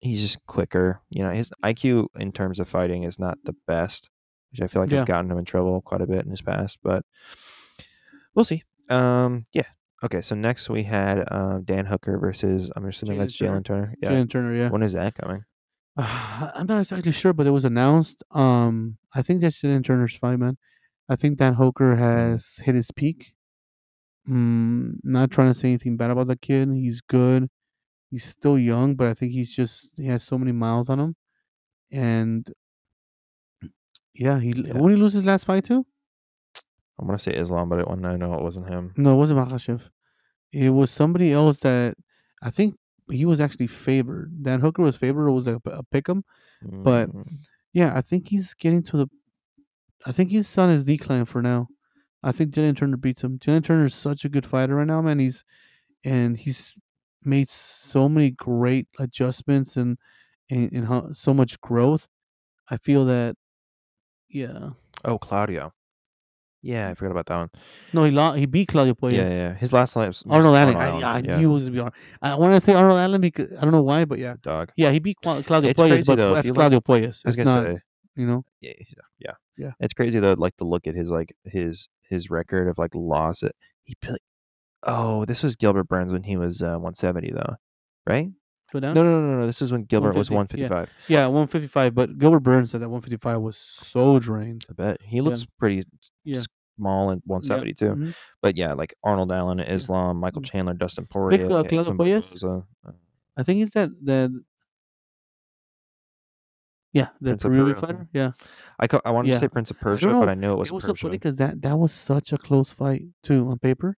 he's 0.00 0.22
just 0.22 0.44
quicker. 0.46 1.02
You 1.10 1.22
know, 1.22 1.30
his 1.30 1.50
IQ 1.62 2.06
in 2.18 2.32
terms 2.32 2.58
of 2.58 2.68
fighting 2.68 3.02
is 3.04 3.18
not 3.18 3.38
the 3.44 3.54
best, 3.66 4.08
which 4.50 4.60
I 4.62 4.66
feel 4.66 4.80
like 4.82 4.90
Yeah. 4.90 4.98
has 4.98 5.04
gotten 5.06 5.30
him 5.30 5.38
in 5.38 5.44
trouble 5.44 5.80
quite 5.82 6.00
a 6.00 6.06
bit 6.06 6.24
in 6.24 6.30
his 6.30 6.42
past. 6.42 6.78
But 6.82 7.04
we'll 8.34 8.44
see. 8.44 8.62
Um, 8.88 9.46
yeah. 9.52 9.64
Okay, 10.02 10.22
so 10.22 10.34
next 10.34 10.70
we 10.70 10.84
had 10.84 11.18
uh, 11.30 11.58
Dan 11.62 11.84
Hooker 11.86 12.18
versus 12.18 12.70
I'm 12.74 12.86
assuming 12.86 13.18
Jalen 13.18 13.20
that's 13.20 13.36
Jalen 13.36 13.64
Turner. 13.64 13.94
Yeah. 14.02 14.10
Jalen 14.12 14.30
Turner, 14.30 14.54
yeah. 14.56 14.70
When 14.70 14.82
is 14.82 14.94
that 14.94 15.14
coming? 15.14 15.44
I'm 15.98 16.66
not 16.66 16.80
exactly 16.80 17.12
sure, 17.12 17.34
but 17.34 17.46
it 17.46 17.50
was 17.50 17.66
announced. 17.66 18.22
Um, 18.30 18.96
I 19.14 19.20
think 19.20 19.42
that's 19.42 19.60
Jalen 19.60 19.84
Turner's 19.84 20.16
fight, 20.16 20.38
man. 20.38 20.56
I 21.10 21.16
think 21.16 21.38
Dan 21.38 21.54
Hooker 21.54 21.96
has 21.96 22.60
hit 22.64 22.74
his 22.76 22.90
peak. 22.92 23.32
Mm, 24.28 25.00
not 25.02 25.30
trying 25.30 25.48
to 25.50 25.58
say 25.58 25.68
anything 25.68 25.96
bad 25.96 26.10
about 26.10 26.28
the 26.28 26.36
kid. 26.36 26.68
He's 26.72 27.00
good. 27.00 27.48
He's 28.10 28.24
still 28.24 28.58
young, 28.58 28.94
but 28.94 29.06
I 29.08 29.14
think 29.14 29.32
he's 29.32 29.54
just 29.54 29.98
he 29.98 30.06
has 30.06 30.22
so 30.22 30.38
many 30.38 30.52
miles 30.52 30.88
on 30.88 30.98
him, 31.00 31.16
and 31.90 32.48
yeah, 34.14 34.38
he 34.40 34.48
Yeah. 34.50 34.72
did 34.74 34.90
he 34.90 34.96
lose 34.96 35.14
his 35.14 35.24
last 35.24 35.44
fight 35.44 35.64
to? 35.64 35.86
I'm 36.98 37.06
gonna 37.06 37.18
say 37.18 37.34
Islam, 37.34 37.68
but 37.68 37.78
it, 37.80 37.88
when 37.88 38.04
I 38.04 38.16
know 38.16 38.34
it 38.34 38.42
wasn't 38.42 38.68
him. 38.68 38.92
No, 38.96 39.14
it 39.14 39.16
wasn't 39.16 39.40
Makhachev. 39.40 39.88
It 40.52 40.70
was 40.70 40.90
somebody 40.90 41.32
else 41.32 41.60
that 41.60 41.94
I 42.42 42.50
think 42.50 42.76
he 43.10 43.24
was 43.24 43.40
actually 43.40 43.68
favored. 43.68 44.42
Dan 44.42 44.60
Hooker 44.60 44.82
was 44.82 44.96
favored. 44.96 45.28
It 45.28 45.32
was 45.32 45.46
like 45.46 45.58
a, 45.66 45.70
a 45.70 45.82
pick'em. 45.84 46.22
But- 46.62 47.10
Mm, 47.10 47.38
Yeah, 47.72 47.92
I 47.96 48.00
think 48.00 48.28
he's 48.28 48.52
getting 48.54 48.82
to 48.90 48.96
the. 48.96 49.06
I 50.06 50.12
think 50.12 50.30
he's 50.30 50.56
on 50.58 50.70
his 50.70 50.84
decline 50.84 51.24
for 51.24 51.42
now. 51.42 51.68
I 52.22 52.32
think 52.32 52.52
Jalen 52.52 52.76
Turner 52.76 52.96
beats 52.96 53.24
him. 53.24 53.38
Jalen 53.38 53.64
Turner 53.64 53.86
is 53.86 53.94
such 53.94 54.24
a 54.24 54.28
good 54.28 54.46
fighter 54.46 54.76
right 54.76 54.86
now, 54.86 55.00
man. 55.00 55.18
He's 55.18 55.44
and 56.04 56.36
he's 56.36 56.74
made 57.24 57.50
so 57.50 58.08
many 58.08 58.30
great 58.30 58.88
adjustments 58.98 59.76
and 59.76 59.98
and, 60.50 60.70
and 60.72 60.88
how, 60.88 61.12
so 61.12 61.32
much 61.32 61.60
growth. 61.60 62.08
I 62.68 62.76
feel 62.76 63.04
that, 63.06 63.36
yeah. 64.28 64.70
oh, 65.04 65.18
Claudio. 65.18 65.72
Yeah, 66.62 66.90
I 66.90 66.94
forgot 66.94 67.12
about 67.12 67.26
that 67.26 67.36
one. 67.36 67.50
No, 67.94 68.04
he 68.04 68.10
lost. 68.10 68.38
He 68.38 68.44
beat 68.44 68.68
Claudio 68.68 68.92
Puelles. 68.94 69.14
Yeah, 69.14 69.28
yeah. 69.30 69.54
His 69.54 69.72
last 69.72 69.94
fight 69.94 70.08
was 70.08 70.22
Arnold 70.28 70.56
Allen. 70.56 70.76
Arnold 70.76 71.02
I, 71.02 71.16
I 71.16 71.22
yeah. 71.24 71.38
knew 71.38 71.50
it 71.50 71.54
was 71.54 71.62
gonna 71.62 71.72
be 71.72 71.78
Arnold. 71.78 71.94
I 72.20 72.34
want 72.34 72.54
to 72.54 72.60
say 72.60 72.74
Arnold 72.74 73.00
Allen 73.00 73.20
because 73.22 73.50
I 73.56 73.62
don't 73.62 73.72
know 73.72 73.82
why, 73.82 74.04
but 74.04 74.18
yeah, 74.18 74.34
dog. 74.42 74.70
yeah, 74.76 74.90
he 74.90 74.98
beat 74.98 75.16
Cla- 75.22 75.42
Claudio 75.42 75.70
It's 75.70 75.80
crazy, 75.80 76.04
but 76.06 76.16
though, 76.16 76.34
that's 76.34 76.50
Claudio 76.50 76.80
Puelles. 76.80 77.22
I 77.24 77.28
was 77.30 77.36
gonna 77.36 77.54
not, 77.54 77.64
say, 77.64 77.80
you 78.16 78.26
know. 78.26 78.44
yeah, 78.60 78.72
yeah, 79.18 79.32
Yeah. 79.56 79.72
It's 79.80 79.94
crazy 79.94 80.18
though, 80.20 80.34
like 80.38 80.56
to 80.56 80.64
look 80.64 80.86
at 80.86 80.94
his 80.94 81.10
like 81.10 81.34
his 81.44 81.88
his 82.02 82.30
record 82.30 82.68
of 82.68 82.78
like 82.78 82.94
loss. 82.94 83.42
It 83.42 83.54
he. 83.84 83.94
Oh, 84.82 85.24
this 85.26 85.42
was 85.42 85.56
Gilbert 85.56 85.88
Burns 85.88 86.12
when 86.12 86.22
he 86.22 86.36
was 86.36 86.62
uh, 86.62 86.78
170 86.78 87.32
though, 87.32 87.56
right? 88.06 88.30
Go 88.72 88.80
down. 88.80 88.94
No, 88.94 89.02
no, 89.02 89.20
no, 89.20 89.38
no. 89.40 89.46
This 89.46 89.60
is 89.60 89.72
when 89.72 89.82
Gilbert 89.84 90.14
was 90.14 90.30
150, 90.30 90.62
yeah. 90.62 90.68
155. 90.68 91.08
Yeah, 91.10 91.26
155. 91.26 91.94
But 91.94 92.18
Gilbert 92.18 92.40
Burns 92.40 92.70
said 92.70 92.80
that 92.80 92.88
155 92.88 93.40
was 93.40 93.56
so 93.56 94.18
drained. 94.18 94.64
I 94.70 94.72
bet 94.74 95.02
he 95.02 95.20
looks 95.20 95.44
pretty 95.58 95.84
Yeah. 96.24 96.40
small 96.78 97.10
in 97.10 97.20
170 97.26 97.74
too. 97.74 97.94
Mhm. 97.94 98.16
But 98.40 98.56
yeah, 98.56 98.72
like 98.74 98.94
Arnold 99.02 99.32
Allen, 99.32 99.60
Islam, 99.60 100.18
Michael 100.18 100.42
Chandler, 100.42 100.74
Dustin 100.74 101.06
Poirier, 101.06 101.44
uh, 101.46 101.48
Claudio 101.48 101.80
uh, 101.80 102.60
I 103.36 103.42
think 103.42 103.58
he's 103.58 103.70
that 103.70 103.90
that. 104.04 104.30
Yeah, 106.92 107.08
the 107.20 107.30
Prince 107.30 107.42
Peruvian 107.44 107.74
Peru. 107.74 107.80
fighter. 107.80 108.08
Yeah, 108.12 108.32
I 108.78 108.86
ca- 108.88 109.00
I 109.04 109.10
wanted 109.12 109.28
Yeah. 109.28 109.34
to 109.34 109.40
say 109.40 109.48
Prince 109.48 109.70
of 109.70 109.78
Persia, 109.78 110.06
know. 110.06 110.20
but 110.20 110.28
I 110.28 110.34
knew 110.34 110.52
it 110.52 110.56
was 110.58 110.70
it 110.70 110.74
was 110.74 110.84
so 110.84 110.94
funny 110.94 111.12
because 111.16 111.36
that 111.36 111.62
that 111.62 111.78
was 111.78 111.92
such 111.92 112.32
a 112.32 112.38
close 112.38 112.72
fight 112.72 113.04
too 113.22 113.48
on 113.48 113.58
paper. 113.58 113.96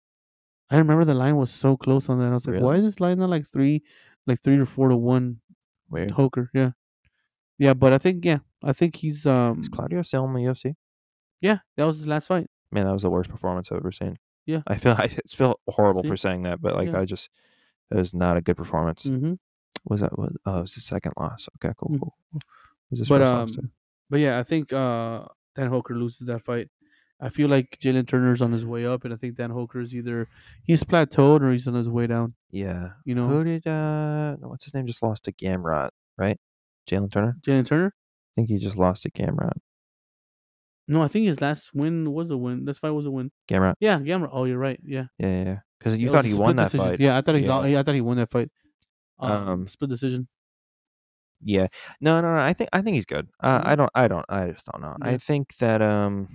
I 0.70 0.76
remember 0.76 1.04
the 1.04 1.14
line 1.14 1.36
was 1.36 1.50
so 1.50 1.76
close 1.76 2.08
on 2.08 2.18
that. 2.18 2.28
I 2.28 2.34
was 2.34 2.46
like, 2.46 2.54
Really? 2.54 2.64
why 2.64 2.74
is 2.76 2.82
this 2.82 3.00
line 3.00 3.18
not 3.18 3.30
like 3.30 3.46
three, 3.48 3.82
like 4.26 4.40
three 4.42 4.58
or 4.58 4.66
four 4.66 4.88
to 4.90 4.96
one 4.96 5.40
Weird. 5.90 6.12
Hooker? 6.12 6.50
Yeah, 6.54 6.72
yeah, 7.58 7.74
but 7.74 7.92
I 7.94 7.98
think 7.98 8.24
yeah, 8.24 8.38
I 8.62 8.72
think 8.74 8.96
he's 8.96 9.24
um 9.26 9.60
Is 9.60 9.68
Claudio 9.68 10.02
still 10.02 10.24
in 10.26 10.34
the 10.34 10.40
UFC? 10.40 10.74
Yeah, 11.40 11.58
that 11.76 11.84
was 11.84 11.96
his 11.98 12.06
last 12.06 12.26
fight. 12.28 12.48
Man, 12.70 12.84
that 12.86 12.92
was 12.92 13.02
the 13.02 13.10
worst 13.10 13.30
performance 13.30 13.70
I've 13.72 13.78
ever 13.78 13.92
seen. 13.92 14.18
Yeah. 14.46 14.62
I 14.66 14.76
feel 14.76 14.92
I 14.98 15.04
it's 15.16 15.32
feel 15.34 15.58
horrible 15.68 16.02
See? 16.02 16.08
for 16.08 16.16
saying 16.16 16.42
that, 16.42 16.60
but 16.60 16.74
like 16.74 16.88
Yeah. 16.90 17.00
I 17.00 17.04
just 17.06 17.30
it 17.90 17.96
was 17.96 18.12
not 18.14 18.36
a 18.36 18.40
good 18.42 18.56
performance. 18.56 19.04
Mm-hmm. 19.04 19.34
Was 19.86 20.00
that 20.02 20.18
what? 20.18 20.32
Oh, 20.46 20.58
it 20.58 20.60
was 20.62 20.74
his 20.74 20.84
second 20.84 21.12
loss. 21.18 21.48
Okay, 21.56 21.74
cool, 21.76 21.90
Mhm. 21.96 22.00
cool. 22.00 22.14
Cool. 22.92 22.98
Was 22.98 22.98
his 23.00 23.08
But 23.08 23.22
um, 23.22 23.70
but 24.10 24.20
yeah, 24.20 24.38
I 24.38 24.42
think 24.42 24.72
uh 24.72 25.24
Dan 25.54 25.68
Hooker 25.70 25.94
loses 25.96 26.26
that 26.28 26.44
fight. 26.44 26.68
I 27.20 27.28
feel 27.28 27.48
like 27.48 27.78
Jalen 27.80 28.08
Turner's 28.08 28.42
on 28.42 28.50
his 28.50 28.66
way 28.66 28.84
up, 28.84 29.04
and 29.04 29.14
I 29.14 29.16
think 29.16 29.36
Dan 29.36 29.50
Hooker's 29.50 29.94
either 29.94 30.28
he's 30.64 30.82
plateaued 30.82 31.40
or 31.42 31.52
he's 31.52 31.68
on 31.68 31.74
his 31.74 31.88
way 31.88 32.06
down. 32.08 32.34
Yeah. 32.50 32.90
You 33.04 33.14
know, 33.14 33.28
Who 33.28 33.44
did 33.44 33.66
uh 33.66 34.36
what's 34.40 34.64
his 34.64 34.74
name 34.74 34.86
just 34.86 35.02
lost 35.02 35.24
to 35.24 35.32
Gamrot, 35.32 35.90
right? 36.18 36.38
Jalen 36.90 37.12
Turner? 37.12 37.36
Jalen 37.46 37.66
Turner. 37.66 37.94
I 37.94 38.32
think 38.34 38.48
he 38.48 38.58
just 38.58 38.76
lost 38.76 39.02
to 39.04 39.10
Gamrot. 39.10 39.52
No, 40.88 41.00
I 41.00 41.08
think 41.08 41.26
his 41.26 41.40
last 41.40 41.70
win 41.74 42.12
was 42.12 42.30
a 42.30 42.36
win. 42.36 42.64
This 42.64 42.78
fight 42.78 42.90
was 42.90 43.06
a 43.06 43.10
win. 43.10 43.30
Gamrot. 43.48 43.74
Yeah, 43.78 44.00
Gamma. 44.00 44.28
Oh, 44.32 44.44
you're 44.44 44.58
right. 44.58 44.80
Yeah, 44.84 45.04
Yeah, 45.18 45.28
yeah, 45.28 45.44
yeah. 45.44 45.58
Because 45.78 46.00
you 46.00 46.08
It 46.08 46.12
thought 46.12 46.24
he 46.24 46.34
won 46.34 46.56
that 46.56 46.64
decision. 46.72 46.86
fight. 46.86 47.00
Yeah, 47.00 47.16
I 47.16 47.20
thought 47.20 47.34
he. 47.36 47.42
Yeah. 47.42 47.56
lo- 47.56 47.64
Yeah, 47.64 47.80
I 47.80 47.82
thought 47.84 47.94
he 47.94 48.00
won 48.00 48.16
that 48.16 48.30
fight. 48.30 48.50
Um, 49.18 49.30
Um, 49.48 49.68
split 49.68 49.90
decision. 49.90 50.26
Yeah. 51.44 51.66
No, 52.00 52.20
no, 52.20 52.34
no. 52.34 52.40
I 52.40 52.52
think 52.52 52.70
I 52.72 52.82
think 52.82 52.94
he's 52.94 53.04
good. 53.06 53.28
Uh. 53.40 53.60
I 53.64 53.74
don't 53.76 53.90
I 53.94 54.08
don't 54.08 54.24
I 54.28 54.50
just 54.50 54.66
don't 54.66 54.80
know. 54.82 54.96
I 55.02 55.16
think 55.18 55.56
that 55.58 55.82
um 55.82 56.28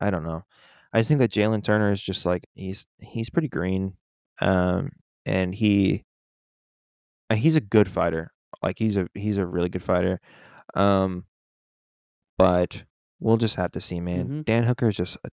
I 0.00 0.10
don't 0.10 0.24
know. 0.24 0.44
I 0.92 0.98
just 1.00 1.08
think 1.08 1.18
that 1.20 1.30
Jalen 1.32 1.62
Turner 1.62 1.90
is 1.92 2.00
just 2.02 2.26
like 2.26 2.44
he's 2.54 2.86
he's 3.00 3.30
pretty 3.30 3.48
green. 3.48 3.94
Um 4.40 4.90
and 5.26 5.54
he 5.54 6.04
uh, 7.30 7.34
he's 7.36 7.56
a 7.56 7.60
good 7.60 7.90
fighter. 7.90 8.32
Like 8.62 8.78
he's 8.78 8.96
a 8.96 9.08
he's 9.14 9.36
a 9.36 9.46
really 9.46 9.68
good 9.68 9.82
fighter. 9.82 10.20
Um 10.74 11.24
but 12.36 12.84
we'll 13.20 13.36
just 13.36 13.56
have 13.56 13.72
to 13.72 13.80
see, 13.80 14.00
man. 14.00 14.28
Mhm. 14.28 14.44
Dan 14.44 14.64
Hooker 14.64 14.88
is 14.88 14.96
just 14.96 15.16
a 15.24 15.30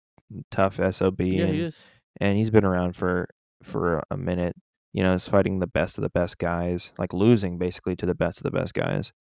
tough 0.52 0.80
SOB 0.80 1.22
Yeah, 1.22 1.46
and 1.46 1.54
he 1.56 1.62
is. 1.64 1.82
and 2.20 2.38
he's 2.38 2.50
been 2.50 2.66
around 2.66 2.96
for 2.96 3.28
for 3.62 4.04
a 4.10 4.18
minute. 4.18 4.56
You 4.94 5.04
know, 5.04 5.14
is 5.14 5.28
fighting 5.28 5.60
the 5.60 5.68
best 5.68 5.98
of 5.98 6.04
the 6.04 6.10
best 6.10 6.38
guys, 6.38 6.92
like 6.98 7.14
losing 7.14 7.58
basically 7.58 7.96
to 7.98 8.06
the 8.06 8.14
best 8.16 8.40
of 8.40 8.44
the 8.44 8.58
best 8.58 8.74
guys. 8.74 9.12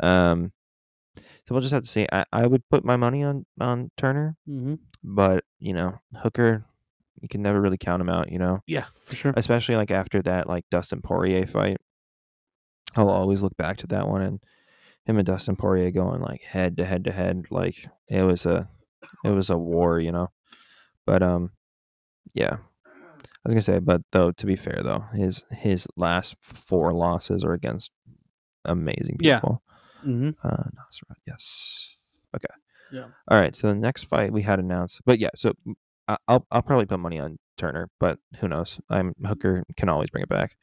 Um, 0.00 0.52
so 1.16 1.52
we'll 1.54 1.62
just 1.62 1.72
have 1.72 1.84
to 1.84 1.90
see. 1.90 2.06
I, 2.12 2.24
I 2.32 2.46
would 2.46 2.62
put 2.68 2.84
my 2.84 2.96
money 2.96 3.22
on 3.24 3.46
on 3.58 3.90
Turner, 3.96 4.36
Mm-hmm. 4.48 4.74
but 5.02 5.44
you 5.58 5.72
know, 5.72 5.98
Hooker, 6.22 6.66
you 7.20 7.28
can 7.28 7.40
never 7.40 7.60
really 7.60 7.78
count 7.78 8.02
him 8.02 8.10
out. 8.10 8.30
You 8.30 8.38
know, 8.38 8.60
Yeah, 8.66 8.84
for 9.06 9.16
sure. 9.16 9.32
especially 9.36 9.76
like 9.76 9.90
after 9.90 10.20
that 10.22 10.46
like 10.48 10.64
Dustin 10.70 11.00
Poirier 11.02 11.46
fight. 11.46 11.78
I'll 12.94 13.10
always 13.10 13.42
look 13.42 13.56
back 13.56 13.76
to 13.78 13.86
that 13.88 14.08
one 14.08 14.22
and 14.22 14.40
him 15.04 15.18
and 15.18 15.26
Dustin 15.26 15.56
Poirier 15.56 15.90
going 15.90 16.20
like 16.20 16.42
head 16.42 16.76
to 16.78 16.84
head 16.84 17.04
to 17.04 17.12
head, 17.12 17.46
like 17.50 17.88
it 18.08 18.22
was 18.22 18.44
a 18.44 18.68
it 19.24 19.30
was 19.30 19.48
a 19.50 19.56
war, 19.56 19.98
you 20.00 20.12
know. 20.12 20.28
But 21.06 21.22
um, 21.22 21.52
yeah, 22.34 22.58
was 23.46 23.54
gonna 23.54 23.62
say, 23.62 23.78
but 23.78 24.02
though 24.12 24.30
to 24.32 24.46
be 24.46 24.56
fair 24.56 24.80
though, 24.82 25.04
his 25.14 25.44
his 25.50 25.86
last 25.96 26.36
four 26.42 26.92
losses 26.92 27.44
are 27.44 27.52
against 27.52 27.90
amazing 28.64 29.16
Yeah. 29.20 29.36
people. 29.40 29.62
Mm-hmm. 30.04 30.30
Uh, 30.46 30.64
Nasrat, 30.74 31.16
yes. 31.26 32.18
Okay. 32.34 32.54
Yeah. 32.92 33.06
All 33.28 33.38
right. 33.38 33.54
So 33.56 33.68
the 33.68 33.74
next 33.74 34.04
fight 34.04 34.32
we 34.32 34.42
had 34.42 34.58
announced, 34.58 35.00
but 35.04 35.18
yeah. 35.18 35.30
So 35.36 35.52
mm, 35.66 35.74
I- 36.08 36.16
I'll 36.28 36.46
I'll 36.50 36.62
probably 36.62 36.86
put 36.86 37.00
money 37.00 37.18
on 37.18 37.38
Turner, 37.58 37.88
but 37.98 38.18
who 38.40 38.48
knows? 38.48 38.78
I'm 38.90 39.14
Hooker 39.24 39.64
can 39.76 39.88
always 39.88 40.10
bring 40.10 40.22
it 40.22 40.28
back. 40.28 40.56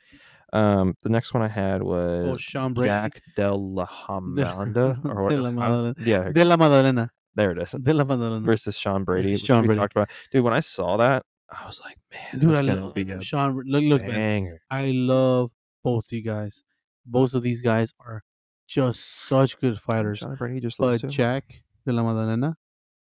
Um, 0.53 0.93
the 1.01 1.09
next 1.09 1.34
one 1.34 1.41
I 1.41 1.47
had 1.47 1.81
was 1.81 2.27
Oh, 2.29 2.38
Sean 2.38 2.73
Brady. 2.73 2.89
Jack 2.89 3.21
Del 3.36 3.73
La 3.73 3.88
or? 4.09 4.25
Della 4.29 5.51
Maddalena. 5.51 5.95
yeah, 5.99 6.29
Della 6.31 6.57
Maddalena. 6.57 7.09
there 7.36 7.51
it 7.51 7.57
is. 7.57 7.71
Della 7.71 8.05
Maddalena. 8.05 8.45
Versus 8.45 8.77
Sean 8.77 9.03
Brady. 9.03 9.36
Sean 9.38 9.61
we 9.61 9.67
Brady. 9.67 9.79
talked 9.79 9.95
about. 9.95 10.09
Dude, 10.31 10.43
when 10.43 10.53
I 10.53 10.59
saw 10.59 10.97
that, 10.97 11.23
I 11.62 11.66
was 11.66 11.82
like, 11.82 11.97
man, 12.12 12.39
Dude, 12.41 12.56
I 12.56 12.62
love 12.62 12.93
be 12.93 13.20
Sean. 13.22 13.62
Look, 13.66 13.84
look, 13.84 14.01
man. 14.04 14.60
I 14.70 14.91
love 14.91 15.51
both 15.84 16.12
you 16.12 16.22
guys. 16.22 16.64
Both 17.06 17.34
of 17.34 17.43
these 17.43 17.62
guys 17.62 17.93
are 17.99 18.24
just 18.68 19.28
such 19.28 19.60
good 19.60 19.80
fighters. 19.80 20.20
Sean 20.20 20.36
Brady 20.36 20.60
just 20.60 20.78
But 20.78 21.01
too. 21.01 21.08
Jack 21.08 21.64
Della 21.86 22.04
Maddalena 22.04 22.56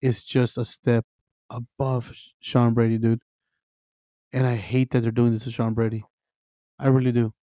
is 0.02 0.24
just 0.24 0.58
a 0.58 0.66
step 0.66 1.06
above 1.50 2.14
Sean 2.39 2.74
Brady, 2.74 2.97
dude. 2.97 3.22
And 4.32 4.45
I 4.47 4.56
hate 4.56 4.91
that 4.91 5.02
they're 5.02 5.12
doing 5.12 5.34
this 5.34 5.43
to 5.45 5.52
Sean 5.52 5.74
Brady. 5.74 6.06
I 6.78 6.88
really 6.88 7.12
do. 7.12 7.34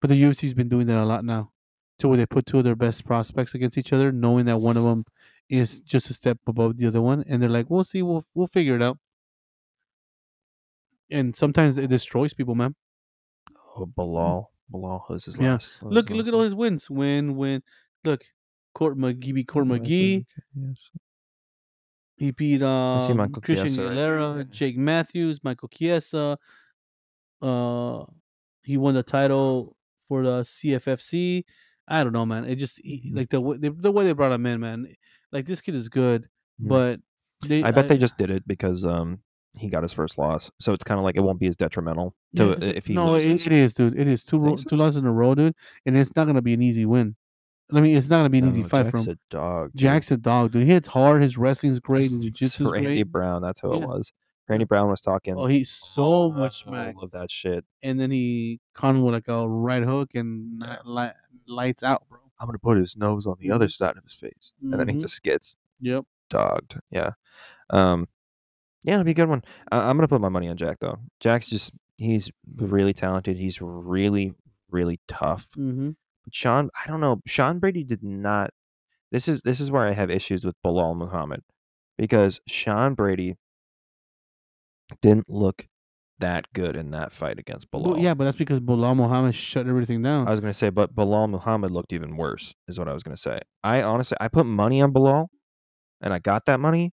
But 0.00 0.10
the 0.10 0.22
UFC's 0.22 0.54
been 0.54 0.68
doing 0.68 0.86
that 0.86 0.96
a 0.96 1.04
lot 1.04 1.24
now, 1.24 1.50
to 1.98 2.08
where 2.08 2.16
they 2.16 2.26
put 2.26 2.46
two 2.46 2.58
of 2.58 2.64
their 2.64 2.76
best 2.76 3.04
prospects 3.04 3.54
against 3.54 3.76
each 3.76 3.92
other, 3.92 4.12
knowing 4.12 4.46
that 4.46 4.60
one 4.60 4.76
of 4.76 4.84
them 4.84 5.04
is 5.48 5.80
just 5.80 6.10
a 6.10 6.14
step 6.14 6.38
above 6.46 6.76
the 6.76 6.86
other 6.86 7.02
one, 7.02 7.24
and 7.28 7.42
they're 7.42 7.48
like, 7.48 7.68
"We'll 7.70 7.84
see, 7.84 8.02
we'll 8.02 8.24
we'll 8.34 8.46
figure 8.46 8.76
it 8.76 8.82
out." 8.82 8.98
And 11.10 11.34
sometimes 11.36 11.78
it 11.78 11.88
destroys 11.88 12.34
people, 12.34 12.54
man. 12.54 12.74
Oh, 13.76 13.86
Bilal. 13.86 14.50
Bilal 14.70 15.04
was 15.08 15.24
his 15.26 15.36
Yeah. 15.38 15.52
last. 15.52 15.82
Look, 15.82 16.10
look 16.10 16.18
last 16.18 16.28
at 16.28 16.34
all 16.34 16.42
his 16.42 16.54
wins. 16.54 16.90
Win, 16.90 17.36
win. 17.36 17.62
Look, 18.04 18.24
Court 18.74 18.96
McGee 18.98 19.34
beat 19.34 19.48
Court 19.48 19.66
I 19.66 19.78
McGee. 19.78 20.26
yes. 20.54 20.76
He 22.16 22.30
beat 22.30 22.62
um, 22.62 23.00
see 23.00 23.12
Michael 23.12 23.42
Christian 23.42 23.68
Chiesa 23.68 23.80
Aguilera, 23.82 24.34
there. 24.36 24.44
Jake 24.44 24.76
Matthews, 24.78 25.44
Michael 25.44 25.68
Chiesa. 25.68 26.38
Uh, 27.42 28.04
he 28.64 28.76
won 28.78 28.94
the 28.94 29.02
title 29.02 29.76
for 30.00 30.22
the 30.22 30.40
CFFC. 30.42 31.44
I 31.86 32.02
don't 32.02 32.14
know, 32.14 32.24
man. 32.26 32.44
It 32.46 32.56
just 32.56 32.78
he, 32.82 33.10
Mhm. 33.12 33.16
like 33.16 33.28
the 33.30 33.40
way 33.40 33.58
they, 33.58 33.68
the 33.68 33.92
way 33.92 34.04
they 34.04 34.12
brought 34.12 34.32
him 34.32 34.46
in, 34.46 34.60
man. 34.60 34.88
Like 35.30 35.44
this 35.46 35.60
kid 35.60 35.74
is 35.74 35.88
good, 35.90 36.28
but 36.58 37.00
they, 37.46 37.62
I 37.62 37.70
bet 37.70 37.88
they 37.88 37.98
just 37.98 38.16
did 38.16 38.30
it 38.30 38.48
because 38.48 38.84
um 38.84 39.20
he 39.56 39.68
got 39.68 39.82
his 39.82 39.92
first 39.92 40.18
loss, 40.18 40.50
so 40.60 40.72
it's 40.72 40.84
kind 40.84 40.98
of 40.98 41.04
like 41.04 41.16
it 41.16 41.20
won't 41.20 41.38
be 41.40 41.46
as 41.46 41.56
detrimental 41.56 42.14
Yeah, 42.32 42.44
to 42.48 42.54
this- 42.56 42.76
if 42.76 42.86
he 42.86 42.94
no, 42.94 43.14
it, 43.14 43.24
loses. 43.24 43.46
it 43.46 43.52
is, 43.52 43.74
dude. 43.74 43.98
It 43.98 44.06
is 44.08 44.24
two 44.24 44.38
ro- 44.38 44.56
so? 44.56 44.64
two 44.68 44.76
losses 44.76 44.96
in 44.98 45.06
a 45.06 45.12
row, 45.12 45.34
dude, 45.34 45.54
and 45.84 45.96
it's 45.96 46.14
not 46.16 46.26
gonna 46.26 46.42
be 46.42 46.54
an 46.54 46.62
easy 46.62 46.84
win. 46.86 47.16
I 47.72 47.80
mean, 47.80 47.96
it's 47.96 48.08
not 48.08 48.18
gonna 48.18 48.30
be 48.30 48.38
an 48.38 48.48
easy 48.48 48.62
No, 48.62 48.68
fight 48.68 48.86
for 48.86 48.92
Jack's 48.98 49.06
him. 49.06 49.12
a 49.12 49.18
dog. 49.34 49.70
dude. 49.72 49.80
Jack's 49.80 50.10
a 50.12 50.16
dog, 50.16 50.52
dude. 50.52 50.62
He 50.64 50.68
hits 50.68 50.88
hard. 50.88 51.22
His 51.22 51.36
wrestling's 51.36 51.80
great. 51.80 52.10
His 52.10 52.14
It's 52.24 52.38
jiu-jitsu's 52.38 52.70
Randy 52.70 52.86
great. 53.02 53.10
Brown. 53.12 53.42
That's 53.42 53.60
who 53.60 53.74
Yeah. 53.76 53.82
it 53.82 53.88
was. 53.88 54.12
Randy 54.48 54.64
Brown 54.64 54.88
was 54.88 55.00
talking. 55.00 55.34
Oh, 55.36 55.46
he's 55.46 55.70
so 55.70 56.30
much 56.30 56.64
all 56.66 56.72
smack. 56.72 56.94
of 57.02 57.10
that 57.10 57.30
shit. 57.32 57.64
and 57.82 57.98
then 57.98 58.12
he 58.12 58.60
caught 58.74 58.94
him 58.94 59.02
with 59.02 59.14
like 59.14 59.26
a 59.26 59.48
right 59.48 59.82
hook 59.82 60.10
and 60.14 60.62
li- 60.84 61.10
lights 61.48 61.82
out, 61.82 62.04
bro. 62.08 62.20
I'm 62.38 62.46
gonna 62.46 62.58
put 62.60 62.76
his 62.76 62.96
nose 62.96 63.26
on 63.26 63.36
the 63.40 63.50
other 63.50 63.68
side 63.68 63.96
of 63.96 64.04
his 64.04 64.14
face, 64.14 64.52
and 64.62 64.78
then 64.78 64.86
he 64.88 64.94
Mhm. 64.96 65.00
just 65.00 65.22
gets 65.24 65.56
Yep. 65.80 66.04
dogged. 66.30 66.78
Yeah. 66.90 67.12
Um. 67.70 68.06
Yeah, 68.86 68.94
it'll 68.94 69.04
be 69.04 69.10
a 69.10 69.14
good 69.14 69.28
one. 69.28 69.42
I- 69.70 69.90
I'm 69.90 69.96
gonna 69.96 70.08
put 70.08 70.20
my 70.22 70.28
money 70.30 70.48
on 70.48 70.56
Jack 70.56 70.78
though. 70.80 70.98
Jack's 71.20 71.50
just 71.50 71.72
he's 71.98 72.30
really 72.56 72.94
talented. 72.94 73.36
He's 73.36 73.60
really 73.60 74.32
really 74.70 75.00
tough. 75.08 75.48
Mm-hmm. 75.58 75.90
Sean, 76.32 76.70
I 76.82 76.88
don't 76.88 77.00
know. 77.00 77.20
Sean 77.26 77.58
Brady 77.58 77.84
did 77.84 78.02
not. 78.02 78.50
This 79.12 79.28
is 79.28 79.42
this 79.42 79.60
is 79.60 79.70
where 79.70 79.86
I 79.86 79.92
have 79.92 80.10
issues 80.10 80.44
with 80.44 80.54
Bilal 80.62 80.94
Muhammad 80.94 81.42
because 81.98 82.40
Sean 82.48 82.94
Brady 82.94 83.36
didn't 85.02 85.28
look 85.28 85.66
that 86.18 86.46
good 86.54 86.76
in 86.76 86.92
that 86.92 87.12
fight 87.12 87.38
against 87.38 87.70
Bilal. 87.70 87.92
Well, 87.92 87.98
yeah, 88.02 88.14
but 88.14 88.24
that's 88.24 88.36
because 88.36 88.60
Bilal 88.60 88.94
Muhammad 88.94 89.34
shut 89.34 89.66
everything 89.66 90.02
down. 90.02 90.26
I 90.26 90.30
was 90.30 90.40
gonna 90.40 90.54
say, 90.54 90.70
but 90.70 90.94
Bilal 90.94 91.28
Muhammad 91.28 91.70
looked 91.70 91.92
even 91.92 92.16
worse. 92.16 92.54
Is 92.68 92.78
what 92.78 92.88
I 92.88 92.92
was 92.92 93.02
gonna 93.02 93.16
say. 93.16 93.40
I 93.62 93.82
honestly, 93.82 94.16
I 94.20 94.28
put 94.28 94.46
money 94.46 94.80
on 94.80 94.92
Bilal, 94.92 95.28
and 96.00 96.14
I 96.14 96.18
got 96.18 96.46
that 96.46 96.58
money, 96.60 96.92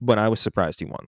but 0.00 0.18
I 0.18 0.28
was 0.28 0.40
surprised 0.40 0.80
he 0.80 0.86
won. 0.86 1.06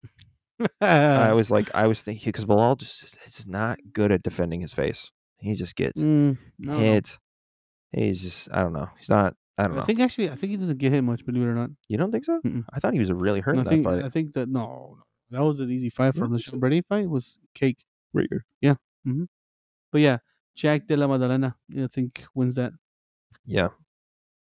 I 0.80 1.32
was 1.32 1.50
like, 1.50 1.70
I 1.74 1.86
was 1.86 2.02
thinking 2.02 2.28
because 2.28 2.44
Bilal 2.44 2.76
just 2.76 3.02
is 3.26 3.46
not 3.46 3.78
good 3.92 4.12
at 4.12 4.22
defending 4.22 4.60
his 4.60 4.72
face. 4.72 5.10
He 5.38 5.54
just 5.54 5.74
gets 5.74 6.02
Mm, 6.02 6.36
I 6.68 6.76
hit. 6.76 7.18
He's 7.92 8.22
just, 8.22 8.52
I 8.52 8.62
don't 8.62 8.74
know. 8.74 8.88
He's 8.98 9.08
not. 9.08 9.34
I 9.56 9.64
don't 9.64 9.76
know. 9.76 9.82
I 9.82 9.84
think 9.84 10.00
actually, 10.00 10.30
I 10.30 10.34
think 10.36 10.50
he 10.50 10.56
doesn't 10.56 10.78
get 10.78 10.92
hit 10.92 11.02
much. 11.02 11.24
Believe 11.24 11.42
it 11.42 11.46
or 11.46 11.54
not, 11.54 11.70
You 11.88 11.98
don't 11.98 12.12
think 12.12 12.24
so? 12.24 12.40
Mm-mm. 12.44 12.64
I 12.72 12.78
thought 12.78 12.92
he 12.92 13.00
was 13.00 13.12
really 13.12 13.40
hurt 13.40 13.56
I 13.56 13.58
in 13.58 13.64
that 13.64 13.70
think 13.70 13.84
fight. 13.84 14.04
I 14.04 14.08
think 14.08 14.34
that 14.34 14.48
no, 14.48 14.96
no, 15.30 15.38
that 15.38 15.44
was 15.44 15.60
an 15.60 15.70
easy 15.70 15.90
fight 15.90 16.14
for 16.14 16.24
him. 16.24 16.32
The 16.32 16.40
so? 16.40 16.58
Brady 16.58 16.82
fight 16.82 17.08
was 17.08 17.38
cake. 17.54 17.84
Weird. 18.12 18.44
But 19.92 20.00
yeah, 20.00 20.18
Jack 20.54 20.86
Della 20.86 21.08
Maddalena, 21.08 21.56
I 21.76 21.88
think 21.88 22.24
wins 22.34 22.54
that 22.54 22.72
Yeah. 23.44 23.68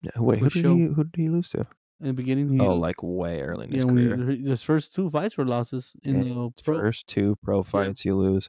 Yeah. 0.02 0.10
Wait, 0.16 0.40
who 0.40 0.50
did 0.50 0.64
he 0.64 0.84
who 0.86 1.04
did 1.04 1.16
he 1.16 1.28
lose 1.28 1.48
to? 1.50 1.66
In 2.00 2.06
the 2.08 2.12
beginning. 2.12 2.48
He, 2.52 2.60
Oh, 2.60 2.74
like 2.74 3.02
way 3.02 3.40
early 3.42 3.66
in 3.66 3.70
yeah, 3.72 3.76
his 3.76 3.86
when 3.86 3.96
career. 3.96 4.30
he, 4.30 4.48
his 4.48 4.62
first 4.62 4.94
two 4.94 5.10
fights 5.10 5.36
were 5.36 5.44
losses 5.44 5.92
in 6.02 6.16
Yeah, 6.22 6.34
the 6.34 6.50
pro. 6.62 6.78
First 6.78 7.06
two 7.08 7.36
pro 7.42 7.62
fights 7.62 8.04
you 8.04 8.14
lose. 8.16 8.48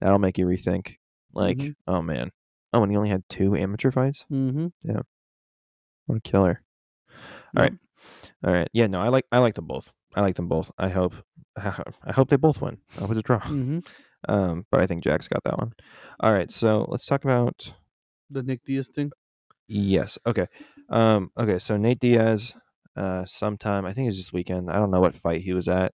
That'll 0.00 0.18
make 0.18 0.38
you 0.38 0.46
rethink. 0.46 0.96
Like, 1.32 1.58
Mhm. 1.58 1.74
oh 1.86 2.02
man. 2.02 2.30
Oh, 2.72 2.82
and 2.82 2.90
he 2.90 2.96
only 2.96 3.10
had 3.10 3.22
two 3.28 3.54
amateur 3.56 3.90
fights? 3.90 4.24
Mm-hmm. 4.32 4.68
Yeah, 4.82 5.02
what 6.06 6.16
a 6.16 6.20
killer. 6.20 6.62
All 7.56 7.62
right. 7.62 7.74
All 8.44 8.52
right. 8.52 8.68
Yeah, 8.72 8.86
no, 8.88 9.00
I 9.00 9.08
like 9.08 9.26
I 9.30 9.38
like 9.38 9.54
them 9.54 9.66
both. 9.66 9.90
I 10.14 10.20
like 10.22 10.34
them 10.36 10.48
both. 10.48 10.70
I 10.78 10.88
hope 10.88 11.14
I 11.56 12.12
hope 12.12 12.28
they 12.30 12.36
both 12.36 12.60
win. 12.60 12.78
I 12.96 13.00
hope 13.00 13.10
it's 13.10 13.20
a 13.20 13.22
draw. 13.22 13.40
Mm-hmm. 13.40 13.78
Um, 14.28 14.66
but 14.70 14.80
I 14.80 14.86
think 14.86 15.02
Jack's 15.02 15.26
got 15.26 15.42
that 15.42 15.58
one. 15.58 15.72
All 16.20 16.32
right, 16.32 16.48
so 16.48 16.86
let's 16.88 17.06
talk 17.06 17.24
about 17.24 17.72
The 18.30 18.44
Nick 18.44 18.62
Diaz 18.62 18.86
thing. 18.88 19.10
Yes. 19.66 20.16
Okay. 20.24 20.46
Um. 20.88 21.32
Okay. 21.36 21.58
So 21.58 21.76
Nate 21.76 21.98
Diaz. 21.98 22.54
Uh, 22.96 23.24
sometime. 23.26 23.84
I 23.86 23.92
think 23.92 24.04
it 24.06 24.08
was 24.10 24.16
this 24.18 24.32
weekend. 24.32 24.70
I 24.70 24.76
don't 24.76 24.90
know 24.90 25.00
what 25.00 25.14
fight 25.14 25.42
he 25.42 25.52
was 25.52 25.68
at. 25.68 25.92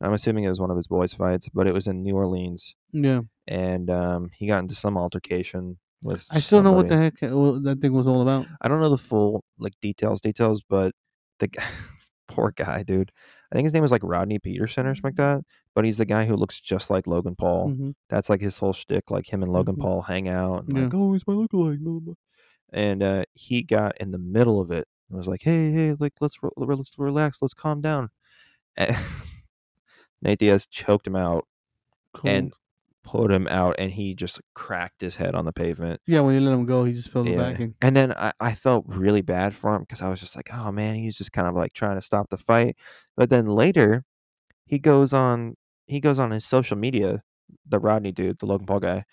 I'm 0.00 0.12
assuming 0.12 0.44
it 0.44 0.48
was 0.48 0.60
one 0.60 0.70
of 0.70 0.76
his 0.76 0.86
boys' 0.86 1.12
fights, 1.12 1.48
but 1.52 1.66
it 1.66 1.74
was 1.74 1.88
in 1.88 2.02
New 2.02 2.14
Orleans, 2.14 2.74
Yeah, 2.92 3.22
and 3.48 3.90
um, 3.90 4.30
he 4.34 4.46
got 4.46 4.60
into 4.60 4.74
some 4.76 4.96
altercation 4.96 5.78
with. 6.02 6.26
I 6.30 6.38
still 6.40 6.62
know 6.62 6.72
what 6.72 6.86
the 6.88 6.96
heck 6.96 7.22
uh, 7.22 7.58
that 7.64 7.78
thing 7.80 7.92
was 7.92 8.06
all 8.06 8.22
about. 8.22 8.46
I 8.60 8.68
don't 8.68 8.80
know 8.80 8.90
the 8.90 8.96
full 8.96 9.42
like 9.58 9.74
details, 9.82 10.20
details, 10.20 10.62
but 10.68 10.92
the 11.40 11.48
poor 12.28 12.52
guy, 12.54 12.82
dude. 12.84 13.10
I 13.50 13.56
think 13.56 13.64
his 13.64 13.72
name 13.72 13.82
was 13.82 13.90
like 13.90 14.02
Rodney 14.04 14.38
Peterson 14.38 14.86
or 14.86 14.94
something 14.94 15.08
like 15.08 15.16
that. 15.16 15.40
But 15.74 15.84
he's 15.86 15.98
the 15.98 16.04
guy 16.04 16.26
who 16.26 16.36
looks 16.36 16.60
just 16.60 16.90
like 16.90 17.06
Logan 17.06 17.34
Paul. 17.34 17.70
hmm 17.70 17.90
That's 18.10 18.28
like 18.28 18.40
his 18.42 18.58
whole 18.58 18.72
shtick. 18.74 19.10
Like 19.10 19.32
him 19.32 19.42
and 19.42 19.52
Logan 19.52 19.76
Mhm. 19.76 19.80
Paul 19.80 20.02
hang 20.02 20.28
out 20.28 20.64
and 20.64 20.74
like, 20.84 20.94
oh, 20.94 21.12
he's 21.14 21.26
my 21.26 21.32
lookalike. 21.34 21.80
Blah, 21.80 21.92
blah, 21.94 22.00
blah. 22.00 22.14
And 22.72 23.02
uh, 23.02 23.24
he 23.34 23.62
got 23.62 23.98
in 23.98 24.10
the 24.10 24.18
middle 24.18 24.60
of 24.60 24.70
it 24.70 24.86
and 25.08 25.16
was 25.18 25.26
like, 25.28 25.42
hey, 25.42 25.70
hey, 25.72 25.94
like 25.98 26.14
let's 26.20 26.42
re- 26.42 26.50
let's 26.56 26.92
relax, 26.98 27.40
let's 27.42 27.54
calm 27.54 27.80
down. 27.80 28.10
And 28.76 28.96
Nate 30.22 30.38
Diaz 30.38 30.66
choked 30.66 31.06
him 31.06 31.16
out 31.16 31.46
Cold. 32.14 32.28
and 32.34 32.52
put 33.04 33.30
him 33.30 33.46
out, 33.48 33.76
and 33.78 33.92
he 33.92 34.14
just 34.14 34.40
cracked 34.54 35.00
his 35.00 35.16
head 35.16 35.34
on 35.34 35.44
the 35.46 35.52
pavement. 35.52 36.00
yeah, 36.06 36.20
when 36.20 36.34
you 36.34 36.40
let 36.40 36.52
him 36.52 36.66
go, 36.66 36.84
he 36.84 36.92
just 36.92 37.10
fell 37.10 37.26
Yeah. 37.26 37.38
backing. 37.50 37.74
And 37.80 37.96
then 37.96 38.12
I, 38.12 38.32
I 38.40 38.52
felt 38.52 38.84
really 38.86 39.22
bad 39.22 39.54
for 39.54 39.74
him 39.74 39.82
because 39.82 40.02
I 40.02 40.08
was 40.08 40.20
just 40.20 40.36
like, 40.36 40.50
oh 40.52 40.70
man, 40.72 40.96
he's 40.96 41.16
just 41.16 41.32
kind 41.32 41.48
of 41.48 41.54
like 41.54 41.72
trying 41.72 41.96
to 41.96 42.02
stop 42.02 42.28
the 42.30 42.36
fight. 42.36 42.76
But 43.16 43.30
then 43.30 43.46
later, 43.46 44.04
he 44.66 44.78
goes 44.78 45.12
on 45.14 45.54
he 45.86 46.00
goes 46.00 46.18
on 46.18 46.32
his 46.32 46.44
social 46.44 46.76
media, 46.76 47.22
the 47.66 47.78
Rodney 47.78 48.12
dude, 48.12 48.40
the 48.40 48.46
Logan 48.46 48.66
Paul 48.66 48.80
guy, 48.80 49.04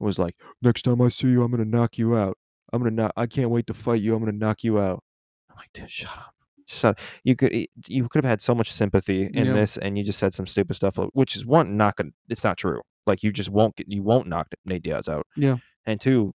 was 0.00 0.18
like, 0.18 0.34
next 0.60 0.82
time 0.82 1.00
I 1.00 1.08
see 1.10 1.28
you, 1.28 1.44
I'm 1.44 1.50
gonna 1.52 1.64
knock 1.64 1.96
you 1.96 2.16
out. 2.16 2.36
I'm 2.72 2.80
gonna 2.82 2.90
knock. 2.90 3.12
I 3.16 3.26
can't 3.26 3.50
wait 3.50 3.68
to 3.68 3.74
fight 3.74 4.00
you. 4.02 4.14
I'm 4.16 4.20
gonna 4.24 4.32
knock 4.36 4.64
you 4.64 4.80
out. 4.80 5.04
I'm 5.54 5.58
like, 5.60 5.72
dude, 5.72 5.90
shut 5.90 6.16
up. 6.16 6.34
Shut. 6.66 6.90
Up. 6.92 6.98
You 7.22 7.36
could 7.36 7.52
you 7.88 8.08
could 8.08 8.24
have 8.24 8.30
had 8.30 8.42
so 8.42 8.54
much 8.54 8.72
sympathy 8.72 9.24
in 9.24 9.46
Yeah. 9.46 9.52
this, 9.52 9.76
and 9.76 9.96
you 9.98 10.04
just 10.04 10.18
said 10.18 10.34
some 10.34 10.46
stupid 10.46 10.74
stuff, 10.76 10.96
which 11.12 11.36
is 11.36 11.44
one 11.46 11.76
not 11.76 11.96
gonna. 11.96 12.10
It's 12.28 12.44
not 12.44 12.56
true. 12.56 12.80
Like 13.06 13.22
you 13.22 13.32
just 13.32 13.50
won't 13.50 13.76
get. 13.76 13.86
You 13.90 14.02
won't 14.02 14.26
knock 14.26 14.48
Nate 14.64 14.82
Diaz 14.82 15.08
out. 15.08 15.26
Yeah. 15.36 15.56
And 15.86 16.00
two, 16.00 16.34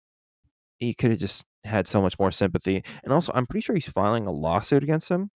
he 0.80 0.94
could 0.94 1.12
have 1.12 1.20
just 1.20 1.44
had 1.64 1.88
so 1.88 2.02
much 2.02 2.20
more 2.20 2.32
sympathy. 2.32 2.84
And 3.04 3.14
also, 3.14 3.32
I'm 3.34 3.48
pretty 3.48 3.62
sure 3.64 3.76
he's 3.76 3.88
filing 3.88 4.28
a 4.28 4.32
lawsuit 4.32 4.84
against 4.84 5.10
him. 5.10 5.32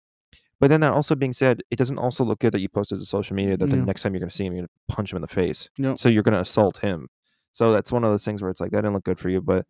But 0.59 0.69
then 0.69 0.81
that 0.81 0.93
also 0.93 1.15
being 1.15 1.33
said, 1.33 1.63
it 1.71 1.77
doesn't 1.77 1.97
also 1.99 2.23
look 2.23 2.41
good 2.41 2.53
that 2.53 2.61
you 2.61 2.69
posted 2.69 2.99
to 2.99 3.05
social 3.07 3.35
media 3.35 3.57
that 3.57 3.71
the 3.71 3.77
next 3.77 4.03
time 4.03 4.13
you're 4.13 4.21
going 4.21 4.29
to 4.29 4.37
see 4.37 4.45
him, 4.45 4.53
you're 4.53 4.61
going 4.63 4.69
to 4.89 4.95
punch 4.95 5.11
him 5.11 5.17
in 5.17 5.23
the 5.23 5.29
face. 5.29 5.71
Yep. 5.79 5.99
So 5.99 6.11
you're 6.11 6.23
going 6.23 6.35
to 6.35 6.41
assault 6.41 6.79
him. 6.79 7.09
So 7.55 7.73
that's 7.73 7.91
one 7.91 8.05
of 8.05 8.11
those 8.11 8.27
things 8.27 8.43
where 8.43 8.51
it's 8.51 8.61
like, 8.61 8.71
that 8.73 8.83
didn't 8.83 8.93
look 8.93 9.05
good 9.05 9.19
for 9.19 9.31
you. 9.31 9.41
But 9.41 9.65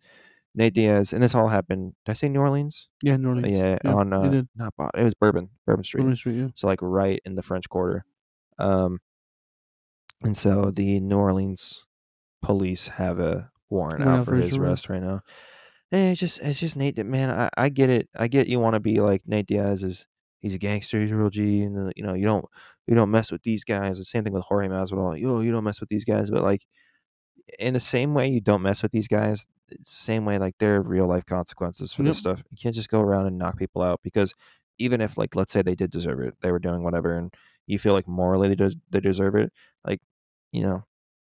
Nate 0.55 0.74
Diaz, 0.74 1.12
and 1.12 1.22
this 1.22 1.34
all 1.34 1.48
happened, 1.48 1.94
did 2.05 2.11
I 2.11 2.14
say 2.14 2.28
New 2.28 2.40
Orleans? 2.40 2.88
Yeah, 3.03 3.16
New 3.16 3.28
Orleans. 3.28 3.57
Yeah, 3.57 3.78
on, 3.84 4.12
uh, 4.12 4.42
not 4.57 4.74
Bo- 4.76 4.90
it 4.94 5.05
was 5.05 5.14
Bourbon, 5.14 5.51
Bourbon 5.66 5.84
Street. 5.84 6.03
Bourbon 6.03 6.16
Street. 6.16 6.36
Yeah. 6.36 6.48
So 6.55 6.66
like 6.66 6.80
right 6.82 7.20
in 7.24 7.36
the 7.36 7.42
French 7.42 7.68
Quarter. 7.68 8.05
Um, 8.59 8.98
and 10.22 10.36
so 10.36 10.70
the 10.70 11.01
New 11.01 11.16
Orleans 11.16 11.86
police 12.42 12.88
have 12.88 13.18
a 13.18 13.51
warrant 13.68 14.05
Warrant 14.05 14.20
out 14.20 14.24
for 14.24 14.36
his 14.36 14.57
arrest 14.57 14.88
right 14.88 15.03
now. 15.03 15.22
And 15.92 16.12
it's 16.12 16.20
just 16.20 16.40
it's 16.40 16.61
just 16.61 16.76
Nate. 16.76 17.05
Man, 17.05 17.30
I, 17.30 17.48
I 17.57 17.68
get 17.68 17.90
it. 17.90 18.09
I 18.16 18.28
get 18.28 18.46
you 18.46 18.61
want 18.61 18.74
to 18.74 18.80
be 18.80 19.01
like 19.01 19.22
Nate 19.26 19.46
Diaz 19.46 19.82
is 19.82 20.07
he's 20.40 20.55
a 20.55 20.59
gangster. 20.59 21.01
He's 21.01 21.11
a 21.11 21.16
real 21.16 21.30
G, 21.30 21.62
and 21.62 21.88
uh, 21.88 21.90
you 21.96 22.05
know 22.05 22.14
you 22.14 22.24
don't 22.24 22.44
you 22.86 22.94
don't 22.94 23.11
mess 23.11 23.32
with 23.32 23.42
these 23.42 23.64
guys. 23.64 23.98
The 23.98 24.05
same 24.05 24.24
thing 24.24 24.32
with 24.32 24.44
Jorge 24.44 24.68
Masvidal. 24.68 25.18
Yo, 25.18 25.40
you 25.40 25.51
don't 25.53 25.64
mess 25.64 25.80
with 25.80 25.88
these 25.88 26.05
guys. 26.05 26.30
But 26.30 26.42
like 26.42 26.64
in 27.59 27.74
the 27.74 27.80
same 27.80 28.14
way 28.14 28.28
you 28.28 28.40
don't 28.40 28.62
mess 28.62 28.82
with 28.82 28.92
these 28.92 29.09
guys, 29.09 29.46
same 29.82 30.24
way 30.24 30.38
like 30.38 30.57
there 30.59 30.76
are 30.76 30.82
real 30.82 31.07
life 31.07 31.24
consequences 31.26 31.92
for 31.92 32.03
Yep. 32.03 32.11
this 32.11 32.18
stuff. 32.18 32.42
You 32.51 32.57
can't 32.61 32.74
just 32.74 32.90
go 32.90 33.01
around 33.01 33.26
and 33.26 33.38
knock 33.38 33.57
people 33.59 33.82
out 33.82 34.01
because 34.03 34.34
even 34.78 35.01
if 35.01 35.16
like 35.18 35.36
let's 35.36 35.53
say 35.53 35.62
they 35.62 35.74
did 35.74 35.90
deserve 35.90 36.20
it, 36.20 36.34
they 36.40 36.51
were 36.53 36.59
doing 36.59 36.82
whatever, 36.82 37.14
and 37.16 37.32
you 37.66 37.78
feel 37.78 37.92
like 37.92 38.09
morally 38.09 38.48
they, 38.48 38.55
des- 38.55 38.76
they 38.90 39.01
deserve 39.01 39.34
it, 39.36 39.53
like 39.84 40.01
you 40.53 40.62
know. 40.62 40.84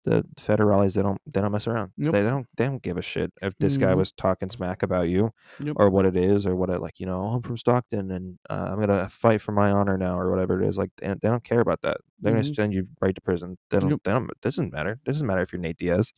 The 0.05 0.23
federales, 0.37 0.93
they 0.95 1.01
don't 1.01 1.19
they 1.25 1.41
don't 1.41 1.51
mess 1.51 1.67
around. 1.67 1.91
Yep. 1.97 2.13
They 2.13 2.23
don't 2.23 2.47
they 2.55 2.65
don't 2.65 2.81
give 2.81 2.97
a 2.97 3.01
shit 3.01 3.33
if 3.41 3.57
this 3.57 3.77
guy 3.77 3.91
Mhm. 3.93 3.97
was 3.97 4.13
talking 4.13 4.49
smack 4.49 4.81
about 4.81 5.09
you 5.09 5.33
Yep. 5.59 5.75
or 5.77 5.89
what 5.89 6.05
it 6.05 6.15
is 6.15 6.45
or 6.45 6.55
what 6.55 6.69
it 6.69 6.79
like 6.81 7.01
you 7.01 7.05
know 7.05 7.19
"Oh, 7.21 7.35
I'm 7.35 7.41
from 7.41 7.57
Stockton 7.57 8.09
and 8.11 8.39
uh, 8.49 8.67
I'm 8.71 8.79
gonna 8.79 9.09
fight 9.09 9.41
for 9.41 9.51
my 9.51 9.69
honor 9.69 9.97
now 9.97 10.17
or 10.17 10.29
whatever 10.29 10.61
it 10.61 10.67
is 10.69 10.77
like 10.77 10.91
they, 10.97 11.07
they 11.07 11.27
don't 11.27 11.43
care 11.43 11.59
about 11.59 11.81
that 11.81 11.97
they're 12.21 12.31
gonna 12.31 12.43
Mhm. 12.43 12.55
send 12.55 12.73
you 12.73 12.87
right 13.01 13.13
to 13.15 13.19
prison 13.21 13.57
they 13.69 13.79
don't 13.79 13.89
Yep. 13.89 13.99
they 14.05 14.11
don't 14.11 14.29
it 14.31 14.39
doesn't 14.41 14.71
matter 14.71 14.91
it 14.91 15.03
doesn't 15.03 15.27
matter 15.27 15.41
if 15.41 15.51
you're 15.51 15.59
Nate 15.61 15.77
Diaz 15.77 16.13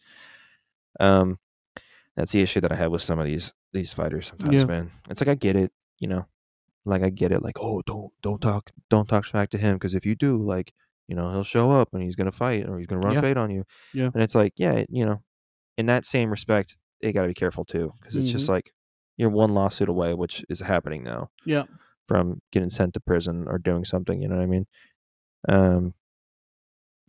um 1.00 1.40
that's 2.16 2.32
the 2.34 2.42
issue 2.42 2.62
that 2.62 2.72
I 2.72 2.76
have 2.76 2.92
with 2.92 3.02
some 3.02 3.18
of 3.20 3.26
these 3.26 3.54
these 3.74 3.94
fighters 3.94 4.28
sometimes 4.28 4.54
Yeah. 4.56 4.66
man 4.66 4.92
it's 5.10 5.22
like 5.22 5.30
I 5.30 5.36
get 5.36 5.56
it 5.56 5.72
you 6.00 6.08
know 6.08 6.26
like 6.86 7.02
I 7.02 7.10
get 7.10 7.32
it 7.32 7.42
like 7.42 7.58
oh 7.60 7.82
don't 7.86 8.12
don't 8.22 8.42
talk 8.42 8.72
don't 8.90 9.08
talk 9.10 9.26
smack 9.26 9.50
to 9.52 9.58
him 9.58 9.76
because 9.76 9.96
if 9.96 10.06
you 10.06 10.16
do 10.16 10.38
like 10.38 10.74
you 11.10 11.16
know 11.16 11.30
he'll 11.32 11.44
show 11.44 11.72
up 11.72 11.90
and 11.94 12.02
he's 12.04 12.16
gonna 12.16 12.32
fight 12.32 12.66
or 12.70 12.78
he's 12.78 12.88
gonna 12.88 13.02
run 13.06 13.16
Yeah. 13.16 13.22
fate 13.22 13.36
on 13.38 13.50
you 13.50 13.66
Yeah. 13.94 14.10
and 14.14 14.22
it's 14.24 14.36
like 14.36 14.54
yeah 14.56 14.86
you 14.90 15.06
know 15.06 15.22
in 15.78 15.86
that 15.88 16.06
same 16.06 16.30
respect 16.30 16.78
they 17.02 17.12
got 17.12 17.24
to 17.24 17.28
be 17.30 17.34
careful 17.34 17.66
too 17.66 17.92
because 18.00 18.16
it's 18.16 18.32
just 18.32 18.46
Mhm. 18.48 18.54
like 18.56 18.72
you're 19.18 19.30
one 19.30 19.50
lawsuit 19.54 19.90
away 19.90 20.14
which 20.14 20.46
is 20.50 20.60
happening 20.62 21.04
now 21.04 21.30
Yeah. 21.46 21.64
from 22.08 22.42
getting 22.52 22.70
sent 22.70 22.94
to 22.94 23.00
prison 23.00 23.46
or 23.48 23.58
doing 23.58 23.84
something 23.86 24.22
you 24.22 24.28
know 24.30 24.36
what 24.38 24.44
i 24.44 24.48
mean 24.48 24.66
um 25.48 25.94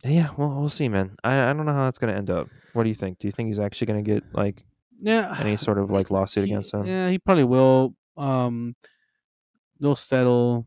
yeah 0.03 0.29
well 0.37 0.59
we'll 0.59 0.69
see 0.69 0.89
man 0.89 1.15
i, 1.23 1.49
I 1.49 1.53
don't 1.53 1.65
know 1.65 1.73
how 1.73 1.85
that's 1.85 1.99
going 1.99 2.11
to 2.11 2.17
end 2.17 2.29
up 2.29 2.47
what 2.73 2.83
do 2.83 2.89
you 2.89 2.95
think 2.95 3.19
do 3.19 3.27
you 3.27 3.31
think 3.31 3.47
he's 3.47 3.59
actually 3.59 3.87
going 3.87 4.03
to 4.03 4.11
get 4.13 4.23
like 4.33 4.63
Yeah. 4.99 5.35
any 5.39 5.57
sort 5.57 5.77
of 5.77 5.89
like 5.91 6.09
lawsuit 6.09 6.45
He- 6.47 6.51
against 6.51 6.73
him 6.73 6.85
Yeah, 6.85 7.09
he 7.09 7.19
probably 7.19 7.43
will. 7.43 7.95
Um, 8.17 8.75
they'll 9.79 9.95
settle. 9.95 10.65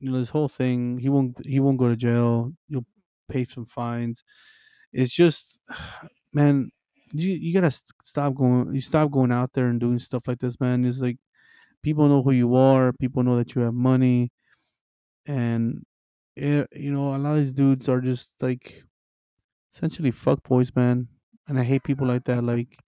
You 0.00 0.10
know, 0.10 0.18
this 0.18 0.30
whole 0.30 0.48
thing. 0.48 0.98
He 0.98 1.08
won't. 1.08 1.44
He 1.46 1.60
won't 1.60 1.78
go 1.78 1.88
to 1.88 1.96
jail. 1.96 2.52
You'll 2.68 2.86
pay 3.28 3.44
some 3.44 3.66
fines. 3.66 4.24
It's 4.92 5.14
just, 5.14 5.60
man. 6.32 6.70
You 7.12 7.30
you 7.32 7.54
gotta 7.54 7.70
stop 8.04 8.34
going. 8.34 8.74
You 8.74 8.80
stop 8.80 9.12
going 9.12 9.32
out 9.32 9.52
there 9.52 9.68
and 9.68 9.78
doing 9.80 9.98
stuff 10.00 10.26
like 10.26 10.40
this, 10.40 10.60
man. 10.60 10.84
It's 10.84 11.00
like 11.00 11.18
people 11.82 12.08
know 12.08 12.22
who 12.22 12.32
you 12.32 12.56
are. 12.56 12.92
People 12.94 13.22
know 13.22 13.36
that 13.36 13.54
you 13.54 13.62
have 13.62 13.74
money, 13.74 14.32
and 15.26 15.84
it, 16.36 16.68
you 16.72 16.92
know 16.92 17.14
a 17.14 17.18
lot 17.18 17.32
of 17.32 17.38
these 17.38 17.52
dudes 17.52 17.88
are 17.88 18.00
just 18.00 18.34
like 18.40 18.84
essentially 19.72 20.10
fuck 20.10 20.42
boys, 20.44 20.74
man. 20.76 21.08
And 21.48 21.58
I 21.58 21.64
hate 21.64 21.84
people 21.84 22.06
like 22.06 22.24
that. 22.24 22.44
Like 22.44 22.78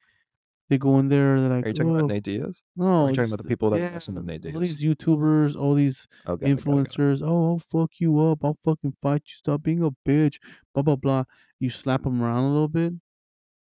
they 0.69 0.79
go 0.79 0.99
in 0.99 1.09
there. 1.09 1.41
They're 1.41 1.49
like, 1.57 1.65
are 1.65 1.69
you 1.69 1.75
talking 1.75 1.93
"Oh, 1.93 1.97
about 1.97 2.09
nate 2.09 2.25
diaz 2.25 2.57
no, 2.77 2.87
are 3.07 3.09
you 3.11 3.17
talking 3.17 3.33
about 3.33 3.43
the 3.43 3.49
people 3.49 3.71
that 3.71 3.81
yeah, 3.81 3.91
listen 3.95 4.15
to 4.17 4.23
nate 4.23 4.45
all 4.55 4.61
these 4.61 4.83
YouTubers, 4.83 5.57
all 5.57 5.75
these 5.75 6.07
okay 6.27 6.27
got 6.27 6.35
it, 6.35 6.41
got 6.41 6.49
it. 6.49 6.65
influencers. 6.65 7.23
Oh, 7.23 7.53
I'll 7.53 7.59
fuck 7.59 7.93
you 7.99 8.21
up. 8.21 8.45
I'll 8.45 8.59
fucking 8.65 8.95
fight 9.01 9.23
you. 9.27 9.35
Stop 9.37 9.63
being 9.63 9.83
a 9.83 9.91
bitch. 10.09 10.37
Blah 10.75 10.83
blah 10.83 10.97
blah. 10.97 11.25
You 11.61 11.71
slap 11.71 12.03
them 12.05 12.23
around 12.23 12.45
a 12.45 12.53
little 12.53 12.69
bit, 12.69 12.93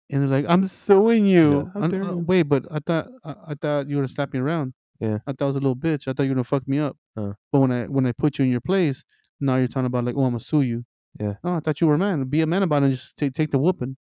and 0.10 0.22
they're 0.22 0.28
like, 0.28 0.46
"I'm 0.48 0.64
suing 0.66 1.26
you." 1.28 1.72
And, 1.76 1.92
dare 1.92 2.04
uh, 2.04 2.16
wait, 2.16 2.44
but 2.44 2.66
I 2.72 2.80
thought 2.80 3.08
I, 3.24 3.36
I 3.50 3.56
thought 3.56 3.88
you 3.90 3.98
were 3.98 4.02
gonna 4.02 4.08
slap 4.08 4.34
me 4.34 4.40
around. 4.40 4.74
Yeah. 5.00 5.18
I 5.28 5.34
thought 5.34 5.46
I 5.46 5.48
was 5.48 5.56
a 5.56 5.60
little 5.60 5.76
bitch. 5.76 6.08
I 6.08 6.14
thought 6.14 6.24
you 6.24 6.30
were 6.30 6.36
gonna 6.36 6.44
fuck 6.46 6.68
me 6.68 6.80
up. 6.80 6.98
Huh. 7.18 7.34
But 7.52 7.60
when 7.60 7.72
I 7.72 7.84
when 7.86 8.06
I 8.06 8.14
put 8.14 8.40
you 8.40 8.46
in 8.46 8.52
your 8.52 8.62
place, 8.62 9.04
now 9.40 9.56
you're 9.58 9.68
talking 9.68 9.88
about 9.88 10.06
like, 10.06 10.16
"Oh, 10.16 10.24
I'm 10.24 10.32
gonna 10.32 10.40
sue 10.40 10.62
you." 10.62 10.86
Yeah. 11.20 11.34
No, 11.44 11.56
I 11.56 11.60
thought 11.60 11.82
you 11.82 11.88
were 11.88 11.96
a 11.96 12.00
man. 12.00 12.24
Be 12.26 12.42
a 12.42 12.48
man 12.48 12.64
about 12.64 12.84
it. 12.84 12.86
and 12.88 12.96
Just 12.96 13.18
take 13.18 13.34
take 13.34 13.52
the 13.52 13.60
whooping. 13.60 13.98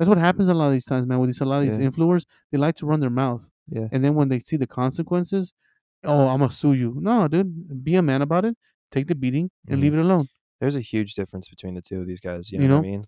That's 0.00 0.08
what 0.08 0.18
happens 0.18 0.48
a 0.48 0.54
lot 0.54 0.66
of 0.68 0.72
these 0.72 0.86
times, 0.86 1.06
man. 1.06 1.18
With 1.20 1.28
these 1.28 1.40
a 1.42 1.44
lot 1.44 1.58
of 1.62 1.68
these 1.68 1.78
Yeah. 1.78 1.88
influencers, 1.88 2.24
they 2.50 2.56
like 2.58 2.74
to 2.76 2.86
run 2.86 3.00
their 3.00 3.10
mouth. 3.10 3.48
Yeah. 3.68 3.86
And 3.92 4.02
then 4.04 4.14
when 4.14 4.28
they 4.30 4.40
see 4.40 4.56
the 4.56 4.66
consequences, 4.66 5.52
oh, 6.04 6.26
I'm 6.28 6.38
gonna 6.40 6.50
sue 6.50 6.72
you. 6.72 6.96
No, 7.00 7.28
dude, 7.28 7.84
be 7.84 7.94
a 7.96 8.02
man 8.02 8.22
about 8.22 8.44
it. 8.46 8.56
Take 8.90 9.06
the 9.08 9.14
beating 9.14 9.50
and 9.68 9.78
Mhm. 9.78 9.82
leave 9.82 9.94
it 9.94 10.00
alone. 10.00 10.26
there's 10.60 10.76
a 10.76 10.80
huge 10.80 11.14
difference 11.14 11.48
between 11.48 11.74
the 11.74 11.80
two 11.80 12.00
of 12.02 12.06
these 12.06 12.20
guys 12.20 12.52
you 12.52 12.58
know, 12.58 12.64
You 12.64 12.70
what 12.74 12.78
i 12.78 12.90
mean 12.90 13.04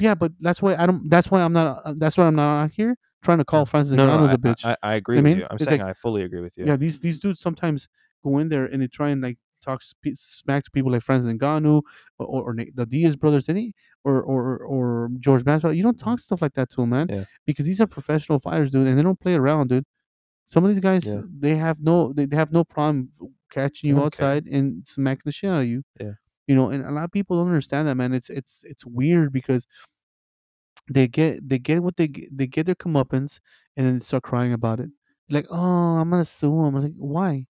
Yeah, 0.00 0.14
but 0.14 0.32
that's 0.40 0.60
why 0.60 0.74
I 0.74 0.84
don't. 0.86 1.08
That's 1.08 1.30
why 1.30 1.40
I'm 1.42 1.52
not. 1.52 1.66
uh, 1.86 1.94
That's 1.96 2.16
why 2.18 2.24
I'm 2.26 2.34
not 2.34 2.64
out 2.64 2.72
here 2.72 2.96
trying 3.22 3.38
to 3.38 3.44
call 3.44 3.64
Francis 3.66 3.94
no, 3.94 4.04
no, 4.06 4.12
Ngannou's 4.18 4.30
I, 4.30 4.34
a 4.34 4.38
bitch. 4.38 4.64
I, 4.64 4.70
I- 4.72 4.76
I 4.90 4.94
agree 4.96 5.16
I 5.18 5.20
with 5.20 5.24
mean, 5.26 5.38
you 5.38 5.46
i'm 5.50 5.56
it's 5.56 5.64
saying 5.64 5.80
like- 5.80 5.90
i 5.90 5.94
fully 5.94 6.22
agree 6.22 6.40
with 6.46 6.54
you 6.58 6.64
yeah. 6.66 6.76
these 6.84 6.98
these 7.00 7.18
dudes 7.20 7.40
sometimes 7.40 7.88
go 8.24 8.38
in 8.38 8.48
there 8.48 8.64
and 8.70 8.82
they 8.82 8.88
try 8.88 9.08
and 9.10 9.20
like 9.22 9.38
talk 9.66 9.82
sp- 9.82 10.14
smack 10.16 10.64
to 10.64 10.70
people 10.70 10.92
like 10.92 11.02
Francis 11.02 11.30
Ngannou 11.32 11.82
or 12.18 12.26
or, 12.26 12.50
or 12.50 12.56
the 12.74 12.86
Diaz 12.86 13.16
brothers, 13.16 13.48
any 13.48 13.74
or 14.04 14.22
or 14.22 14.58
or 14.58 15.10
George 15.20 15.44
Masvidal. 15.44 15.76
You 15.76 15.82
don't 15.82 15.98
talk 15.98 16.14
mm-hmm. 16.14 16.28
stuff 16.28 16.42
like 16.42 16.54
that 16.54 16.70
to 16.70 16.76
them, 16.82 16.90
man, 16.90 17.06
Yeah. 17.10 17.24
because 17.44 17.66
these 17.66 17.80
are 17.80 17.86
professional 17.86 18.38
fighters, 18.38 18.70
dude, 18.70 18.86
and 18.86 18.98
they 18.98 19.02
don't 19.02 19.20
play 19.20 19.34
around, 19.34 19.68
dude. 19.68 19.84
Some 20.46 20.64
of 20.64 20.70
these 20.70 20.80
guys, 20.80 21.04
Yeah. 21.06 21.22
they 21.38 21.56
have 21.56 21.78
no, 21.80 22.12
they 22.12 22.26
they 22.26 22.36
have 22.36 22.52
no 22.52 22.64
problem 22.64 23.10
catching 23.50 23.88
you 23.88 23.96
don't 23.96 24.06
outside 24.06 24.46
and 24.46 24.86
smacking 24.86 25.22
the 25.24 25.32
shit 25.32 25.50
out 25.50 25.62
of 25.62 25.66
you. 25.68 25.82
Yeah. 26.00 26.12
you 26.46 26.54
know, 26.54 26.70
and 26.70 26.84
a 26.84 26.90
lot 26.92 27.04
of 27.04 27.12
people 27.12 27.36
don't 27.36 27.48
understand 27.48 27.88
that, 27.88 27.96
man. 27.96 28.14
It's 28.14 28.30
it's 28.30 28.64
it's 28.64 28.86
weird 28.86 29.32
because 29.32 29.66
they 30.88 31.08
get 31.08 31.48
they 31.48 31.58
get 31.58 31.82
what 31.82 31.96
they 31.96 32.08
get, 32.08 32.36
they 32.36 32.46
get 32.46 32.66
their 32.66 32.74
comeuppance 32.76 33.40
and 33.76 33.86
then 33.86 33.98
they 33.98 34.04
start 34.04 34.22
crying 34.22 34.52
about 34.52 34.80
it. 34.80 34.90
Like, 35.28 35.46
oh, 35.50 35.96
I'm 35.98 36.10
gonna 36.10 36.24
sue 36.24 36.52
him. 36.64 36.76
I'm 36.76 36.82
like, 36.82 36.92
why? 36.96 37.46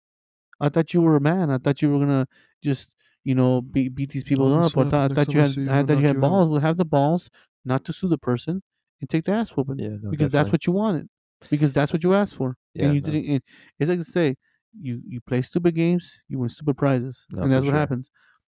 I 0.62 0.68
thought 0.70 0.94
you 0.94 1.02
were 1.02 1.16
a 1.16 1.20
man. 1.20 1.50
I 1.50 1.58
thought 1.58 1.82
you 1.82 1.90
were 1.92 1.98
gonna 1.98 2.26
just 2.62 2.94
you 3.24 3.34
know 3.34 3.60
beat 3.60 3.94
beat 3.94 4.10
these 4.10 4.24
people 4.24 4.46
up. 4.54 4.76
Or 4.76 4.84
thought, 4.90 5.10
I 5.12 5.14
thought 5.14 5.34
you 5.34 5.40
had 5.40 5.56
you, 5.56 5.70
I 5.70 5.82
thought 5.82 5.98
you 5.98 6.06
had 6.06 6.16
knock 6.16 6.16
you 6.16 6.18
out. 6.18 6.20
balls. 6.20 6.48
Well, 6.48 6.60
have 6.60 6.76
the 6.78 6.84
balls 6.84 7.30
not 7.64 7.84
to 7.86 7.92
sue 7.92 8.08
the 8.08 8.18
person 8.18 8.62
and 9.00 9.10
take 9.10 9.24
the 9.24 9.32
ass 9.32 9.50
whooping 9.50 9.78
yeah 9.78 9.96
no, 10.02 10.10
because 10.10 10.30
that's 10.30 10.50
what 10.52 10.66
you 10.66 10.72
wanted 10.72 11.08
because 11.50 11.72
that's 11.72 11.92
what 11.92 12.02
you 12.04 12.14
asked 12.14 12.36
for 12.36 12.56
Yeah, 12.74 12.84
and 12.86 12.94
you 12.94 13.00
no. 13.00 13.06
didn't. 13.10 13.26
And 13.28 13.42
it's 13.78 13.88
like 13.88 13.98
to 13.98 14.04
say 14.04 14.36
you 14.80 15.02
you 15.06 15.20
play 15.20 15.42
stupid 15.42 15.74
games, 15.74 16.20
you 16.28 16.38
win 16.38 16.48
stupid 16.48 16.76
prizes, 16.76 17.26
No, 17.30 17.42
and 17.42 17.52
that's 17.52 17.64
what 17.64 17.72
sure. 17.72 17.80
happens. 17.82 18.10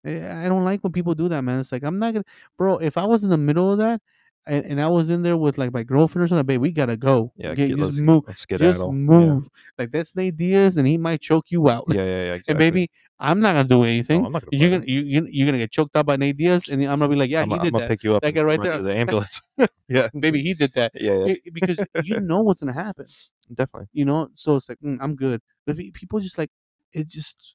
I 0.06 0.44
I 0.46 0.48
don't 0.48 0.64
like 0.64 0.82
when 0.82 0.92
people 0.92 1.14
do 1.14 1.28
that, 1.28 1.42
man. 1.42 1.60
It's 1.60 1.72
like 1.72 1.82
I'm 1.84 1.98
not 1.98 2.14
gonna, 2.14 2.24
bro. 2.58 2.78
If 2.78 2.96
I 2.96 3.04
was 3.06 3.24
in 3.24 3.30
the 3.30 3.38
middle 3.38 3.72
of 3.72 3.78
that, 3.78 4.00
and, 4.46 4.64
and 4.64 4.80
I 4.80 4.88
was 4.88 5.10
in 5.10 5.22
there 5.22 5.36
with 5.36 5.58
like 5.58 5.72
my 5.72 5.82
girlfriend 5.82 6.24
or 6.24 6.28
something, 6.28 6.46
babe, 6.46 6.60
we 6.60 6.70
gotta 6.72 6.96
go. 6.96 7.32
Yeah, 7.36 7.54
Get- 7.54 7.68
get- 7.68 7.76
just 7.78 8.00
move, 8.00 8.24
just 8.26 8.40
skedaddle. 8.42 8.86
Yeah. 8.88 8.92
move. 8.92 9.48
Like 9.78 9.90
that's 9.90 10.14
Nate 10.16 10.36
Diaz, 10.36 10.76
and 10.76 10.86
he 10.86 10.96
might 10.98 11.20
choke 11.20 11.50
you 11.50 11.68
out. 11.68 11.84
Yeah, 11.88 12.04
yeah, 12.04 12.24
yeah. 12.26 12.32
Exactly. 12.38 12.52
And 12.52 12.58
baby, 12.58 12.90
I'm 13.18 13.40
not 13.40 13.54
gonna 13.54 13.68
do 13.68 13.78
No, 13.78 13.82
anything. 13.84 14.24
I'm 14.26 14.32
not 14.32 14.42
gonna 14.44 14.56
you're 14.62 14.70
gonna 14.70 14.84
you, 14.86 15.00
you 15.00 15.26
you're 15.30 15.46
gonna 15.46 15.58
get 15.58 15.70
choked 15.72 15.96
out 15.96 16.06
by 16.06 16.16
Nate 16.16 16.36
Diaz, 16.36 16.68
and 16.68 16.82
I'm 16.82 16.98
gonna 17.00 17.08
be 17.08 17.16
like, 17.16 17.30
yeah, 17.30 17.42
I'm, 17.42 17.50
he 17.50 17.56
I'm 17.56 17.62
did 17.62 17.72
gonna 17.72 17.84
that. 17.84 17.88
pick 17.88 18.04
you 18.04 18.14
up. 18.14 18.22
That 18.22 18.32
guy 18.32 18.42
right 18.42 18.60
there. 18.62 18.80
the 18.82 18.94
ambulance. 18.94 19.40
yeah, 19.88 20.08
Baby, 20.18 20.42
he 20.42 20.54
did 20.54 20.72
that 20.74 20.92
yeah, 20.94 21.12
yeah, 21.14 21.34
It- 21.44 21.54
because 21.54 21.80
you 22.04 22.20
know 22.20 22.42
what's 22.42 22.60
gonna 22.60 22.72
happen. 22.72 23.06
definitely. 23.52 23.88
You 23.92 24.04
know, 24.04 24.28
so 24.34 24.56
it's 24.56 24.68
like 24.68 24.78
mm, 24.80 24.98
I'm 25.00 25.14
good. 25.16 25.40
But 25.66 25.76
people 25.94 26.20
just 26.20 26.38
like 26.38 26.50
it. 26.92 27.08
Just 27.08 27.54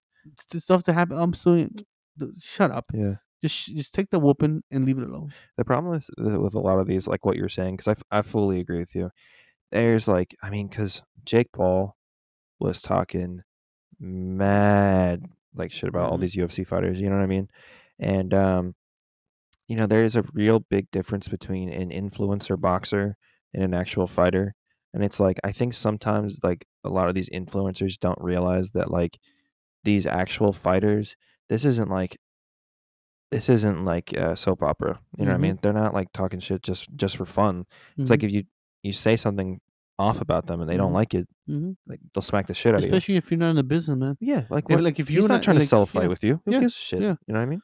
the 0.51 0.59
stuff 0.59 0.83
to 0.83 0.93
happen. 0.93 1.17
I'm 1.17 1.33
so 1.33 1.67
shut 2.39 2.71
up. 2.71 2.85
Yeah. 2.93 3.15
Just 3.43 3.67
just 3.75 3.93
take 3.93 4.09
the 4.11 4.19
whooping 4.19 4.63
and 4.71 4.85
leave 4.85 4.97
it 4.99 5.03
alone. 5.09 5.33
The 5.57 5.65
problem 5.65 5.95
is 5.95 6.09
uh, 6.19 6.39
with 6.39 6.53
a 6.53 6.59
lot 6.61 6.79
of 6.79 6.87
these, 6.87 7.07
like 7.07 7.25
what 7.25 7.37
you're 7.37 7.49
saying, 7.49 7.77
because 7.77 7.97
I, 8.11 8.19
I 8.19 8.21
fully 8.21 8.59
agree 8.59 8.79
with 8.79 8.93
you. 8.95 9.11
There's 9.71 10.07
like, 10.07 10.35
I 10.43 10.49
mean, 10.49 10.67
because 10.67 11.03
Jake 11.25 11.51
Paul 11.53 11.97
was 12.59 12.81
talking 12.81 13.41
mad 13.99 15.25
like 15.55 15.71
shit 15.71 15.89
about 15.89 16.11
all 16.11 16.17
Mhm. 16.17 16.21
these 16.21 16.35
UFC 16.37 16.63
fighters. 16.63 16.99
You 17.01 17.09
know 17.09 17.17
what 17.17 17.23
I 17.23 17.27
mean? 17.27 17.49
And 17.99 18.33
um, 18.33 18.75
you 19.67 19.75
know, 19.77 19.85
there 19.87 20.03
is 20.03 20.15
a 20.15 20.23
real 20.33 20.59
big 20.59 20.89
difference 20.91 21.27
between 21.27 21.69
an 21.69 21.89
influencer 21.91 22.59
boxer 22.59 23.15
and 23.53 23.63
an 23.63 23.73
actual 23.73 24.07
fighter. 24.07 24.55
And 24.93 25.03
it's 25.03 25.19
like 25.19 25.39
I 25.43 25.51
think 25.51 25.73
sometimes 25.73 26.39
like 26.43 26.65
a 26.83 26.89
lot 26.89 27.07
of 27.09 27.15
these 27.15 27.29
influencers 27.29 27.97
don't 27.97 28.19
realize 28.21 28.71
that 28.71 28.91
like 28.91 29.19
these 29.83 30.05
actual 30.07 30.53
fighters, 30.53 31.15
this 31.49 31.65
isn't 31.65 31.89
like 31.89 32.17
this 33.31 33.49
isn't 33.49 33.85
like 33.85 34.13
a 34.13 34.35
soap 34.35 34.61
opera. 34.61 34.99
You 35.17 35.25
know 35.25 35.31
what 35.31 35.35
Mhm. 35.37 35.43
I 35.43 35.47
mean? 35.47 35.59
They're 35.61 35.73
not 35.73 35.93
like 35.93 36.11
talking 36.13 36.39
shit 36.39 36.61
just 36.63 36.89
just 36.95 37.17
for 37.17 37.25
fun. 37.25 37.65
It's 37.97 38.09
like 38.11 38.23
if 38.23 38.31
you 38.31 38.43
you 38.83 38.91
say 38.93 39.15
something 39.15 39.61
off 39.99 40.19
about 40.21 40.47
them 40.47 40.59
and 40.61 40.69
they 40.69 40.77
don't 40.77 40.91
Mhm. 40.91 40.95
like 40.95 41.13
it, 41.13 41.27
Mhm. 41.47 41.75
like 41.87 41.99
they'll 42.13 42.21
smack 42.23 42.47
the 42.47 42.53
shit 42.55 42.73
out 42.73 42.79
of 42.79 42.85
you. 42.85 42.91
especially 42.91 43.15
if 43.17 43.29
you're 43.29 43.37
not 43.37 43.51
in 43.51 43.55
the 43.55 43.63
business, 43.63 43.97
man. 43.97 44.17
Yeah, 44.19 44.45
like 44.49 44.65
If, 44.69 44.75
what? 44.75 44.83
like 44.83 44.99
if 44.99 45.11
you're 45.11 45.27
not, 45.27 45.43
trying 45.43 45.55
to 45.57 45.61
like, 45.61 45.69
sell 45.69 45.83
a 45.83 45.85
fight 45.85 46.03
yeah. 46.03 46.07
with 46.07 46.23
you. 46.23 46.41
Who 46.45 46.51
yeah, 46.53 46.59
gives 46.61 46.75
a 46.75 46.79
shit? 46.79 47.01
yeah. 47.01 47.15
You 47.27 47.33
know 47.33 47.39
what 47.39 47.45
I 47.45 47.49
mean? 47.49 47.61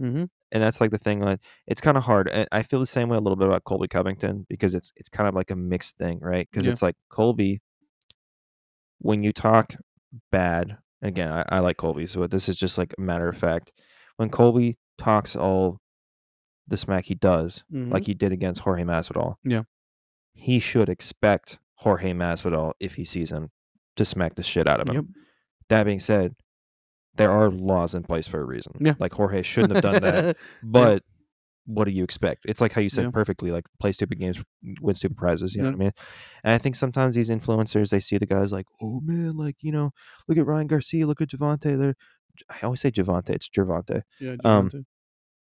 Mm-hmm. 0.00 0.24
and 0.52 0.62
that's 0.62 0.80
like 0.80 0.92
the 0.92 0.98
thing 0.98 1.20
like 1.20 1.40
it's 1.66 1.80
kind 1.80 1.96
of 1.96 2.04
hard 2.04 2.28
and 2.28 2.46
i 2.52 2.62
feel 2.62 2.78
the 2.78 2.86
same 2.86 3.08
way 3.08 3.16
a 3.16 3.20
little 3.20 3.34
bit 3.36 3.48
about 3.48 3.64
colby 3.64 3.88
covington 3.88 4.46
because 4.48 4.72
it's 4.72 4.92
it's 4.94 5.08
kind 5.08 5.28
of 5.28 5.34
like 5.34 5.50
a 5.50 5.56
mixed 5.56 5.98
thing 5.98 6.20
right 6.20 6.48
because 6.50 6.64
Yeah. 6.66 6.70
it's 6.72 6.82
like 6.82 6.94
colby 7.10 7.60
when 9.00 9.22
you 9.24 9.32
talk 9.32 9.74
bad 10.30 10.78
again 11.02 11.32
I, 11.32 11.44
I 11.48 11.58
like 11.58 11.76
colby 11.78 12.06
so 12.06 12.26
this 12.28 12.48
is 12.48 12.56
just 12.56 12.78
like 12.78 12.94
a 12.96 13.00
matter 13.00 13.28
of 13.28 13.36
fact 13.36 13.72
when 14.18 14.28
colby 14.30 14.78
talks 14.98 15.34
all 15.36 15.78
the 16.66 16.76
smack 16.76 17.04
he 17.06 17.14
does 17.14 17.62
like 17.70 18.04
he 18.06 18.14
did 18.14 18.32
against 18.32 18.62
jorge 18.62 18.82
masvidal 18.82 19.30
Mm-hmm. 19.46 19.50
Yeah. 19.50 19.62
he 20.34 20.58
should 20.58 20.88
expect 20.88 21.58
jorge 21.76 22.12
masvidal 22.12 22.72
if 22.80 22.96
he 22.96 23.04
sees 23.04 23.30
him 23.32 23.50
to 23.96 24.04
smack 24.04 24.34
the 24.34 24.42
shit 24.42 24.66
out 24.66 24.80
of 24.80 24.88
him 24.88 24.94
Yep. 24.96 25.04
that 25.70 25.84
being 25.84 26.00
said 26.00 26.34
there 27.14 27.30
are 27.30 27.50
laws 27.50 27.94
in 27.94 28.02
place 28.02 28.26
for 28.26 28.40
a 28.40 28.44
reason 28.44 28.72
Yeah. 28.80 28.94
like 28.98 29.14
jorge 29.14 29.42
shouldn't 29.42 29.72
have 29.74 29.82
done 29.82 30.02
that 30.02 30.36
but 30.62 31.02
what 31.70 31.84
do 31.84 31.90
you 31.90 32.02
expect? 32.02 32.46
It's 32.46 32.62
like 32.62 32.72
how 32.72 32.80
you 32.80 32.88
said 32.88 33.04
Yeah. 33.04 33.10
perfectly, 33.10 33.50
like 33.50 33.66
play 33.78 33.92
stupid 33.92 34.18
games, 34.18 34.42
win 34.80 34.94
stupid 34.94 35.18
prizes. 35.18 35.54
You 35.54 35.60
know 35.60 35.68
what 35.68 35.74
I 35.74 35.78
mean? 35.78 35.92
And 36.42 36.54
I 36.54 36.56
think 36.56 36.76
sometimes 36.76 37.14
these 37.14 37.28
influencers, 37.28 37.90
they 37.90 38.00
see 38.00 38.16
the 38.16 38.24
guys 38.24 38.52
like, 38.52 38.64
oh 38.82 39.02
man, 39.04 39.36
like 39.36 39.56
you 39.60 39.70
know, 39.70 39.90
look 40.26 40.38
at 40.38 40.46
Ryan 40.46 40.66
Garcia, 40.66 41.06
look 41.06 41.20
at 41.20 41.28
Javante. 41.28 41.76
They're, 41.78 41.94
I 42.50 42.58
always 42.64 42.80
say 42.80 42.90
Javante, 42.90 43.30
it's 43.30 43.48
Gervonta. 43.48 44.02
yeah. 44.20 44.36
um, 44.44 44.70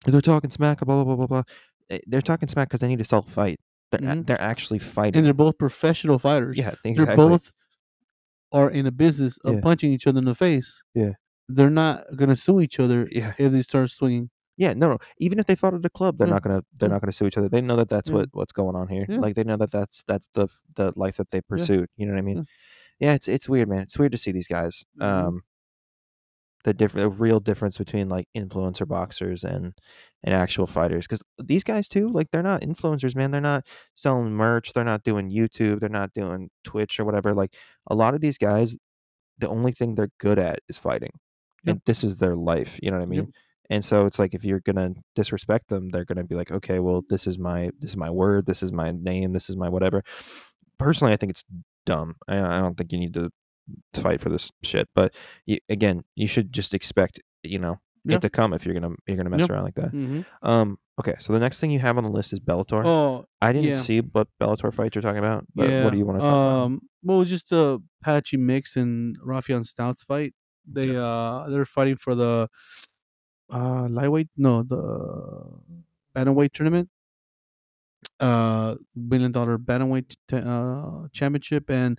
They're 0.06 0.20
talking 0.20 0.50
smack, 0.50 0.78
blah 0.80 1.02
blah 1.02 1.04
blah 1.04 1.16
blah 1.16 1.26
blah. 1.26 1.42
Eh, 1.90 1.98
They're 2.06 2.20
talking 2.22 2.48
smack 2.48 2.68
because 2.68 2.80
they 2.80 2.88
need 2.88 2.98
to 2.98 3.04
sell 3.04 3.22
fight. 3.22 3.58
They're 3.90 4.00
Mhm. 4.00 4.26
they're 4.26 4.40
actually 4.40 4.78
fighting. 4.80 5.16
and 5.18 5.26
they're 5.26 5.34
both 5.34 5.58
professional 5.58 6.18
fighters. 6.18 6.56
yeah, 6.58 6.74
exactly. 6.84 7.04
they're 7.04 7.16
both 7.16 7.52
are 8.52 8.70
in 8.70 8.86
a 8.86 8.90
business 8.90 9.38
of 9.44 9.54
Yeah. 9.56 9.60
punching 9.60 9.92
each 9.92 10.06
other 10.06 10.18
in 10.18 10.24
the 10.24 10.34
face. 10.34 10.82
Yeah. 10.94 11.12
They're 11.48 11.70
not 11.70 12.04
gonna 12.16 12.36
sue 12.36 12.60
each 12.60 12.78
other 12.80 13.08
Yeah, 13.10 13.34
if 13.38 13.52
they 13.52 13.62
start 13.62 13.90
swinging. 13.90 14.30
yeah. 14.56 14.72
No, 14.74 14.88
no. 14.90 14.98
Even 15.18 15.38
if 15.38 15.46
they 15.46 15.54
fought 15.54 15.74
at 15.74 15.84
a 15.84 15.90
club, 15.90 16.18
they're 16.18 16.26
Yeah. 16.28 16.34
not 16.34 16.42
gonna 16.42 16.62
they're 16.78 16.88
Yeah. 16.88 16.94
not 16.94 17.00
gonna 17.02 17.12
sue 17.12 17.26
each 17.26 17.36
other. 17.38 17.48
They 17.48 17.60
know 17.60 17.76
that 17.76 17.88
that's 17.88 18.10
what 18.10 18.28
what's 18.32 18.52
going 18.52 18.76
on 18.76 18.88
here. 18.88 19.06
Like 19.08 19.34
they 19.34 19.44
know 19.44 19.56
that 19.56 19.70
that's 19.70 20.02
that's 20.04 20.28
the 20.34 20.48
the 20.76 20.92
life 20.96 21.16
that 21.16 21.30
they 21.30 21.40
pursued. 21.40 21.88
You 21.96 22.06
know 22.06 22.12
what 22.12 22.18
I 22.18 22.22
mean? 22.22 22.44
Yeah, 23.00 23.14
it's 23.14 23.28
it's 23.28 23.48
weird, 23.48 23.68
man. 23.68 23.80
It's 23.80 23.98
weird 23.98 24.12
to 24.12 24.18
see 24.18 24.32
these 24.32 24.48
guys. 24.48 24.84
Mhm. 25.00 25.04
Um, 25.06 25.42
the 26.68 26.74
different, 26.74 27.10
the 27.12 27.18
real 27.18 27.40
difference 27.40 27.78
between 27.78 28.08
like 28.08 28.26
influencer 28.36 28.86
boxers 28.86 29.42
and 29.44 29.72
and 30.22 30.34
actual 30.34 30.66
fighters, 30.66 31.06
because 31.06 31.22
these 31.42 31.64
guys 31.64 31.88
too, 31.88 32.08
like 32.10 32.30
they're 32.30 32.42
not 32.42 32.60
influencers, 32.60 33.16
man. 33.16 33.30
They're 33.30 33.40
not 33.40 33.66
selling 33.94 34.32
merch. 34.32 34.72
They're 34.72 34.84
not 34.84 35.02
doing 35.04 35.30
YouTube. 35.30 35.80
They're 35.80 35.88
not 35.88 36.12
doing 36.12 36.50
Twitch 36.64 37.00
or 37.00 37.04
whatever. 37.04 37.34
Like 37.34 37.54
a 37.88 37.94
lot 37.94 38.14
of 38.14 38.20
these 38.20 38.38
guys, 38.38 38.76
the 39.38 39.48
only 39.48 39.72
thing 39.72 39.94
they're 39.94 40.10
good 40.20 40.38
at 40.38 40.60
is 40.68 40.76
fighting, 40.78 41.12
Yep. 41.64 41.72
and 41.72 41.82
this 41.86 42.04
is 42.04 42.18
their 42.18 42.36
life. 42.36 42.78
You 42.82 42.90
know 42.90 42.98
what 42.98 43.04
I 43.04 43.06
mean? 43.06 43.20
Yep. 43.26 43.28
And 43.70 43.84
so 43.84 44.06
it's 44.06 44.18
like 44.18 44.34
if 44.34 44.44
you're 44.44 44.60
gonna 44.60 44.94
disrespect 45.14 45.68
them, 45.68 45.88
they're 45.90 46.04
gonna 46.04 46.24
be 46.24 46.34
like, 46.34 46.50
okay, 46.50 46.78
well, 46.80 47.02
this 47.08 47.26
is 47.26 47.38
my 47.38 47.70
this 47.80 47.90
is 47.90 47.96
my 47.96 48.10
word, 48.10 48.46
this 48.46 48.62
is 48.62 48.72
my 48.72 48.90
name, 48.92 49.32
this 49.32 49.48
is 49.50 49.56
my 49.56 49.68
whatever. 49.68 50.02
Personally, 50.78 51.12
I 51.12 51.16
think 51.16 51.30
it's 51.30 51.44
dumb. 51.86 52.16
I, 52.28 52.38
I 52.38 52.60
don't 52.60 52.76
think 52.76 52.92
you 52.92 52.98
need 52.98 53.14
to 53.14 53.30
fight 53.94 54.20
for 54.20 54.28
this 54.30 54.50
shit. 54.62 54.88
But 54.94 55.14
you, 55.46 55.58
again, 55.68 56.04
you 56.14 56.26
should 56.26 56.52
just 56.52 56.74
expect 56.74 57.20
you 57.42 57.58
know 57.58 57.80
Yeah. 58.04 58.16
it 58.16 58.22
to 58.22 58.30
come 58.30 58.52
if 58.52 58.64
you're 58.64 58.74
gonna 58.74 58.94
you're 59.06 59.16
gonna 59.16 59.30
mess 59.30 59.40
Yep. 59.40 59.50
around 59.50 59.64
like 59.64 59.74
that. 59.76 59.92
Mm-hmm. 59.92 60.22
Um. 60.48 60.78
Okay. 61.00 61.14
So 61.20 61.32
the 61.32 61.38
next 61.38 61.60
thing 61.60 61.70
you 61.70 61.78
have 61.78 61.96
on 61.96 62.04
the 62.04 62.10
list 62.10 62.32
is 62.32 62.40
Bellator. 62.40 62.84
Oh, 62.84 63.26
I 63.40 63.52
didn't 63.52 63.68
yeah. 63.68 63.72
see 63.74 64.00
what 64.00 64.28
Bellator 64.40 64.72
fights 64.74 64.94
you're 64.96 65.02
talking 65.02 65.18
about. 65.18 65.46
But 65.54 65.68
yeah. 65.70 65.84
what 65.84 65.92
do 65.92 65.98
you 65.98 66.04
want 66.06 66.18
to 66.18 66.22
talk 66.22 66.32
about? 66.32 66.62
um, 66.64 66.80
well, 67.02 67.24
just 67.24 67.52
a 67.52 67.78
Patchy 68.02 68.36
Mix 68.36 68.76
and 68.76 69.16
Raufeon 69.20 69.62
Stots 69.64 70.04
fight. 70.04 70.34
They 70.70 70.96
uh 70.96 71.48
they're 71.48 71.64
fighting 71.64 71.96
for 71.96 72.14
the 72.14 72.48
uh 73.50 73.86
lightweight 73.88 74.28
no 74.36 74.62
the 74.62 74.76
bantamweight 76.14 76.52
tournament 76.52 76.90
uh 78.20 78.74
million 78.94 79.32
dollar 79.32 79.56
bantamweight 79.58 80.16
t- 80.28 80.36
uh 80.36 81.08
championship 81.12 81.70
and 81.70 81.98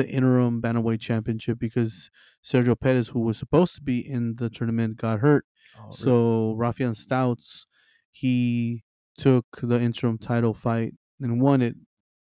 the 0.00 0.08
interim 0.08 0.60
bantamweight 0.62 1.00
championship 1.00 1.58
because 1.58 2.10
Sergio 2.44 2.78
Perez 2.78 3.08
who 3.08 3.20
was 3.20 3.38
supposed 3.38 3.74
to 3.76 3.82
be 3.82 3.98
in 4.00 4.36
the 4.36 4.50
tournament 4.50 4.96
got 4.96 5.20
hurt 5.20 5.46
Oh, 5.76 5.96
really? 5.98 5.98
so 6.02 6.56
Raufeon 6.58 6.94
Stots 6.96 7.66
he 8.10 8.84
took 9.18 9.46
the 9.62 9.80
interim 9.80 10.18
title 10.18 10.54
fight 10.54 10.94
and 11.20 11.40
won 11.40 11.62
it 11.62 11.76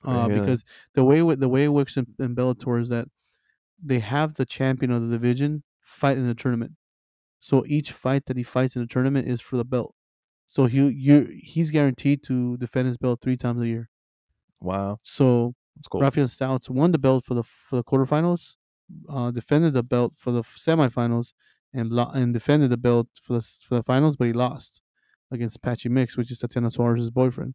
uh, 0.05 0.29
Really? 0.29 0.41
because 0.41 0.64
the 0.95 1.05
way 1.05 1.20
the 1.35 1.49
way 1.49 1.64
it 1.64 1.68
works 1.68 1.97
in, 1.97 2.07
in 2.18 2.35
Bellator 2.37 2.81
is 2.81 2.89
that 2.91 3.09
they 3.83 3.99
have 4.01 4.34
the 4.34 4.46
champion 4.46 4.91
of 4.91 5.03
the 5.03 5.09
division 5.09 5.64
fight 5.83 6.17
in 6.18 6.26
the 6.26 6.34
tournament. 6.34 6.72
So 7.41 7.64
each 7.67 7.92
fight 7.92 8.26
that 8.26 8.37
he 8.38 8.45
fights 8.45 8.76
in 8.76 8.83
the 8.83 8.88
tournament 8.88 9.29
is 9.29 9.41
for 9.42 9.57
the 9.59 9.64
belt. 9.64 9.95
So 10.46 10.67
he 10.67 10.79
you 10.91 11.29
he's 11.42 11.71
guaranteed 11.72 12.22
to 12.25 12.57
defend 12.59 12.88
his 12.88 12.99
belt 12.99 13.21
three 13.22 13.37
times 13.38 13.63
a 13.63 13.68
year. 13.68 13.91
wow, 14.61 15.01
So 15.03 15.55
that's 15.76 15.88
cool. 15.88 16.01
Rafael 16.01 16.26
Stots 16.26 16.68
won 16.71 16.92
the 16.92 16.99
belt 16.99 17.25
for 17.25 17.34
the 17.34 17.42
for 17.42 17.76
the 17.76 17.84
quarterfinals, 17.84 18.57
uh, 19.09 19.30
defended 19.30 19.72
the 19.75 19.83
belt 19.83 20.14
for 20.17 20.30
the 20.33 20.42
semifinals, 20.42 21.33
and 21.72 21.91
lo- 21.91 22.11
and 22.14 22.33
defended 22.33 22.71
the 22.71 22.76
belt 22.76 23.09
for 23.22 23.34
the 23.34 23.42
for 23.67 23.75
the 23.76 23.83
finals, 23.83 24.17
but 24.17 24.26
he 24.26 24.33
lost 24.33 24.80
against 25.30 25.63
Patchy 25.63 25.88
Mix, 25.88 26.17
which 26.17 26.30
is 26.30 26.38
Tatiana 26.38 26.71
Suarez's 26.71 27.11
boyfriend. 27.11 27.55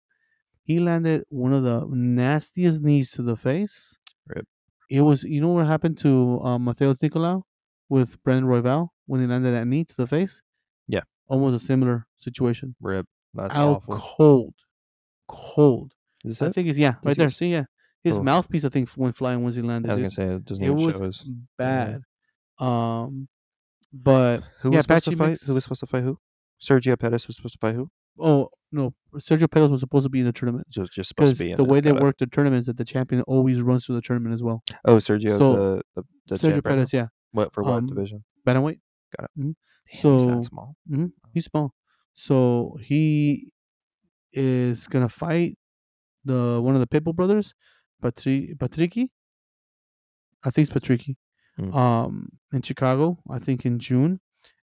He 0.64 0.80
landed 0.80 1.24
one 1.30 1.54
of 1.54 1.64
the 1.64 1.88
nastiest 1.90 2.82
knees 2.84 3.12
to 3.12 3.22
the 3.22 3.36
face. 3.36 3.98
Rip. 4.28 4.48
It 4.90 5.02
was 5.02 5.24
you 5.24 5.40
know 5.41 5.50
what 5.50 5.68
happened 5.68 5.98
to 6.00 6.41
um, 6.44 6.66
Matheus 6.66 7.00
Nicolau 7.02 7.44
with 7.90 8.22
Brandon 8.24 8.50
Royval 8.50 8.90
when 9.06 9.22
he 9.22 9.28
landed 9.28 9.52
that 9.54 9.66
knee 9.66 9.86
to 9.86 9.96
the 9.96 10.08
face. 10.08 10.41
Yeah. 10.88 11.02
almost 11.28 11.56
a 11.64 11.66
similar 11.66 12.08
situation. 12.18 12.76
Rip. 12.82 13.06
That's 13.34 13.56
Out 13.56 13.78
awful. 13.78 13.98
cold, 13.98 14.56
cold. 15.28 15.94
Is 16.26 16.32
this 16.40 16.41
I 16.41 16.48
it? 16.48 16.54
think 16.56 16.68
it's 16.70 16.78
yeah, 16.78 16.96
right 17.04 17.16
there. 17.16 17.30
See, 17.30 17.52
yeah, 17.52 17.66
his 18.04 18.20
mouthpiece 18.20 18.64
I 18.66 18.70
think 18.70 18.90
went 18.96 19.16
flying 19.16 19.44
once 19.44 19.56
he 19.56 19.62
landed. 19.62 19.90
I 19.90 19.94
was 19.94 20.00
gonna 20.02 20.10
say 20.12 20.26
it 20.36 20.46
doesn't 20.46 20.64
it 20.64 20.68
even 20.68 20.78
was 21.02 21.18
show 21.26 21.32
bad. 21.58 22.02
Um, 22.60 23.28
but 23.94 24.44
Who 24.62 24.72
yeah, 24.72 24.78
was 24.78 24.84
supposed 24.86 25.06
to 25.06 25.16
fight? 25.16 25.30
Mix- 25.32 25.48
Who 25.48 25.54
was 25.54 25.64
supposed 25.64 25.80
to 25.82 25.88
fight 25.88 26.04
who? 26.04 26.18
Sergio 26.62 27.00
Pettis 27.00 27.26
was 27.28 27.38
supposed 27.38 27.54
to 27.54 27.60
fight 27.60 27.76
who? 27.76 27.90
oh 28.22 28.50
no, 28.72 28.94
Sergio 29.16 29.50
Perez 29.50 29.72
was 29.72 29.80
supposed 29.80 30.04
to 30.04 30.10
be 30.10 30.20
in 30.20 30.26
the 30.26 30.32
tournament 30.34 30.68
Just 30.70 30.92
just 30.92 31.08
supposed 31.08 31.38
because 31.38 31.38
to 31.38 31.44
be 31.46 31.56
the 31.56 31.64
way 31.64 31.80
they 31.80 31.92
work 31.94 32.18
the 32.20 32.28
tournament 32.28 32.60
is 32.60 32.66
that 32.66 32.76
the 32.78 32.84
champion 32.84 33.22
always 33.24 33.62
runs 33.62 33.86
through 33.86 33.96
the 33.96 34.02
tournament 34.02 34.34
as 34.36 34.44
well. 34.44 34.62
Oh, 34.86 34.98
Sergio, 34.98 35.38
So, 35.40 35.54
the 35.56 35.82
the, 35.96 36.04
the 36.28 36.36
Sergio? 36.36 36.64
Perez, 36.64 36.92
yeah, 36.94 37.08
What 37.32 37.54
for 37.54 37.64
what 37.64 37.74
um, 37.76 37.88
division? 37.88 38.24
bantamweight. 38.46 38.80
Got 39.18 39.30
it. 39.36 39.40
Mhm. 39.40 39.44
Damn, 39.44 39.56
he's 39.88 40.02
so- 40.02 40.18
not 40.30 40.46
small. 40.46 40.76
hmm 40.88 41.06
He's 41.34 41.46
small, 41.46 41.74
so 42.14 42.78
he 42.82 43.54
is 44.34 44.86
gonna 44.88 45.10
fight 45.10 45.58
the 46.26 46.60
one 46.62 46.76
of 46.76 46.82
the 46.82 46.88
Pitbull 46.88 47.16
brothers, 47.16 47.56
Patri 48.02 48.56
Patricky. 48.58 49.10
I 50.44 50.50
think 50.52 50.70
it's 50.70 50.78
Patricky. 50.78 51.16
Mm. 51.60 51.76
um, 51.76 52.30
in 52.54 52.62
Chicago. 52.62 53.20
I 53.30 53.38
think 53.40 53.66
in 53.66 53.80
June, 53.80 54.22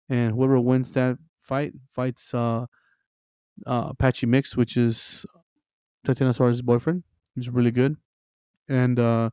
and 0.08 0.34
whoever 0.34 0.58
wins 0.60 0.92
that 0.94 1.18
fight 1.42 1.74
fights 1.90 2.34
uh, 2.34 2.66
uh, 3.68 3.88
Apache 3.90 4.26
Mix, 4.28 4.56
which 4.56 4.78
is 4.78 5.26
Tatiana 6.06 6.34
Suarez's 6.34 6.62
boyfriend. 6.62 7.04
He's 7.36 7.50
really 7.50 7.72
good, 7.72 7.98
and 8.70 8.98
uh, 8.98 9.30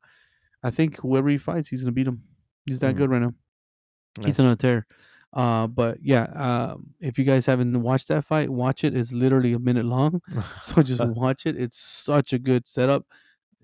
I 0.65 0.71
think 0.71 0.99
whoever 0.99 1.29
he 1.29 1.39
fights, 1.39 1.69
he's 1.69 1.83
gonna 1.83 1.93
beat 1.93 2.09
him. 2.09 2.23
He's 2.67 2.81
that 2.81 2.95
Mm. 2.95 2.99
good 2.99 3.11
right 3.11 3.23
now. 3.23 3.35
He's 4.19 4.39
Nice. 4.39 4.41
on 4.41 4.47
a 4.49 4.57
tear. 4.57 4.87
Uh, 5.33 5.67
but 5.69 5.99
yeah, 6.03 6.25
um, 6.25 6.95
if 7.01 7.17
you 7.19 7.25
guys 7.25 7.47
haven't 7.47 7.81
watched 7.81 8.09
that 8.09 8.25
fight, 8.25 8.51
watch 8.51 8.83
it. 8.85 8.95
It's 8.97 9.13
literally 9.13 9.53
a 9.53 9.59
minute 9.61 9.85
long, 9.87 10.21
so 10.63 10.83
just 10.83 11.05
watch 11.07 11.47
it. 11.47 11.57
It's 11.57 11.79
such 11.79 12.33
a 12.33 12.39
good 12.41 12.67
setup. 12.67 13.07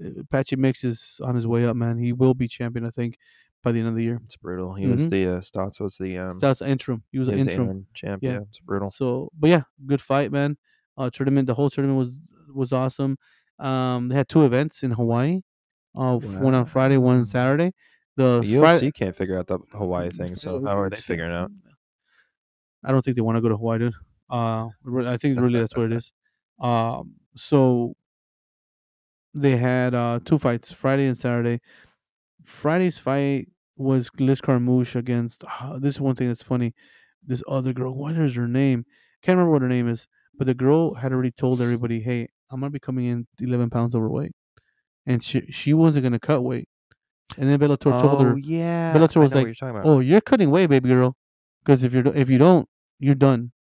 Uh, 0.05 0.21
Apache 0.21 0.57
Mix 0.57 0.85
is 0.85 1.21
on 1.25 1.35
his 1.35 1.47
way 1.47 1.65
up, 1.67 1.77
man. 1.77 1.99
He 1.99 2.13
will 2.13 2.35
be 2.35 2.49
champion, 2.49 2.85
I 2.87 2.91
think, 2.91 3.19
by 3.63 3.73
the 3.73 3.81
end 3.81 3.89
of 3.89 3.95
the 3.97 4.03
year. 4.05 4.21
It's 4.25 4.37
brutal. 4.37 4.75
He 4.75 4.87
was 4.87 5.07
Mhm. 5.07 5.11
the 5.11 5.27
uh, 5.27 5.41
Stots 5.41 5.81
was 5.81 5.97
the 5.97 6.19
um 6.19 6.39
That's 6.39 6.63
interim. 6.63 7.03
He 7.13 7.19
was 7.19 7.29
he 7.29 7.33
an 7.33 7.39
was 7.39 7.47
the 7.47 7.53
interim. 7.53 7.69
interim 7.71 7.87
champ. 7.95 8.23
Yeah. 8.23 8.41
It's 8.49 8.61
brutal. 8.61 8.91
So, 8.91 9.31
but 9.39 9.51
yeah, 9.51 9.63
good 9.87 10.01
fight, 10.01 10.31
man. 10.33 10.57
Uh, 10.97 11.11
tournament. 11.11 11.47
The 11.47 11.55
whole 11.55 11.71
tournament 11.71 11.99
was 11.99 12.19
was 12.55 12.73
awesome. 12.73 13.19
Um, 13.59 14.09
they 14.09 14.15
had 14.15 14.29
two 14.29 14.45
events 14.45 14.83
in 14.83 14.93
Hawaii. 14.93 15.43
Uh, 15.95 16.17
one 16.19 16.55
on 16.55 16.65
Friday, 16.65 16.97
one 16.97 17.17
on 17.19 17.25
Saturday. 17.27 17.73
The 18.17 18.41
The. 18.41 18.55
UFC 18.55 18.93
can't 18.95 19.15
figure 19.15 19.39
out 19.39 19.47
the 19.49 19.59
Hawaii 19.73 20.11
thing, 20.11 20.37
so 20.37 20.65
how 20.65 20.79
are 20.79 20.89
they 20.91 20.97
figuring 20.97 21.33
out? 21.33 21.51
I 22.85 22.93
don't 22.93 23.05
think 23.05 23.17
they 23.17 23.23
want 23.23 23.37
to 23.37 23.41
go 23.43 23.49
to 23.49 23.57
Hawaii, 23.57 23.79
dude. 23.81 23.95
Uh, 24.31 24.69
I 25.07 25.17
think 25.17 25.41
really 25.41 25.59
that's 25.59 25.75
what 25.77 25.87
it 25.87 25.93
is. 25.93 26.13
Um, 26.61 27.15
so 27.35 27.95
they 29.41 29.57
had 29.57 29.95
uh 29.95 30.21
two 30.25 30.39
fights, 30.39 30.73
Friday 30.73 31.07
and 31.07 31.17
Saturday. 31.17 31.61
Friday's 32.45 32.99
fight 32.99 33.49
was 33.77 34.11
Liz 34.19 34.41
Carmouche 34.41 34.97
against. 34.97 35.45
ah, 35.47 35.79
this 35.79 35.97
is 35.97 36.01
one 36.01 36.15
thing 36.15 36.29
that's 36.29 36.43
funny. 36.43 36.75
This 37.25 37.43
other 37.49 37.73
girl, 37.73 37.95
what 37.95 38.17
is 38.17 38.35
her 38.37 38.49
name? 38.49 38.85
Can't 39.23 39.37
remember 39.37 39.53
what 39.53 39.63
her 39.63 39.69
name 39.69 39.89
is, 39.89 40.07
but 40.37 40.47
the 40.47 40.55
girl 40.55 40.95
had 40.95 41.13
already 41.13 41.31
told 41.31 41.61
everybody, 41.61 42.01
"Hey, 42.01 42.29
I'm 42.51 42.61
gonna 42.61 42.71
be 42.71 42.81
coming 42.81 43.07
in 43.07 43.27
11 43.41 43.71
pounds 43.71 43.95
overweight," 43.95 44.33
and 45.07 45.23
she 45.23 45.43
she 45.51 45.75
wasn't 45.75 46.05
gonna 46.05 46.21
cut 46.21 46.43
weight. 46.43 46.69
And 47.37 47.49
then 47.49 47.59
Bellator 47.59 47.93
told 48.01 48.21
her, 48.23 48.33
Oh 48.33 48.37
yeah, 48.37 48.95
Bellator 48.95 49.17
was 49.21 49.35
like, 49.35 49.47
you're 49.61 49.71
about. 49.71 49.87
"Oh, 49.87 50.01
you're 50.01 50.21
cutting 50.23 50.51
weight, 50.51 50.69
baby 50.71 50.89
girl, 50.89 51.17
because 51.63 51.85
if 51.85 51.93
you're 51.93 52.07
if 52.17 52.31
you 52.31 52.39
don't, 52.39 52.69
you're 52.99 53.15
done." 53.15 53.53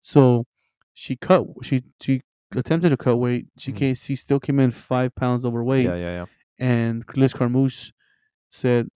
So 0.00 0.46
she 0.94 1.16
cut. 1.16 1.44
She 1.62 1.82
she 2.00 2.22
attempted 2.54 2.90
to 2.90 2.96
cut 2.96 3.16
weight. 3.16 3.46
She 3.58 3.72
came. 3.72 3.94
She 3.94 4.16
still 4.16 4.40
came 4.40 4.58
in 4.60 4.70
five 4.70 5.14
pounds 5.14 5.44
overweight. 5.44 5.84
yeah, 5.84 5.94
yeah, 5.94 6.12
yeah. 6.12 6.24
And 6.58 7.04
Liz 7.16 7.32
Carmouche 7.32 7.92
said, 8.50 8.88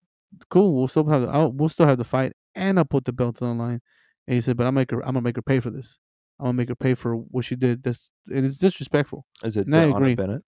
"Cool, 0.51 0.75
we'll 0.75 0.89
still 0.89 1.09
have 1.09 1.23
the, 1.23 1.29
I'll, 1.29 1.53
we'll 1.53 1.69
still 1.69 1.87
have 1.87 1.99
the 1.99 2.05
fight, 2.05 2.33
and 2.55 2.79
I'll 2.79 2.85
put 2.85 3.05
the 3.05 3.13
belt 3.13 3.41
on 3.43 3.57
the 3.57 3.63
line." 3.65 3.81
And 4.27 4.35
he 4.35 4.41
said, 4.41 4.57
"But 4.57 4.67
I'm 4.67 4.75
make 4.75 4.91
her. 4.91 5.01
I'm 5.01 5.15
gonna 5.15 5.23
make 5.23 5.37
her 5.37 5.43
pay 5.43 5.61
for 5.61 5.71
this. 5.71 5.99
I'm 6.39 6.47
gonna 6.47 6.55
make 6.55 6.69
her 6.69 6.75
pay 6.75 6.95
for 6.95 7.15
what 7.17 7.45
she 7.45 7.57
did. 7.57 7.83
That's 7.83 8.11
and 8.29 8.45
it's 8.45 8.59
disrespectful." 8.59 9.27
Is 9.43 9.57
it 9.57 9.67
I 9.69 9.71
Deanna 9.71 9.97
agree. 9.97 10.15
Bennett? 10.15 10.43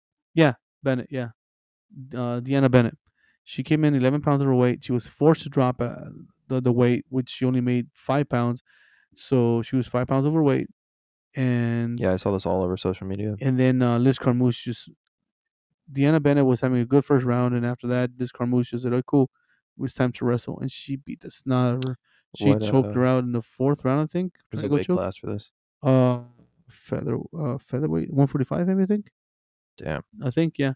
Bennett, 0.83 1.09
yeah, 1.11 1.29
uh, 2.15 2.41
Deanna 2.41 2.71
Bennett. 2.71 2.97
She 3.43 3.63
came 3.63 3.85
in 3.85 3.95
11 3.95 4.21
pounds 4.23 4.43
overweight. 4.43 4.85
She 4.85 4.93
was 4.93 5.07
forced 5.09 5.43
to 5.45 5.49
drop 5.49 5.81
uh, 5.81 5.97
the 6.49 6.61
the 6.61 6.73
weight, 6.73 7.05
which 7.09 7.31
she 7.31 7.45
only 7.45 7.61
made 7.61 7.89
five 7.93 8.29
pounds. 8.29 8.63
So 9.15 9.63
she 9.63 9.77
was 9.77 9.87
five 9.89 10.07
pounds 10.07 10.27
overweight, 10.27 10.69
and 11.37 12.01
Yeah, 12.01 12.13
I 12.13 12.17
saw 12.17 12.33
this 12.33 12.47
all 12.47 12.63
over 12.63 12.77
social 12.77 13.07
media. 13.07 13.37
and 13.41 13.59
then 13.61 13.83
uh, 13.83 13.99
Liz 13.99 14.19
Carmouche 14.19 14.63
just 14.65 14.89
Deanna 15.93 16.21
Bennett 16.23 16.47
was 16.47 16.61
having 16.63 16.81
a 16.81 16.85
good 16.85 17.05
first 17.05 17.25
round, 17.25 17.55
and 17.55 17.65
after 17.65 17.87
that, 17.87 18.11
Liz 18.19 18.33
Carmouche 18.33 18.71
just 18.71 18.83
said, 18.83 18.93
"Oh, 18.93 19.03
cool, 19.03 19.31
it 19.79 19.81
was 19.83 19.95
time 19.95 20.11
to 20.13 20.25
wrestle," 20.25 20.59
and 20.59 20.71
she 20.73 20.97
beat 20.97 21.21
the 21.21 21.31
snot 21.31 21.69
out 21.69 21.75
of 21.85 21.89
her. 21.89 21.99
She 22.37 22.49
What, 22.51 22.63
choked 22.63 22.89
uh, 22.89 22.93
her 22.93 23.07
out 23.07 23.23
in 23.25 23.31
the 23.33 23.43
fourth 23.43 23.85
round, 23.85 24.01
I 24.03 24.07
think. 24.07 24.35
There's 24.51 24.65
a 24.65 24.83
choke. 24.83 24.99
class 24.99 25.17
for 25.17 25.29
this. 25.33 25.53
Uh, 25.83 26.23
feather, 26.69 27.19
uh, 27.39 27.59
featherweight, 27.59 28.13
one 28.13 28.27
forty 28.27 28.45
five, 28.45 28.67
maybe 28.67 28.83
I 28.83 28.87
think. 28.87 29.11
Damn. 29.77 30.03
I 30.25 30.31
think 30.31 30.59
yeah. 30.59 30.73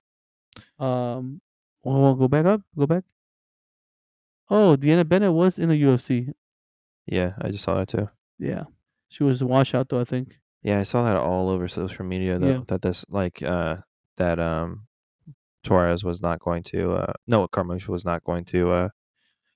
Um, 0.78 1.40
well, 1.82 2.00
well, 2.02 2.14
go 2.14 2.28
back 2.28 2.46
up, 2.46 2.60
go 2.78 2.86
back. 2.86 3.02
Oh, 4.48 4.76
Deanna 4.76 5.08
Bennett 5.08 5.32
was 5.32 5.58
in 5.58 5.68
the 5.68 5.80
UFC. 5.82 6.32
Yeah, 7.06 7.32
I 7.40 7.50
just 7.50 7.64
saw 7.64 7.74
that 7.74 7.88
too. 7.88 8.08
Yeah, 8.38 8.64
she 9.08 9.22
was 9.24 9.42
a 9.42 9.46
washout 9.46 9.88
though. 9.88 10.00
I 10.00 10.04
think. 10.04 10.38
Yeah, 10.62 10.78
I 10.80 10.82
saw 10.84 11.02
that 11.04 11.16
all 11.16 11.48
over 11.48 11.68
social 11.68 12.04
media 12.04 12.38
that 12.38 12.46
Yeah. 12.46 12.60
that 12.68 12.82
this 12.82 13.04
like 13.08 13.42
uh 13.42 13.78
that 14.16 14.38
um 14.38 14.86
Torres 15.62 16.04
was 16.04 16.20
not 16.22 16.38
going 16.40 16.62
to 16.64 16.92
uh 16.92 17.12
no 17.26 17.46
Carmouche 17.48 17.88
was 17.88 18.04
not 18.04 18.24
going 18.24 18.44
to 18.46 18.70
uh 18.70 18.88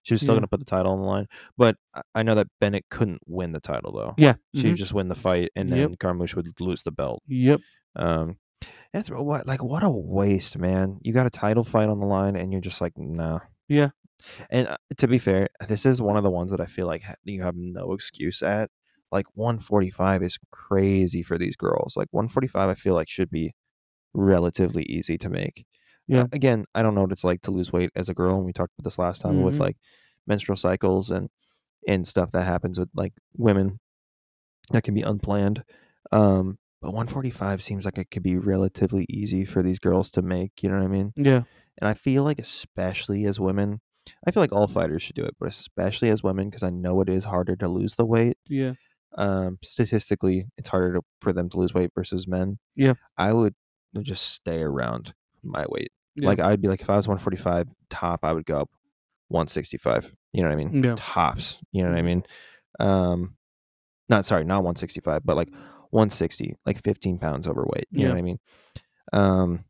she 0.03 0.13
was 0.15 0.21
still 0.21 0.35
Yeah. 0.35 0.41
going 0.41 0.43
to 0.43 0.49
put 0.49 0.61
the 0.61 0.67
title 0.67 0.93
on 0.93 1.01
the 1.01 1.07
line, 1.07 1.27
but 1.57 1.77
I- 1.95 2.03
I 2.17 2.23
know 2.23 2.35
that 2.35 2.49
Bennett 2.61 2.85
couldn't 2.91 3.23
win 3.27 3.53
the 3.53 3.61
title 3.61 3.93
though. 3.93 4.15
Yeah. 4.19 4.35
She'd 4.55 4.75
mhm, 4.75 4.77
just 4.77 4.93
win 4.93 5.09
the 5.09 5.15
fight, 5.15 5.51
and 5.57 5.71
Yep. 5.71 5.79
then 5.79 5.97
Carmouche 5.97 6.35
would 6.37 6.61
lose 6.61 6.83
the 6.83 6.91
belt. 6.91 7.23
Yep. 7.27 7.61
Um, 7.97 8.37
that's 8.93 9.11
what 9.11 9.47
like 9.47 9.63
what 9.63 9.83
a 9.83 9.91
waste, 9.91 10.59
man. 10.59 10.99
You 11.03 11.13
got 11.15 11.27
a 11.27 11.31
title 11.31 11.65
fight 11.65 11.89
on 11.89 12.01
the 12.01 12.07
line, 12.07 12.37
and 12.37 12.53
you're 12.53 12.61
just 12.61 12.81
like, 12.83 12.99
nah. 12.99 13.41
Yeah. 13.67 13.91
And 14.51 14.69
uh, 14.69 14.77
to 14.99 15.09
be 15.09 15.19
fair, 15.19 15.49
this 15.69 15.87
is 15.87 16.01
one 16.03 16.17
of 16.19 16.23
the 16.23 16.31
ones 16.31 16.51
that 16.51 16.61
I 16.61 16.67
feel 16.67 16.87
like 16.87 17.03
ha- 17.03 17.15
you 17.25 17.43
have 17.43 17.57
no 17.57 17.93
excuse 17.95 18.43
at. 18.43 18.71
Like 19.15 19.27
145 19.35 20.23
is 20.23 20.39
crazy 20.51 21.23
for 21.23 21.39
these 21.39 21.57
girls. 21.57 21.97
Like 21.97 22.09
145, 22.11 22.69
I 22.69 22.75
feel 22.75 22.95
like 22.95 23.09
should 23.09 23.31
be 23.31 23.55
relatively 24.13 24.83
easy 24.85 25.17
to 25.19 25.31
make. 25.31 25.65
Yeah. 26.07 26.25
again, 26.33 26.67
I 26.75 26.83
don't 26.83 26.95
know 26.95 27.01
what 27.01 27.13
it's 27.13 27.25
like 27.25 27.41
to 27.43 27.51
lose 27.51 27.73
weight 27.73 27.91
as 27.95 28.11
a 28.11 28.15
girl, 28.15 28.37
and 28.37 28.45
we 28.45 28.53
talked 28.53 28.73
about 28.79 28.85
this 28.85 28.99
last 28.99 29.23
time 29.23 29.41
with 29.43 29.55
Mhm. 29.57 29.61
like 29.61 29.77
menstrual 30.27 30.57
cycles 30.57 31.11
and 31.11 31.31
and 31.89 32.07
stuff 32.09 32.33
that 32.33 32.45
happens 32.45 32.79
with 32.79 32.89
like 32.95 33.13
women 33.37 33.79
that 34.73 34.83
can 34.85 34.95
be 34.95 35.03
unplanned. 35.03 35.65
Um, 36.13 36.59
but 36.83 36.93
145 36.93 37.63
seems 37.63 37.85
like 37.85 37.99
it 37.99 38.11
could 38.11 38.23
be 38.23 38.37
relatively 38.37 39.07
easy 39.09 39.45
for 39.47 39.63
these 39.63 39.79
girls 39.79 40.11
to 40.13 40.23
make. 40.23 40.63
You 40.63 40.71
know 40.71 40.77
what 40.79 40.85
I 40.85 40.89
mean? 40.89 41.13
Yeah. 41.17 41.45
And 41.79 41.89
I 41.89 41.95
feel 41.95 42.23
like, 42.25 42.39
especially 42.39 43.25
as 43.27 43.39
women, 43.41 43.81
I 44.27 44.31
feel 44.31 44.43
like 44.43 44.53
all 44.53 44.67
fighters 44.67 45.03
should 45.03 45.17
do 45.17 45.25
it, 45.25 45.37
but 45.41 45.49
especially 45.51 46.11
as 46.11 46.23
women, 46.23 46.49
because 46.51 46.63
I 46.63 46.71
know 46.71 47.01
it 47.03 47.09
is 47.09 47.25
harder 47.25 47.57
to 47.57 47.69
lose 47.69 47.95
the 47.97 48.05
weight. 48.07 48.37
Yeah. 48.49 48.75
Um, 49.17 49.59
statistically, 49.63 50.47
it's 50.59 50.69
harder 50.69 50.95
to, 50.95 51.03
for 51.21 51.33
them 51.33 51.49
to 51.51 51.57
lose 51.59 51.73
weight 51.75 51.91
versus 51.95 52.27
men. 52.27 52.59
Yeah. 52.75 52.95
I 53.17 53.33
would 53.33 53.55
just 54.03 54.33
stay 54.33 54.61
around 54.63 55.15
my 55.43 55.65
weight. 55.69 55.93
Yeah. 56.17 56.27
Like 56.29 56.41
I'd 56.41 56.61
be 56.61 56.69
like, 56.69 56.81
if 56.81 56.91
I 56.91 56.97
was 56.97 57.07
145 57.09 57.69
top, 57.91 58.21
I 58.23 58.33
would 58.33 58.45
go 58.47 58.61
up 58.61 58.71
165. 59.29 60.13
You 60.33 60.43
know 60.43 60.49
what 60.49 60.53
I 60.53 60.57
mean? 60.57 60.83
Yeah. 60.83 60.95
Tops. 60.97 61.59
You 61.73 61.83
know 61.85 61.91
what 61.91 61.99
I 61.99 62.03
Mhm. 62.03 62.05
mean? 62.05 62.25
Um, 62.81 63.37
not 64.09 64.27
sorry, 64.27 64.45
not 64.45 64.63
165, 64.65 65.23
but 65.25 65.37
like 65.37 65.51
160, 65.91 66.57
like 66.67 66.83
15 66.83 67.19
pounds 67.19 67.47
overweight. 67.47 67.87
You 67.91 68.05
know 68.07 68.11
what 68.13 68.19
I 68.19 68.23
mean? 68.23 68.39
Um, 69.13 69.65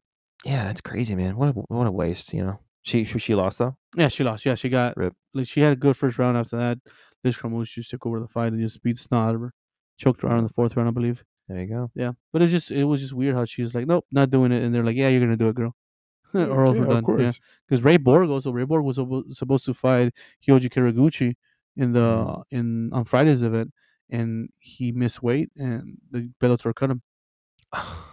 yeah, 0.44 0.64
that's 0.64 0.80
crazy, 0.80 1.14
man. 1.14 1.36
What 1.36 1.50
a, 1.50 1.52
what 1.52 1.86
a 1.86 1.90
waste. 1.92 2.32
You 2.32 2.44
know, 2.44 2.60
she 2.82 3.04
she, 3.04 3.18
she 3.18 3.34
lost 3.34 3.58
though. 3.58 3.76
Yeah, 3.96 4.08
she 4.08 4.24
lost. 4.24 4.44
Yeah, 4.44 4.54
she 4.54 4.68
got 4.68 4.96
Rip. 4.96 5.14
like 5.34 5.46
she 5.46 5.60
had 5.60 5.72
a 5.72 5.76
good 5.76 5.96
first 5.96 6.18
round 6.18 6.36
after 6.36 6.56
that. 6.56 6.78
Liz 7.24 7.36
Carmouche 7.38 7.72
just 7.74 7.90
took 7.90 8.04
over 8.06 8.20
the 8.20 8.28
fight 8.28 8.52
and 8.52 8.60
just 8.60 8.82
beat 8.82 8.96
the 8.96 9.02
snot 9.02 9.28
out 9.30 9.34
of 9.34 9.40
her. 9.40 9.52
Choked 9.96 10.22
her 10.22 10.28
out 10.28 10.38
in 10.38 10.44
the 10.44 10.52
fourth 10.52 10.76
round, 10.76 10.88
I 10.88 10.92
believe. 10.92 11.24
There 11.48 11.60
you 11.60 11.66
go. 11.66 11.90
Yeah. 11.94 12.12
But 12.32 12.42
it's 12.42 12.52
just 12.52 12.70
it 12.70 12.84
was 12.84 13.00
just 13.00 13.12
weird 13.12 13.34
how 13.34 13.44
she 13.44 13.62
was 13.62 13.74
like, 13.74 13.86
Nope, 13.86 14.06
not 14.12 14.30
doing 14.30 14.52
it. 14.52 14.62
And 14.62 14.74
they're 14.74 14.84
like, 14.84 14.96
Yeah, 14.96 15.08
you're 15.08 15.20
gonna 15.20 15.36
do 15.36 15.48
it, 15.48 15.54
girl. 15.54 15.74
or 16.34 16.64
else 16.66 16.76
we're 16.78 17.00
done. 17.00 17.04
Yeah. 17.20 17.32
Because 17.68 17.84
Ray 17.84 17.96
Borg 17.96 18.28
also 18.28 18.50
Ray 18.50 18.64
Borg 18.64 18.84
was 18.84 18.96
supposed 19.38 19.64
to 19.66 19.74
fight 19.74 20.12
Hyoji 20.46 20.68
Kiraguchi 20.70 21.34
in 21.76 21.92
the 21.92 22.00
Mhm. 22.00 22.42
in 22.50 22.92
on 22.92 23.04
Friday's 23.04 23.42
event 23.42 23.72
and 24.10 24.48
he 24.58 24.90
missed 24.92 25.22
weight 25.22 25.50
and 25.56 25.98
the 26.10 26.30
Bellator 26.40 26.74
cut 26.74 26.90
him. 26.90 27.02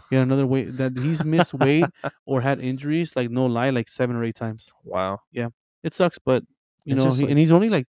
He 0.09 0.15
had 0.15 0.23
another 0.23 0.45
weight 0.47 0.77
that 0.77 0.97
he's 0.97 1.23
missed 1.23 1.53
weight 1.53 1.85
or 2.25 2.41
had 2.41 2.59
injuries, 2.59 3.15
like 3.15 3.29
no 3.29 3.45
lie, 3.45 3.69
like 3.69 3.88
seven 3.89 4.15
or 4.15 4.23
eight 4.23 4.35
times. 4.35 4.71
wow. 4.83 5.19
Yeah, 5.31 5.49
it 5.83 5.93
sucks, 5.93 6.17
but 6.19 6.43
you 6.83 6.95
It's 6.95 7.03
know, 7.05 7.11
he, 7.11 7.21
like- 7.23 7.29
and 7.29 7.39
he's 7.39 7.51
only 7.51 7.69
like 7.69 7.85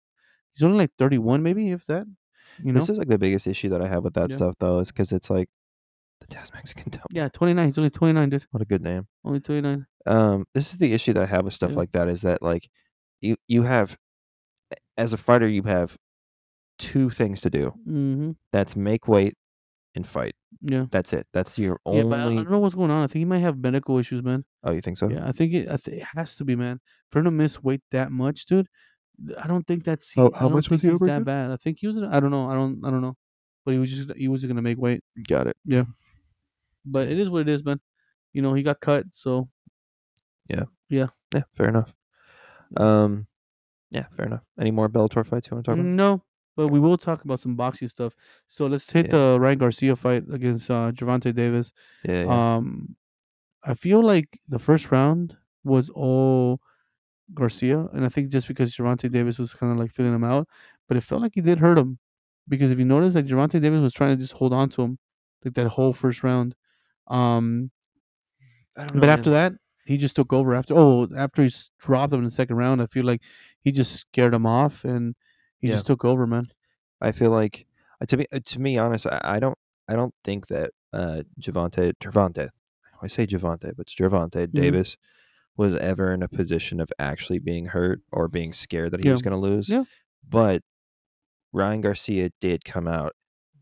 he's 0.60 0.64
only 0.66 0.78
like 0.78 0.92
thirty 0.98 1.18
one, 1.18 1.42
maybe 1.42 1.70
if 1.70 1.84
that. 1.86 2.06
You 2.62 2.72
know, 2.72 2.80
This 2.80 2.90
is 2.90 2.98
like 2.98 3.08
the 3.08 3.18
biggest 3.18 3.46
issue 3.46 3.68
that 3.70 3.80
I 3.80 3.88
have 3.88 4.04
with 4.04 4.14
that 4.14 4.30
Yeah. 4.30 4.36
stuff 4.36 4.54
though, 4.58 4.80
is 4.80 4.90
because 4.92 5.12
it's 5.12 5.30
like 5.30 5.48
the 6.20 6.26
Taz 6.26 6.52
Mexican 6.52 6.90
Devil. 6.90 7.06
yeah, 7.10 7.28
twenty 7.28 7.54
nine. 7.54 7.66
He's 7.68 7.78
only 7.78 7.90
twenty 7.90 8.12
nine, 8.12 8.28
dude. 8.30 8.44
What 8.50 8.60
a 8.62 8.66
good 8.66 8.82
name. 8.82 9.06
Only 9.24 9.40
twenty 9.40 9.60
nine. 9.62 9.86
um 10.06 10.46
this 10.54 10.72
is 10.72 10.78
the 10.78 10.92
issue 10.94 11.12
that 11.12 11.22
i 11.22 11.26
have 11.26 11.44
with 11.44 11.52
stuff 11.54 11.72
Yeah. 11.72 11.76
like 11.76 11.92
that 11.92 12.08
is 12.08 12.22
that 12.22 12.42
like 12.42 12.68
you 13.20 13.36
you 13.48 13.64
have 13.64 13.98
as 14.96 15.12
a 15.12 15.18
fighter 15.18 15.46
you 15.46 15.62
have 15.64 15.96
two 16.78 17.10
things 17.10 17.40
to 17.42 17.50
do 17.50 17.74
Mm-hmm. 17.86 18.30
that's 18.52 18.74
make 18.74 19.06
weight 19.06 19.34
and 19.94 20.06
fight 20.06 20.34
Yeah. 20.62 20.86
that's 20.90 21.12
it 21.12 21.26
that's 21.34 21.58
your 21.58 21.78
only. 21.84 21.98
Yeah, 21.98 22.04
but 22.08 22.18
I, 22.20 22.22
I 22.32 22.34
don't 22.36 22.50
know 22.50 22.58
what's 22.60 22.74
going 22.74 22.90
on. 22.90 23.02
I 23.04 23.06
think 23.08 23.20
he 23.20 23.24
might 23.26 23.40
have 23.40 23.58
medical 23.58 23.98
issues, 23.98 24.22
man. 24.22 24.44
oh 24.64 24.72
you 24.72 24.80
think 24.80 24.96
so 24.96 25.08
Yeah, 25.10 25.26
I 25.28 25.32
think 25.32 25.52
it. 25.52 25.68
I 25.70 25.76
th- 25.76 25.98
it 26.00 26.06
has 26.14 26.36
to 26.36 26.44
be, 26.44 26.56
man. 26.56 26.80
For 27.10 27.18
him 27.18 27.24
to 27.26 27.30
miss 27.30 27.62
weight 27.62 27.82
that 27.90 28.10
much, 28.12 28.46
dude. 28.46 28.68
I 29.42 29.46
don't 29.46 29.66
think 29.66 29.84
that's. 29.84 30.12
How- 30.14 30.30
how 30.34 30.48
much 30.48 30.70
was 30.70 30.82
he 30.82 30.90
over 30.90 31.06
that 31.06 31.24
bad. 31.24 31.50
I 31.50 31.56
think 31.56 31.78
he 31.80 31.86
was. 31.86 31.98
I 31.98 32.20
don't 32.20 32.30
know. 32.30 32.50
I 32.50 32.54
don't. 32.54 32.80
I 32.84 32.90
don't 32.90 33.02
know. 33.02 33.16
But 33.64 33.72
he 33.72 33.78
was 33.78 33.90
just. 33.90 34.16
He 34.16 34.28
was 34.28 34.44
gonna 34.44 34.62
make 34.62 34.78
weight. 34.78 35.02
got 35.28 35.46
it 35.46 35.56
Yeah. 35.64 35.84
But 36.84 37.08
it 37.08 37.18
is 37.18 37.28
what 37.28 37.42
it 37.42 37.48
is, 37.48 37.64
man. 37.64 37.80
You 38.32 38.42
know, 38.42 38.54
he 38.54 38.62
got 38.62 38.80
cut. 38.80 39.04
So 39.12 39.48
Yeah. 40.48 40.64
Yeah. 40.88 41.08
yeah 41.34 41.42
fair 41.56 41.68
enough 41.68 41.94
um 42.76 43.26
Yeah, 43.90 44.06
fair 44.16 44.26
enough. 44.26 44.42
Any 44.58 44.70
more 44.70 44.88
Bellator 44.88 45.26
fights 45.26 45.48
you 45.50 45.56
want 45.56 45.64
to 45.66 45.70
talk 45.72 45.78
about? 45.78 45.84
No, 45.86 46.22
but 46.56 46.68
we 46.68 46.78
will 46.80 46.96
talk 46.96 47.24
about 47.24 47.40
some 47.40 47.56
boxing 47.56 47.88
stuff. 47.88 48.14
So 48.46 48.66
let's 48.66 48.90
hit 48.90 49.06
Yeah. 49.06 49.12
the 49.12 49.38
Ryan 49.40 49.58
Garcia 49.58 49.96
fight 49.96 50.24
against 50.32 50.70
uh, 50.70 50.92
Javante 50.92 51.34
Davis. 51.34 51.72
Yeah, 52.04 52.22
yeah. 52.24 52.56
Um, 52.56 52.96
I 53.64 53.74
feel 53.74 54.02
like 54.02 54.38
the 54.48 54.58
first 54.60 54.90
round 54.92 55.36
was 55.64 55.90
all 55.90 56.60
Garcia, 57.34 57.86
and 57.92 58.04
I 58.04 58.08
think 58.08 58.30
just 58.30 58.48
because 58.48 58.74
Javante 58.74 59.10
Davis 59.10 59.38
was 59.38 59.54
kind 59.54 59.72
of 59.72 59.78
like 59.78 59.92
filling 59.92 60.14
him 60.14 60.24
out, 60.24 60.48
but 60.88 60.96
it 60.96 61.02
felt 61.02 61.22
like 61.22 61.32
he 61.34 61.40
did 61.40 61.58
hurt 61.58 61.78
him 61.78 61.98
because 62.48 62.70
if 62.70 62.78
you 62.78 62.84
notice, 62.84 63.14
like 63.14 63.26
Javante 63.26 63.60
Davis 63.60 63.80
was 63.80 63.92
trying 63.92 64.16
to 64.16 64.22
just 64.22 64.34
hold 64.34 64.52
on 64.52 64.68
to 64.70 64.82
him 64.82 64.98
like 65.44 65.54
that 65.54 65.68
whole 65.68 65.92
first 65.92 66.22
round. 66.22 66.54
Um, 67.08 67.70
I 68.76 68.86
don't 68.86 69.00
but 69.00 69.08
after 69.08 69.30
that, 69.30 69.52
he 69.84 69.96
just 69.96 70.16
took 70.16 70.32
over. 70.32 70.54
After 70.54 70.74
oh, 70.76 71.08
after 71.16 71.42
he 71.42 71.50
dropped 71.78 72.12
him 72.12 72.20
in 72.20 72.24
the 72.24 72.30
second 72.30 72.56
round, 72.56 72.80
I 72.82 72.86
feel 72.86 73.04
like 73.04 73.22
he 73.60 73.72
just 73.72 73.92
scared 73.94 74.34
him 74.34 74.46
off 74.46 74.84
and 74.84 75.14
he 75.58 75.68
Yeah. 75.68 75.74
just 75.74 75.86
took 75.86 76.04
over, 76.04 76.26
man. 76.26 76.48
I 77.00 77.12
feel 77.12 77.30
like 77.30 77.66
uh, 78.00 78.06
to 78.06 78.16
be 78.16 78.26
uh, 78.32 78.40
to 78.44 78.58
me 78.60 78.78
honest, 78.78 79.06
I, 79.06 79.20
I 79.24 79.40
don't 79.40 79.58
I 79.88 79.94
don't 79.94 80.14
think 80.24 80.48
that 80.48 80.70
uh 80.92 81.22
Javante 81.40 81.92
Gervonta 82.00 82.50
I 83.02 83.06
say 83.06 83.26
Javante, 83.26 83.74
but 83.76 83.86
it's 83.86 83.94
Javante 83.94 84.52
Mm-hmm. 84.54 84.54
Davis 84.62 84.96
was 85.56 85.74
ever 85.74 86.12
in 86.12 86.22
a 86.22 86.28
position 86.28 86.80
of 86.80 86.90
actually 86.98 87.38
being 87.38 87.66
hurt 87.66 88.00
or 88.12 88.28
being 88.28 88.52
scared 88.52 88.92
that 88.92 89.04
he 89.04 89.10
was 89.10 89.22
going 89.22 89.32
to 89.32 89.38
lose. 89.38 89.68
Yeah. 89.68 89.84
But 90.28 90.62
Ryan 91.52 91.80
Garcia 91.80 92.30
did 92.40 92.64
come 92.64 92.86
out 92.88 93.12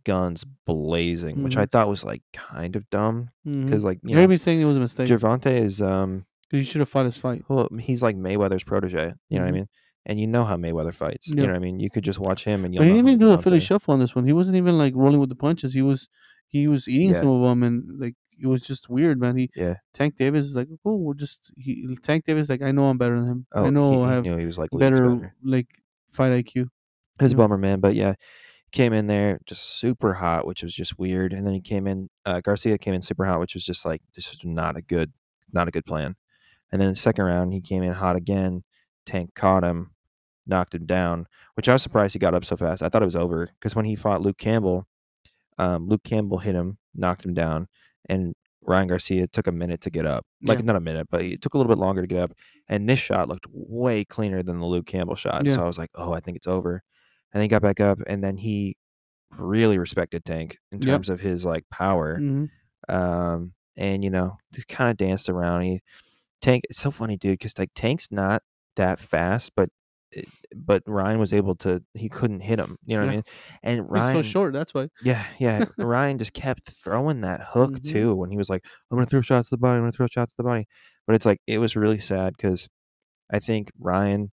guns 0.05 0.45
blazing, 0.67 1.43
which 1.43 1.57
I 1.57 1.67
Mhm. 1.67 1.71
thought 1.71 1.89
was 1.89 2.05
like 2.05 2.23
kind 2.33 2.77
of 2.77 2.89
dumb 2.91 3.31
because 3.45 3.85
like 3.85 3.99
you 4.03 4.15
know 4.15 4.27
be 4.27 4.37
saying 4.37 4.61
it 4.61 4.65
was 4.65 4.77
a 4.77 4.81
mistake. 4.81 5.09
Javante 5.09 5.51
is 5.61 5.83
um 5.83 6.25
you 6.51 6.63
should 6.63 6.81
have 6.81 6.89
fought 6.89 7.05
his 7.05 7.17
fight. 7.17 7.45
well 7.49 7.69
he's 7.79 8.03
like 8.03 8.17
Mayweather's 8.17 8.65
protege. 8.65 9.15
You 9.29 9.39
know 9.39 9.45
what 9.45 9.49
I 9.49 9.51
Mhm. 9.51 9.55
mean? 9.55 9.69
And 10.07 10.19
you 10.21 10.27
know 10.27 10.45
how 10.45 10.57
Mayweather 10.57 10.95
fights. 10.95 11.29
You 11.29 11.35
know 11.35 11.43
what 11.47 11.57
I 11.57 11.59
mean? 11.59 11.81
You 11.81 11.91
could 11.91 12.05
just 12.05 12.19
watch 12.19 12.45
him 12.45 12.65
and 12.65 12.73
you'll 12.73 12.85
he 12.85 12.91
didn't 12.91 13.07
even 13.07 13.19
do 13.19 13.31
a 13.33 13.43
Philly 13.43 13.61
shuffle 13.61 13.93
on 13.93 14.01
this 14.01 14.15
one. 14.15 14.25
He 14.25 14.33
wasn't 14.33 14.57
even 14.57 14.79
like 14.79 14.95
rolling 14.95 15.21
with 15.21 15.29
the 15.29 15.35
punches. 15.35 15.75
He 15.75 15.83
was 15.83 16.09
he 16.47 16.67
was 16.69 16.89
eating 16.89 17.11
Yeah. 17.11 17.21
some 17.21 17.29
of 17.29 17.43
them, 17.43 17.63
and 17.63 18.01
like 18.01 18.15
it 18.41 18.47
was 18.47 18.63
just 18.63 18.89
weird, 18.89 19.21
man. 19.21 19.37
He 19.37 19.51
Yeah. 19.55 19.77
Tank 19.95 20.17
Davis 20.17 20.47
is 20.47 20.55
like, 20.55 20.69
oh, 20.85 20.97
we'll 20.97 21.15
just 21.15 21.51
he 21.57 21.97
Tank 22.03 22.25
Davis 22.25 22.49
like 22.49 22.63
I 22.63 22.73
know 22.73 22.87
I'm 22.87 22.99
better 22.99 23.19
than 23.19 23.29
him. 23.29 23.47
Oh, 23.53 23.65
I 23.65 23.71
know 23.71 24.05
he, 24.05 24.11
I 24.11 24.13
have 24.15 24.25
knew 24.25 24.37
he 24.37 24.47
was 24.47 24.59
like 24.59 24.71
better, 24.73 25.15
better. 25.15 25.35
like 25.45 25.67
fight 26.09 26.33
IQ. 26.33 26.69
A 27.21 27.29
bummer, 27.35 27.59
man. 27.59 27.81
But 27.81 27.95
yeah, 27.97 28.15
came 28.71 28.93
in 28.93 29.07
there 29.07 29.41
just 29.47 29.79
super 29.79 30.15
hot, 30.15 30.47
which 30.47 30.63
was 30.63 30.75
just 30.75 30.99
weird. 30.99 31.33
And 31.33 31.47
then 31.47 31.55
he 31.55 31.61
came 31.61 31.87
in. 31.87 32.11
Uh, 32.25 32.41
Garcia 32.41 32.79
came 32.79 32.95
in 32.95 33.03
super 33.03 33.25
hot, 33.25 33.41
which 33.41 33.55
was 33.55 33.65
just 33.65 33.85
like 33.85 34.03
this 34.15 34.31
was 34.31 34.39
not 34.45 34.77
a 34.77 34.83
good, 34.83 35.13
not 35.53 35.69
a 35.69 35.73
good 35.73 35.85
plan. 35.85 36.17
And 36.71 36.81
then 36.81 36.91
the 36.91 36.97
second 36.97 37.25
round, 37.25 37.53
he 37.53 37.61
came 37.61 37.83
in 37.83 37.93
hot 37.95 38.17
again. 38.17 38.63
Tank 39.07 39.35
caught 39.35 39.65
him, 39.65 39.93
knocked 40.47 40.75
him 40.75 40.85
down, 40.85 41.27
which 41.55 41.69
I 41.69 41.73
was 41.73 41.83
surprised 41.83 42.13
he 42.13 42.19
got 42.19 42.35
up 42.35 42.45
so 42.45 42.57
fast. 42.57 42.83
I 42.83 42.89
thought 42.89 43.03
it 43.03 43.07
was 43.07 43.17
over 43.17 43.51
because 43.59 43.75
when 43.75 43.87
he 43.87 43.97
fought 43.97 44.21
Luke 44.21 44.39
Campbell, 44.39 44.87
um, 45.57 45.89
Luke 45.89 46.05
Campbell 46.05 46.39
hit 46.39 46.55
him, 46.55 46.79
knocked 46.95 47.25
him 47.25 47.33
down, 47.33 47.69
and 48.09 48.35
Ryan 48.63 48.89
Garcia 48.89 49.27
took 49.29 49.47
a 49.47 49.53
minute 49.53 49.81
to 49.83 49.91
get 49.91 50.05
up. 50.07 50.27
Like 50.43 50.59
Yeah. 50.59 50.65
not 50.67 50.77
a 50.77 50.81
minute, 50.81 51.09
but 51.11 51.23
it 51.23 51.41
took 51.41 51.55
a 51.55 51.59
little 51.59 51.73
bit 51.73 51.79
longer 51.81 52.03
to 52.03 52.07
get 52.09 52.21
up. 52.23 52.33
And 52.69 52.89
this 52.89 52.99
shot 52.99 53.29
looked 53.29 53.47
way 53.51 54.05
cleaner 54.05 54.43
than 54.43 54.59
the 54.59 54.67
Luke 54.67 54.87
Campbell 54.87 55.15
shot. 55.15 55.45
Yeah. 55.47 55.55
So 55.55 55.63
I 55.63 55.67
was 55.67 55.79
like, 55.79 55.91
oh, 55.95 56.13
I 56.13 56.21
think 56.21 56.37
it's 56.37 56.47
over. 56.47 56.83
And 57.33 57.41
then 57.41 57.43
he 57.43 57.49
got 57.49 57.63
back 57.63 57.81
up, 57.81 57.99
and 58.07 58.23
then 58.23 58.37
he 58.39 58.77
really 59.37 59.79
respected 59.79 60.25
Tank 60.25 60.59
in 60.73 60.81
Yep. 60.81 60.87
terms 60.87 61.09
of 61.11 61.21
his 61.21 61.45
like 61.45 61.65
power. 61.71 62.17
hmm 62.17 62.47
Um, 62.89 63.55
and 63.77 64.03
you 64.03 64.11
know, 64.11 64.39
just 64.53 64.69
kind 64.69 64.91
of 64.91 64.97
danced 64.97 65.29
around. 65.29 65.63
He 65.63 65.81
Tank. 66.41 66.65
It's 66.71 66.81
so 66.81 66.91
funny, 66.91 67.17
dude, 67.17 67.39
because 67.39 67.59
like 67.59 67.71
Tank's 67.75 68.11
not 68.13 68.43
that 68.77 68.99
fast, 68.99 69.53
but 69.57 69.69
it- 70.13 70.29
but 70.57 70.83
Ryan 70.87 71.19
was 71.19 71.33
able 71.35 71.55
to. 71.57 71.83
He 71.95 72.09
couldn't 72.09 72.41
hit 72.41 72.59
him. 72.59 72.77
You 72.85 72.97
know 72.97 73.05
what 73.05 73.11
I 73.11 73.15
mean? 73.17 73.25
And 73.63 73.81
He's 73.81 73.91
Ryan, 73.91 74.17
so 74.17 74.23
short. 74.23 74.53
That's 74.53 74.73
why. 74.75 74.89
yeah, 75.05 75.25
yeah. 75.39 75.65
Ryan 75.77 76.19
just 76.19 76.33
kept 76.33 76.71
throwing 76.71 77.21
that 77.23 77.49
hook 77.51 77.73
Mhm. 77.75 77.91
too 77.91 78.15
when 78.15 78.31
he 78.31 78.37
was 78.37 78.49
like, 78.49 78.65
"I'm 78.91 78.97
gonna 78.97 79.07
throw 79.07 79.21
shots 79.21 79.49
to 79.51 79.55
the 79.57 79.59
body. 79.61 79.77
I'm 79.77 79.83
gonna 79.83 79.93
throw 79.93 80.07
shots 80.07 80.33
to 80.33 80.37
the 80.39 80.45
body." 80.49 80.67
But 81.07 81.15
it's 81.17 81.27
like 81.27 81.41
it 81.47 81.59
was 81.59 81.77
really 81.77 81.99
sad 81.99 82.35
because 82.37 82.69
I 83.31 83.39
think 83.39 83.71
Ryan, 83.79 84.33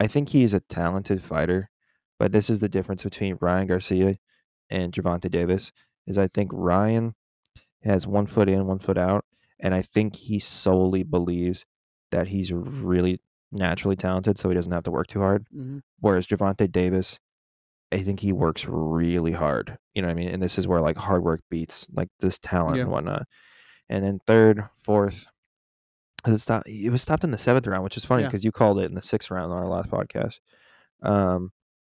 I 0.00 0.06
think 0.06 0.30
he's 0.30 0.52
a 0.54 0.60
talented 0.60 1.22
fighter, 1.22 1.70
but 2.18 2.32
this 2.32 2.50
is 2.50 2.60
the 2.60 2.68
difference 2.68 3.04
between 3.04 3.38
Ryan 3.40 3.66
Garcia 3.68 4.16
and 4.70 4.92
Javante 4.92 5.30
Davis. 5.30 5.72
Is 6.06 6.18
I 6.18 6.26
think 6.28 6.50
Ryan 6.52 7.14
has 7.84 8.06
one 8.06 8.26
foot 8.26 8.48
in, 8.48 8.66
one 8.66 8.78
foot 8.78 8.98
out, 8.98 9.24
and 9.60 9.74
I 9.74 9.82
think 9.82 10.16
he 10.16 10.38
solely 10.38 11.02
believes 11.02 11.64
that 12.10 12.28
he's 12.28 12.52
really 12.52 13.20
naturally 13.52 13.96
talented, 13.96 14.38
so 14.38 14.48
he 14.48 14.54
doesn't 14.54 14.72
have 14.72 14.84
to 14.84 14.90
work 14.90 15.06
too 15.06 15.20
hard. 15.20 15.46
hmm 15.52 15.78
Whereas 16.00 16.26
Javante 16.26 16.70
Davis, 16.70 17.18
I 17.92 18.02
think 18.02 18.20
he 18.20 18.32
works 18.32 18.64
really 18.66 19.32
hard. 19.32 19.76
You 19.94 20.02
know 20.02 20.08
what 20.08 20.12
I 20.12 20.16
mean? 20.16 20.28
And 20.28 20.42
this 20.42 20.58
is 20.58 20.66
where 20.66 20.80
like 20.80 20.96
hard 20.96 21.22
work 21.22 21.42
beats 21.50 21.86
like 21.92 22.08
this 22.20 22.38
talent 22.38 22.76
Yeah. 22.76 22.82
and 22.82 22.90
whatnot. 22.90 23.26
And 23.88 24.04
then 24.04 24.20
third, 24.26 24.64
fourth, 24.76 25.26
it 26.26 26.38
stopped. 26.38 26.66
It 26.68 26.90
was 26.90 27.02
stopped 27.02 27.24
in 27.24 27.30
the 27.32 27.38
seventh 27.38 27.66
round, 27.66 27.84
which 27.84 27.96
is 27.96 28.04
funny 28.04 28.22
Yeah. 28.22 28.28
because 28.28 28.44
you 28.44 28.52
called 28.52 28.78
it 28.78 28.84
in 28.86 28.94
the 28.94 29.02
sixth 29.02 29.30
round 29.30 29.52
on 29.52 29.58
our 29.58 29.68
last 29.68 29.90
podcast. 29.90 30.38
Um, 31.02 31.50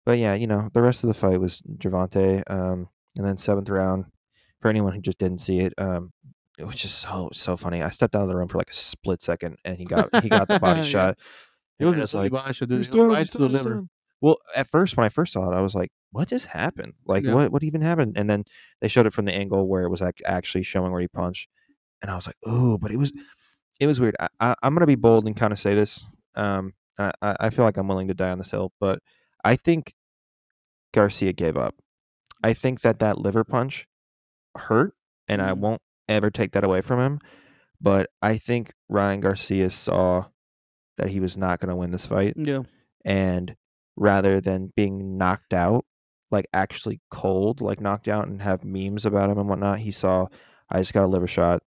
but 0.05 0.17
yeah, 0.19 0.33
you 0.35 0.47
know 0.47 0.69
the 0.73 0.81
rest 0.81 1.03
of 1.03 1.07
the 1.07 1.13
fight 1.13 1.39
was 1.39 1.61
Javante. 1.77 2.43
Um, 2.49 2.89
and 3.17 3.25
then 3.27 3.37
seventh 3.37 3.69
round, 3.69 4.05
for 4.61 4.69
anyone 4.69 4.93
who 4.93 5.01
just 5.01 5.17
didn't 5.17 5.39
see 5.39 5.59
it, 5.61 5.73
um, 5.77 6.11
it 6.59 6.65
was 6.67 6.75
just 6.75 6.99
so 6.99 7.29
so 7.33 7.57
funny. 7.57 7.81
I 7.81 7.89
stepped 7.89 8.15
out 8.15 8.23
of 8.23 8.27
the 8.27 8.35
room 8.35 8.47
for 8.47 8.57
like 8.57 8.69
a 8.69 8.73
split 8.75 9.21
second, 9.23 9.57
and 9.65 9.77
he 9.77 9.85
got 9.85 10.09
he 10.23 10.29
got 10.29 10.47
the 10.47 10.59
body 10.59 10.79
Yeah. 10.81 10.83
shot. 10.83 11.17
It 11.79 11.85
was 11.85 11.93
And 11.95 12.01
a 12.01 12.03
it's 12.03 12.11
Tony 12.13 12.29
like, 12.29 12.31
Basha, 12.31 12.65
dude. 12.65 12.77
"He's 12.79 12.89
It 12.89 12.93
went 12.95 13.01
down, 13.03 13.09
right 13.11 13.19
he's 13.19 13.29
to 13.31 13.37
the 13.37 13.47
he's 13.47 13.53
liver. 13.53 13.73
down." 13.75 13.89
Well, 14.19 14.37
at 14.55 14.67
first, 14.67 14.97
when 14.97 15.05
I 15.05 15.09
first 15.09 15.33
saw 15.33 15.51
it, 15.51 15.55
I 15.55 15.61
was 15.61 15.75
like, 15.75 15.91
"What 16.11 16.27
just 16.27 16.47
happened? 16.47 16.93
Like, 17.05 17.23
Yeah. 17.23 17.33
what 17.33 17.51
what 17.51 17.63
even 17.63 17.81
happened?" 17.81 18.17
And 18.17 18.29
then 18.29 18.45
they 18.81 18.87
showed 18.87 19.05
it 19.05 19.13
from 19.13 19.25
the 19.25 19.33
angle 19.33 19.67
where 19.67 19.83
it 19.83 19.89
was 19.89 20.01
like 20.01 20.21
actually 20.25 20.63
showing 20.63 20.91
where 20.91 21.01
he 21.01 21.07
punched, 21.07 21.49
and 22.01 22.09
I 22.11 22.15
was 22.15 22.25
like, 22.27 22.37
"Oh!" 22.45 22.77
But 22.79 22.91
it 22.91 22.97
was 22.97 23.13
it 23.79 23.87
was 23.87 23.99
weird. 23.99 24.15
I, 24.19 24.27
I, 24.39 24.55
I'm 24.63 24.73
gonna 24.73 24.87
be 24.87 24.95
bold 24.95 25.27
and 25.27 25.35
kind 25.35 25.53
of 25.53 25.59
say 25.59 25.75
this. 25.75 26.03
Um, 26.35 26.73
I 26.97 27.11
I 27.21 27.35
I 27.41 27.49
feel 27.51 27.63
like 27.65 27.77
I'm 27.77 27.87
willing 27.87 28.07
to 28.07 28.15
die 28.15 28.31
on 28.31 28.39
this 28.39 28.51
hill, 28.51 28.73
but 28.79 28.99
I 29.45 29.55
think 29.55 29.93
Garcia 30.93 31.33
gave 31.33 31.57
up. 31.57 31.75
I 32.43 32.53
think 32.53 32.81
that 32.81 32.99
that 32.99 33.17
liver 33.19 33.43
punch 33.43 33.87
hurt, 34.57 34.95
and 35.27 35.41
I 35.41 35.51
Mhm. 35.51 35.57
won't 35.59 35.81
ever 36.07 36.29
take 36.31 36.51
that 36.53 36.63
away 36.63 36.81
from 36.81 36.99
him. 36.99 37.19
But 37.81 38.09
I 38.21 38.37
think 38.37 38.73
Ryan 38.89 39.19
Garcia 39.21 39.69
saw 39.69 40.29
that 40.97 41.09
he 41.09 41.19
was 41.19 41.37
not 41.37 41.59
going 41.59 41.69
to 41.69 41.75
win 41.75 41.91
this 41.91 42.05
fight, 42.05 42.33
Yeah. 42.37 42.63
and 43.05 43.55
rather 43.95 44.39
than 44.41 44.73
being 44.75 45.17
knocked 45.17 45.53
out, 45.53 45.85
like 46.31 46.45
actually 46.53 46.99
cold, 47.09 47.61
like 47.61 47.79
knocked 47.79 48.07
out, 48.07 48.27
and 48.27 48.41
have 48.41 48.63
memes 48.63 49.05
about 49.05 49.29
him 49.29 49.37
and 49.37 49.47
whatnot, 49.49 49.79
he 49.79 49.91
saw 49.91 50.27
I 50.69 50.79
just 50.79 50.93
got 50.93 51.05
a 51.05 51.07
liver 51.07 51.27
shot. 51.27 51.63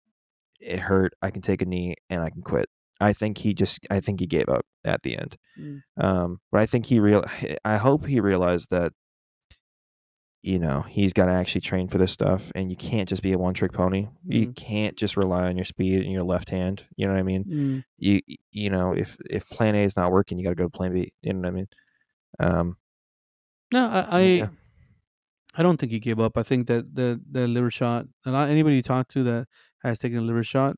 It 0.61 0.79
hurt. 0.81 1.13
I 1.21 1.31
can 1.31 1.43
take 1.43 1.61
a 1.61 1.67
knee 1.67 1.97
and 2.09 2.23
I 2.23 2.31
can 2.31 2.41
quit. 2.43 2.69
I 2.99 3.13
think 3.13 3.39
he 3.39 3.53
just. 3.53 3.87
I 3.91 4.01
think 4.01 4.21
he 4.21 4.27
gave 4.27 4.49
up 4.49 4.65
at 4.85 5.03
the 5.03 5.19
end. 5.19 5.37
Mm. 5.61 5.81
Um, 5.99 6.41
but 6.51 6.63
I 6.63 6.67
think 6.67 6.87
he 6.87 6.99
real. 6.99 7.23
I 7.65 7.77
hope 7.77 8.07
he 8.07 8.21
realized 8.21 8.71
that. 8.71 8.93
You 10.47 10.61
know, 10.61 10.83
he's 10.83 11.13
got 11.13 11.27
to 11.27 11.33
actually 11.33 11.63
train 11.63 11.89
for 11.89 11.99
this 11.99 12.13
stuff, 12.13 12.53
and 12.55 12.71
you 12.71 12.77
can't 12.77 13.09
just 13.09 13.21
be 13.21 13.33
a 13.33 13.39
one-trick 13.39 13.73
pony. 13.73 14.07
You 14.25 14.49
Mm. 14.49 14.55
can't 14.57 14.97
just 14.97 15.17
rely 15.17 15.49
on 15.49 15.57
your 15.57 15.65
speed 15.65 16.03
and 16.03 16.13
your 16.13 16.23
left 16.23 16.51
hand. 16.51 16.85
You 16.97 17.07
know 17.07 17.15
what 17.15 17.19
I 17.19 17.23
mean? 17.25 17.45
Mm. 17.45 17.85
You 17.99 18.21
you 18.53 18.71
know, 18.71 18.93
if 18.93 19.17
if 19.29 19.49
Plan 19.49 19.75
A 19.75 19.83
is 19.83 19.97
not 19.97 20.13
working, 20.13 20.39
you 20.39 20.45
got 20.45 20.51
to 20.51 20.55
go 20.57 20.65
to 20.65 20.71
Plan 20.71 20.93
B. 20.95 21.13
You 21.23 21.33
know 21.33 21.41
what 21.41 21.49
I 21.49 21.51
mean? 21.51 21.69
Um, 22.39 22.77
No, 23.73 23.87
I 23.89 24.01
I, 24.01 24.21
Yeah. 24.23 24.49
I 25.57 25.63
don't 25.63 25.79
think 25.79 25.91
he 25.91 25.99
gave 25.99 26.21
up. 26.21 26.37
I 26.39 26.43
think 26.45 26.67
that 26.69 26.95
the 26.95 27.21
the 27.29 27.49
liver 27.49 27.71
shot, 27.71 28.07
and 28.25 28.37
anybody 28.37 28.77
you 28.77 28.83
talk 28.83 29.09
to 29.09 29.25
that 29.25 29.49
has 29.83 29.99
taken 29.99 30.19
a 30.19 30.23
liver 30.23 30.45
shot, 30.45 30.77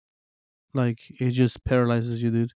like 0.72 1.00
it 1.20 1.32
just 1.32 1.62
paralyzes 1.64 2.22
you, 2.22 2.30
dude. 2.30 2.52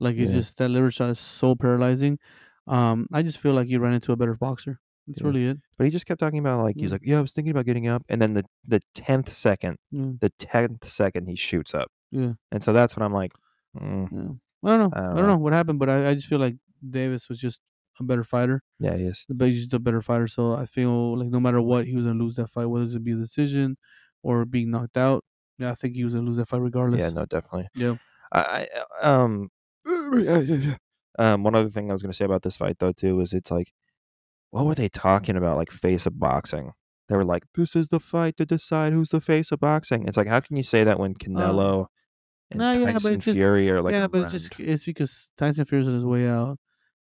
Like 0.00 0.16
it 0.16 0.26
Yeah. 0.26 0.32
just 0.32 0.58
that 0.58 0.68
liver 0.68 0.90
shot 0.90 1.10
is 1.10 1.18
so 1.20 1.54
paralyzing. 1.54 2.18
Um, 2.66 3.06
I 3.12 3.22
just 3.22 3.38
feel 3.38 3.54
like 3.54 3.68
you 3.68 3.78
ran 3.80 3.94
into 3.94 4.12
a 4.12 4.16
better 4.16 4.34
boxer. 4.34 4.80
That's 5.06 5.22
really 5.22 5.46
it. 5.48 5.58
but 5.76 5.84
he 5.84 5.90
just 5.90 6.06
kept 6.06 6.20
talking 6.20 6.38
about 6.38 6.62
like 6.62 6.76
he's 6.78 6.92
like, 6.92 7.02
yeah, 7.04 7.18
I 7.18 7.20
was 7.20 7.32
thinking 7.32 7.50
about 7.50 7.64
getting 7.66 7.88
up, 7.88 8.02
and 8.08 8.20
then 8.22 8.34
the 8.34 8.44
the 8.64 8.80
tenth 8.94 9.32
second, 9.32 9.78
Yeah, 9.90 10.12
the 10.20 10.30
tenth 10.38 10.84
second, 10.84 11.26
he 11.28 11.34
shoots 11.36 11.74
up, 11.74 11.90
yeah, 12.10 12.32
and 12.52 12.62
so 12.62 12.72
that's 12.72 12.96
when 12.96 13.04
I'm 13.04 13.12
like, 13.12 13.32
mm, 13.76 14.08
yeah. 14.12 14.18
I 14.64 14.76
don't 14.76 14.78
know. 14.78 14.90
I 14.94 15.00
I 15.00 15.02
don't 15.06 15.16
don't, 15.16 15.16
know. 15.16 15.26
know 15.28 15.36
what 15.38 15.52
happened, 15.52 15.78
but 15.80 15.88
I, 15.90 16.10
I 16.10 16.14
just 16.14 16.28
feel 16.28 16.38
like 16.38 16.56
Davis 16.88 17.28
was 17.28 17.40
just 17.40 17.60
a 18.00 18.04
better 18.04 18.22
fighter. 18.24 18.62
yeah, 18.78 18.96
he 18.96 19.04
is. 19.04 19.24
But 19.28 19.48
he's 19.48 19.62
just 19.62 19.74
a 19.74 19.78
better 19.80 20.00
fighter. 20.02 20.26
So 20.28 20.54
I 20.54 20.64
feel 20.66 21.18
like 21.18 21.28
no 21.28 21.40
matter 21.40 21.60
what, 21.60 21.86
he 21.86 21.96
was 21.96 22.04
gonna 22.06 22.22
lose 22.22 22.36
that 22.36 22.50
fight, 22.50 22.66
whether 22.66 22.84
it 22.84 23.04
be 23.04 23.12
a 23.12 23.16
decision 23.16 23.76
or 24.22 24.44
being 24.44 24.70
knocked 24.70 24.96
out. 24.96 25.24
Yeah, 25.58 25.72
I 25.72 25.74
think 25.74 25.94
he 25.96 26.04
was 26.04 26.14
gonna 26.14 26.26
lose 26.26 26.36
that 26.38 26.48
fight 26.48 26.60
regardless. 26.62 27.00
Yeah, 27.00 27.10
no, 27.10 27.24
definitely. 27.26 27.68
Yeah. 27.74 27.96
I, 28.32 28.68
I 29.02 29.06
um 29.06 29.50
um 31.18 31.42
one 31.42 31.54
other 31.54 31.68
thing 31.68 31.90
I 31.90 31.92
was 31.92 32.02
gonna 32.02 32.12
say 32.14 32.24
about 32.24 32.42
this 32.42 32.56
fight 32.56 32.78
though 32.78 32.92
too 32.92 33.20
is 33.20 33.32
it's 33.32 33.50
like 33.50 33.72
what 34.52 34.64
were 34.66 34.74
they 34.76 34.88
talking 34.88 35.36
about 35.36 35.56
like 35.56 35.72
face 35.72 36.06
of 36.06 36.18
boxing? 36.20 36.72
They 37.08 37.16
were 37.16 37.24
like, 37.24 37.42
This 37.54 37.74
is 37.74 37.88
the 37.88 37.98
fight 38.00 38.36
to 38.36 38.46
decide 38.46 38.92
who's 38.92 39.10
the 39.10 39.20
face 39.20 39.50
of 39.50 39.58
boxing. 39.60 40.06
It's 40.06 40.16
like 40.16 40.28
how 40.28 40.40
can 40.40 40.56
you 40.56 40.62
say 40.62 40.84
that 40.84 41.00
when 41.00 41.14
Canelo 41.14 41.86
and 42.50 42.58
no, 42.60 42.72
yeah, 42.72 42.84
but 42.84 42.92
Tyson 42.92 43.14
it's 43.14 43.24
just- 43.24 43.36
Fury 43.36 43.68
are 43.70 43.82
like 43.82 43.92
yeah, 43.94 44.06
but 44.06 44.22
it's 44.22 44.32
just 44.32 44.60
it's 44.60 44.84
because 44.84 45.32
Tyson 45.36 45.64
Fury's 45.64 45.88
on 45.88 45.94
his 45.94 46.06
way 46.06 46.28
out. 46.28 46.58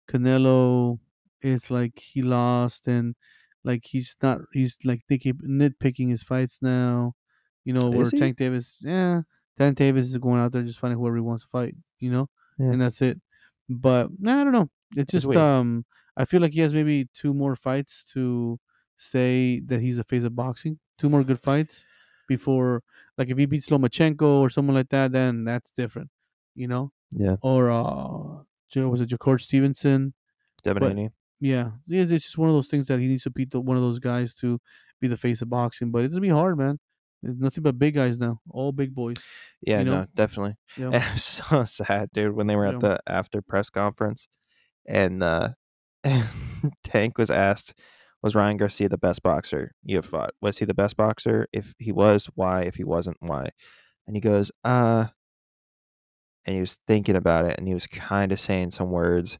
Canelo 0.10 1.00
is 1.42 1.70
like 1.72 2.00
he 2.00 2.22
lost 2.22 2.88
and 2.88 3.16
like 3.64 3.84
he's 3.86 4.16
not 4.22 4.40
he's 4.54 4.78
like 4.84 5.02
they 5.10 5.18
keep 5.18 5.42
nitpicking 5.44 6.10
his 6.10 6.24
fights 6.24 6.60
now. 6.62 7.14
You 7.66 7.74
know, 7.74 7.90
where 7.90 8.10
he? 8.10 8.18
Tank 8.18 8.38
Davis 8.38 8.78
yeah, 8.82 9.22
Tank 9.58 9.78
Davis 9.78 10.08
is 10.08 10.18
going 10.18 10.40
out 10.40 10.52
there 10.52 10.64
just 10.64 10.80
finding 10.80 10.98
whoever 11.00 11.16
he 11.18 11.22
wants 11.22 11.44
to 11.44 11.50
fight, 11.50 11.76
you 12.00 12.10
know? 12.12 12.30
Yeah. 12.58 12.68
And 12.72 12.82
that's 12.82 13.02
it. 13.02 13.20
But 13.70 14.10
nah, 14.20 14.42
I 14.42 14.44
don't 14.44 14.54
know. 14.54 14.70
It's 14.92 15.02
It's 15.04 15.12
just 15.12 15.28
weird. 15.28 15.38
um 15.38 15.86
I 16.20 16.26
feel 16.26 16.42
like 16.42 16.54
he 16.54 16.60
has 16.60 16.74
maybe 16.74 17.08
two 17.14 17.34
more 17.34 17.56
fights 17.56 18.04
to 18.14 18.60
say 18.96 19.62
that 19.68 19.80
he's 19.82 19.98
a 19.98 20.04
face 20.04 20.24
of 20.26 20.36
boxing. 20.36 20.78
Two 21.00 21.10
more 21.10 21.24
good 21.24 21.40
fights 21.42 21.86
before 22.28 22.84
like 23.18 23.30
if 23.30 23.38
he 23.38 23.46
beats 23.46 23.68
Lomachenko 23.70 24.22
or 24.44 24.50
someone 24.50 24.76
like 24.76 24.90
that, 24.90 25.12
then 25.14 25.46
that's 25.46 25.72
different. 25.72 26.10
You 26.56 26.68
know? 26.68 26.92
Yeah, 27.12 27.38
Or 27.42 27.72
uh 27.72 28.44
was 28.76 29.02
it 29.02 29.08
Jacob 29.08 29.42
Stevenson? 29.42 30.14
Devin 30.64 30.82
But- 30.82 30.90
Haney. 30.90 31.10
Yeah, 31.42 31.72
yeah, 31.88 32.02
it's 32.02 32.12
just 32.26 32.38
one 32.38 32.50
of 32.50 32.56
those 32.56 32.68
things 32.68 32.88
that 32.88 33.00
he 33.00 33.08
needs 33.08 33.24
to 33.24 33.30
beat 33.30 33.52
the, 33.52 33.62
one 33.62 33.78
of 33.78 33.84
those 33.84 33.98
guys 34.00 34.34
to 34.42 34.60
be 35.00 35.08
the 35.08 35.16
face 35.16 35.42
of 35.42 35.50
boxing. 35.50 35.90
But 35.90 36.04
it's 36.04 36.14
gonna 36.14 36.22
be 36.22 36.28
hard, 36.42 36.58
man. 36.58 36.80
It's 37.24 37.40
nothing 37.40 37.64
but 37.64 37.80
big 37.80 37.96
guys 37.96 38.20
now, 38.20 38.42
all 38.50 38.74
big 38.74 38.94
boys. 38.94 39.16
Yeah, 39.62 39.80
you 39.80 39.86
know? 39.86 40.00
no, 40.02 40.08
definitely. 40.14 40.56
Yeah. 40.78 40.90
And 40.94 41.14
was 41.14 41.24
so 41.24 41.64
sad, 41.64 42.10
dude, 42.14 42.36
when 42.36 42.48
they 42.48 42.58
were 42.58 42.68
Yeah. 42.68 42.74
at 42.76 42.80
the 42.82 43.00
after 43.08 43.42
press 43.42 43.70
conference, 43.70 44.28
and 44.86 45.24
uh, 45.24 45.50
Tank 46.84 47.18
was 47.18 47.30
asked, 47.32 47.74
"Was 48.22 48.36
Ryan 48.36 48.58
Garcia 48.58 48.90
the 48.90 48.98
best 48.98 49.24
boxer 49.24 49.72
you 49.84 49.98
have 49.98 50.06
fought? 50.06 50.32
Was 50.42 50.60
he 50.60 50.66
the 50.66 50.74
best 50.74 50.98
boxer? 50.98 51.48
If 51.54 51.74
he 51.80 51.92
was, 51.92 52.28
why? 52.36 52.64
If 52.64 52.76
he 52.76 52.84
wasn't, 52.84 53.18
why?" 53.20 53.50
And 54.08 54.16
he 54.16 54.22
goes, 54.22 54.52
"Uh," 54.64 55.08
and 56.46 56.56
he 56.56 56.62
was 56.62 56.80
thinking 56.88 57.16
about 57.16 57.46
it, 57.46 57.58
and 57.58 57.68
he 57.68 57.74
was 57.74 57.88
kind 57.88 58.32
of 58.32 58.40
saying 58.40 58.72
some 58.72 58.92
words, 58.92 59.38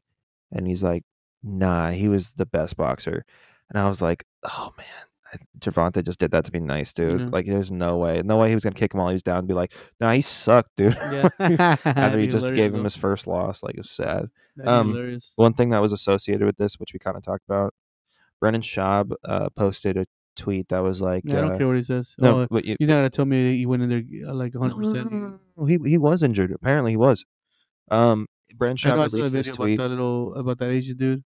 and 0.52 0.66
he's 0.66 0.82
like, 0.82 1.04
"Nah, 1.42 1.90
he 1.90 2.08
was 2.08 2.34
the 2.34 2.46
best 2.46 2.76
boxer," 2.76 3.24
and 3.70 3.78
I 3.78 3.88
was 3.88 4.02
like, 4.02 4.24
"Oh 4.44 4.72
man." 4.78 5.09
Javante 5.58 6.04
just 6.04 6.18
did 6.18 6.30
that 6.32 6.44
to 6.44 6.50
be 6.50 6.60
nice, 6.60 6.92
dude. 6.92 7.20
Yeah. 7.20 7.28
Like, 7.30 7.46
there's 7.46 7.70
no 7.70 7.96
way, 7.98 8.22
no 8.24 8.36
way 8.36 8.48
he 8.48 8.54
was 8.54 8.64
gonna 8.64 8.74
kick 8.74 8.94
him 8.94 8.98
while 9.00 9.08
he 9.08 9.14
was 9.14 9.22
down 9.22 9.38
and 9.38 9.48
be 9.48 9.54
like, 9.54 9.72
"Nah, 10.00 10.12
he 10.12 10.20
sucked, 10.20 10.76
dude." 10.76 10.94
Yeah. 10.94 11.28
after 11.84 12.18
he 12.18 12.26
just 12.26 12.48
gave 12.48 12.74
him 12.74 12.84
his 12.84 12.96
first 12.96 13.26
loss. 13.26 13.62
Like 13.62 13.74
it 13.74 13.80
was 13.80 13.90
sad. 13.90 14.30
Um. 14.64 15.18
One 15.36 15.54
thing 15.54 15.70
that 15.70 15.80
was 15.80 15.92
associated 15.92 16.44
with 16.44 16.56
this, 16.56 16.78
which 16.78 16.92
we 16.92 16.98
kind 16.98 17.16
of 17.16 17.22
talked 17.22 17.44
about, 17.48 17.74
Brendan 18.40 18.62
Schaub 18.62 19.12
uh, 19.24 19.50
posted 19.50 19.96
a 19.96 20.06
tweet 20.36 20.68
that 20.68 20.80
was 20.80 21.00
like, 21.00 21.22
Yeah, 21.24 21.38
I 21.38 21.40
don't 21.42 21.52
uh, 21.52 21.58
care 21.58 21.66
what 21.66 21.76
he 21.76 21.82
says. 21.82 22.14
no, 22.18 22.46
oh, 22.50 22.60
you, 22.64 22.76
you're 22.80 22.88
not 22.88 22.96
gonna 22.96 23.10
tell 23.10 23.24
me 23.26 23.56
he 23.56 23.66
went 23.66 23.82
in 23.82 23.88
there 23.88 24.02
uh, 24.28 24.34
like 24.34 24.54
100. 24.54 24.80
no, 24.80 25.02
no, 25.02 25.38
percent 25.56 25.84
he 25.84 25.90
he 25.90 25.98
was 25.98 26.22
injured. 26.22 26.50
Apparently, 26.52 26.92
he 26.92 26.96
was. 26.96 27.24
Um, 27.90 28.26
Brendan 28.56 28.76
Schaub 28.76 28.92
I 28.92 29.06
saw 29.06 29.16
a 29.16 29.20
released 29.20 29.32
this 29.32 29.50
tweet. 29.50 29.78
about 29.78 29.84
that 29.84 29.90
little 29.90 30.34
about 30.34 30.58
that 30.58 30.70
Asian 30.70 30.96
dude. 30.96 31.24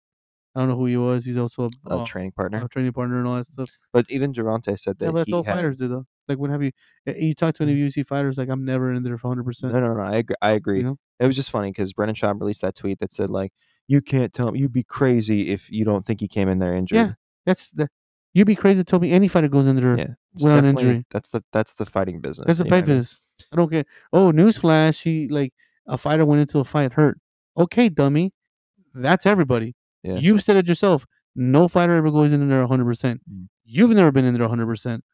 I 0.55 0.61
don't 0.61 0.69
know 0.69 0.77
who 0.77 0.87
he 0.87 0.97
was. 0.97 1.25
He's 1.25 1.37
also 1.37 1.65
a, 1.65 1.71
A 1.95 1.99
uh, 1.99 2.05
training 2.05 2.33
partner, 2.33 2.65
a 2.65 2.69
training 2.69 2.93
partner 2.93 3.19
and 3.19 3.29
all 3.29 3.37
that 3.37 3.47
stuff. 3.47 3.71
but 3.93 4.07
even 4.11 4.33
Javante 4.33 4.79
said 4.79 4.99
that 4.99 5.07
Yeah, 5.07 5.11
but 5.13 5.19
that's 5.19 5.33
all 5.33 5.45
had. 5.45 5.55
fighters 5.57 5.77
do 5.77 5.89
though. 5.89 6.07
Like 6.29 6.39
when 6.39 6.51
have 6.51 6.63
you 6.63 6.73
eh, 7.07 7.15
you 7.19 7.35
talk 7.35 7.55
to 7.57 7.63
any 7.63 7.75
UFC 7.75 8.07
fighters? 8.07 8.37
Like 8.39 8.49
I'm 8.49 8.65
never 8.65 8.93
in 8.93 9.03
there 9.03 9.17
for 9.19 9.29
100. 9.29 9.45
percent 9.45 9.73
No, 9.73 9.81
no, 9.81 9.95
no. 9.95 10.03
I 10.03 10.17
agree. 10.17 10.37
I 10.43 10.51
agree. 10.53 10.79
You 10.79 10.85
know? 10.85 10.97
It 11.21 11.27
was 11.27 11.37
just 11.37 11.51
funny 11.51 11.71
because 11.71 11.93
Brendan 11.93 12.15
Schaub 12.17 12.41
released 12.41 12.63
that 12.63 12.75
tweet 12.75 12.99
that 13.01 13.13
said 13.13 13.31
like, 13.31 13.53
"You 13.87 14.01
can't 14.01 14.33
tell 14.33 14.51
me 14.51 14.61
you'd 14.61 14.73
be 14.73 14.83
crazy 14.85 15.51
if 15.51 15.71
you 15.71 15.85
don't 15.85 16.05
think 16.07 16.21
he 16.21 16.29
came 16.29 16.49
in 16.49 16.59
there 16.59 16.75
injured." 16.75 16.97
Yeah, 16.97 17.13
That's 17.47 17.71
the. 17.71 17.89
You'd 18.33 18.47
be 18.47 18.55
crazy 18.55 18.79
to 18.79 18.85
tell 18.85 19.01
me 19.01 19.11
any 19.11 19.27
fighter 19.27 19.49
goes 19.49 19.67
in 19.67 19.75
there 19.75 19.99
Yeah, 19.99 20.07
without 20.41 20.61
an 20.61 20.67
injury. 20.67 21.05
That's 21.11 21.31
the 21.31 21.43
that's 21.53 21.75
the 21.75 21.85
fighting 21.87 22.21
business. 22.21 22.47
That's 22.47 22.59
the 22.61 22.65
fight 22.65 22.83
what 22.83 22.85
I 22.85 22.87
mean? 22.87 22.99
business. 22.99 23.21
I 23.53 23.57
don't 23.57 23.71
care. 23.71 23.85
Oh, 24.13 24.31
newsflash! 24.33 25.03
He 25.03 25.29
like 25.29 25.53
a 25.87 25.99
fighter 25.99 26.25
went 26.25 26.41
into 26.41 26.61
a 26.61 26.65
fight 26.65 26.93
hurt. 26.93 27.19
Okay, 27.57 27.89
dummy. 27.89 28.33
That's 28.95 29.27
everybody. 29.27 29.75
Yeah. 30.03 30.17
You've 30.17 30.43
said 30.43 30.57
it 30.57 30.67
yourself. 30.69 31.07
No 31.37 31.69
fighter 31.69 31.95
ever 31.95 32.11
goes 32.11 32.33
in 32.33 32.49
there 32.49 32.61
100. 32.61 32.85
percent 32.85 33.21
Mm. 33.31 33.49
You've 33.65 33.91
never 33.91 34.11
been 34.13 34.25
in 34.25 34.35
there 34.35 34.43
100. 34.45 34.67
percent 34.67 35.05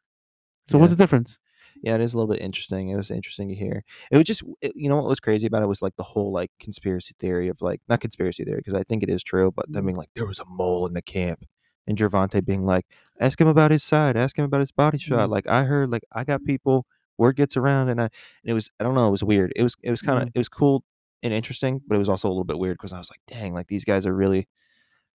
So 0.68 0.78
what's 0.78 0.90
the 0.90 0.96
difference? 0.96 1.38
Yeah, 1.82 1.94
it 1.96 2.00
is 2.00 2.14
a 2.14 2.16
little 2.18 2.32
bit 2.32 2.40
interesting. 2.42 2.88
It 2.88 2.96
was 2.96 3.10
interesting 3.10 3.48
to 3.48 3.54
hear. 3.54 3.84
It 4.10 4.16
was 4.16 4.24
just, 4.24 4.42
it, 4.62 4.72
you 4.74 4.88
know, 4.88 4.96
what 4.96 5.08
was 5.08 5.20
crazy 5.20 5.46
about 5.46 5.62
it 5.62 5.68
was 5.68 5.82
like 5.82 5.96
the 5.96 6.02
whole 6.04 6.32
like 6.32 6.50
conspiracy 6.58 7.14
theory 7.20 7.48
of 7.48 7.60
like 7.60 7.80
not 7.88 8.00
conspiracy 8.00 8.44
theory 8.44 8.58
because 8.64 8.72
I 8.74 8.82
think 8.82 9.02
it 9.02 9.10
is 9.10 9.22
true, 9.22 9.52
but 9.54 9.70
them 9.70 9.84
Mhm. 9.84 9.88
being 9.88 9.96
like 9.96 10.08
there 10.14 10.26
was 10.26 10.40
a 10.40 10.46
mole 10.46 10.86
in 10.86 10.94
the 10.94 11.02
camp, 11.02 11.44
and 11.86 11.98
Gervonta 11.98 12.42
being 12.44 12.64
like, 12.64 12.86
ask 13.20 13.38
him 13.40 13.46
about 13.48 13.70
his 13.72 13.84
side, 13.84 14.16
ask 14.16 14.38
him 14.38 14.44
about 14.46 14.60
his 14.60 14.72
body 14.72 14.96
shot. 14.98 15.28
Mhm. 15.28 15.32
Like 15.32 15.46
I 15.48 15.64
heard, 15.64 15.90
like 15.90 16.04
I 16.12 16.24
got 16.24 16.44
people. 16.44 16.86
Word 17.18 17.36
gets 17.36 17.56
around, 17.56 17.88
and 17.90 18.00
I, 18.00 18.04
and 18.04 18.10
it 18.44 18.52
was, 18.54 18.70
I 18.80 18.84
don't 18.84 18.94
know, 18.94 19.08
it 19.08 19.10
was 19.10 19.24
weird. 19.24 19.52
It 19.56 19.62
was, 19.62 19.74
it 19.82 19.90
was 19.90 20.02
kind 20.02 20.18
of, 20.22 20.28
Mhm. 20.28 20.32
it 20.34 20.38
was 20.38 20.48
cool 20.50 20.84
and 21.22 21.32
interesting, 21.34 21.80
but 21.86 21.94
it 21.96 21.98
was 21.98 22.08
also 22.10 22.28
a 22.28 22.30
little 22.30 22.44
bit 22.44 22.58
weird 22.58 22.76
because 22.78 22.92
I 22.92 22.98
was 22.98 23.10
like, 23.10 23.20
dang, 23.26 23.52
like 23.54 23.68
these 23.68 23.84
guys 23.84 24.04
are 24.06 24.14
really, 24.14 24.48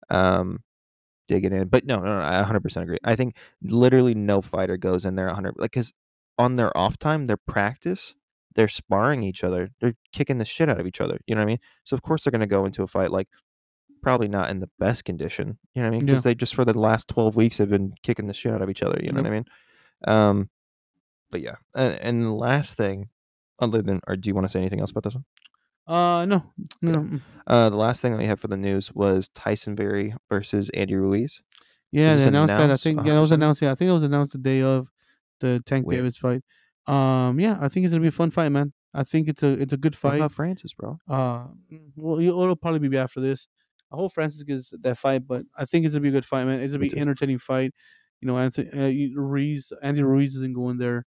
um, 0.09 0.59
digging 1.29 1.53
in. 1.53 1.67
But 1.67 1.85
no, 1.85 1.99
no, 1.99 2.19
no, 2.19 2.21
I 2.21 2.43
100% 2.43 2.81
agree. 2.81 2.97
I 3.03 3.15
think 3.15 3.35
literally 3.61 4.13
no 4.15 4.41
fighter 4.41 4.77
goes 4.77 5.05
in 5.05 5.15
there 5.15 5.27
100 5.27 5.55
like 5.57 5.71
cuz 5.71 5.93
on 6.37 6.55
their 6.55 6.75
off 6.77 6.97
time, 6.97 7.25
their 7.25 7.37
practice, 7.37 8.15
they're 8.55 8.67
sparring 8.67 9.23
each 9.23 9.43
other. 9.43 9.69
They're 9.79 9.95
kicking 10.11 10.37
the 10.39 10.45
shit 10.45 10.69
out 10.69 10.79
of 10.79 10.87
each 10.87 10.99
other, 10.99 11.19
you 11.27 11.35
know 11.35 11.41
what 11.41 11.43
I 11.43 11.53
mean? 11.53 11.59
So 11.83 11.95
of 11.95 12.01
course 12.01 12.23
they're 12.23 12.31
going 12.31 12.41
to 12.41 12.47
go 12.47 12.65
into 12.65 12.83
a 12.83 12.87
fight 12.87 13.11
like 13.11 13.27
probably 14.01 14.27
not 14.27 14.49
in 14.49 14.59
the 14.59 14.69
best 14.79 15.05
condition, 15.05 15.59
you 15.75 15.81
know 15.81 15.89
what 15.89 15.95
I 15.95 15.99
mean? 15.99 16.07
Yeah. 16.07 16.15
Cuz 16.15 16.23
they 16.23 16.35
just 16.35 16.55
for 16.55 16.65
the 16.65 16.77
last 16.77 17.07
12 17.07 17.35
weeks 17.35 17.57
have 17.59 17.69
been 17.69 17.93
kicking 18.01 18.27
the 18.27 18.33
shit 18.33 18.53
out 18.53 18.61
of 18.61 18.69
each 18.69 18.81
other, 18.81 18.99
you 19.01 19.11
know 19.11 19.21
what 19.21 19.27
I 19.27 19.31
mean? 19.31 19.45
Um 20.07 20.49
but 21.31 21.41
yeah. 21.41 21.55
And, 21.75 21.93
and 22.01 22.23
the 22.23 22.31
last 22.31 22.75
thing 22.75 23.09
other 23.59 23.81
than 23.81 23.99
or 24.07 24.15
do 24.15 24.29
you 24.29 24.33
want 24.33 24.45
to 24.45 24.49
say 24.49 24.59
anything 24.59 24.79
else 24.79 24.91
about 24.91 25.03
this 25.03 25.15
one? 25.15 25.25
Uh, 25.89 26.25
no, 26.25 26.43
no, 26.83 26.99
mm. 26.99 27.21
Uh 27.47 27.69
the 27.69 27.75
last 27.75 28.01
thing 28.01 28.11
that 28.11 28.19
we 28.19 28.27
have 28.27 28.39
for 28.39 28.47
the 28.47 28.55
news 28.57 28.93
was 28.93 29.27
Tyson 29.29 29.75
Fury 29.75 30.13
versus 30.29 30.69
Andy 30.69 30.95
Ruiz. 30.95 31.41
Yeah, 31.91 32.11
they 32.11 32.17
this 32.17 32.25
announced 32.27 32.49
that. 32.49 32.61
I 32.61 32.63
announced 32.65 32.83
think 32.83 33.05
yeah, 33.05 33.17
it 33.17 33.21
was 33.21 33.31
100%? 33.31 33.33
announced. 33.33 33.61
Yeah, 33.63 33.71
I 33.71 33.75
think 33.75 33.89
it 33.89 33.93
was 33.93 34.03
announced 34.03 34.31
the 34.33 34.37
day 34.37 34.61
of 34.61 34.87
the 35.39 35.63
Tank 35.65 35.87
Weird. 35.87 35.99
Davis 36.01 36.17
fight. 36.17 36.43
Um, 36.87 37.39
yeah, 37.39 37.57
I 37.59 37.67
think 37.69 37.85
it's 37.85 37.93
gonna 37.93 38.01
be 38.03 38.07
a 38.09 38.11
fun 38.11 38.29
fight, 38.29 38.49
man. 38.49 38.71
I 38.93 39.03
think 39.03 39.27
it's 39.27 39.41
a 39.41 39.49
it's 39.53 39.73
a 39.73 39.77
good 39.77 39.95
What 39.95 40.11
fight. 40.11 40.15
about 40.17 40.31
Francis, 40.31 40.73
bro? 40.75 40.99
Uh, 41.09 41.45
well, 41.95 42.19
it'll 42.19 42.55
probably 42.55 42.87
be 42.87 42.97
after 42.97 43.19
this. 43.19 43.47
I 43.91 43.95
hope 43.95 44.13
Francis 44.13 44.43
gets 44.43 44.71
that 44.81 44.97
fight, 44.99 45.27
but 45.27 45.43
I 45.57 45.65
think 45.65 45.85
it's 45.85 45.95
gonna 45.95 46.03
be 46.03 46.09
a 46.09 46.11
good 46.11 46.25
fight, 46.25 46.45
man. 46.45 46.59
It's 46.59 46.73
gonna 46.73 46.83
Me 46.83 46.89
be 46.89 46.95
too. 46.95 46.99
entertaining 47.01 47.39
fight. 47.39 47.73
You 48.21 48.27
know, 48.27 48.37
Anthony 48.37 48.69
uh, 48.79 48.85
you- 48.87 49.19
Ruiz, 49.19 49.73
Andy 49.81 50.03
Ruiz 50.03 50.35
isn't 50.35 50.53
going 50.53 50.77
there 50.77 51.05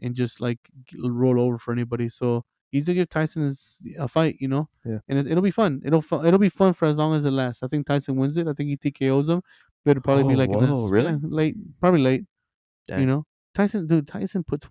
and 0.00 0.14
just 0.16 0.40
like 0.40 0.58
g- 0.86 0.96
roll 1.04 1.38
over 1.40 1.58
for 1.58 1.72
anybody. 1.72 2.08
So 2.08 2.44
he's 2.74 2.86
gonna 2.86 2.96
give 2.96 3.08
Tyson 3.08 3.42
his, 3.44 3.80
a 3.98 4.08
fight, 4.08 4.36
you 4.40 4.48
know. 4.48 4.68
Yeah. 4.84 4.98
And 5.08 5.18
it, 5.20 5.26
it'll 5.30 5.42
be 5.42 5.50
fun. 5.50 5.80
It'll 5.84 6.02
fu- 6.02 6.24
it'll 6.24 6.38
be 6.38 6.48
fun 6.48 6.74
for 6.74 6.86
as 6.86 6.96
long 6.96 7.14
as 7.16 7.24
it 7.24 7.30
lasts. 7.30 7.62
I 7.62 7.68
think 7.68 7.86
Tyson 7.86 8.16
wins 8.16 8.36
it. 8.36 8.46
I 8.48 8.52
think 8.52 8.68
he 8.70 8.76
TKOs 8.76 9.28
him. 9.28 9.42
But 9.84 9.92
it'll 9.92 10.02
probably 10.02 10.24
be 10.24 10.34
Oh, 10.34 10.38
like 10.44 10.50
in 10.50 10.64
the- 10.64 10.72
whoa, 10.74 10.86
really? 10.88 11.16
late, 11.22 11.56
probably 11.80 12.00
late. 12.00 12.24
You 12.88 13.06
know, 13.06 13.24
Tyson, 13.54 13.86
dude, 13.86 14.06
Tyson 14.08 14.44
puts 14.44 14.66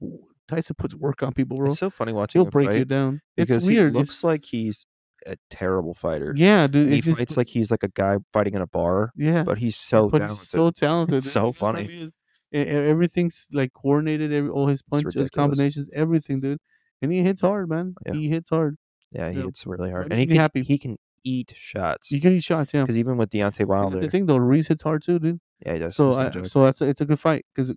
Tyson 0.48 0.76
puts 0.78 0.94
work 0.96 1.24
on 1.24 1.34
people, 1.34 1.58
bro. 1.58 1.68
It's 1.72 1.80
so 1.80 1.90
funny 1.90 2.14
watching 2.14 2.40
He'll 2.40 2.46
him 2.46 2.52
break 2.52 2.68
fight 2.68 2.78
you 2.80 2.86
down. 2.86 3.22
It's 3.38 3.48
because 3.50 3.66
weird. 3.68 3.94
he 3.94 4.00
looks 4.00 4.10
It's- 4.10 4.24
like 4.24 4.46
he's 4.46 4.86
a 5.26 5.36
terrible 5.50 5.94
fighter. 5.94 6.34
yeah, 6.36 6.68
dude. 6.68 6.90
He 6.92 6.98
it's 6.98 7.06
just- 7.08 7.18
fights 7.18 7.38
like 7.38 7.50
he's 7.50 7.72
like 7.72 7.84
a 7.84 7.88
guy 7.88 8.18
fighting 8.34 8.54
in 8.56 8.62
a 8.62 8.68
bar, 8.68 9.12
yeah, 9.16 9.44
but 9.44 9.58
he's 9.60 9.76
so 9.78 10.10
but 10.10 10.20
talented. 10.20 10.38
he's 10.40 10.50
so 10.50 10.70
talented. 10.86 11.18
It's 11.18 11.32
so 11.32 11.52
funny. 11.54 12.10
Everything's 12.52 13.48
like 13.54 13.74
coordinated. 13.74 14.32
Every, 14.32 14.50
all 14.50 14.68
his 14.68 14.82
punches, 14.82 15.30
combinations, 15.30 15.90
everything, 15.94 16.40
dude. 16.40 16.60
And 17.04 17.12
he 17.14 17.22
hits 17.22 17.42
hard, 17.42 17.70
man. 17.70 17.96
Yeah. 18.06 18.14
He 18.14 18.30
hits 18.30 18.50
hard. 18.50 18.78
yeah, 19.12 19.30
he 19.30 19.38
yeah. 19.38 19.44
hits 19.46 19.66
really 19.68 19.92
hard, 19.92 20.06
and 20.12 20.20
he 20.20 20.26
me 20.26 20.32
can 20.34 20.38
happy. 20.38 20.62
he 20.64 20.78
can 20.80 20.98
eat 21.24 21.54
shots. 21.56 22.12
You 22.12 22.20
can 22.20 22.34
eat 22.34 22.44
shots, 22.44 22.74
yeah. 22.74 22.82
Because 22.82 22.98
even 22.98 23.18
with 23.18 23.30
Deontay 23.30 23.66
Wilder, 23.66 24.00
the 24.00 24.10
thing, 24.10 24.26
though. 24.26 24.38
Reese 24.38 24.68
hits 24.70 24.82
hard 24.84 25.04
too, 25.04 25.20
dude. 25.20 25.40
yeah, 25.66 25.74
he 25.74 25.80
does. 25.80 25.96
So, 25.96 26.08
he's 26.10 26.18
no 26.18 26.26
I, 26.26 26.30
joke. 26.30 26.46
so 26.48 26.64
that's 26.64 26.82
a, 26.82 26.88
it's 26.88 27.02
a 27.02 27.06
good 27.06 27.20
fight 27.20 27.46
because 27.54 27.74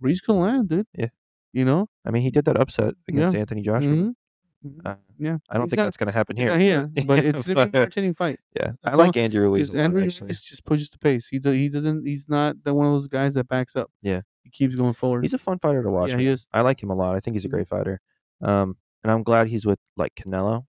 Reese 0.00 0.20
can 0.20 0.38
land, 0.38 0.68
dude. 0.68 0.86
Yeah. 0.94 1.08
You 1.52 1.64
know. 1.64 1.88
I 2.06 2.10
mean, 2.10 2.22
he 2.22 2.30
did 2.30 2.44
that 2.44 2.58
upset 2.60 2.94
against 3.08 3.34
Yeah. 3.34 3.40
Anthony 3.40 3.62
Joshua. 3.62 3.90
Mhm. 3.90 4.12
Uh, 4.84 4.94
Yeah. 5.18 5.38
I 5.48 5.54
don't 5.54 5.64
He's 5.64 5.70
think 5.70 5.78
not- 5.78 5.84
that's 5.84 5.96
going 5.96 6.08
to 6.08 6.12
happen 6.12 6.36
He's 6.36 6.44
here. 6.44 6.50
not 6.50 6.60
here, 6.60 6.90
but 7.06 7.24
it's 7.24 7.46
gonna 7.46 7.60
an 7.62 7.70
But, 7.70 7.78
entertaining 7.78 8.14
fight. 8.14 8.38
yeah, 8.56 8.72
I 8.84 8.94
like 8.96 9.16
Andy 9.16 9.38
Ruiz. 9.38 9.70
Because 9.70 9.74
a 9.74 9.78
lot, 9.78 9.84
Andrew 9.84 10.04
actually. 10.04 10.26
Ruiz 10.28 10.42
just 10.42 10.64
pushes 10.64 10.90
the 10.90 10.98
pace. 10.98 11.28
He 11.28 11.38
do, 11.38 11.50
he 11.52 11.68
doesn't. 11.68 12.06
He's 12.06 12.28
not 12.28 12.56
the, 12.64 12.74
one 12.74 12.86
of 12.86 12.92
those 12.92 13.06
guys 13.06 13.34
that 13.34 13.48
backs 13.48 13.76
up. 13.76 13.90
Yeah. 14.02 14.22
He 14.42 14.50
keeps 14.50 14.74
going 14.74 14.94
forward. 14.94 15.22
He's 15.24 15.34
a 15.34 15.38
fun 15.38 15.58
fighter 15.58 15.82
to 15.82 15.90
watch. 15.90 16.08
yeah, 16.10 16.16
man. 16.16 16.20
he 16.24 16.28
is. 16.28 16.46
I 16.52 16.62
like 16.62 16.82
him 16.82 16.90
a 16.90 16.94
lot. 16.94 17.14
I 17.16 17.20
think 17.20 17.34
he's 17.34 17.44
a 17.44 17.48
Mhm. 17.48 17.52
great 17.52 17.68
fighter. 17.68 18.00
Um, 18.40 18.76
and 19.02 19.10
I'm 19.10 19.22
glad 19.22 19.48
he's 19.48 19.66
with 19.66 19.78
like 19.96 20.14
Canelo. 20.14 20.66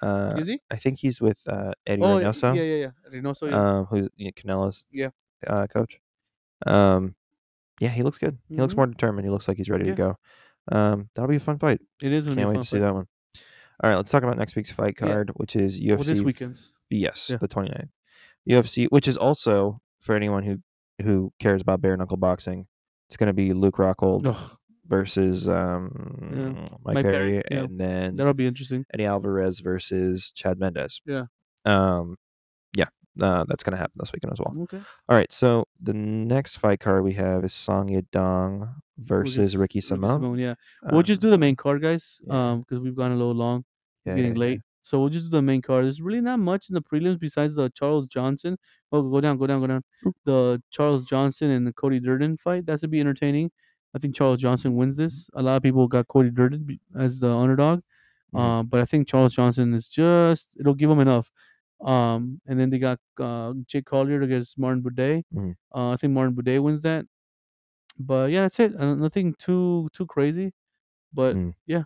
Uh, 0.00 0.34
is 0.38 0.48
he? 0.48 0.60
I 0.70 0.76
think 0.76 0.98
he's 0.98 1.20
with 1.20 1.40
uh, 1.46 1.72
Eddie 1.86 2.02
Oh, 2.02 2.18
yeah, 2.18 2.26
Reynoso. 2.30 2.56
yeah, 2.56 2.62
yeah, 2.62 2.76
yeah. 2.76 2.90
Reynoso, 3.20 3.48
yeah. 3.50 3.78
um, 3.78 3.84
who's 3.86 4.08
you 4.16 4.26
know, 4.26 4.30
Canelo's 4.32 4.84
Yeah. 4.90 5.10
uh, 5.46 5.66
coach. 5.68 6.00
Um, 6.66 7.14
yeah, 7.80 7.88
he 7.90 8.02
looks 8.02 8.18
good. 8.18 8.38
He 8.48 8.56
looks 8.56 8.74
Mhm. 8.74 8.78
more 8.78 8.86
determined. 8.86 9.26
He 9.26 9.30
looks 9.30 9.46
like 9.48 9.56
he's 9.56 9.70
ready 9.70 9.84
Yeah. 9.86 9.94
to 9.94 9.96
go. 9.96 10.18
Um, 10.76 11.08
that'll 11.14 11.28
be 11.28 11.36
a 11.36 11.40
fun 11.40 11.58
fight. 11.58 11.80
it 12.02 12.12
is. 12.12 12.26
Can't 12.26 12.48
wait 12.48 12.60
to 12.60 12.64
see 12.66 12.78
that 12.78 12.94
one. 12.94 13.06
All 13.82 13.90
right, 13.90 13.96
let's 13.96 14.10
talk 14.10 14.22
about 14.22 14.38
next 14.38 14.54
week's 14.54 14.70
fight 14.70 14.94
Yeah. 15.00 15.06
card, 15.08 15.30
which 15.34 15.56
is 15.56 15.80
UFC. 15.80 15.94
Well, 15.96 16.04
this 16.04 16.22
weekend's. 16.22 16.72
Yes, 16.90 17.28
Yeah. 17.30 17.36
the 17.38 17.48
29th. 17.48 17.90
UFC, 18.48 18.86
which 18.86 19.06
is 19.08 19.16
also 19.16 19.80
for 20.00 20.14
anyone 20.14 20.42
who 20.44 20.58
who 21.02 21.32
cares 21.40 21.60
about 21.62 21.80
bare 21.80 21.96
knuckle 21.96 22.16
boxing. 22.16 22.66
It's 23.08 23.16
going 23.16 23.26
to 23.28 23.32
be 23.32 23.52
Luke 23.52 23.76
Rockhold 23.76 24.26
Ugh, 24.26 24.56
versus 24.92 25.48
um, 25.48 26.68
Mike, 26.84 26.96
Mike 26.96 27.04
Perry, 27.04 27.14
Perry, 27.14 27.42
yeah. 27.50 27.58
and 27.64 27.80
then 27.80 28.16
that'll 28.16 28.34
be 28.34 28.46
interesting. 28.46 28.84
Eddie 28.92 29.06
Alvarez 29.06 29.60
versus 29.60 30.30
Chad 30.34 30.58
Mendes. 30.58 31.00
Yeah. 31.06 31.24
Um, 31.64 32.16
yeah, 32.76 32.86
uh, 33.20 33.44
that's 33.48 33.64
going 33.64 33.72
to 33.72 33.78
happen 33.78 33.94
this 33.96 34.12
weekend 34.12 34.32
as 34.34 34.38
well. 34.40 34.54
Okay. 34.64 34.80
All 35.08 35.16
right, 35.16 35.32
so 35.32 35.64
the 35.82 35.94
next 35.94 36.56
fight 36.56 36.80
card 36.80 37.04
we 37.04 37.14
have 37.14 37.42
is 37.44 37.54
Song 37.54 37.88
Yadong 37.88 38.74
versus 38.98 39.56
Ricky 39.56 39.80
Simón. 39.80 40.38
yeah. 40.38 40.54
we'll 40.92 41.02
just 41.02 41.22
Um, 41.24 41.28
do 41.28 41.30
the 41.30 41.38
main 41.38 41.56
card, 41.56 41.80
guys. 41.80 42.20
yeah. 42.26 42.52
Um, 42.52 42.60
because 42.60 42.80
we've 42.80 42.94
gone 42.96 43.12
a 43.12 43.16
little 43.16 43.34
long. 43.34 43.64
yeah, 44.04 44.12
It's 44.12 44.16
getting 44.16 44.34
yeah, 44.34 44.40
late. 44.40 44.60
So 44.84 44.98
we'll 44.98 45.10
just 45.10 45.26
do 45.26 45.30
the 45.30 45.42
main 45.42 45.62
card. 45.62 45.84
There's 45.84 46.02
really 46.02 46.20
not 46.20 46.40
much 46.40 46.68
in 46.68 46.74
the 46.74 46.82
prelims 46.82 47.18
besides 47.20 47.54
the 47.54 47.70
Charles 47.70 48.06
Johnson. 48.08 48.56
Oh, 48.90 49.00
go 49.02 49.20
down, 49.20 49.38
go 49.38 49.46
down, 49.46 49.60
go 49.60 49.68
down. 49.68 49.82
The 50.24 50.60
Charles 50.70 51.04
Johnson 51.06 51.50
and 51.50 51.64
the 51.66 51.72
Cody 51.72 52.00
Durden 52.00 52.36
fight. 52.36 52.66
That 52.66 52.80
should 52.80 52.90
be 52.90 52.98
entertaining. 52.98 53.52
I 53.94 53.98
think 53.98 54.14
Charles 54.14 54.40
Johnson 54.40 54.74
wins 54.76 54.96
this. 54.96 55.28
A 55.34 55.42
lot 55.42 55.56
of 55.56 55.62
people 55.62 55.86
got 55.86 56.08
Cody 56.08 56.30
Durden 56.30 56.80
as 56.96 57.20
the 57.20 57.28
underdog. 57.28 57.82
Mhm. 58.34 58.40
Um, 58.40 58.66
but 58.66 58.80
I 58.80 58.86
think 58.86 59.06
Charles 59.08 59.34
Johnson 59.34 59.74
is 59.74 59.88
just 59.88 60.56
it'll 60.58 60.74
give 60.74 60.90
him 60.90 61.00
enough. 61.00 61.30
Um, 61.82 62.40
and 62.46 62.58
then 62.58 62.70
they 62.70 62.78
got 62.78 62.98
uh, 63.20 63.52
Jake 63.66 63.84
Collier 63.86 64.22
against 64.22 64.58
Martin 64.58 64.82
Buday. 64.82 65.24
Mhm. 65.34 65.56
Uh, 65.74 65.90
I 65.90 65.96
think 65.96 66.12
Martin 66.14 66.34
Buday 66.34 66.62
wins 66.62 66.80
that. 66.82 67.04
But 67.98 68.30
yeah, 68.30 68.42
that's 68.42 68.58
it. 68.60 68.74
Uh, 68.74 68.94
nothing 68.94 69.34
too 69.38 69.88
too 69.92 70.06
crazy. 70.06 70.52
But 71.12 71.36
Mm. 71.36 71.54
yeah, 71.66 71.84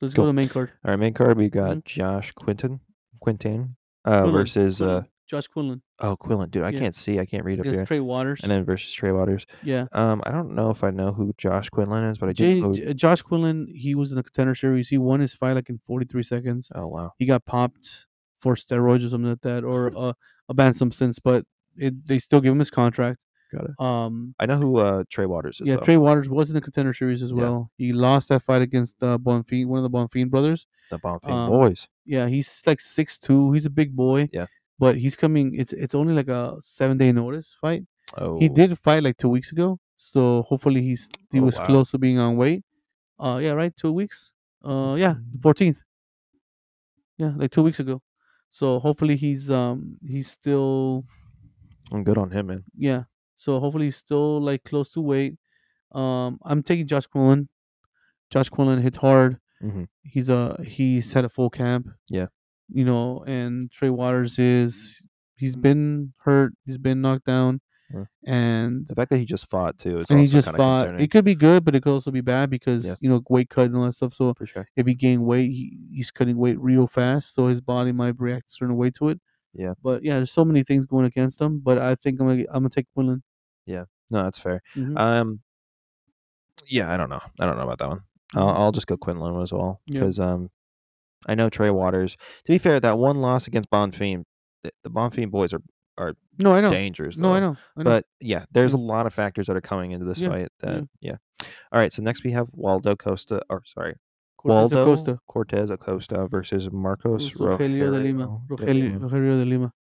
let's 0.00 0.14
go 0.14 0.22
to 0.22 0.26
the 0.26 0.32
main 0.32 0.48
card. 0.48 0.72
All 0.84 0.90
right, 0.90 0.98
main 0.98 1.14
card 1.14 1.36
we 1.36 1.48
got 1.48 1.76
Mhm. 1.78 1.84
Josh 1.84 2.32
Quinton, 2.32 2.80
Quintain 3.20 3.76
uh, 4.04 4.26
versus 4.30 4.82
uh, 4.82 5.04
Josh 5.28 5.46
Quinlan 5.46 5.82
oh 6.00 6.16
Quinlan, 6.16 6.48
dude, 6.50 6.62
I 6.64 6.70
Yeah. 6.70 6.78
can't 6.78 6.96
see, 6.96 7.18
I 7.18 7.26
can't 7.26 7.44
read 7.44 7.58
up 7.60 7.66
against 7.66 7.78
here. 7.80 7.86
Trey 7.86 8.00
Waters. 8.00 8.40
And 8.42 8.50
then 8.50 8.64
versus 8.64 8.92
Trey 8.92 9.12
Waters. 9.12 9.46
yeah, 9.62 9.86
Um, 9.92 10.22
I 10.24 10.30
don't 10.30 10.54
know 10.54 10.70
if 10.70 10.82
I 10.82 10.90
know 10.90 11.12
who 11.12 11.34
Josh 11.36 11.68
Quinlan 11.68 12.04
is, 12.04 12.18
but 12.18 12.26
I 12.28 12.44
know- 12.60 12.72
J- 12.74 12.94
Josh 12.94 13.22
Quinlan. 13.22 13.66
He 13.68 13.94
was 13.94 14.10
in 14.12 14.16
the 14.16 14.22
contender 14.22 14.54
series. 14.54 14.88
He 14.88 14.98
won 14.98 15.20
his 15.20 15.34
fight 15.34 15.52
like 15.52 15.68
in 15.68 15.78
43 15.78 16.22
seconds. 16.22 16.72
oh 16.74 16.86
wow, 16.86 17.12
He 17.18 17.26
got 17.26 17.44
popped 17.44 18.06
for 18.36 18.54
steroids 18.54 19.04
or 19.04 19.08
something 19.10 19.30
like 19.30 19.40
that, 19.42 19.64
or 19.64 19.92
uh, 19.96 20.12
a 20.48 20.54
ban 20.54 20.72
substance. 20.74 21.18
But 21.18 21.44
it, 21.76 22.06
they 22.06 22.18
still 22.18 22.40
give 22.40 22.52
him 22.52 22.58
his 22.60 22.70
contract. 22.70 23.24
got 23.52 23.64
it. 23.64 23.70
Um, 23.80 24.34
I 24.38 24.46
know 24.46 24.58
who 24.58 24.76
uh, 24.78 25.04
Trey 25.10 25.26
Waters 25.26 25.60
is. 25.60 25.68
yeah, 25.68 25.76
though. 25.76 25.82
Trey 25.82 25.96
Waters 25.96 26.28
was 26.28 26.50
in 26.50 26.54
the 26.54 26.60
contender 26.60 26.92
series 26.92 27.22
as 27.22 27.30
Yeah. 27.32 27.36
well. 27.36 27.70
He 27.78 27.92
lost 27.92 28.28
that 28.28 28.42
fight 28.42 28.62
against 28.62 29.02
uh, 29.02 29.16
Bonfim, 29.18 29.66
one 29.66 29.82
of 29.82 29.90
the 29.90 29.96
Bonfim 29.96 30.28
brothers. 30.30 30.66
the 30.90 30.98
Bonfim 30.98 31.30
um, 31.30 31.50
boys. 31.50 31.88
Yeah, 32.04 32.28
he's 32.28 32.62
like 32.66 32.80
six 32.80 33.18
two. 33.18 33.52
He's 33.52 33.66
a 33.66 33.70
big 33.70 33.94
boy. 33.96 34.28
Yeah. 34.32 34.46
But 34.78 34.96
he's 34.98 35.16
coming. 35.16 35.54
It's 35.54 35.72
it's 35.72 35.94
only 35.94 36.14
like 36.14 36.28
a 36.28 36.56
seven 36.60 36.96
day 36.98 37.10
notice 37.12 37.56
fight. 37.60 37.84
Oh, 38.16 38.38
He 38.38 38.48
did 38.48 38.78
fight 38.78 39.02
like 39.02 39.16
two 39.16 39.28
weeks 39.28 39.50
ago, 39.52 39.78
so 39.96 40.42
hopefully 40.42 40.82
he's 40.82 41.10
he 41.32 41.40
Oh, 41.40 41.44
was 41.44 41.58
wow. 41.58 41.64
close 41.66 41.90
to 41.90 41.98
being 41.98 42.18
on 42.18 42.36
weight. 42.36 42.64
Uh, 43.18 43.38
yeah, 43.42 43.50
right, 43.50 43.76
two 43.76 43.92
weeks. 43.92 44.32
Uh, 44.64 44.94
yeah, 44.98 45.14
Mhm. 45.14 45.42
fourteenth. 45.42 45.82
Yeah, 47.16 47.32
like 47.36 47.50
two 47.50 47.62
weeks 47.62 47.80
ago. 47.80 48.02
So 48.48 48.78
hopefully 48.78 49.16
he's 49.16 49.50
um 49.50 49.98
he's 50.06 50.30
still 50.30 51.04
I'm 51.92 52.04
good 52.04 52.18
on 52.18 52.30
him, 52.30 52.46
man. 52.46 52.64
yeah. 52.76 53.04
So 53.34 53.60
hopefully 53.60 53.86
he's 53.86 53.96
still 53.96 54.40
like 54.40 54.64
close 54.64 54.90
to 54.92 55.00
weight. 55.00 55.36
Um, 55.92 56.38
I'm 56.44 56.62
taking 56.62 56.86
Josh 56.86 57.06
Quillen. 57.06 57.48
Josh 58.30 58.50
Quillen 58.50 58.80
hits 58.82 58.98
hard. 58.98 59.38
hmm 59.60 59.84
He's 60.02 60.28
a 60.28 60.62
he's 60.64 61.12
had 61.12 61.24
a 61.24 61.28
full 61.28 61.50
camp. 61.50 61.88
Yeah. 62.08 62.26
You 62.70 62.84
know, 62.84 63.24
and 63.26 63.70
Trey 63.70 63.90
Waters 63.90 64.38
is 64.38 65.06
he's 65.36 65.56
been 65.56 66.12
hurt. 66.18 66.52
He's 66.66 66.78
been 66.78 67.00
knocked 67.00 67.24
down, 67.26 67.60
Yeah. 67.94 68.04
and 68.26 68.86
The 68.86 68.94
fact 68.94 69.10
that 69.10 69.18
he 69.18 69.24
just 69.24 69.46
fought 69.46 69.78
too 69.78 69.98
is 70.00 70.10
and 70.10 70.20
he 70.20 70.26
just 70.26 70.48
fought. 70.48 70.56
concerning. 70.82 71.00
It 71.00 71.10
could 71.10 71.24
be 71.24 71.34
good, 71.34 71.64
but 71.64 71.74
it 71.74 71.82
could 71.82 71.92
also 71.92 72.10
be 72.10 72.20
bad 72.20 72.50
because 72.50 72.84
Yeah. 72.86 72.96
you 73.00 73.08
know 73.08 73.22
weight 73.30 73.48
cut 73.48 73.66
and 73.66 73.76
all 73.76 73.84
that 73.86 73.92
stuff. 73.94 74.12
So 74.14 74.34
for 74.34 74.44
sure. 74.46 74.68
if 74.76 74.86
he 74.86 74.94
gained 74.94 75.24
weight, 75.24 75.50
he, 75.50 75.78
he's 75.92 76.10
cutting 76.10 76.36
weight 76.36 76.58
real 76.60 76.86
fast, 76.86 77.34
so 77.34 77.46
his 77.48 77.60
body 77.60 77.92
might 77.92 78.18
react 78.18 78.50
a 78.50 78.52
certain 78.52 78.76
way 78.76 78.90
to 78.90 79.08
it. 79.10 79.20
Yeah. 79.54 79.72
But 79.82 80.02
yeah, 80.04 80.14
there's 80.16 80.30
so 80.32 80.44
many 80.44 80.62
things 80.62 80.84
going 80.84 81.06
against 81.06 81.40
him. 81.40 81.60
But 81.60 81.78
I 81.78 81.94
think 81.94 82.20
I'm 82.20 82.28
gonna 82.28 82.42
I'm 82.50 82.62
gonna 82.64 82.68
take 82.68 82.86
Quinlan. 82.94 83.22
Yeah, 83.64 83.84
no, 84.10 84.24
that's 84.24 84.38
fair. 84.38 84.60
Mhm. 84.76 84.98
Um, 84.98 85.40
yeah, 86.66 86.92
I 86.92 86.96
don't 86.98 87.08
know. 87.08 87.20
I 87.40 87.46
don't 87.46 87.56
know 87.56 87.62
about 87.64 87.78
that 87.78 87.88
one. 87.88 88.00
I'll, 88.34 88.46
Mhm. 88.48 88.56
I'll 88.58 88.72
just 88.72 88.86
go 88.86 88.96
Quinlan 88.98 89.40
as 89.40 89.52
well 89.54 89.80
Yeah. 89.86 90.00
because 90.00 90.20
um, 90.20 90.50
I 91.26 91.34
know 91.34 91.48
Trey 91.50 91.70
Waters. 91.70 92.16
To 92.44 92.52
be 92.52 92.58
fair, 92.58 92.78
that 92.80 92.98
one 92.98 93.16
loss 93.20 93.46
against 93.46 93.70
Bonfim, 93.70 94.24
the, 94.62 94.70
the 94.84 94.90
Bonfim 94.90 95.30
boys 95.30 95.52
are 95.52 95.62
are 95.96 96.14
No, 96.38 96.54
I 96.54 96.60
know. 96.60 96.70
dangerous. 96.70 97.16
No, 97.16 97.34
I 97.34 97.40
know. 97.40 97.56
I 97.76 97.82
know. 97.82 97.84
But 97.84 98.06
yeah, 98.20 98.44
there's 98.52 98.72
Yeah. 98.72 98.78
a 98.78 98.82
lot 98.82 99.06
of 99.06 99.12
factors 99.12 99.48
that 99.48 99.56
are 99.56 99.60
coming 99.60 99.90
into 99.90 100.04
this 100.06 100.20
Yeah, 100.20 100.28
fight. 100.28 100.48
That 100.60 100.88
yeah. 101.00 101.16
All 101.72 101.80
right, 101.80 101.92
so 101.92 102.02
next 102.02 102.22
we 102.22 102.30
have 102.32 102.50
Waldo 102.54 102.94
Costa, 102.94 103.42
or 103.50 103.62
sorry, 103.64 103.96
Cortes 104.36 104.54
Waldo 104.54 104.82
Acosta. 104.82 105.18
Cortes 105.28 105.70
Acosta 105.70 106.26
versus 106.28 106.70
Marcos 106.70 107.32
Rogelio 107.32 107.90
de 107.90 107.98
Lima. 107.98 108.40
Rogelio 108.48 108.98
Rogelio. 109.00 109.38
De 109.40 109.44
Lima. 109.44 109.72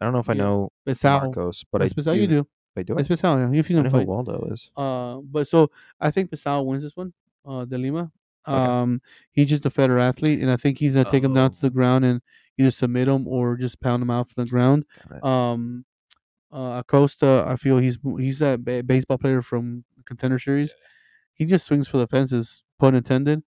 I 0.00 0.04
don't 0.04 0.14
know 0.14 0.20
if 0.20 0.30
I 0.30 0.32
Yeah. 0.32 0.44
know 0.44 0.72
Pezão. 0.86 1.20
Marcos, 1.24 1.64
but 1.70 1.82
I 1.82 1.88
Pezão, 1.88 2.14
do. 2.14 2.20
you 2.20 2.26
do. 2.26 2.46
I 2.78 2.82
do 2.82 2.94
I? 2.96 3.00
It's 3.00 3.08
Pezão, 3.08 3.38
yeah. 3.38 3.50
You 3.50 3.76
know 3.76 3.82
who 3.82 3.90
fight. 3.90 4.06
Waldo 4.06 4.48
is. 4.52 4.70
Uh, 4.76 5.18
but 5.30 5.46
so 5.46 5.70
I 6.00 6.10
think 6.10 6.30
Pezão 6.30 6.64
wins 6.64 6.82
this 6.82 6.96
one. 6.96 7.12
Uh, 7.44 7.64
De 7.66 7.76
Lima. 7.76 8.10
Okay. 8.48 8.56
Um, 8.56 9.00
he's 9.32 9.48
just 9.48 9.66
a 9.66 9.70
better 9.70 9.98
athlete, 9.98 10.40
and 10.40 10.50
I 10.50 10.56
think 10.56 10.78
he's 10.78 10.94
gonna 10.94 11.10
take 11.10 11.24
him 11.24 11.34
down 11.34 11.50
to 11.50 11.56
Oh. 11.58 11.66
the 11.68 11.70
ground 11.70 12.04
and 12.04 12.20
either 12.58 12.70
submit 12.70 13.08
him 13.08 13.26
or 13.28 13.56
just 13.56 13.80
pound 13.80 14.02
him 14.02 14.10
out 14.10 14.28
from 14.30 14.44
the 14.44 14.50
ground. 14.50 14.84
Um, 15.22 15.84
uh, 16.52 16.82
Acosta, 16.84 17.44
I 17.46 17.56
feel 17.56 17.78
he's 17.78 17.98
he's 18.18 18.38
that 18.38 18.64
ba- 18.64 18.82
baseball 18.84 19.18
player 19.18 19.42
from 19.42 19.84
Contender 20.04 20.38
Series. 20.38 20.74
He 21.34 21.44
just 21.44 21.66
swings 21.66 21.88
for 21.88 21.98
the 21.98 22.06
fences, 22.06 22.62
pun 22.78 22.94
intended, 22.94 23.42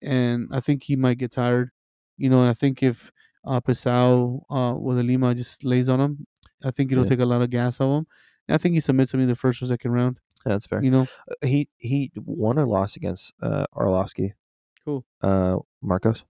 and 0.00 0.48
I 0.50 0.60
think 0.60 0.84
he 0.84 0.96
might 0.96 1.18
get 1.18 1.32
tired. 1.32 1.70
You 2.16 2.30
know, 2.30 2.40
and 2.40 2.48
I 2.48 2.54
think 2.54 2.82
if 2.82 3.10
uh, 3.44 3.60
Pezão 3.60 4.42
uh, 4.48 4.74
with 4.78 4.98
Lima 4.98 5.34
just 5.34 5.64
lays 5.64 5.88
on 5.88 6.00
him, 6.00 6.26
I 6.62 6.70
think 6.70 6.90
it'll 6.92 7.04
Yeah. 7.04 7.10
take 7.10 7.20
a 7.20 7.26
lot 7.26 7.42
of 7.42 7.50
gas 7.50 7.80
out 7.80 7.88
of 7.90 7.98
him. 7.98 8.06
And 8.48 8.54
I 8.54 8.58
think 8.58 8.74
he 8.74 8.80
submits 8.80 9.12
him 9.12 9.20
in 9.20 9.28
the 9.28 9.34
first 9.36 9.60
or 9.62 9.66
second 9.66 9.90
round. 9.90 10.20
Yeah, 10.46 10.52
that's 10.52 10.66
fair. 10.66 10.82
You 10.82 10.90
know, 10.90 11.06
Uh, 11.28 11.46
He 11.46 11.68
he 11.78 12.12
won 12.16 12.58
or 12.58 12.66
lost 12.66 12.96
against 12.96 13.32
uh, 13.42 13.66
Arlovsky. 13.74 14.32
Who? 14.84 15.04
Uh, 15.22 15.58
Marcos. 15.82 16.24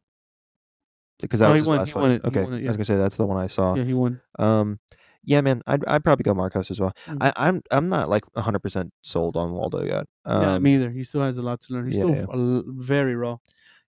Because 1.20 1.40
that 1.40 1.47
Oh, 1.47 1.52
was 1.52 1.59
he 1.59 1.60
his 1.62 1.68
won- 1.68 1.78
last 1.78 1.89
he 1.89 1.93
fight. 1.94 2.01
won 2.01 2.10
it, 2.10 2.22
he 2.22 2.28
Okay, 2.28 2.43
won 2.43 2.52
it, 2.55 2.56
I 2.56 2.60
yeah. 2.60 2.68
was 2.68 2.76
gonna 2.76 2.85
say 2.85 2.97
that's 2.97 3.16
the 3.16 3.26
one 3.26 3.36
I 3.43 3.47
saw. 3.47 3.74
yeah, 3.74 3.85
he 3.85 3.94
won. 3.94 4.20
Um, 4.39 4.81
yeah, 5.22 5.40
man, 5.40 5.62
I'd 5.66 5.85
I'd 5.86 6.05
probably 6.05 6.24
go 6.24 6.35
Marcos 6.35 6.70
as 6.70 6.81
well. 6.81 6.93
Mhm. 7.06 7.18
I, 7.20 7.32
I'm 7.36 7.62
I'm 7.70 7.89
not 7.89 8.09
like 8.09 8.24
100 8.35 8.59
percent 8.59 8.93
sold 9.02 9.36
on 9.36 9.52
Waldo 9.52 9.82
yet. 9.85 10.06
Um, 10.24 10.43
yeah, 10.43 10.59
me 10.59 10.74
either. 10.74 10.90
He 10.90 11.05
still 11.05 11.22
has 11.22 11.39
a 11.39 11.43
lot 11.43 11.60
to 11.62 11.72
learn. 11.72 11.86
He's 11.86 11.97
yeah, 11.97 12.02
still 12.02 12.14
yeah. 12.16 12.26
a 12.28 12.36
l- 12.36 12.64
very 12.66 13.14
raw. 13.14 13.39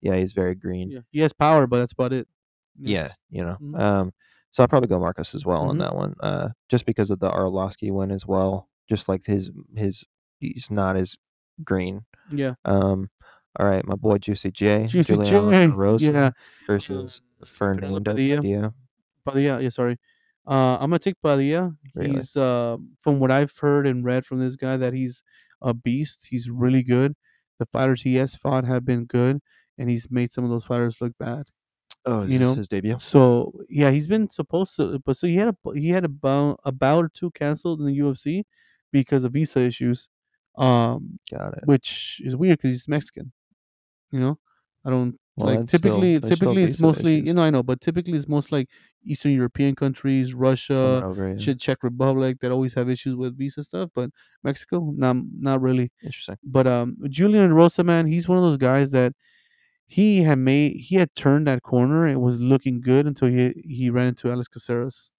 yeah, 0.01 0.17
he's 0.17 0.33
very 0.35 0.55
green. 0.55 0.91
Yeah, 0.91 1.01
he 1.11 1.21
has 1.21 1.33
power, 1.33 1.67
but 1.67 1.79
that's 1.79 1.93
about 1.93 2.13
it. 2.13 2.29
Yeah, 2.79 3.13
you 3.31 3.43
know. 3.43 3.57
Mhm. 3.61 3.81
Um, 3.81 4.13
so 4.51 4.63
I'll 4.63 4.69
probably 4.69 4.89
go 4.89 4.99
Marcos 5.01 5.35
as 5.35 5.45
well 5.47 5.63
on 5.63 5.77
Mhm. 5.77 5.81
that 5.81 5.95
one. 5.97 6.15
Uh, 6.21 6.51
just 6.69 6.85
because 6.87 7.11
of 7.11 7.19
the 7.21 7.31
Arlovsky 7.31 7.91
win 7.91 8.11
as 8.13 8.27
well. 8.27 8.69
Just 8.89 9.09
like 9.09 9.25
his 9.25 9.51
his 9.75 10.05
he's 10.39 10.71
not 10.71 10.97
as 10.97 11.17
green. 11.65 12.05
yeah. 12.31 12.55
Um, 12.65 13.11
all 13.59 13.67
right, 13.67 13.85
my 13.87 13.95
boy 13.95 14.19
Juicy 14.19 14.51
J, 14.51 14.87
Juicy 14.87 15.17
Julian 15.23 15.71
J, 15.71 15.77
Rosa 15.77 16.11
yeah. 16.11 16.31
versus 16.67 17.21
Fernando 17.45 18.01
Padilla. 18.01 18.37
Padilla. 18.37 18.75
Padilla, 19.25 19.61
yeah, 19.63 19.69
sorry. 19.69 19.99
Uh, 20.47 20.75
I'm 20.75 20.91
gonna 20.91 20.99
take 20.99 21.21
Padilla. 21.23 21.75
Really? 21.95 22.13
He's 22.13 22.37
uh, 22.37 22.77
from 23.01 23.19
what 23.19 23.31
I've 23.31 23.57
heard 23.59 23.87
and 23.87 24.05
read 24.05 24.27
from 24.27 24.41
this 24.41 24.57
guy 24.57 24.77
that 24.77 24.93
he's 24.93 25.23
a 25.63 25.73
beast. 25.73 26.27
He's 26.31 26.51
really 26.51 26.83
good. 26.83 27.15
The 27.59 27.67
fighters 27.67 28.03
he 28.03 28.17
has 28.17 28.35
fought 28.37 28.65
have 28.65 28.85
been 28.85 29.05
good, 29.05 29.41
and 29.79 29.89
he's 29.89 30.11
made 30.11 30.33
some 30.33 30.45
of 30.45 30.51
those 30.51 30.65
fighters 30.65 31.01
look 31.01 31.13
bad. 31.19 31.45
Oh, 32.07 32.25
You 32.25 32.39
know, 32.39 32.55
his 32.55 32.69
debut? 32.69 32.99
So 32.99 33.53
yeah, 33.69 33.91
he's 33.91 34.09
been 34.09 34.29
supposed 34.29 34.77
to, 34.77 34.99
but 35.07 35.17
so 35.17 35.27
he 35.27 35.37
had 35.37 35.49
a 35.49 35.57
he 35.73 35.91
had 35.91 36.05
a 36.05 36.09
bout, 36.09 36.61
a 36.65 36.73
bout 36.73 37.05
or 37.05 37.09
two 37.09 37.31
canceled 37.31 37.81
in 37.81 37.87
the 37.87 37.99
UFC 37.99 38.43
because 38.93 39.25
of 39.25 39.33
visa 39.33 39.61
issues, 39.61 40.11
um, 40.59 41.19
Got 41.31 41.55
it. 41.59 41.63
which 41.65 42.21
is 42.23 42.37
weird 42.37 42.59
because 42.59 42.73
he's 42.73 42.89
Mexican. 42.89 43.33
You 44.15 44.21
know, 44.21 44.39
I 44.85 44.91
don't 44.91 45.19
Well, 45.37 45.49
like 45.49 45.67
typically. 45.67 46.21
still 46.23 46.37
typically, 46.37 46.65
it's 46.65 46.79
mostly 46.81 47.19
issues. 47.19 47.27
you 47.27 47.35
know 47.35 47.43
I 47.43 47.51
know, 47.51 47.63
but 47.63 47.81
typically 47.81 48.17
it's 48.17 48.29
most 48.29 48.53
like 48.53 48.69
Eastern 49.05 49.33
European 49.33 49.75
countries, 49.75 50.35
Russia, 50.35 51.05
over, 51.05 51.29
yeah. 51.29 51.55
Czech 51.59 51.83
Republic 51.83 52.39
that 52.41 52.53
always 52.53 52.75
have 52.75 52.89
issues 52.91 53.17
with 53.17 53.37
visa 53.39 53.65
stuff, 53.65 53.91
but 53.95 54.11
Mexico, 54.45 54.93
not 54.97 55.17
not 55.41 55.61
really. 55.61 55.91
Interesting. 56.05 56.37
But 56.45 56.67
um, 56.67 56.97
Julian 57.11 57.51
Erosa, 57.51 57.85
man, 57.85 58.07
he's 58.07 58.29
one 58.29 58.39
of 58.39 58.45
those 58.45 58.59
guys 58.59 58.91
that 58.93 59.15
he 59.87 60.23
had 60.23 60.39
made. 60.39 60.77
He 60.81 60.97
had 60.97 61.15
turned 61.15 61.47
that 61.49 61.63
corner 61.63 62.07
it 62.09 62.21
was 62.21 62.41
looking 62.41 62.81
good 62.81 63.07
until 63.07 63.29
he 63.29 63.55
he 63.65 63.91
ran 63.91 64.09
into 64.09 64.31
Alex 64.31 64.49
Caceres. 64.49 65.11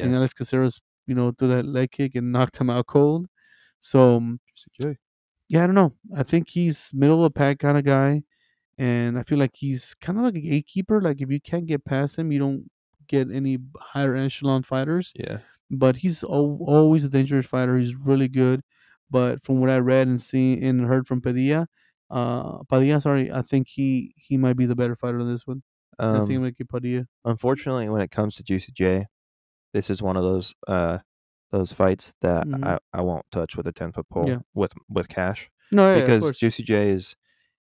And 0.00 0.14
Alex 0.14 0.34
Caceres, 0.34 0.80
you 1.06 1.14
know, 1.16 1.32
threw 1.32 1.48
that 1.48 1.66
leg 1.66 1.92
kick 1.92 2.14
and 2.16 2.32
knocked 2.34 2.58
him 2.60 2.70
out 2.70 2.86
cold. 2.88 3.28
So 3.80 4.16
um. 4.18 4.40
Yeah, 5.48 5.64
I 5.64 5.66
don't 5.66 5.74
know. 5.74 5.94
I 6.16 6.22
think 6.22 6.48
he's 6.50 6.90
middle 6.94 7.24
of 7.24 7.32
the 7.32 7.38
pack 7.38 7.58
kind 7.60 7.78
of 7.78 7.84
guy, 7.84 8.22
and 8.78 9.18
I 9.18 9.22
feel 9.22 9.38
like 9.38 9.56
he's 9.56 9.94
kind 9.94 10.18
of 10.18 10.24
like 10.24 10.34
a 10.36 10.40
gatekeeper. 10.40 11.00
Like 11.00 11.20
if 11.20 11.30
you 11.30 11.40
can't 11.40 11.66
get 11.66 11.84
past 11.84 12.18
him, 12.18 12.32
you 12.32 12.38
don't 12.38 12.70
get 13.08 13.30
any 13.32 13.58
higher 13.78 14.14
echelon 14.14 14.62
fighters. 14.62 15.12
Yeah. 15.16 15.38
But 15.70 15.96
he's 15.98 16.22
al- 16.24 16.58
always 16.66 17.04
a 17.04 17.08
dangerous 17.10 17.46
fighter. 17.46 17.76
He's 17.78 17.94
really 17.94 18.28
good. 18.28 18.62
But 19.10 19.42
from 19.44 19.60
what 19.60 19.70
I 19.70 19.78
read 19.78 20.06
and 20.08 20.20
seen 20.20 20.62
and 20.62 20.82
heard 20.86 21.06
from 21.08 21.20
Padilla, 21.22 21.66
uh, 22.10 22.58
Padilla, 22.68 23.00
sorry, 23.00 23.30
I 23.32 23.42
think 23.42 23.68
he 23.68 24.14
he 24.16 24.36
might 24.36 24.56
be 24.56 24.66
the 24.66 24.76
better 24.76 24.96
fighter 24.96 25.18
in 25.20 25.30
this 25.30 25.46
one. 25.46 25.62
I 25.98 26.04
think 26.12 26.16
I'm 26.16 26.22
Um, 26.22 26.42
gonna 26.42 26.50
give 26.52 26.68
Padilla. 26.68 27.06
unfortunately, 27.24 27.88
when 27.88 28.02
it 28.02 28.10
comes 28.10 28.36
to 28.36 28.42
Juicy 28.42 28.72
J, 28.72 29.06
this 29.72 29.90
is 29.90 30.00
one 30.02 30.16
of 30.16 30.22
those 30.22 30.54
uh 30.66 30.98
those 31.50 31.72
fights 31.72 32.14
that 32.20 32.46
Mhm. 32.46 32.64
I, 32.64 32.78
I 32.92 33.00
won't 33.00 33.24
touch 33.30 33.56
with 33.56 33.66
a 33.66 33.72
ten 33.72 33.92
foot 33.92 34.08
pole 34.08 34.28
Yeah. 34.28 34.38
with 34.54 34.72
with 34.88 35.08
cash 35.08 35.50
No, 35.72 35.94
yeah, 35.94 36.00
because. 36.00 36.36
Juicy 36.38 36.62
J 36.62 36.90
is 36.90 37.16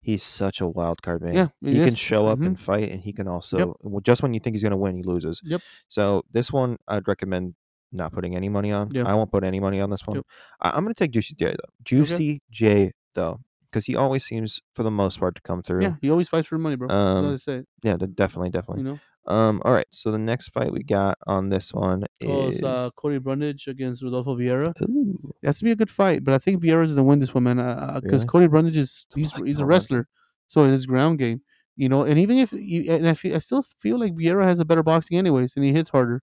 he's 0.00 0.22
such 0.22 0.60
a 0.60 0.66
wild 0.66 1.00
card 1.02 1.22
man. 1.22 1.34
Yeah, 1.34 1.48
he 1.62 1.84
can 1.84 1.94
show 1.94 2.26
up 2.26 2.38
mhm. 2.40 2.46
and 2.46 2.60
fight, 2.60 2.90
and 2.90 3.00
he 3.00 3.12
can 3.12 3.28
also 3.28 3.76
well, 3.82 4.00
just 4.00 4.22
when 4.22 4.34
you 4.34 4.40
think 4.40 4.54
he's 4.54 4.62
gonna 4.62 4.76
win, 4.76 4.96
he 4.96 5.02
loses. 5.02 5.40
Yep. 5.44 5.60
So 5.88 6.22
this 6.32 6.52
one, 6.52 6.76
I'd 6.88 7.06
recommend 7.08 7.54
not 7.92 8.12
putting 8.12 8.34
any 8.34 8.48
money 8.48 8.72
on. 8.72 8.90
Yeah. 8.92 9.04
I 9.06 9.14
won't 9.14 9.30
put 9.30 9.44
any 9.44 9.60
money 9.60 9.80
on 9.80 9.90
this 9.90 10.06
one. 10.06 10.16
Yep. 10.16 10.26
I, 10.60 10.70
I'm 10.70 10.82
gonna 10.84 10.94
take 10.94 11.10
Juicy 11.12 11.34
J 11.34 11.46
though. 11.50 11.72
Juicy 11.84 12.40
J 12.50 12.92
though, 13.14 13.40
because 13.70 13.84
he 13.86 13.94
always 13.96 14.24
seems 14.24 14.60
for 14.74 14.82
the 14.82 14.90
most 14.90 15.20
part 15.20 15.34
to 15.34 15.40
come 15.42 15.62
through. 15.62 15.82
Yeah, 15.82 15.94
he 16.00 16.10
always 16.10 16.28
fights 16.28 16.48
for 16.48 16.58
money, 16.58 16.76
bro. 16.76 16.88
Um, 16.88 17.34
I 17.34 17.36
say. 17.36 17.64
Yeah, 17.82 17.96
definitely, 17.96 18.50
definitely. 18.50 18.82
You 18.84 18.90
know, 18.92 18.98
Um, 19.26 19.62
all 19.64 19.72
right. 19.72 19.86
So 19.90 20.10
the 20.10 20.18
next 20.18 20.48
fight 20.48 20.72
we 20.72 20.82
got 20.82 21.16
on 21.26 21.48
this 21.48 21.72
one 21.72 22.04
is 22.20 22.56
it's 22.56 22.64
uh, 22.64 22.90
Cody 22.96 23.18
Brundage 23.18 23.68
against 23.68 24.02
Rodolfo 24.02 24.36
Vieira. 24.36 24.74
Ooh, 24.82 25.32
That's 25.42 25.58
to 25.60 25.64
be 25.64 25.70
a 25.70 25.76
good 25.76 25.90
fight, 25.90 26.24
but 26.24 26.34
I 26.34 26.38
think 26.38 26.62
Vieira's 26.62 26.92
gonna 26.92 27.04
win 27.04 27.20
this 27.20 27.32
one, 27.32 27.44
man. 27.44 27.56
Because 27.56 28.22
Really? 28.22 28.26
Cody 28.26 28.46
Brundage 28.48 28.76
is 28.76 29.06
he's 29.14 29.32
he's 29.34 29.60
a 29.60 29.66
wrestler, 29.66 30.08
so 30.48 30.64
in 30.64 30.72
his 30.72 30.86
ground 30.86 31.18
game, 31.18 31.42
you 31.76 31.88
know. 31.88 32.02
And 32.02 32.18
even 32.18 32.38
if 32.38 32.52
you, 32.52 32.92
and 32.92 33.08
I 33.08 33.14
feel, 33.14 33.36
I 33.36 33.38
still 33.38 33.62
feel 33.62 33.98
like 33.98 34.14
Vieira 34.14 34.44
has 34.44 34.58
a 34.58 34.64
better 34.64 34.82
boxing, 34.82 35.18
anyways, 35.18 35.54
and 35.54 35.64
he 35.64 35.72
hits 35.72 35.90
harder. 35.90 36.22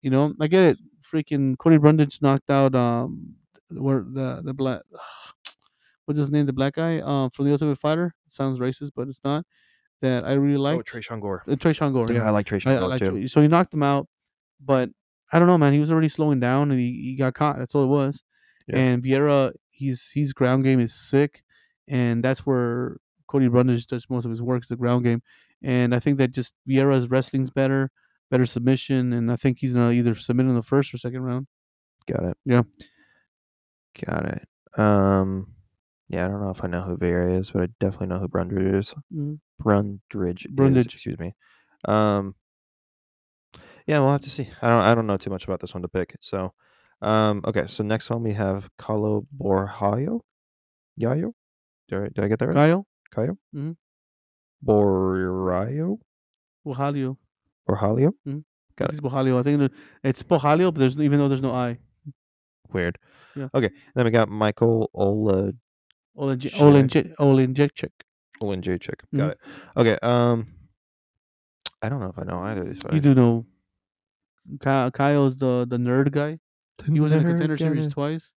You 0.00 0.10
know, 0.10 0.32
I 0.40 0.46
get 0.46 0.62
it. 0.62 0.78
Freaking 1.12 1.58
Cody 1.58 1.76
Brundage 1.76 2.22
knocked 2.22 2.50
out 2.50 2.74
um 2.74 3.34
where 3.70 4.04
the 4.06 4.40
the 4.42 4.54
black 4.54 4.80
what's 6.06 6.18
his 6.18 6.30
name, 6.30 6.46
the 6.46 6.52
black 6.54 6.76
guy 6.76 7.00
um 7.00 7.28
from 7.28 7.44
the 7.44 7.52
Ultimate 7.52 7.78
Fighter. 7.78 8.14
sounds 8.30 8.58
racist, 8.58 8.92
but 8.96 9.08
it's 9.08 9.20
not. 9.22 9.44
That 10.02 10.24
I 10.24 10.32
really 10.32 10.56
oh, 10.56 10.76
liked. 10.76 10.92
Tresean 10.92 11.20
Gore. 11.20 11.44
Uh, 11.48 11.54
Gore, 11.54 12.12
Yeah, 12.12 12.18
yeah. 12.18 12.26
I 12.26 12.30
like 12.30 12.52
I 12.52 12.58
Gore 12.58 12.88
like 12.88 12.98
too. 12.98 13.10
Trey- 13.10 13.26
so 13.28 13.40
he 13.40 13.48
knocked 13.48 13.72
him 13.72 13.84
out, 13.84 14.08
but 14.60 14.90
I 15.32 15.38
don't 15.38 15.48
know, 15.48 15.56
man. 15.56 15.72
He 15.72 15.78
was 15.78 15.90
already 15.90 16.08
slowing 16.08 16.40
down, 16.40 16.70
and 16.70 16.78
he, 16.78 17.02
he 17.02 17.14
got 17.14 17.34
caught. 17.34 17.58
That's 17.58 17.74
all 17.74 17.84
it 17.84 17.86
was. 17.86 18.22
Yeah. 18.66 18.78
And 18.78 19.02
Vieira, 19.02 19.52
he's 19.70 20.10
his 20.12 20.32
ground 20.32 20.64
game 20.64 20.80
is 20.80 20.92
sick, 20.92 21.42
and 21.88 22.22
that's 22.22 22.40
where 22.40 22.98
Cody 23.28 23.48
Brundage 23.48 23.86
does 23.86 24.10
most 24.10 24.24
of 24.24 24.30
his 24.30 24.42
work 24.42 24.64
is 24.64 24.68
the 24.68 24.76
ground 24.76 25.04
game. 25.04 25.22
And 25.62 25.94
I 25.94 26.00
think 26.00 26.18
that 26.18 26.32
just 26.32 26.54
Vieira's 26.68 27.08
wrestling's 27.08 27.50
better, 27.50 27.90
better 28.30 28.44
submission, 28.44 29.12
and 29.12 29.30
I 29.30 29.36
think 29.36 29.58
he's 29.58 29.74
gonna 29.74 29.92
either 29.92 30.14
submit 30.14 30.46
in 30.46 30.54
the 30.54 30.62
first 30.62 30.92
or 30.92 30.98
second 30.98 31.22
round. 31.22 31.46
Got 32.06 32.24
it. 32.24 32.36
Yeah. 32.44 32.62
Got 34.04 34.26
it. 34.26 34.48
Um, 34.76 35.54
yeah, 36.08 36.26
I 36.26 36.28
don't 36.28 36.42
know 36.42 36.50
if 36.50 36.62
I 36.62 36.66
know 36.66 36.82
who 36.82 36.96
Vera 36.96 37.32
is, 37.32 37.52
but 37.52 37.62
I 37.62 37.68
definitely 37.80 38.08
know 38.08 38.18
who 38.18 38.28
Brundage 38.28 38.74
is. 38.74 38.94
Mhm. 39.14 39.38
Brundage. 39.62 40.44
is, 40.46 40.52
Brundage. 40.52 40.94
excuse 40.94 41.18
me. 41.18 41.34
Um. 41.86 42.34
Yeah, 43.86 43.98
we'll 43.98 44.12
have 44.12 44.20
to 44.22 44.30
see. 44.30 44.48
I 44.60 44.68
don't. 44.68 44.82
I 44.82 44.94
don't 44.94 45.06
know 45.06 45.16
too 45.16 45.30
much 45.30 45.44
about 45.44 45.60
this 45.60 45.74
one 45.74 45.82
to 45.82 45.88
pick. 45.88 46.16
So, 46.20 46.52
um. 47.00 47.42
Okay. 47.44 47.66
So 47.66 47.82
next 47.82 48.10
one 48.10 48.22
we 48.22 48.32
have 48.32 48.68
Carlo 48.78 49.26
Borjayo. 49.36 50.20
Yayo. 51.00 51.32
Did 51.88 51.98
I, 51.98 52.02
did 52.08 52.18
I 52.24 52.28
get 52.28 52.38
that 52.38 52.46
right? 52.48 52.54
Kyle 52.54 52.86
Cayo. 53.14 53.36
Mhm. 53.54 53.76
Borjayo. 54.64 55.98
Bojalio. 56.66 57.16
Borjalio. 57.68 58.12
Got 58.76 58.90
It's 58.90 59.00
Bojalio. 59.00 59.38
I 59.38 59.42
think 59.42 59.72
it's 60.04 60.22
Bojalio, 60.22 60.72
but 60.72 60.76
there's 60.76 60.98
even 60.98 61.18
though 61.18 61.28
there's 61.28 61.42
no 61.42 61.52
I. 61.52 61.78
Weird. 62.72 62.98
Yeah. 63.36 63.48
Okay. 63.54 63.70
Then 63.94 64.04
we 64.04 64.10
got 64.10 64.28
Michael 64.28 64.90
Ola 64.94 65.52
Olenje- 66.16 66.52
Shit. 67.74 67.92
Olenje- 68.42 68.78
Olenjechik. 68.78 69.00
Olenjacek. 69.00 69.00
Mhm. 69.14 69.18
Got 69.18 69.30
it. 69.30 69.38
Okay. 69.76 69.98
Um. 70.02 70.46
I 71.80 71.88
don't 71.88 72.00
know 72.00 72.08
if 72.08 72.18
I 72.18 72.22
know 72.24 72.38
either 72.38 72.60
of 72.62 72.68
these. 72.68 72.76
You 72.78 72.82
fighters. 72.82 73.00
do 73.02 73.14
know. 73.14 73.46
Kyle, 74.60 74.90
Kyle's 74.90 75.36
the 75.36 75.66
the 75.68 75.76
nerd 75.78 76.10
guy. 76.12 76.38
He 76.84 76.98
was 77.00 77.12
in 77.12 77.18
the 77.18 77.24
Nerd 77.24 77.30
contender 77.32 77.56
series 77.56 77.88
twice. 77.88 78.32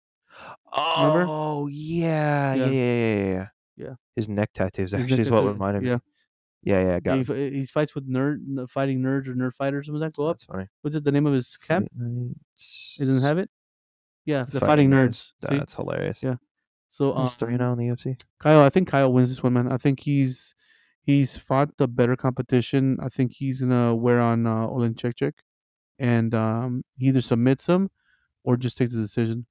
Oh 0.73 1.67
yeah, 1.71 2.53
yeah, 2.55 2.65
Yeah. 2.65 2.65
yeah, 2.65 2.71
yeah, 2.71 3.15
yeah, 3.25 3.33
yeah. 3.33 3.47
Yeah. 3.75 3.93
His 4.15 4.27
neck 4.29 4.49
tattoos 4.53 4.91
His 4.91 5.01
actually 5.01 5.17
neck 5.17 5.19
is 5.21 5.31
what 5.31 5.39
tattoo, 5.41 5.53
reminded 5.53 5.83
yeah. 5.83 5.95
me. 5.95 5.99
Yeah, 6.65 6.79
yeah, 6.81 6.87
yeah, 6.93 6.99
got 6.99 7.17
He, 7.17 7.33
it. 7.45 7.53
he 7.53 7.65
fights 7.65 7.93
with 7.95 8.09
nerd, 8.09 8.69
fighting 8.69 9.01
nerds 9.01 9.27
or 9.27 9.33
nerd 9.35 9.53
fighters. 9.53 9.85
Something 9.87 10.01
like 10.01 10.11
that. 10.13 10.17
Go 10.17 10.27
up. 10.27 10.37
That's 10.37 10.45
funny. 10.45 10.67
What's 10.81 10.95
it? 10.95 11.03
The 11.03 11.11
name 11.11 11.25
of 11.25 11.33
his 11.33 11.57
camp? 11.57 11.87
He 12.55 13.05
doesn't 13.05 13.21
have 13.21 13.37
it. 13.37 13.49
Yeah, 14.25 14.45
the 14.47 14.59
fighting, 14.61 14.89
nerds. 14.89 15.31
See? 15.47 15.57
That's 15.57 15.73
hilarious. 15.75 16.23
Yeah. 16.23 16.35
So 16.93 17.15
um, 17.15 17.21
He's 17.23 17.33
three 17.33 17.57
now 17.57 17.73
in 17.73 17.79
the 17.79 17.87
UFC. 17.87 18.15
Kyle, 18.39 18.61
I 18.61 18.69
think 18.69 18.87
Kyle 18.87 19.11
wins 19.11 19.29
this 19.29 19.41
one, 19.41 19.53
man. 19.53 19.71
I 19.71 19.77
think 19.77 20.01
he's 20.01 20.53
he's 21.01 21.39
fought 21.39 21.75
the 21.77 21.87
better 21.87 22.15
competition. 22.15 22.99
I 23.01 23.09
think 23.09 23.31
he's 23.33 23.61
gonna 23.61 23.95
wear 23.95 24.19
on 24.21 24.45
uh, 24.45 24.67
Olenchek, 24.67 25.33
and 25.97 26.35
um, 26.35 26.83
he 26.95 27.07
either 27.07 27.21
submits 27.21 27.65
him 27.67 27.89
or 28.43 28.57
just 28.57 28.77
takes 28.77 28.93
the 28.93 29.01
decision. 29.01 29.47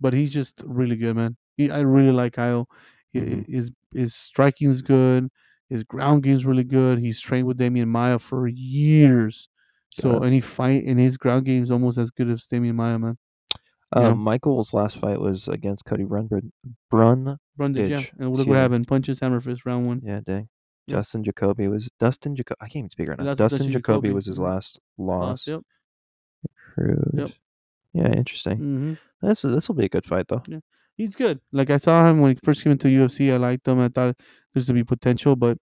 But 0.00 0.14
he's 0.14 0.32
just 0.32 0.62
really 0.66 0.96
good, 0.96 1.14
man. 1.14 1.36
He, 1.56 1.70
I 1.70 1.78
really 1.80 2.10
like 2.12 2.32
Kyle. 2.32 2.66
He- 3.12 3.20
Mhm. 3.20 3.46
His 3.48 3.70
his 3.94 4.30
is 4.60 4.82
good. 4.82 5.28
His 5.68 5.84
ground 5.84 6.24
game's 6.24 6.44
really 6.44 6.64
good. 6.64 6.98
He's 6.98 7.20
trained 7.20 7.46
with 7.46 7.58
Demian 7.58 7.86
Maia 7.86 8.18
for 8.18 8.48
years. 8.48 9.48
So 9.90 10.12
Got 10.14 10.22
it. 10.22 10.24
and 10.26 10.34
he 10.34 10.40
fight 10.40 10.82
in 10.82 10.98
his 10.98 11.16
ground 11.16 11.44
game 11.44 11.62
is 11.62 11.70
almost 11.70 11.98
as 11.98 12.10
good 12.10 12.28
as 12.30 12.46
Demian 12.48 12.74
Maia, 12.74 12.98
man. 12.98 13.16
Yeah. 13.94 14.14
Michael's 14.14 14.72
last 14.72 14.98
fight 14.98 15.20
was 15.20 15.48
against 15.48 15.84
Cody 15.84 16.04
Brunbrid. 16.04 16.50
Brun. 16.90 17.38
Brundage, 17.56 17.90
yeah. 17.90 18.02
And 18.18 18.36
look 18.36 18.46
what 18.46 18.56
happened. 18.56 18.86
Punches, 18.86 19.18
hammer 19.20 19.40
fist, 19.40 19.66
round 19.66 19.86
one. 19.86 20.00
Yeah, 20.04 20.20
dang. 20.24 20.48
Yeah. 20.86 20.96
Justin 20.96 21.24
Jacoby 21.24 21.66
was 21.68 21.88
Dustin 21.98 22.36
Jacoby. 22.36 22.58
I 22.60 22.64
can't 22.66 22.76
even 22.76 22.90
speak 22.90 23.08
right 23.08 23.18
now. 23.18 23.24
Dustin, 23.34 23.44
Dustin 23.48 23.66
Jacoby, 23.72 23.96
Jacoby. 24.08 24.12
was 24.12 24.26
his 24.26 24.38
Mhm. 24.38 24.42
last 24.44 24.80
loss. 24.96 25.46
Yep. 25.46 25.60
Crude. 26.74 27.10
Yep. 27.14 27.30
Yeah, 27.92 28.12
interesting. 28.12 28.56
hmm 28.58 28.92
This 29.20 29.42
this 29.42 29.68
will 29.68 29.74
be 29.74 29.84
a 29.86 29.88
good 29.88 30.06
fight 30.06 30.28
though. 30.28 30.42
Yeah, 30.46 30.60
He's 30.96 31.16
good. 31.16 31.40
Like 31.52 31.70
I 31.70 31.78
saw 31.78 32.08
him 32.08 32.20
when 32.20 32.32
he 32.32 32.38
first 32.44 32.62
came 32.62 32.72
into 32.72 32.88
UFC. 32.88 33.32
I 33.32 33.36
liked 33.36 33.66
him. 33.66 33.80
I 33.80 33.88
thought 33.88 34.16
there's 34.54 34.66
to 34.66 34.72
be 34.72 34.84
potential, 34.84 35.34
but 35.36 35.58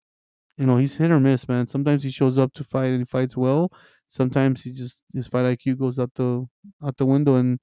you 0.58 0.66
know 0.66 0.78
he's 0.78 0.96
hit 0.98 1.12
or 1.12 1.20
miss, 1.20 1.48
man. 1.48 1.68
Sometimes 1.68 2.04
he 2.04 2.10
shows 2.12 2.38
up 2.38 2.54
to 2.54 2.64
fight 2.64 2.88
and 2.92 3.00
he 3.00 3.06
fights 3.06 3.38
well. 3.38 3.72
Sometimes 4.08 4.64
he 4.64 4.72
just 4.74 5.04
his 5.14 5.28
fight 5.28 5.46
IQ 5.58 5.78
goes 5.80 5.98
out 6.00 6.12
the 6.16 6.46
out 6.84 6.98
the 6.98 7.06
window 7.06 7.36
and 7.36 7.60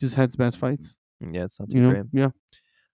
just 0.00 0.14
has 0.16 0.36
bad 0.36 0.54
fights. 0.54 0.98
Yeah, 1.20 1.44
it's 1.44 1.58
not 1.60 1.68
too 1.70 1.76
You 1.76 1.82
know, 1.82 1.90
great. 1.90 2.04
yeah. 2.12 2.30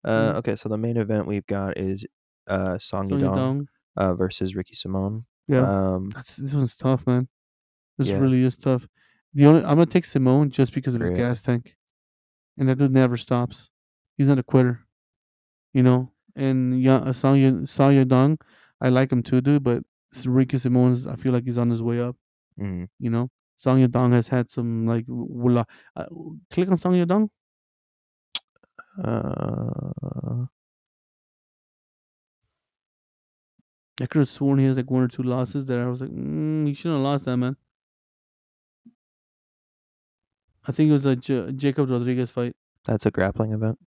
Uh, 0.03 0.34
Mhm. 0.34 0.36
okay, 0.38 0.56
so 0.56 0.69
the 0.69 0.78
main 0.78 0.98
event 0.98 1.28
we've 1.28 1.45
got 1.48 1.78
is 1.78 2.06
uh, 2.48 2.78
Song 2.80 3.10
Yadong 3.10 3.36
Dong. 3.36 3.68
uh, 3.98 4.14
versus 4.14 4.56
Ricky 4.56 4.74
Simón. 4.76 5.26
Yeah, 5.48 5.64
Um, 5.95 6.10
that's 6.11 6.38
this 6.38 6.53
one's 6.53 6.76
tough, 6.78 7.06
man. 7.06 7.28
This 7.98 8.07
Yeah. 8.10 8.19
really 8.19 8.44
is 8.44 8.56
tough. 8.57 8.88
The 9.34 9.45
only 9.48 9.61
I'm 9.64 9.76
gonna 9.76 9.86
take 9.86 10.06
Simón 10.06 10.49
just 10.49 10.74
because 10.74 10.95
of 10.95 11.02
his 11.02 11.10
gas 11.11 11.41
tank, 11.41 11.76
and 12.57 12.69
that 12.69 12.78
dude 12.78 12.91
never 12.94 13.18
stops. 13.18 13.69
He's 14.18 14.30
not 14.30 14.40
a 14.40 14.44
quitter, 14.44 14.88
you 15.74 15.84
know. 15.84 16.11
And 16.36 16.82
yeah, 16.82 16.98
uh, 16.98 17.11
Song 17.14 17.38
Yadong, 17.38 18.40
I 18.80 18.90
like 18.90 19.11
him 19.11 19.24
too, 19.24 19.41
dude. 19.41 19.64
But 19.64 19.84
Ricky 20.26 20.57
Simón's, 20.57 21.06
I 21.07 21.15
feel 21.15 21.34
like 21.34 21.44
he's 21.44 21.57
on 21.57 21.69
his 21.69 21.82
way 21.84 21.99
up. 21.99 22.15
mhm. 22.60 22.88
You 22.99 23.10
know, 23.10 23.30
Song 23.57 23.79
Yadong 23.81 24.13
has 24.13 24.27
had 24.27 24.49
some 24.51 24.85
like 24.85 25.05
wula. 25.07 25.65
Uh, 25.95 26.05
click 26.51 26.69
on 26.69 26.77
Song 26.77 26.93
Yadong. 26.93 27.29
uh, 29.03 30.45
I 33.99 34.05
could 34.05 34.19
have 34.19 34.29
sworn 34.29 34.59
he 34.59 34.65
has 34.65 34.77
like 34.77 34.91
one 34.91 35.01
or 35.03 35.07
two 35.07 35.23
losses 35.23 35.65
that 35.65 35.79
I 35.79 35.88
was 35.88 36.01
like, 36.01 36.11
mm, 36.11 36.67
he 36.67 36.73
shouldn't 36.73 36.97
have 36.99 37.03
lost 37.03 37.25
that, 37.25 37.38
man. 37.38 37.55
I 40.67 40.71
think 40.71 40.89
it 40.89 40.93
was 40.93 41.05
a 41.05 41.15
J- 41.15 41.51
Jacob 41.53 41.89
Rodriguez 41.89 42.29
fight. 42.29 42.55
that's 42.85 43.05
a 43.05 43.11
grappling 43.11 43.53
event. 43.53 43.79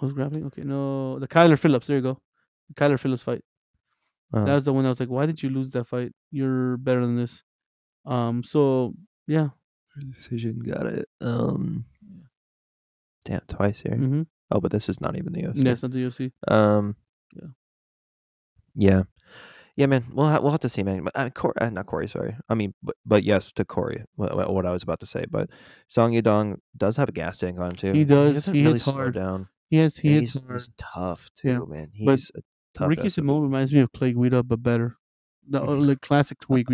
Was 0.00 0.12
grappling? 0.12 0.44
Okay, 0.46 0.62
no, 0.62 1.18
the 1.18 1.28
Kyler 1.28 1.58
Phillips. 1.58 1.86
There 1.86 1.96
you 1.96 2.02
go, 2.02 2.18
the 2.68 2.74
Kyler 2.74 2.98
Phillips 2.98 3.22
fight. 3.22 3.42
Uh, 4.32 4.44
That 4.44 4.54
was 4.54 4.64
the 4.64 4.72
one 4.72 4.84
I 4.86 4.88
was 4.88 5.00
like, 5.00 5.08
why 5.10 5.26
did 5.26 5.42
you 5.42 5.50
lose 5.50 5.70
that 5.70 5.84
fight? 5.84 6.12
You're 6.30 6.76
better 6.78 7.00
than 7.00 7.16
this. 7.16 7.42
Um, 8.06 8.42
so 8.44 8.94
yeah, 9.26 9.48
decision. 10.16 10.58
Got 10.60 10.86
it. 10.86 11.08
Um, 11.20 11.84
damn, 13.24 13.40
twice 13.48 13.80
here. 13.80 13.94
mm-hmm. 13.96 14.22
Oh, 14.50 14.60
but 14.60 14.72
this 14.72 14.88
is 14.88 15.00
not 15.00 15.16
even 15.16 15.32
the 15.32 15.42
UFC. 15.42 15.64
yeah, 15.64 15.72
it's 15.72 15.82
not 15.82 15.92
the 15.92 15.98
UFC. 16.04 16.32
Um. 16.48 16.96
Yeah. 17.34 17.48
Yeah. 18.74 19.02
Yeah, 19.76 19.86
man. 19.86 20.04
We'll 20.12 20.26
ha- 20.28 20.40
we'll 20.40 20.50
have 20.50 20.60
to 20.60 20.68
see, 20.68 20.82
man. 20.82 21.04
But, 21.04 21.12
uh, 21.16 21.30
Cor- 21.30 21.54
uh, 21.62 21.70
not 21.70 21.86
Corey. 21.86 22.08
Sorry. 22.08 22.36
I 22.48 22.54
mean, 22.54 22.74
but 22.82 22.96
but 23.06 23.22
yes 23.22 23.52
to 23.52 23.64
Corey. 23.64 24.04
What, 24.16 24.34
what- 24.52 24.66
I 24.66 24.70
was 24.72 24.82
about 24.82 25.00
to 25.00 25.06
say, 25.06 25.24
but 25.30 25.48
Song 25.88 26.12
Yadong 26.12 26.56
does 26.76 26.96
have 26.96 27.08
a 27.08 27.12
gas 27.12 27.38
tank 27.38 27.58
on 27.58 27.66
him 27.70 27.76
too. 27.76 27.92
He 27.92 28.04
does. 28.04 28.34
doesn't 28.34 28.54
He 28.54 28.62
really 28.62 28.72
hits 28.74 28.84
slow 28.84 28.94
hard. 28.94 29.14
down. 29.14 29.48
Yes, 29.70 29.98
he 29.98 30.08
And 30.08 30.20
hits 30.22 30.32
he's, 30.34 30.42
hard. 30.42 30.54
he's 30.54 30.70
tough 30.76 31.30
too, 31.36 31.48
Yeah. 31.48 31.58
man. 31.68 31.92
But 32.04 32.12
He's 32.12 32.32
a 32.34 32.40
tough. 32.74 32.88
Ricky. 32.88 33.08
Simón 33.08 33.42
reminds 33.42 33.72
me 33.72 33.80
of 33.80 33.92
Clay 33.92 34.12
Guida, 34.12 34.42
but 34.42 34.62
better. 34.62 34.96
The 35.50 35.60
like 35.88 36.00
classic 36.00 36.38
tweak 36.40 36.68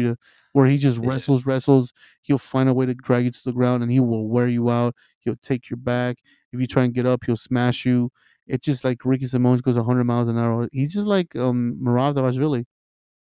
where 0.53 0.67
he 0.67 0.77
just 0.79 0.99
Yeah. 1.01 1.09
wrestles, 1.09 1.45
wrestles. 1.47 1.93
He'll 2.23 2.39
find 2.39 2.69
a 2.69 2.75
way 2.75 2.87
to 2.87 2.95
drag 2.95 3.25
you 3.25 3.31
to 3.31 3.41
the 3.45 3.53
ground, 3.53 3.83
and 3.83 3.91
he 3.91 4.01
will 4.01 4.29
wear 4.29 4.47
you 4.49 4.71
out. 4.71 4.95
He'll 5.21 5.37
take 5.43 5.69
your 5.71 5.79
back. 5.79 6.19
If 6.53 6.61
you 6.61 6.67
try 6.67 6.85
and 6.85 6.95
get 6.95 7.07
up, 7.07 7.25
he'll 7.25 7.37
smash 7.37 7.85
you. 7.87 8.11
It's 8.47 8.65
just 8.65 8.85
like 8.85 9.05
Ricky 9.05 9.25
Simón 9.25 9.61
goes 9.63 9.77
100 9.77 10.05
miles 10.05 10.29
an 10.29 10.39
hour. 10.39 10.69
He's 10.73 10.93
just 10.95 11.07
like 11.07 11.35
um 11.35 11.79
Merab 11.83 12.15
Dvalishvili. 12.15 12.65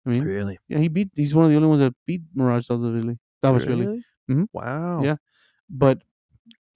I 0.06 0.10
mean, 0.10 0.24
Really? 0.24 0.58
yeah, 0.68 0.80
he 0.80 0.88
beat. 0.90 1.10
He's 1.16 1.36
one 1.36 1.46
of 1.46 1.52
the 1.52 1.58
only 1.58 1.70
ones 1.70 1.82
that 1.82 1.94
beat 2.08 2.22
Merab 2.36 2.66
Dvalishvili. 2.68 3.18
Dvalishvili. 3.44 3.86
Really? 3.86 4.04
Mhm. 4.32 4.48
Wow. 4.54 5.04
Yeah. 5.04 5.18
But 5.70 6.02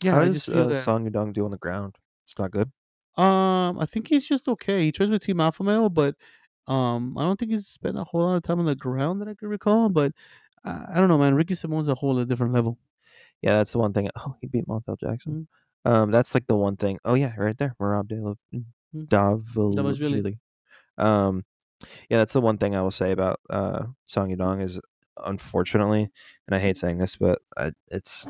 yeah, 0.03 0.11
How 0.15 0.22
I 0.22 0.26
does 0.26 0.48
uh. 0.49 0.76
Song 0.76 1.10
Yadong 1.10 1.34
do 1.34 1.45
on 1.45 1.52
the 1.52 1.57
ground? 1.57 1.98
It's 2.26 2.38
not 2.38 2.52
good. 2.52 2.72
Um, 3.18 3.80
I 3.80 3.85
think 3.88 4.07
he's 4.10 4.27
just 4.27 4.48
okay. 4.48 4.84
He 4.84 4.91
trains 4.91 5.11
with 5.11 5.23
Team 5.23 5.39
Alpha 5.39 5.64
Male, 5.64 5.89
but 5.89 6.15
um, 6.68 7.18
I 7.18 7.23
don't 7.23 7.38
think 7.39 7.52
he's 7.52 7.68
spent 7.68 7.98
a 7.98 8.03
whole 8.03 8.22
lot 8.22 8.35
of 8.35 8.44
time 8.44 8.60
on 8.60 8.65
the 8.65 8.76
ground 8.76 9.22
that 9.22 9.27
I 9.27 9.34
can 9.35 9.48
recall. 9.48 9.89
But 9.89 10.11
I, 10.64 10.85
I 10.89 10.95
don't 10.95 11.07
know, 11.07 11.18
man. 11.18 11.35
Ricky 11.35 11.53
Simón's 11.53 11.88
a 11.88 11.95
whole 11.95 12.23
different 12.26 12.53
level. 12.53 12.77
Yeah, 13.41 13.57
that's 13.57 13.72
the 13.72 13.80
one 13.80 13.94
thing. 13.94 14.10
Oh, 14.15 14.35
he 14.41 14.48
beat 14.48 14.68
Montel 14.68 14.99
Jackson. 14.99 15.48
Mhm. 15.85 15.91
Um, 15.91 16.11
that's 16.11 16.34
like 16.34 16.48
the 16.48 16.56
one 16.57 16.76
thing. 16.76 16.99
Oh 17.06 17.14
yeah, 17.14 17.34
right 17.38 17.57
there, 17.57 17.76
Merab 17.80 18.10
Mhm. 18.10 18.65
Dvalishvili. 18.95 19.76
Dvalishvili. 19.76 20.38
Um, 20.98 21.45
yeah, 22.10 22.18
that's 22.18 22.34
the 22.34 22.41
one 22.41 22.57
thing 22.57 22.76
I 22.76 22.81
will 22.81 22.91
say 22.91 23.11
about 23.11 23.39
uh 23.49 23.85
Song 24.07 24.30
Yadong 24.30 24.61
is 24.64 24.80
unfortunately, 25.26 26.10
and 26.48 26.56
I 26.56 26.60
hate 26.60 26.77
saying 26.77 26.98
this, 26.98 27.15
but 27.15 27.39
I, 27.56 27.72
it's 27.89 28.26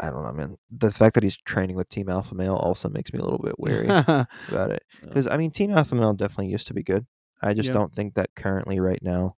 I 0.00 0.10
don't 0.10 0.22
know, 0.24 0.32
man. 0.32 0.56
The 0.70 0.90
fact 0.90 1.14
that 1.14 1.22
he's 1.22 1.36
training 1.36 1.76
with 1.76 1.88
Team 1.88 2.08
Alpha 2.08 2.34
Male 2.34 2.54
also 2.54 2.88
makes 2.88 3.12
me 3.12 3.18
a 3.18 3.24
little 3.24 3.38
bit 3.38 3.56
wary 3.58 3.88
about 3.88 4.70
it. 4.70 4.82
Because 5.02 5.26
I 5.28 5.36
mean, 5.36 5.50
Team 5.50 5.70
Alpha 5.72 5.94
Male 5.94 6.14
definitely 6.14 6.48
used 6.48 6.66
to 6.68 6.74
be 6.74 6.82
good. 6.82 7.06
I 7.42 7.54
just 7.54 7.68
Yeah. 7.68 7.74
don't 7.74 7.94
think 7.94 8.14
that 8.14 8.34
currently, 8.36 8.80
right 8.80 9.02
now, 9.02 9.36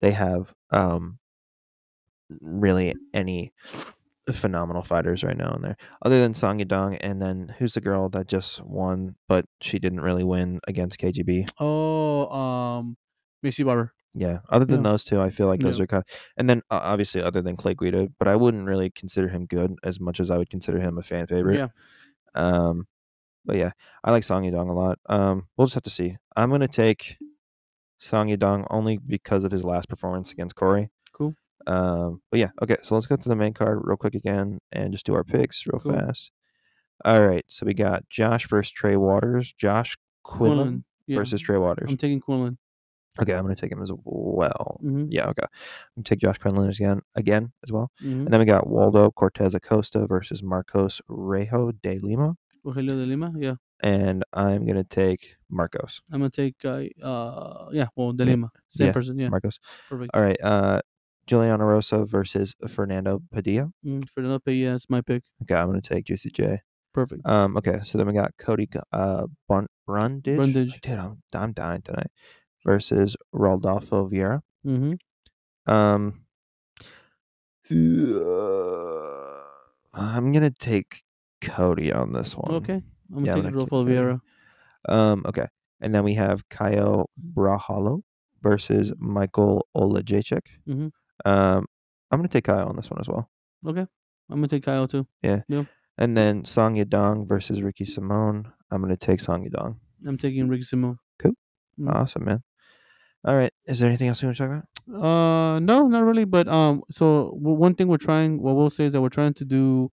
they 0.00 0.12
have 0.12 0.52
um 0.70 1.18
really 2.40 2.94
any 3.14 3.52
phenomenal 4.32 4.82
fighters 4.82 5.22
right 5.22 5.36
now 5.36 5.54
in 5.54 5.62
there, 5.62 5.76
other 6.02 6.20
than 6.20 6.34
Song 6.34 6.58
Yadong. 6.58 6.98
And 7.00 7.22
then 7.22 7.54
who's 7.58 7.74
the 7.74 7.80
girl 7.80 8.08
that 8.10 8.26
just 8.26 8.60
won, 8.64 9.14
but 9.28 9.46
she 9.60 9.78
didn't 9.78 10.00
really 10.00 10.24
win 10.24 10.60
against 10.66 10.98
KGB? 10.98 11.48
oh, 11.60 12.28
um, 12.30 12.96
Maycee 13.44 13.64
Barber. 13.64 13.92
Yeah, 14.14 14.38
other 14.48 14.64
than 14.64 14.82
Yeah. 14.82 14.90
those 14.92 15.04
two, 15.04 15.20
I 15.20 15.30
feel 15.30 15.46
like 15.46 15.60
those 15.60 15.78
Yeah. 15.78 15.84
are 15.84 15.86
kind 15.86 16.02
of, 16.08 16.20
and 16.36 16.48
then 16.50 16.62
uh, 16.70 16.80
obviously 16.82 17.20
other 17.22 17.42
than 17.42 17.54
Clay 17.56 17.74
Guida, 17.74 18.08
but 18.18 18.26
I 18.26 18.34
wouldn't 18.34 18.66
really 18.66 18.90
consider 18.90 19.28
him 19.28 19.46
good 19.46 19.76
as 19.84 20.00
much 20.00 20.18
as 20.20 20.30
I 20.30 20.38
would 20.38 20.50
consider 20.50 20.80
him 20.80 20.96
a 20.98 21.02
fan 21.02 21.26
favorite. 21.26 21.56
Yeah. 21.58 21.68
Um, 22.34 22.88
but 23.44 23.56
yeah, 23.56 23.72
I 24.02 24.10
like 24.10 24.24
Song 24.24 24.42
Yadong 24.44 24.70
a 24.70 24.72
lot. 24.72 24.98
Um, 25.06 25.48
we'll 25.56 25.66
just 25.66 25.74
have 25.74 25.82
to 25.84 25.90
see. 25.90 26.16
I'm 26.34 26.50
gonna 26.50 26.66
take 26.66 27.18
Song 28.06 28.28
Yadong 28.28 28.66
only 28.70 28.96
because 28.98 29.44
of 29.44 29.52
his 29.52 29.64
last 29.64 29.88
performance 29.88 30.30
against 30.32 30.54
Corey. 30.54 30.90
Cool. 31.12 31.34
Um, 31.66 32.22
but 32.30 32.38
yeah, 32.40 32.50
okay. 32.62 32.76
So 32.82 32.94
let's 32.94 33.06
go 33.06 33.16
to 33.16 33.28
the 33.28 33.36
main 33.36 33.52
card 33.52 33.80
real 33.82 33.96
quick 33.96 34.14
again 34.14 34.58
and 34.72 34.92
just 34.92 35.04
do 35.06 35.14
our 35.14 35.24
picks 35.24 35.66
real 35.66 35.80
Cool. 35.80 35.92
fast. 35.92 36.30
All 37.04 37.26
right, 37.26 37.44
so 37.48 37.66
we 37.66 37.74
got 37.74 38.08
Josh 38.08 38.48
versus 38.48 38.70
Trey 38.72 38.96
Waters. 38.96 39.52
Josh 39.52 39.96
Quillen 40.24 40.38
Quinlan. 40.56 40.84
Yeah. 41.06 41.16
versus 41.18 41.40
Trey 41.42 41.58
Waters. 41.58 41.90
I'm 41.90 41.96
taking 41.98 42.20
Quinlan. 42.20 42.56
Okay, 43.20 43.32
I'm 43.34 43.42
gonna 43.42 43.54
take 43.54 43.72
him 43.72 43.82
as 43.82 43.90
well. 44.04 44.78
Mhm. 44.82 45.08
Yeah, 45.10 45.28
okay. 45.28 45.42
I'm 45.44 45.96
gonna 45.96 46.04
take 46.04 46.20
Josh 46.20 46.38
Quinlan 46.38 46.68
again, 46.70 47.00
again 47.14 47.52
as 47.64 47.72
well. 47.72 47.90
Mm-hmm. 48.02 48.20
And 48.24 48.28
then 48.28 48.40
we 48.40 48.46
got 48.46 48.66
Waldo 48.68 49.10
Cortes 49.10 49.54
Acosta 49.54 50.06
versus 50.06 50.42
Marcos 50.42 51.00
Rejo 51.10 51.72
de 51.82 51.98
Lima, 51.98 52.36
Rogelio 52.64 52.90
de 52.98 53.06
Lima. 53.06 53.32
Yeah. 53.36 53.54
And 53.82 54.24
I'm 54.32 54.64
gonna 54.66 54.84
take 54.84 55.36
Marcos. 55.50 56.00
I'm 56.10 56.20
gonna 56.20 56.30
take 56.30 56.56
uh, 56.64 56.84
uh 57.02 57.68
yeah, 57.72 57.88
well 57.94 58.12
De. 58.12 58.24
Lima. 58.24 58.50
Same 58.70 58.86
Yeah. 58.88 58.92
person, 58.92 59.18
yeah. 59.18 59.28
Marcos. 59.28 59.58
Perfect. 59.88 60.10
All 60.14 60.22
right. 60.22 60.40
Uh, 60.42 60.80
Julian 61.26 61.60
Erosa 61.60 62.06
versus 62.08 62.54
Fernando 62.68 63.20
Padilla. 63.32 63.70
Mm, 63.84 64.08
Fernando 64.14 64.38
Padilla 64.38 64.74
is 64.74 64.86
my 64.88 65.00
pick. 65.02 65.24
Okay, 65.42 65.54
I'm 65.54 65.66
gonna 65.68 65.80
take 65.82 66.06
Juicy 66.06 66.30
J. 66.30 66.62
Perfect. 66.94 67.28
Um, 67.28 67.56
okay, 67.58 67.80
so 67.84 67.98
then 67.98 68.06
we 68.06 68.14
got 68.14 68.32
Cody 68.38 68.68
uh 68.92 69.26
Bun- 69.48 69.66
Brundage. 69.86 70.36
Brundage. 70.36 70.80
Dude, 70.80 70.98
I'm 70.98 71.22
I'm 71.34 71.52
dying 71.52 71.82
tonight. 71.82 72.10
Versus 72.64 73.16
Rodolfo 73.32 74.08
Vieira. 74.08 74.40
mm-hmm. 74.66 74.94
Um, 75.70 76.24
I'm 79.94 80.32
gonna 80.32 80.50
take 80.50 81.02
Cody 81.40 81.92
on 81.92 82.12
this 82.12 82.36
one. 82.36 82.54
Okay. 82.56 82.82
I'm 83.10 83.24
gonna 83.24 83.26
Yeah, 83.26 83.34
gonna 83.34 83.50
Rodolfo 83.50 83.84
Vieira. 83.84 84.20
Um, 84.88 85.24
okay, 85.26 85.46
and 85.80 85.94
then 85.94 86.04
we 86.04 86.14
have 86.14 86.48
Kyle 86.48 87.10
Brahalo 87.34 88.02
versus 88.42 88.92
Michael 88.98 89.66
Olajacek. 89.76 90.42
Mhm. 90.68 90.90
Um, 91.24 91.66
I'm 92.10 92.18
gonna 92.18 92.28
take 92.28 92.44
Kyle 92.44 92.68
on 92.68 92.76
this 92.76 92.90
one 92.90 93.00
as 93.00 93.08
well. 93.08 93.28
Okay. 93.66 93.86
I'm 94.28 94.36
gonna 94.36 94.48
take 94.48 94.64
Kyle 94.64 94.86
too. 94.88 95.06
Yeah. 95.22 95.42
And 95.98 96.16
then 96.16 96.44
Song 96.44 96.76
Yadong 96.76 97.26
versus 97.26 97.62
Ricky 97.62 97.84
Simón. 97.84 98.52
I'm 98.70 98.82
gonna 98.82 98.96
take 98.96 99.20
Song 99.20 99.48
Yadong. 99.48 99.76
I'm 100.06 100.18
taking 100.18 100.48
Ricky 100.48 100.64
Simón. 100.64 100.98
Mm. 101.78 101.94
Awesome, 101.94 102.24
man. 102.24 102.42
All 103.24 103.36
right. 103.36 103.52
Is 103.66 103.80
there 103.80 103.88
anything 103.88 104.08
else 104.08 104.22
you 104.22 104.28
want 104.28 104.36
to 104.38 104.46
talk 104.46 104.62
about? 104.86 105.04
Uh, 105.04 105.58
no, 105.58 105.86
not 105.88 106.04
really. 106.04 106.24
But 106.24 106.48
um, 106.48 106.82
so 106.90 107.32
w- 107.36 107.56
one 107.58 107.74
thing 107.74 107.88
we're 107.88 107.96
trying, 107.98 108.40
what 108.40 108.54
we'll 108.56 108.70
say 108.70 108.84
is 108.84 108.92
that 108.94 109.02
we're 109.02 109.08
trying 109.08 109.34
to 109.34 109.44
do, 109.44 109.90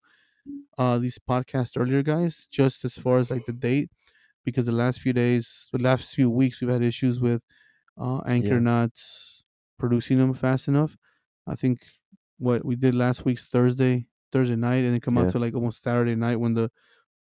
uh, 0.78 0.98
these 1.00 1.20
podcasts 1.20 1.80
earlier, 1.80 2.04
guys. 2.04 2.48
Just 2.52 2.86
as 2.86 2.98
far 2.98 3.20
as 3.20 3.32
like 3.32 3.46
the 3.46 3.54
date, 3.54 3.90
because 4.46 4.66
the 4.66 4.72
last 4.72 5.00
few 5.00 5.14
days, 5.14 5.70
the 5.72 5.80
last 5.82 6.14
few 6.16 6.30
weeks, 6.30 6.62
we've 6.62 6.70
had 6.72 6.84
issues 6.84 7.20
with, 7.20 7.44
uh, 7.98 8.20
Anchor 8.26 8.56
Yeah. 8.56 8.60
not 8.60 8.92
producing 9.78 10.18
them 10.18 10.34
fast 10.34 10.68
enough. 10.68 10.98
I 11.48 11.56
think 11.56 11.80
what 12.38 12.66
we 12.66 12.76
did 12.76 12.96
last 12.96 13.26
week's 13.26 13.48
Thursday, 13.50 14.08
Thursday 14.32 14.56
night, 14.56 14.84
and 14.86 14.96
it 14.96 15.02
come 15.02 15.18
Yeah. 15.18 15.24
out 15.24 15.30
to 15.32 15.40
like 15.40 15.54
almost 15.54 15.82
Saturday 15.84 16.16
night 16.16 16.38
when 16.40 16.54
the 16.54 16.72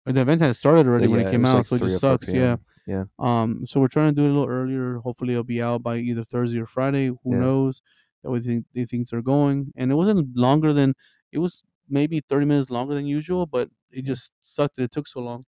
the 0.05 0.19
event 0.21 0.41
had 0.41 0.55
started 0.55 0.85
already 0.87 1.07
when 1.07 1.21
it 1.21 1.31
came 1.31 1.43
was 1.43 1.51
out. 1.51 1.57
like 1.57 1.65
so 1.67 1.75
it 1.77 1.79
just 1.79 1.99
sucks. 1.99 2.29
Yeah. 2.33 2.57
yeah 2.87 3.05
Um, 3.19 3.65
so 3.67 3.79
we're 3.79 3.87
trying 3.87 4.13
to 4.13 4.21
do 4.21 4.25
it 4.25 4.31
a 4.31 4.33
little 4.33 4.49
earlier. 4.49 4.97
Hopefully, 4.97 5.33
it'll 5.33 5.45
be 5.45 5.61
out 5.61 5.81
by 5.81 5.97
either 5.97 6.25
Thursday 6.25 6.59
or 6.59 6.65
Friday. 6.65 7.07
Who 7.07 7.19
Yeah. 7.31 7.39
knows? 7.39 7.81
That 8.23 8.31
way, 8.31 8.39
think 8.41 8.65
the 8.73 8.85
things 8.85 9.13
are 9.13 9.21
going, 9.21 9.71
and 9.77 9.91
it 9.91 9.95
wasn't 9.95 10.35
longer 10.35 10.73
than 10.73 10.93
it 11.31 11.39
was. 11.39 11.63
Maybe 11.93 12.21
thirty 12.27 12.45
minutes 12.45 12.69
longer 12.69 12.93
than 12.95 13.05
usual, 13.05 13.45
but 13.45 13.69
it 13.91 14.01
just 14.03 14.33
sucked 14.41 14.75
that 14.77 14.83
it 14.83 14.91
took 14.91 15.07
so 15.07 15.19
long. 15.19 15.45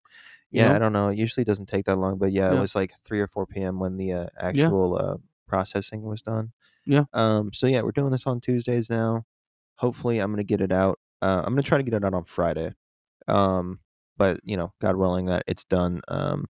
Yeah, 0.52 0.68
know? 0.68 0.74
I 0.76 0.78
don't 0.78 0.92
know. 0.92 1.08
It 1.08 1.18
usually 1.18 1.44
doesn't 1.44 1.66
take 1.66 1.84
that 1.86 1.98
long, 1.98 2.18
but 2.18 2.30
yeah, 2.32 2.48
it 2.58 2.60
was 2.60 2.74
like 2.76 2.92
3 3.02 3.20
or 3.20 3.26
4 3.26 3.46
p.m. 3.46 3.80
when 3.80 3.96
the 3.96 4.12
uh, 4.12 4.26
actual 4.38 4.96
uh, 4.96 5.16
processing 5.48 6.02
was 6.02 6.22
done. 6.22 6.52
Yeah. 6.86 7.04
Um. 7.12 7.50
So 7.52 7.66
yeah, 7.66 7.82
we're 7.82 7.90
doing 7.90 8.12
this 8.12 8.26
on 8.26 8.40
Tuesdays 8.40 8.88
now. 8.88 9.24
Hopefully, 9.78 10.20
I'm 10.20 10.30
gonna 10.30 10.44
get 10.44 10.60
it 10.60 10.70
out. 10.72 11.00
Uh, 11.20 11.42
I'm 11.44 11.52
gonna 11.52 11.62
try 11.62 11.78
to 11.78 11.84
get 11.84 11.94
it 11.94 12.04
out 12.04 12.14
on 12.14 12.24
Friday. 12.24 12.74
Um. 13.26 13.80
But 14.16 14.40
you 14.44 14.56
know, 14.56 14.72
God 14.80 14.96
willing, 14.96 15.26
that 15.26 15.42
it's 15.46 15.64
done. 15.64 16.00
Um, 16.08 16.46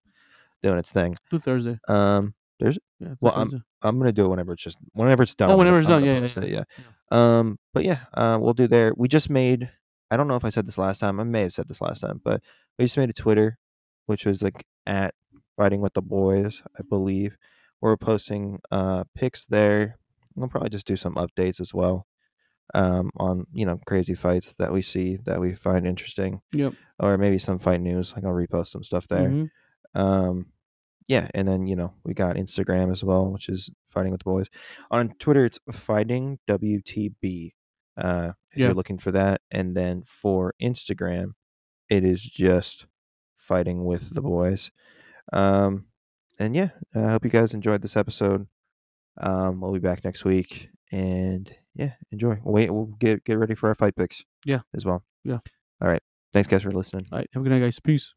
doing 0.62 0.78
its 0.78 0.93
thing. 0.93 1.16
Do 1.31 1.39
Thursday. 1.39 1.78
Um. 1.89 2.35
There's. 2.60 2.78
Yeah. 3.01 3.14
Well, 3.20 3.32
I'm- 3.35 3.51
I'm 3.82 3.98
gonna 3.98 4.12
do 4.12 4.24
it 4.24 4.28
whenever 4.28 4.52
it's 4.52 4.62
just 4.62 4.78
whenever 4.93 5.23
it's 5.23 5.35
done. 5.35 5.51
Oh, 5.51 5.56
whenever 5.56 5.78
it's 5.78 5.86
done, 5.89 6.05
yeah, 6.05 6.18
yeah, 6.18 6.28
yeah, 6.36 6.44
yeah. 6.44 6.64
yeah. 7.12 7.39
Um, 7.39 7.59
but 7.73 7.85
yeah, 7.85 8.01
uh, 8.14 8.36
we'll 8.40 8.55
do 8.55 8.66
there. 8.66 8.93
We 8.97 9.06
just 9.09 9.31
made. 9.31 9.70
I 10.11 10.16
don't 10.16 10.28
know 10.28 10.37
if 10.37 10.45
I 10.45 10.51
said 10.51 10.66
this 10.66 10.78
last 10.78 11.01
time. 11.01 11.19
I 11.20 11.24
may 11.24 11.43
have 11.43 11.53
said 11.53 11.69
this 11.69 11.81
last 11.81 12.01
time, 12.01 12.20
but 12.24 12.43
we 12.78 12.85
just 12.85 12.97
made 12.99 13.11
a 13.11 13.15
Twitter, 13.15 13.59
which 14.07 14.24
was 14.27 14.43
like 14.43 14.65
at 14.87 15.15
fighting 15.57 15.81
with 15.81 15.95
the 15.95 16.03
boys, 16.03 16.62
I 16.78 16.83
believe. 16.89 17.37
We're 17.81 17.97
posting 17.97 18.61
uh 18.70 19.05
pics 19.15 19.45
there. 19.47 19.99
We'll 20.35 20.49
probably 20.49 20.70
just 20.70 20.87
do 20.87 20.97
some 20.97 21.15
updates 21.15 21.61
as 21.61 21.73
well. 21.74 22.07
Um, 22.74 23.11
on 23.16 23.45
you 23.53 23.65
know 23.65 23.78
crazy 23.87 24.15
fights 24.15 24.53
that 24.59 24.73
we 24.73 24.83
see 24.83 25.16
that 25.24 25.41
we 25.41 25.55
find 25.55 25.87
interesting, 25.87 26.41
Yep. 26.53 26.74
or 26.99 27.16
maybe 27.16 27.39
some 27.39 27.59
fight 27.61 27.81
news. 27.81 28.12
Like 28.15 28.24
I'll 28.24 28.33
repost 28.33 28.69
some 28.69 28.83
stuff 28.85 29.07
there. 29.09 29.28
Mhm. 29.28 29.49
Um, 29.95 30.47
yeah, 31.07 31.28
and 31.33 31.47
then 31.47 31.66
you 31.69 31.77
know 31.77 31.95
we 32.05 32.12
got 32.12 32.35
Instagram 32.37 32.91
as 32.91 33.05
well, 33.05 33.31
which 33.31 33.49
is 33.49 33.70
fighting 33.89 34.11
with 34.11 34.20
the 34.20 34.24
boys. 34.31 34.47
On 34.91 35.11
Twitter, 35.11 35.45
it's 35.45 35.61
fighting 35.70 36.39
WTB. 36.49 37.53
Uh, 37.97 38.32
if 38.52 38.59
Yeah. 38.59 38.66
you're 38.66 38.74
looking 38.74 38.98
for 38.98 39.10
that, 39.12 39.40
and 39.51 39.77
then 39.77 40.02
for 40.02 40.55
Instagram, 40.62 41.32
it 41.89 42.05
is 42.05 42.23
just 42.24 42.86
fighting 43.36 43.85
with 43.85 44.14
the 44.14 44.20
boys. 44.23 44.70
Um, 45.32 45.86
and 46.39 46.55
yeah, 46.55 46.70
I 46.94 47.10
hope 47.12 47.24
you 47.24 47.31
guys 47.31 47.55
enjoyed 47.55 47.82
this 47.82 47.97
episode. 47.97 48.47
Um, 49.18 49.60
we'll 49.60 49.73
be 49.73 49.78
back 49.78 50.05
next 50.05 50.24
week, 50.24 50.68
and 50.93 51.51
yeah, 51.74 51.93
enjoy. 52.12 52.39
Wait, 52.44 52.70
we'll 52.70 52.86
get 52.98 53.24
get 53.24 53.39
ready 53.39 53.55
for 53.55 53.68
our 53.68 53.74
fight 53.74 53.97
picks. 53.97 54.24
Yeah. 54.44 54.60
as 54.74 54.85
well. 54.85 55.05
Yeah. 55.24 55.39
All 55.81 55.89
right. 55.89 56.02
Thanks, 56.32 56.48
guys, 56.48 56.62
for 56.62 56.70
listening. 56.70 57.06
All 57.10 57.18
right. 57.18 57.28
Have 57.32 57.40
a 57.40 57.44
good 57.44 57.51
night, 57.51 57.60
guys. 57.60 57.81
Peace. 57.81 58.14